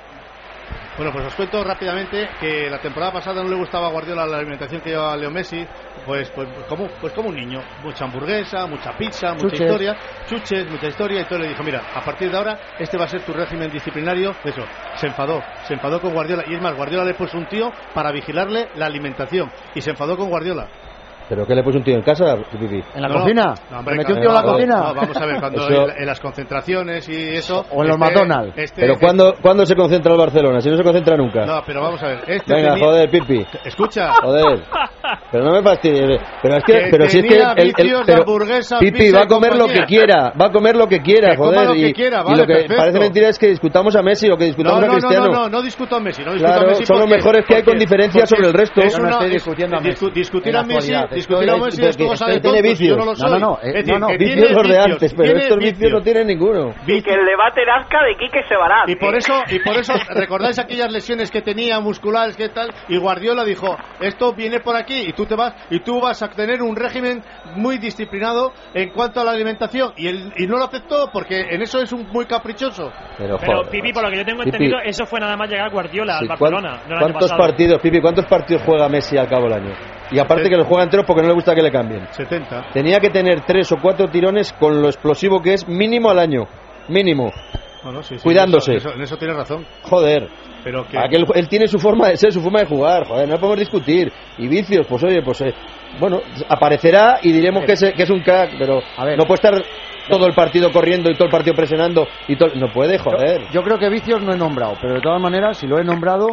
Bueno, 0.98 1.12
pues 1.12 1.26
os 1.26 1.36
cuento 1.36 1.62
rápidamente 1.62 2.30
que 2.40 2.70
la 2.70 2.80
temporada 2.80 3.12
pasada 3.12 3.44
no 3.44 3.50
le 3.50 3.56
gustaba 3.58 3.88
a 3.88 3.92
Guardiola 3.92 4.26
la 4.26 4.38
alimentación 4.38 4.80
que 4.80 4.92
llevaba 4.92 5.18
Leo 5.18 5.30
Messi, 5.30 5.68
pues, 6.06 6.30
pues, 6.32 6.48
como, 6.70 6.88
pues 6.88 7.12
como 7.12 7.30
un 7.30 7.36
niño, 7.36 7.60
mucha 7.84 8.06
hamburguesa, 8.06 8.66
mucha 8.66 8.94
pizza, 8.94 9.34
mucha 9.34 9.42
Chuches. 9.42 9.60
historia, 9.62 9.98
chuches, 10.26 10.72
mucha 10.72 10.88
historia, 10.88 11.18
y 11.18 11.24
entonces 11.24 11.48
le 11.48 11.50
dijo, 11.50 11.64
mira, 11.64 11.82
a 11.94 12.02
partir 12.02 12.32
de 12.32 12.38
ahora 12.38 12.58
este 12.80 12.98
va 12.98 13.06
a 13.06 13.08
ser 13.10 13.26
tu 13.26 13.34
régimen 13.34 13.70
disciplinario, 13.70 14.32
eso, 14.46 14.62
se 14.96 15.08
enfadó, 15.08 15.42
se 15.64 15.74
enfadó 15.74 16.00
con 16.00 16.14
Guardiola, 16.14 16.46
y 16.48 16.54
es 16.54 16.62
más, 16.62 16.74
Guardiola 16.78 17.04
le 17.04 17.14
puso 17.14 17.38
un 17.38 17.48
tío 17.48 17.74
para 17.94 18.14
vigilarle 18.14 18.70
la 18.76 18.86
alimentación, 18.86 19.52
y 19.74 19.82
se 19.82 19.90
enfadó 19.90 20.16
con 20.16 20.30
Guardiola. 20.30 20.68
¿Pero 21.28 21.46
qué 21.48 21.56
le 21.56 21.64
puso 21.64 21.80
un 21.80 21.84
tío 21.84 21.96
en 21.96 22.04
casa, 22.04 22.36
Pipi? 22.52 22.84
¿En 22.94 23.02
la 23.02 23.08
No, 23.08 23.16
cocina? 23.22 23.54
No, 23.72 23.80
hombre, 23.80 23.96
¿Le 23.96 23.98
metió 23.98 24.16
un 24.16 24.22
tío 24.22 24.30
en 24.30 24.36
la 24.36 24.42
no, 24.44 24.48
cocina? 24.52 24.76
no, 24.76 24.94
vamos 24.94 25.18
a 25.18 25.26
ver, 25.26 25.40
cuando 25.40 25.68
Eso- 25.68 25.90
en, 25.90 25.98
en 26.02 26.06
las 26.06 26.20
concentraciones 26.20 27.10
y 27.10 27.36
eso... 27.36 27.66
O 27.72 27.82
en 27.82 27.88
los 27.90 27.98
este- 27.98 27.98
McDonald's. 27.98 28.54
este- 28.58 28.82
¿Pero 28.82 29.00
cuándo, 29.00 29.34
cuándo 29.42 29.66
se 29.66 29.76
concentra 29.76 30.12
el 30.14 30.20
Barcelona? 30.20 30.62
Si 30.62 30.70
no 30.70 30.78
se 30.78 30.84
concentra 30.84 31.18
nunca. 31.18 31.46
No, 31.46 31.62
pero 31.66 31.82
vamos 31.82 32.02
a 32.04 32.08
ver. 32.08 32.20
Este 32.28 32.54
Venga, 32.54 32.74
tenía- 32.74 32.86
joder, 32.86 33.10
Pipi. 33.10 33.46
Escucha. 33.66 34.14
Joder. 34.22 34.64
Pero 35.32 35.44
no 35.44 35.52
me 35.52 35.62
fastidies. 35.64 36.22
Pero 36.42 36.56
es 36.58 36.64
que, 36.64 36.74
Que 36.74 36.88
pero 36.92 37.06
si 37.10 37.20
es 37.20 37.26
que 37.26 37.36
el, 37.36 37.42
el- 37.58 37.74
pero 38.06 38.26
Pipi 38.80 39.12
va 39.12 39.22
a 39.22 39.24
y 39.24 39.28
comer 39.28 39.52
lo 39.54 39.60
compañía. 39.66 39.82
que 39.82 39.88
quiera, 39.88 40.34
va 40.40 40.46
a 40.48 40.52
comer 40.52 40.76
lo 40.76 40.88
que 40.88 41.00
quiera, 41.02 41.32
Que 41.32 41.38
coma 41.38 41.50
joder. 41.54 41.68
lo 41.68 41.74
que 41.74 41.88
y, 41.90 41.94
quiera, 41.94 42.22
y 42.22 42.24
vale, 42.24 42.38
lo 42.38 42.48
que 42.48 42.54
perfecto. 42.54 42.76
parece 42.78 43.00
mentira 43.00 43.30
es 43.30 43.40
que 43.40 43.48
discutamos 43.48 43.96
a 43.96 44.02
Messi, 44.02 44.28
lo 44.28 44.38
que 44.38 44.44
No, 44.46 44.48
discutamos 44.48 44.80
no, 44.80 44.86
a 44.86 44.88
no, 44.88 44.94
Cristiano. 44.94 45.26
no, 45.26 45.32
no, 45.44 45.50
no 45.50 45.62
discuto 45.62 45.96
a 45.96 46.00
Messi, 46.00 46.24
no 46.24 46.34
discuto 46.34 46.52
Claro, 46.54 46.66
a 46.66 46.70
Messi 46.70 46.86
son 46.86 46.98
los 46.98 47.06
porque- 47.06 47.16
mejores 47.18 47.46
que 47.46 47.56
hay 47.56 47.64
con 47.64 47.78
diferencia 47.78 48.22
porque 48.22 48.36
sobre 48.36 48.48
el 48.48 48.54
resto. 48.54 48.82
Yo 48.82 48.98
no 49.00 49.10
estoy 49.10 49.28
es- 49.28 49.34
discutiendo 49.34 49.78
a 49.78 49.80
Messi 49.82 50.06
discu- 50.06 50.14
discutir 50.14 50.58
a 50.58 50.64
Messi, 50.64 50.94
discutir 51.14 51.50
a 51.50 51.58
Messi 51.58 51.82
es 51.86 51.98
cosa 51.98 52.26
de 52.28 52.40
tiene 52.40 52.62
tontos, 52.62 52.80
yo 52.80 52.96
no 52.96 53.06
lo 53.06 53.16
soy. 53.16 53.32
No, 53.32 53.40
no, 53.40 53.48
no, 53.48 53.60
eh, 53.62 53.84
no, 53.86 54.00
no, 54.00 54.08
Vicios 54.10 54.34
tiene 54.36 54.50
los 54.54 54.68
de 54.70 54.78
antes, 54.80 55.14
pero 55.14 55.38
estos 55.38 55.58
vicios 55.58 55.92
no 55.92 56.02
tienen 56.02 56.28
ninguno. 56.28 56.74
Y 56.88 57.02
que 57.02 57.12
el 57.14 57.26
debate 57.26 57.62
Nazca 57.66 58.04
de 58.04 58.16
Quique 58.16 58.42
Sebarán. 58.48 58.90
Y 58.90 58.96
por 58.96 59.16
eso, 59.16 59.34
y 59.50 59.60
por 59.60 59.76
eso, 59.78 59.94
¿recordáis 60.10 60.60
aquellas 60.60 60.92
lesiones 60.92 61.32
que 61.32 61.42
tenía 61.42 61.80
musculares, 61.80 62.36
que 62.38 62.50
tal? 62.50 62.70
Y 62.90 62.98
Guardiola 62.98 63.44
dijo, 63.44 63.76
esto 64.02 64.34
viene 64.34 64.60
por 64.60 64.76
aquí 64.76 64.95
y 65.04 65.14
tú 65.14 65.26
te 65.26 65.36
vas 65.36 65.54
y 65.70 65.80
tú 65.80 66.00
vas 66.00 66.22
a 66.24 66.30
tener 66.30 66.62
un 66.62 66.76
régimen 66.76 67.22
muy 67.56 67.78
disciplinado 67.78 68.54
en 68.74 68.90
cuanto 68.90 69.20
a 69.22 69.24
la 69.24 69.32
alimentación 69.32 69.94
y 69.98 70.08
él 70.08 70.34
y 70.38 70.48
no 70.48 70.58
lo 70.58 70.66
aceptó 70.66 71.10
porque 71.12 71.42
en 71.52 71.62
eso 71.62 71.82
es 71.82 71.92
un 71.92 72.08
muy 72.12 72.26
caprichoso. 72.26 72.92
Pero, 73.18 73.38
Pero 73.40 73.58
joder. 73.60 73.70
Pipi, 73.72 73.94
por 73.94 74.04
lo 74.04 74.10
que 74.10 74.18
yo 74.18 74.26
tengo 74.26 74.40
Pipi. 74.44 74.50
entendido, 74.56 74.80
eso 74.84 75.06
fue 75.06 75.20
nada 75.20 75.36
más 75.38 75.50
llegar 75.50 75.72
Guardiola 75.72 76.20
Sí, 76.20 76.26
al 76.30 76.38
¿cuán- 76.38 76.52
Barcelona. 76.54 76.82
no 76.88 76.94
el 76.96 77.00
¿Cuántos 77.02 77.32
partidos, 77.34 77.82
Pipi, 77.82 78.02
cuántos 78.02 78.26
partidos 78.26 78.64
juega 78.66 78.88
Messi 78.90 79.18
al 79.18 79.28
cabo 79.28 79.44
del 79.44 79.54
año? 79.54 79.72
Y 80.12 80.20
aparte 80.20 80.50
que 80.50 80.56
los 80.58 80.68
juega 80.68 80.84
enteros 80.84 81.06
porque 81.06 81.22
no 81.24 81.30
le 81.30 81.34
gusta 81.34 81.56
que 81.56 81.62
le 81.64 81.72
cambien. 81.72 82.08
70. 82.12 82.68
Tenía 82.74 83.00
que 83.00 83.10
tener 83.10 83.42
tres 83.46 83.72
o 83.72 83.78
cuatro 83.82 84.08
tirones 84.08 84.54
con 84.54 84.82
lo 84.82 84.88
explosivo 84.88 85.42
que 85.42 85.54
es 85.56 85.68
mínimo 85.68 86.10
al 86.12 86.20
año. 86.20 86.44
Mínimo. 86.90 87.32
Bueno, 87.84 88.02
sí, 88.04 88.16
sí, 88.18 88.24
Cuidándose. 88.24 88.72
En 88.74 88.78
eso, 88.78 88.90
en 88.94 89.02
eso 89.02 89.18
tienes 89.18 89.36
razón. 89.36 89.66
Joder. 89.84 90.28
Pero 90.66 90.84
que 90.90 90.98
Aquel- 90.98 91.26
él 91.36 91.48
tiene 91.48 91.68
su 91.68 91.78
forma 91.78 92.10
de 92.10 92.18
ser, 92.18 92.32
su 92.34 92.42
forma 92.42 92.60
de 92.60 92.66
jugar. 92.66 93.06
Joder, 93.06 93.30
no 93.30 93.38
podemos 93.38 93.60
discutir. 93.60 94.12
Y 94.40 94.48
vicios, 94.48 94.88
pues 94.90 95.04
oye, 95.04 95.22
pues 95.24 95.40
eh, 95.42 95.54
bueno, 96.00 96.18
aparecerá 96.50 97.20
y 97.22 97.32
diremos 97.32 97.64
que 97.64 97.74
es, 97.74 97.94
que 97.96 98.02
es 98.04 98.10
un 98.10 98.22
crack, 98.22 98.56
pero 98.58 98.82
no 99.16 99.26
puede 99.26 99.36
estar 99.36 99.54
todo 100.10 100.26
el 100.26 100.34
partido 100.34 100.72
corriendo 100.72 101.12
y 101.12 101.14
todo 101.14 101.26
el 101.26 101.32
partido 101.32 101.56
presionando 101.56 102.08
y 102.28 102.36
todo, 102.36 102.50
no 102.56 102.68
puede, 102.74 102.98
joder. 102.98 103.42
Yo 103.52 103.62
creo 103.62 103.78
que 103.78 103.90
vicios 103.90 104.22
no 104.24 104.34
he 104.34 104.38
nombrado, 104.38 104.74
pero 104.82 104.96
de 104.96 105.02
todas 105.02 105.22
maneras, 105.22 105.58
si 105.58 105.68
lo 105.68 105.80
he 105.80 105.84
nombrado, 105.84 106.30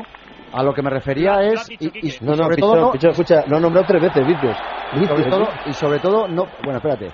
a 0.52 0.62
lo 0.62 0.72
que 0.72 0.82
me 0.82 0.88
refería 0.90 1.42
es. 1.42 1.68
Y, 1.78 1.86
y- 1.86 2.24
No, 2.24 2.32
no, 2.32 2.44
sobre 2.44 2.56
Pichón, 2.56 2.70
todo, 2.72 2.80
no, 2.86 2.90
Pichón, 2.92 3.10
escucha, 3.10 3.34
lo 3.46 3.56
han 3.56 3.62
nombrado 3.62 3.86
tres 3.86 4.02
veces, 4.02 4.26
vicios. 4.26 4.56
sobre 4.90 5.24
Vicios, 5.24 5.48
y 5.66 5.72
sobre 5.74 5.98
todo, 6.00 6.26
no. 6.28 6.44
Bueno, 6.62 6.78
espérate. 6.78 7.10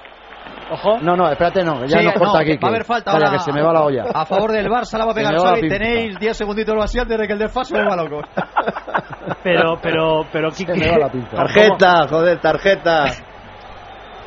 Ojo. 0.71 0.99
No, 1.01 1.17
no, 1.17 1.31
espérate, 1.31 1.65
no, 1.65 1.85
ya 1.87 1.99
Sí, 1.99 2.05
nos 2.05 2.15
corta 2.15 2.33
no, 2.35 2.39
aquí. 2.41 2.57
va 2.59 2.69
a 2.69 2.71
haber 2.71 2.85
falta 2.85 3.11
ahora 3.13 3.31
que 3.31 3.39
se 3.39 3.53
me 3.53 3.63
va 3.63 3.73
la 3.73 3.83
olla. 3.83 4.05
A 4.15 4.27
favor 4.27 4.53
del 4.53 4.67
Barça 4.69 4.99
la 4.99 5.05
va 5.07 5.13
a 5.13 5.15
Se 5.15 5.21
pegar 5.21 5.33
me 5.35 5.39
va 5.41 5.55
Xavi. 5.55 5.69
Tenéis 5.69 6.19
10 6.19 6.37
segunditos 6.37 6.75
así 6.85 6.99
antes 6.99 7.19
de 7.19 7.27
que 7.27 7.33
el 7.33 7.39
desfase 7.39 7.75
vuelva 7.75 7.97
loco. 7.97 8.21
Pero, 9.43 9.79
pero, 9.83 10.23
pero, 10.33 10.51
Se 10.51 10.65
Kiki- 10.65 10.79
me 10.79 10.91
va 10.91 10.99
la 10.99 11.09
pinza. 11.11 11.37
Tarjeta, 11.37 12.09
joder, 12.09 12.41
tarjeta. 12.41 13.05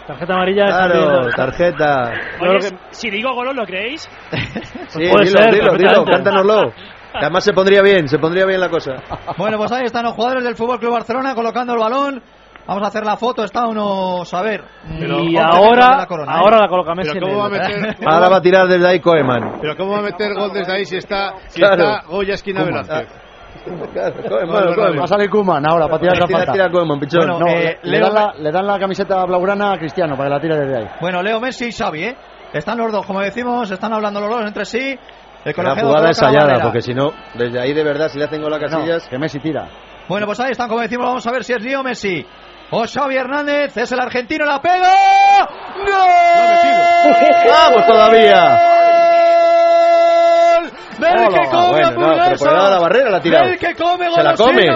Tarjeta 0.08 0.34
amarilla. 0.34 0.66
Claro, 0.66 1.30
tarjeta. 1.36 2.12
Oye, 2.42 2.60
que- 2.60 2.78
si 2.92 3.10
digo 3.10 3.34
gol, 3.34 3.56
¿lo 3.56 3.66
creéis? 3.66 4.02
Sí, 4.88 5.10
puede 5.12 5.26
dilo, 5.26 5.38
ser, 5.42 5.54
dilo, 5.54 5.74
dilo, 5.76 6.06
cántanoslo. 6.06 6.72
Que 6.72 7.18
Además 7.20 7.44
se 7.44 7.52
pondría 7.54 7.82
bien, 7.82 8.08
se 8.08 8.20
pondría 8.20 8.46
bien 8.46 8.60
la 8.62 8.70
cosa. 8.70 8.94
Bueno, 9.38 9.58
pues 9.58 9.72
ahí 9.72 9.84
están 9.86 10.04
los 10.06 10.14
jugadores 10.14 10.44
del 10.44 10.56
Fútbol 10.56 10.80
Club 10.80 10.94
Barcelona 10.94 11.36
colocando 11.36 11.74
el 11.74 11.80
balón. 11.80 12.24
Vamos 12.68 12.84
a 12.84 12.88
hacer 12.88 13.04
la 13.06 13.18
foto, 13.18 13.44
está 13.44 13.66
unos, 13.68 14.34
a 14.34 14.42
ver. 14.42 14.64
y 14.88 15.04
hombre, 15.04 15.40
ahora, 15.40 15.98
la 15.98 16.06
corona, 16.06 16.32
¿eh? 16.34 16.40
ahora 16.40 16.60
la 16.60 16.68
coloca 16.68 16.94
Messi. 16.96 17.12
Pero 17.14 17.28
en 17.28 17.34
¿cómo 17.34 17.50
va 17.50 17.58
a 17.58 18.14
Ahora 18.16 18.30
va 18.30 18.38
a 18.38 18.42
tirar 18.42 18.68
desde 18.68 18.88
ahí 18.88 19.00
Koeman. 19.00 19.58
pero 19.60 19.76
cómo 19.76 19.92
va 19.94 20.00
a 20.00 20.04
meter 20.04 20.34
gol 20.34 20.52
desde 20.54 20.72
ahí 20.74 20.86
si 20.86 20.96
está, 20.98 21.34
si 21.48 21.60
Claro. 21.60 21.84
está 21.84 22.08
Goya 22.08 22.34
esquina 22.36 22.62
Koeman. 22.64 22.84
Velázquez? 22.88 23.22
Claro, 23.94 24.14
Koeman, 24.16 24.48
Bueno, 24.48 24.66
Koeman. 24.68 24.78
vale. 24.86 24.98
Va 25.00 25.04
a 25.04 25.08
salir 25.08 25.30
Kuman 25.30 25.70
ahora 25.70 25.88
para 25.88 26.00
tirar 26.00 26.18
la 26.18 26.26
Tira, 26.26 26.38
falta. 26.40 26.52
tira 26.54 26.70
Koeman, 26.72 27.00
pichón. 27.00 27.20
Bueno, 27.22 27.40
No, 27.40 27.48
eh, 27.48 27.80
le, 27.84 27.92
Leo- 28.00 28.06
dan 28.06 28.14
la, 28.14 28.34
le 28.38 28.52
dan 28.52 28.68
la 28.68 28.80
camiseta 28.80 29.26
blaugrana 29.26 29.74
a 29.74 29.78
Cristiano 29.78 30.16
para 30.16 30.30
que 30.30 30.36
la 30.36 30.40
tire 30.42 30.58
desde 30.58 30.78
ahí. 30.78 30.88
Bueno, 31.02 31.22
Leo 31.22 31.40
Messi 31.42 31.66
y 31.66 31.72
Xavi, 31.72 32.04
¿eh? 32.06 32.16
Están 32.54 32.78
los 32.78 32.92
dos, 32.92 33.06
como 33.06 33.20
decimos, 33.22 33.70
están 33.72 33.92
hablando 33.94 34.20
los 34.22 34.30
dos 34.30 34.46
entre 34.46 34.66
sí. 34.66 34.98
El 35.44 35.50
la 35.50 35.54
colegiado 35.54 35.88
jugada 35.90 36.08
ensayada, 36.10 36.62
porque 36.62 36.82
si 36.82 36.94
no, 36.94 37.12
desde 37.34 37.60
ahí 37.60 37.74
de 37.74 37.84
verdad, 37.84 38.08
si 38.10 38.20
le 38.20 38.26
hacen 38.26 38.42
gol 38.42 38.54
a 38.54 38.60
Casillas. 38.60 39.04
No, 39.06 39.10
que 39.10 39.18
Messi 39.18 39.40
tira. 39.40 39.68
Bueno, 40.08 40.26
pues 40.26 40.40
ahí 40.40 40.52
están, 40.52 40.68
como 40.68 40.82
decimos, 40.82 41.06
vamos 41.06 41.26
a 41.28 41.32
ver 41.32 41.44
si 41.44 41.54
es 41.54 41.64
Leo 41.64 41.82
Messi 41.84 42.26
o 42.72 42.88
Xavi 42.88 43.16
Hernández. 43.16 43.76
Es 43.78 43.92
el 43.92 44.00
argentino, 44.00 44.46
la 44.46 44.62
pega. 44.62 44.92
¡Gol! 45.78 47.12
¡Vamos 47.50 47.86
todavía! 47.86 48.91
Del 51.02 51.28
que 51.30 51.50
come 51.50 51.82
lado 51.82 52.64
de 52.66 52.70
la 52.72 52.80
barrera 52.80 53.10
la 53.10 53.22
tirado. 53.22 53.46
Del 53.48 53.58
que 53.60 53.76
come 53.76 54.12
Se 54.14 54.24
la 54.24 54.36
come, 54.36 54.68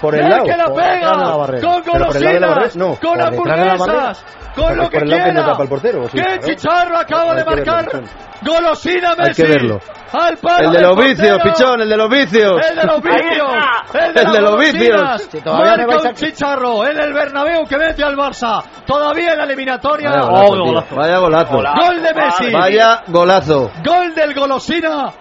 por 0.00 0.14
el 0.14 0.28
lado, 0.28 0.44
que 0.44 0.56
la 0.56 0.72
pega. 0.72 1.12
Con 1.60 1.82
Pero 1.82 2.06
por 2.06 2.16
el 2.16 2.22
lado 2.22 2.34
de 2.34 2.40
la 2.40 2.46
golosinas. 2.46 2.50
barrera, 2.50 2.70
no, 2.76 2.96
con 3.00 3.20
hamburguesas. 3.20 4.24
Con 4.54 4.76
lo 4.76 4.90
que 4.90 4.98
por 4.98 5.02
el 5.04 5.10
lado 5.10 5.22
que 5.24 5.30
quiera. 5.30 5.32
no 5.32 5.46
tapa 5.50 5.62
el 5.62 5.68
portero, 5.70 6.04
sí, 6.04 6.10
¡Qué 6.18 6.22
claro. 6.22 6.42
chicharro 6.42 6.98
acaba 6.98 7.34
de 7.34 7.40
Hay 7.40 7.44
que 7.46 7.70
marcar! 7.70 8.02
Golosina 8.42 9.10
Hay 9.10 9.28
Messi. 9.28 9.42
que 9.42 9.48
verlo. 9.48 9.80
Al 10.12 10.36
palo 10.36 10.66
El 10.68 10.72
de 10.72 10.80
los 10.82 10.96
vicios, 10.96 11.38
pichón, 11.42 11.80
el 11.80 11.88
de 11.88 11.96
los 11.96 12.10
vicios. 12.10 12.60
El 12.68 12.76
de 12.76 12.84
los 12.84 13.00
vicios. 13.02 13.48
El 13.94 14.12
de, 14.14 14.20
El 14.20 14.32
de 14.32 14.40
las 14.42 14.42
los 14.42 14.60
vicios. 14.60 15.22
Si 15.30 15.40
Marca 15.48 15.96
un 16.08 16.14
chicharro 16.14 16.86
en 16.86 16.98
el 16.98 17.12
Bernabéu 17.14 17.64
que 17.66 17.78
mete 17.78 18.04
al 18.04 18.14
Barça. 18.16 18.62
Todavía 18.84 19.32
en 19.32 19.38
la 19.38 19.44
eliminatoria. 19.44 20.10
Vaya 20.10 20.22
Oh, 20.24 20.28
golazo, 20.28 20.52
tío. 20.52 20.64
golazo. 20.64 20.96
Vaya 20.96 21.18
golazo. 21.18 21.52
Gol 21.86 22.02
de 22.02 22.14
Messi. 22.14 22.52
Vaya 22.52 23.02
golazo. 23.06 23.70
Gol 23.82 24.14
del 24.14 24.34
Golosina. 24.34 25.12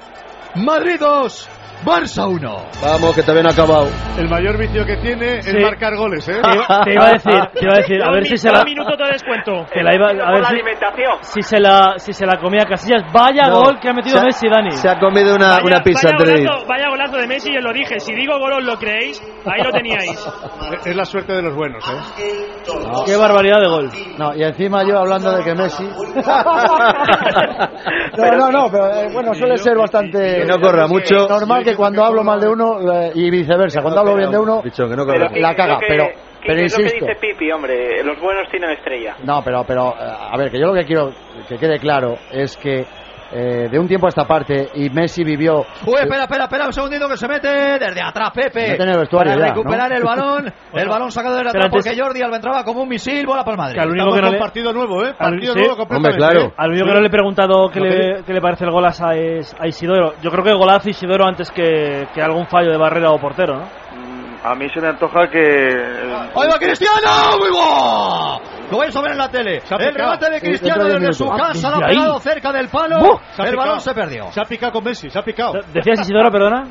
Madrid 0.55 0.99
2. 0.99 1.61
Barça 1.84 2.27
1. 2.27 2.41
Vamos, 2.84 3.15
que 3.15 3.21
todavía 3.21 3.43
no 3.43 3.49
ha 3.49 3.53
acabado. 3.53 3.88
El 4.17 4.29
mayor 4.29 4.57
vicio 4.57 4.86
que 4.86 4.97
tiene 4.97 5.41
Sí. 5.41 5.57
es 5.57 5.63
marcar 5.63 5.95
goles, 5.95 6.27
¿eh? 6.29 6.39
Te 6.41 6.53
iba- 6.53 6.84
te 6.84 6.93
iba 6.93 7.05
a 7.07 7.11
decir, 7.13 7.39
te 7.53 7.65
iba 7.65 7.73
a 7.73 7.77
decir, 7.77 8.03
a 8.03 8.07
Un 8.09 8.13
ver 8.13 8.25
si 8.25 8.38
se 8.38 8.49
un 8.49 8.55
la, 8.55 8.63
minuto 8.63 8.95
de 9.03 9.11
descuento. 9.13 9.65
que 9.73 9.82
la 9.82 9.95
iba, 9.95 10.09
a 10.09 10.32
ver 10.32 10.45
si, 10.45 10.53
alimentación. 10.53 11.13
si 11.21 11.41
se 11.41 11.59
la, 11.59 11.95
si 11.97 12.13
se 12.13 12.25
la 12.25 12.38
comía 12.39 12.65
Casillas. 12.65 13.03
Vaya 13.11 13.47
No, 13.47 13.63
gol 13.63 13.79
que 13.79 13.89
ha 13.89 13.93
metido 13.93 14.19
ha- 14.19 14.23
Messi, 14.23 14.47
Dani. 14.47 14.71
Se 14.71 14.89
ha 14.89 14.99
comido 14.99 15.36
una, 15.36 15.55
Vaya- 15.57 15.63
una 15.65 15.82
pizza 15.84 16.09
vaya 16.13 16.36
golazo, 16.43 16.65
vaya 16.67 16.89
golazo 16.89 17.17
de 17.17 17.27
Messi, 17.27 17.57
os 17.57 17.63
lo 17.63 17.73
dije. 17.73 17.99
Si 17.99 18.13
digo 18.13 18.38
gol, 18.38 18.53
os 18.53 18.63
lo 18.63 18.77
creéis. 18.77 19.19
Ahí 19.45 19.63
lo 19.63 19.71
teníais. 19.71 20.29
Es 20.86 20.95
la 20.95 21.05
suerte 21.05 21.34
de 21.34 21.41
los 21.41 21.55
buenos, 21.55 21.84
¿eh? 21.89 21.97
Qué 23.07 23.15
barbaridad 23.15 23.59
de 23.59 23.67
gol. 23.67 23.89
No, 24.19 24.36
y 24.36 24.43
encima 24.43 24.84
yo 24.84 24.99
hablando 24.99 25.32
de 25.36 25.43
que 25.43 25.55
Messi. 25.55 25.84
no, 28.17 28.32
no, 28.38 28.51
no, 28.51 28.69
pero 28.71 28.93
eh, 28.93 29.09
bueno, 29.11 29.34
suele 29.34 29.57
ser 29.57 29.77
bastante. 29.77 30.41
Que 30.41 30.45
no 30.45 30.59
corra 30.59 30.86
mucho. 30.88 31.27
Normal 31.27 31.63
que 31.63 31.70
cuando 31.76 32.03
hablo 32.03 32.24
mal 32.24 32.39
de 32.39 32.47
uno 32.49 32.78
y 33.13 33.30
viceversa, 33.30 33.82
cuando 33.82 33.99
hablo 34.01 34.15
bien 34.15 34.32
de 34.32 34.38
uno, 34.39 34.61
que 34.61 35.39
la 35.39 35.55
caga, 35.55 35.78
que- 35.80 35.86
pero, 35.88 36.05
que- 36.41 36.47
pero 36.47 36.61
es 36.61 36.72
lo 36.72 36.78
que 36.78 36.84
insisto. 36.84 37.05
dice 37.05 37.19
Pipi, 37.19 37.51
hombre. 37.51 38.03
Los 38.03 38.19
buenos 38.19 38.47
tienen 38.49 38.72
estrella. 38.72 39.15
No, 39.24 39.41
pero, 39.43 39.63
pero, 39.67 39.89
eh, 39.91 40.11
a 40.32 40.38
ver, 40.38 40.51
que 40.51 40.59
yo 40.59 40.67
lo 40.67 40.74
que 40.74 40.86
quiero 40.86 41.11
que 41.47 41.57
quede 41.57 41.80
claro 41.80 42.15
es 42.32 42.57
que 42.57 42.86
eh, 43.34 43.67
de 43.69 43.79
un 43.79 43.88
tiempo 43.88 44.07
a 44.07 44.09
esta 44.09 44.25
parte, 44.25 44.69
y 44.75 44.89
Messi 44.89 45.23
vivió. 45.23 45.59
Uy, 45.86 45.95
espera, 45.99 46.23
espera, 46.23 46.43
espera 46.45 46.65
un 46.67 46.73
segundito 46.73 47.07
que 47.07 47.17
se 47.17 47.27
mete 47.27 47.47
desde 47.79 48.01
atrás, 48.01 48.32
Pepe. 48.34 48.71
Mete 48.71 48.84
en 48.84 48.89
el 48.89 48.97
vestuario 48.99 49.34
para 49.34 49.47
ya, 49.47 49.53
recuperar 49.53 49.89
¿no? 49.89 49.97
el 49.97 50.03
balón. 50.03 50.53
el 50.73 50.89
balón 50.89 51.11
sacado 51.11 51.36
desde 51.36 51.49
atrás 51.49 51.65
antes- 51.65 51.86
porque 51.86 52.01
Jordi 52.01 52.21
Alba 52.21 52.36
entraba 52.36 52.63
como 52.63 52.82
un 52.84 52.89
misil, 52.89 53.25
bola 53.25 53.43
para 53.43 53.53
el 53.53 53.57
Madrid. 53.59 53.75
Que 53.75 53.82
al 53.82 53.89
único 53.91 54.13
que 54.13 54.21
no 54.21 54.29
le, 54.32 54.38
partido 54.39 54.73
nuevo, 54.73 55.05
¿eh? 55.05 55.13
Al- 55.17 55.39
sí. 55.41 55.47
nuevo 55.47 55.77
completamente. 55.77 55.95
Hombre, 55.95 56.17
claro. 56.17 56.41
¿eh? 56.47 56.53
al 56.57 56.69
único 56.71 56.86
que 56.88 56.93
no 56.93 56.99
le 57.01 57.07
he 57.07 57.11
preguntado 57.11 57.69
qué 57.69 57.79
le, 57.79 58.23
qué 58.23 58.34
le 58.34 58.41
parece 58.41 58.65
el 58.65 58.71
golazo 58.71 59.05
a, 59.05 59.11
a 59.11 59.67
Isidoro. 59.67 60.13
Yo 60.21 60.29
creo 60.32 60.43
que 60.43 60.53
golazo 60.53 60.89
Isidoro 60.89 61.25
antes 61.25 61.49
que, 61.51 62.07
que 62.13 62.21
algún 62.21 62.47
fallo 62.47 62.71
de 62.71 62.77
barrera 62.77 63.11
o 63.11 63.19
portero, 63.19 63.55
¿no? 63.57 63.82
A 64.43 64.55
mí 64.55 64.67
se 64.73 64.81
me 64.81 64.87
antoja 64.87 65.27
que... 65.29 65.39
eh, 65.39 66.13
¡Ahí 66.35 66.47
va 66.49 66.57
Cristiano! 66.59 67.37
¡Muy! 67.39 67.49
Lo 68.71 68.77
vais 68.77 68.95
a 68.95 69.01
ver 69.01 69.11
en 69.11 69.17
la 69.17 69.29
tele. 69.29 69.61
El 69.79 69.93
remate 69.93 70.31
de 70.31 70.39
Cristiano 70.41 70.85
desde 70.85 71.13
su 71.13 71.29
casa, 71.29 71.67
Ah, 71.67 71.71
lo 71.79 71.85
ha 71.85 71.87
pegado 71.87 72.19
cerca 72.19 72.51
del 72.51 72.69
palo. 72.69 73.19
El 73.37 73.55
balón 73.55 73.79
se 73.81 73.93
perdió. 73.93 74.31
Se 74.31 74.41
ha 74.41 74.45
picado 74.45 74.71
con 74.73 74.83
Messi, 74.83 75.09
se 75.09 75.19
ha 75.19 75.23
picado. 75.23 75.53
¿Decías 75.73 75.99
Isidoro, 76.01 76.31
perdona? 76.31 76.63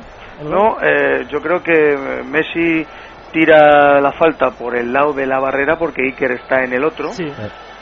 No, 0.43 0.77
eh, 0.81 1.27
yo 1.31 1.39
creo 1.39 1.61
que 1.63 2.23
Messi 2.25 2.85
tira 3.31 4.01
la 4.01 4.11
falta 4.11 4.49
por 4.51 4.75
el 4.75 4.91
lado 4.91 5.13
de 5.13 5.25
la 5.25 5.39
barrera 5.39 5.77
porque 5.77 6.01
Iker 6.03 6.31
está 6.31 6.63
en 6.63 6.73
el 6.73 6.83
otro. 6.83 7.09
Sí. 7.13 7.23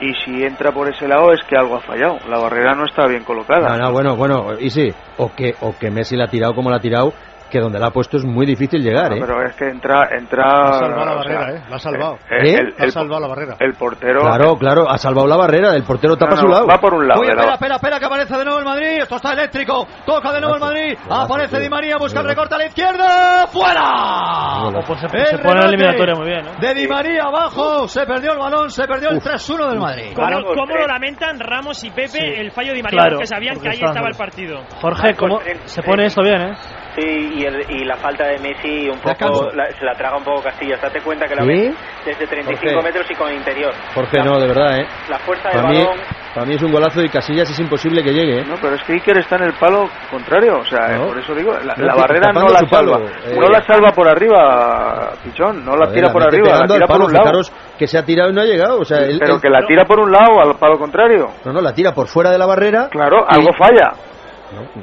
Y 0.01 0.13
si 0.23 0.43
entra 0.43 0.71
por 0.71 0.87
ese 0.87 1.07
lado 1.07 1.31
es 1.33 1.39
que 1.47 1.55
algo 1.57 1.77
ha 1.77 1.81
fallado. 1.81 2.17
La 2.29 2.37
barrera 2.37 2.75
no 2.75 2.85
está 2.85 3.07
bien 3.07 3.23
colocada. 3.23 3.69
No, 3.77 3.85
no, 3.85 3.91
bueno, 3.91 4.15
bueno, 4.15 4.45
y 4.59 4.69
sí. 4.69 4.89
O 5.17 5.31
que, 5.33 5.55
o 5.61 5.75
que 5.77 5.89
Messi 5.89 6.15
la 6.15 6.25
ha 6.25 6.29
tirado 6.29 6.53
como 6.53 6.69
la 6.69 6.77
ha 6.77 6.81
tirado, 6.81 7.13
que 7.49 7.59
donde 7.59 7.79
la 7.79 7.87
ha 7.87 7.91
puesto 7.91 8.17
es 8.17 8.25
muy 8.25 8.45
difícil 8.45 8.81
llegar, 8.81 9.09
No, 9.11 9.17
¿eh? 9.17 9.19
pero 9.21 9.43
es 9.45 9.55
que 9.55 9.69
entra... 9.69 10.09
entra 10.15 10.43
La 10.45 10.69
ha 10.69 10.73
salvado 10.73 11.05
la 11.05 11.05
sea, 11.05 11.15
barrera, 11.15 11.51
¿eh? 11.57 11.63
La 11.69 11.75
ha 11.75 11.79
salvado. 11.79 12.15
eh, 12.29 12.35
¿Eh? 12.43 12.55
El, 12.59 12.73
La 12.77 12.85
ha 12.85 12.91
salvado 12.91 13.21
la 13.21 13.27
barrera. 13.27 13.55
el 13.59 13.73
portero... 13.73 14.21
Claro, 14.21 14.57
claro, 14.57 14.89
ha 14.89 14.97
salvado 14.97 15.27
la 15.27 15.35
barrera, 15.37 15.75
el 15.75 15.83
portero 15.83 16.15
tapa 16.15 16.31
No, 16.35 16.37
a 16.37 16.41
su 16.41 16.47
lado. 16.47 16.67
Va 16.67 16.77
por 16.77 16.93
un 16.93 17.07
lado. 17.07 17.21
Uy, 17.21 17.27
espera, 17.27 17.53
espera, 17.53 17.75
espera, 17.75 17.99
que 17.99 18.05
aparece 18.05 18.37
de 18.37 18.43
nuevo 18.45 18.59
el 18.59 18.65
Madrid. 18.65 18.97
Esto 19.01 19.15
está 19.15 19.33
eléctrico. 19.33 19.87
Toca 20.05 20.31
de 20.31 20.39
nuevo 20.41 20.55
el 20.55 20.61
Madrid. 20.61 20.97
Aparece 21.09 21.49
tío. 21.55 21.59
Di 21.59 21.69
María, 21.69 21.97
busca 21.97 22.19
el 22.21 22.27
recorte 22.27 22.55
a 22.55 22.57
la 22.59 22.65
izquierda. 22.67 23.47
¡Fuera! 23.47 24.81
Pues 24.85 24.99
se, 24.99 25.05
El 25.17 25.25
se 25.27 25.37
pone 25.39 25.53
en 25.55 25.59
la 25.59 25.65
eliminatoria 25.67 26.15
muy 26.15 26.25
bien, 26.27 26.45
¿eh? 26.45 26.51
De 26.59 26.73
Di 26.73 26.87
María 26.87 27.23
abajo. 27.23 27.87
Se 27.87 28.05
perdió 28.05 28.33
el 28.33 28.39
balón, 28.39 28.69
se 28.69 28.85
perdió 28.87 29.09
el 29.09 29.19
3-1 29.21 29.69
del 29.69 29.79
Madrid. 29.79 30.13
¿Cómo, 30.15 30.43
cómo 30.55 30.75
eh. 30.75 30.79
lo 30.81 30.87
lamentan 30.87 31.39
Ramos 31.39 31.83
y 31.83 31.89
Pepe 31.89 32.07
Sí. 32.09 32.19
el 32.19 32.51
fallo 32.51 32.69
de 32.69 32.75
Di 32.75 32.83
María? 32.83 32.99
Claro, 32.99 33.15
porque 33.17 33.27
sabían 33.27 33.55
porque 33.55 33.69
que 33.69 33.75
ahí 33.75 33.83
estaba 33.83 34.07
el 34.07 34.15
partido. 34.15 34.61
Jorge, 34.81 35.15
¿cómo 35.15 35.39
se 35.65 35.83
pone 35.83 36.05
esto 36.05 36.21
bien, 36.23 36.41
eh? 36.41 36.53
Sí, 36.95 37.01
y, 37.35 37.45
el- 37.45 37.65
y 37.69 37.85
la 37.85 37.97
falta 37.97 38.25
de 38.25 38.39
Messi 38.39 38.89
un 38.89 38.99
poco 38.99 39.51
la- 39.53 39.67
se 39.77 39.85
la 39.85 39.95
traga 39.95 40.17
un 40.17 40.23
poco 40.23 40.41
Casillas. 40.43 40.81
Date 40.81 41.01
cuenta 41.01 41.27
que 41.27 41.35
la 41.35 41.43
¿Sí? 41.43 41.47
ve 41.47 41.73
desde 42.05 42.27
35 42.27 42.73
Jorge. 42.73 42.83
metros 42.83 43.05
y 43.11 43.15
con 43.15 43.31
interior. 43.31 43.73
Jorge, 43.93 44.17
la, 44.17 44.23
no, 44.25 44.39
de 44.39 44.47
verdad, 44.47 44.79
¿eh? 44.79 44.87
la 45.07 45.19
fuerza 45.19 45.49
del 45.49 45.57
Para 45.61 45.69
mí, 45.69 45.77
balón. 45.83 45.99
para 46.33 46.45
mí 46.47 46.53
es 46.55 46.61
un 46.63 46.71
golazo 46.71 47.01
y 47.03 47.09
Casillas 47.09 47.49
es 47.49 47.59
imposible 47.59 48.03
que 48.03 48.11
llegue, 48.11 48.39
¿eh? 48.41 48.45
No, 48.45 48.55
pero 48.59 48.75
es 48.75 48.83
que 48.83 48.93
Iker 48.93 49.17
está 49.19 49.35
en 49.37 49.43
el 49.43 49.53
palo 49.53 49.87
contrario, 50.09 50.57
o 50.59 50.65
sea, 50.65 50.97
No. 50.97 51.03
eh, 51.05 51.07
por 51.09 51.19
eso 51.19 51.33
digo, 51.35 51.51
la, 51.63 51.95
barrera 51.95 52.31
no 52.33 52.47
la 52.49 52.59
palo, 52.67 52.93
salva, 52.93 52.97
eh. 53.27 53.35
no 53.39 53.47
la 53.47 53.61
salva 53.61 53.91
por 53.91 54.07
arriba, 54.07 55.11
Pichón, 55.23 55.63
no 55.63 55.75
la 55.75 55.91
tira 55.91 56.07
la 56.07 56.13
por 56.13 56.23
arriba, 56.23 56.47
la 56.59 56.67
tira 56.67 56.87
por 56.87 56.95
palo, 56.97 57.05
un 57.05 57.13
lado, 57.13 57.41
que 57.77 57.87
se 57.87 57.97
ha 57.97 58.03
tirado 58.05 58.31
y 58.31 58.33
no 58.33 58.41
ha 58.41 58.45
llegado, 58.45 58.79
o 58.79 58.85
sea, 58.85 58.99
él- 58.99 59.19
pero 59.19 59.35
él- 59.35 59.41
que 59.41 59.49
la 59.49 59.65
tira 59.67 59.85
por 59.85 59.99
un 59.99 60.11
lado 60.11 60.39
al 60.41 60.55
palo 60.57 60.77
contrario, 60.77 61.27
no, 61.45 61.53
no, 61.53 61.61
la 61.61 61.73
tira 61.73 61.93
por 61.93 62.07
fuera 62.07 62.31
de 62.31 62.37
la 62.37 62.45
barrera. 62.45 62.87
claro, 62.89 63.25
y- 63.29 63.35
algo 63.35 63.51
falla, 63.53 63.91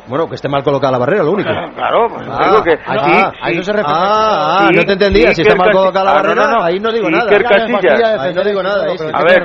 Bueno, 0.06 0.28
que 0.28 0.36
esté 0.36 0.48
mal 0.48 0.62
colocada 0.62 0.92
la 0.92 0.98
barrera, 0.98 1.24
lo 1.24 1.32
único. 1.32 1.50
Claro, 1.76 2.06
pues 2.08 2.26
Ah, 2.30 2.48
digo 2.50 2.62
que 2.62 2.72
ah, 2.86 3.04
sí, 3.04 3.12
ah, 3.14 3.32
ahí 3.42 3.56
no 3.56 3.62
se 3.62 3.72
refiere. 3.72 3.98
Ah, 4.00 4.58
ah, 4.60 4.70
no 4.72 4.82
te 4.84 4.92
entendía, 4.92 5.32
si 5.34 5.42
está 5.42 5.54
mal 5.56 5.70
colocada 5.72 6.04
la 6.04 6.12
barrera, 6.14 6.64
ahí 6.64 6.78
no 6.80 6.92
digo 6.92 7.10
nada. 7.10 7.24
Iker 7.24 7.42
Casillas, 7.44 8.20
Ahí 8.20 8.34
no 8.34 8.44
digo 8.44 8.62
nada. 8.62 8.84
ahí 8.84 8.98
sí. 8.98 9.04
a 9.12 9.22
ver, 9.22 9.42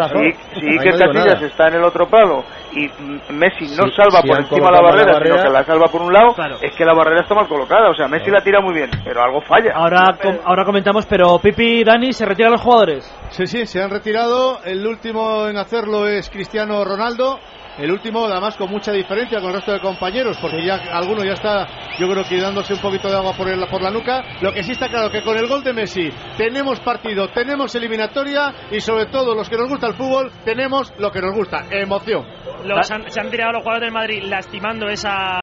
si, 0.53 0.59
si 0.59 0.65
Iker 0.67 0.93
no 0.93 0.99
Casillas 0.99 1.25
nada. 1.35 1.47
está 1.47 1.67
en 1.67 1.73
el 1.75 1.83
otro 1.83 2.07
palo 2.09 2.43
y 2.73 2.87
Messi 3.33 3.75
no 3.75 3.83
Sí, 3.87 3.93
salva 3.95 4.21
si 4.21 4.27
por 4.27 4.39
encima 4.39 4.67
de 4.67 4.71
la 4.71 4.81
barrera, 4.81 5.05
la 5.07 5.13
barrera- 5.13 5.37
sino 5.37 5.43
que 5.43 5.49
la 5.57 5.63
salva 5.65 5.87
por 5.87 6.01
un 6.03 6.13
lado, 6.13 6.35
es 6.61 6.75
que 6.75 6.85
la 6.85 6.93
barrera 6.93 7.21
está 7.21 7.35
mal 7.35 7.47
colocada. 7.47 7.89
O 7.89 7.95
sea, 7.95 8.07
Messi 8.07 8.29
la 8.31 8.41
tira 8.41 8.61
muy 8.61 8.73
bien, 8.73 8.89
pero 9.03 9.21
algo 9.23 9.41
falla. 9.41 9.71
Ahora, 9.75 10.17
com- 10.21 10.37
ahora 10.45 10.63
comentamos, 10.65 11.05
pero 11.07 11.39
Pipi 11.39 11.81
y 11.81 11.83
Dani 11.83 12.13
se 12.13 12.25
retiran 12.25 12.51
los 12.51 12.61
jugadores. 12.61 13.03
Sí, 13.29 13.47
sí, 13.47 13.65
se 13.65 13.81
han 13.81 13.89
retirado. 13.89 14.59
El 14.63 14.85
último 14.87 15.47
en 15.47 15.57
hacerlo 15.57 16.07
es 16.07 16.29
Cristiano 16.29 16.83
Ronaldo. 16.85 17.39
El 17.77 17.91
último, 17.91 18.25
además, 18.25 18.55
con 18.57 18.69
mucha 18.69 18.91
diferencia 18.91 19.39
con 19.39 19.49
el 19.49 19.55
resto 19.55 19.71
de 19.71 19.79
compañeros, 19.79 20.37
porque 20.41 20.63
ya 20.65 20.75
alguno 20.93 21.23
ya 21.23 21.33
está, 21.33 21.67
yo 21.97 22.07
creo 22.09 22.23
que 22.23 22.39
dándose 22.39 22.73
un 22.73 22.79
poquito 22.81 23.07
de 23.09 23.15
agua 23.15 23.33
por, 23.35 23.47
el- 23.49 23.65
por 23.67 23.81
la 23.81 23.89
nuca. 23.89 24.21
Lo 24.41 24.51
que 24.51 24.63
sí 24.63 24.71
está 24.73 24.87
claro 24.87 25.09
que 25.09 25.23
con 25.23 25.37
el 25.37 25.47
gol 25.47 25.63
de 25.63 25.73
Messi 25.73 26.09
tenemos 26.37 26.79
partido, 26.81 27.29
tenemos 27.29 27.73
eliminatoria 27.75 28.53
y 28.71 28.79
sobre 28.81 29.05
todo 29.07 29.33
los 29.33 29.49
que 29.49 29.57
nos 29.57 29.69
gusta 29.69 29.87
el 29.87 29.93
fútbol 29.95 30.31
tenemos 30.45 30.93
lo 30.99 31.11
que 31.11 31.21
nos 31.21 31.33
gusta, 31.33 31.65
emoción. 31.71 32.25
Los 32.65 32.91
han- 32.91 33.09
se 33.09 33.19
han 33.19 33.29
tirado 33.31 33.53
los 33.53 33.63
jugadores 33.63 33.87
del 33.87 33.93
Madrid 33.93 34.23
lastimando 34.25 34.87
esa 34.87 35.39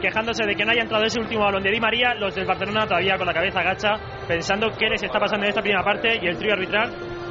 quejándose 0.00 0.46
de 0.46 0.54
que 0.54 0.64
no 0.64 0.70
haya 0.72 0.80
entrado 0.82 1.04
ese 1.04 1.20
último 1.20 1.44
balón 1.44 1.62
de 1.62 1.70
Di 1.70 1.78
María, 1.78 2.14
los 2.14 2.34
del 2.34 2.46
Barcelona 2.46 2.86
todavía 2.86 3.18
con 3.18 3.26
la 3.26 3.34
cabeza 3.34 3.60
agacha, 3.60 3.90
pensando 4.26 4.68
qué 4.78 4.88
les 4.88 5.02
está 5.02 5.18
pasando 5.18 5.44
en 5.44 5.50
esta 5.50 5.60
primera 5.60 5.84
parte 5.84 6.18
y 6.22 6.26
el 6.26 6.38
trío 6.38 6.54
arbitral 6.54 6.90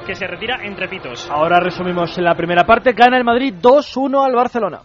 que 0.10 0.16
se 0.16 0.26
retira 0.26 0.58
entre 0.64 0.88
pitos. 0.88 1.30
Ahora 1.30 1.60
resumimos 1.60 2.18
en 2.18 2.24
la 2.24 2.34
primera 2.34 2.64
parte. 2.64 2.94
Gana 2.94 3.16
el 3.16 3.24
Madrid 3.24 3.54
2-1 3.62 4.26
al 4.26 4.34
Barcelona. 4.34 4.80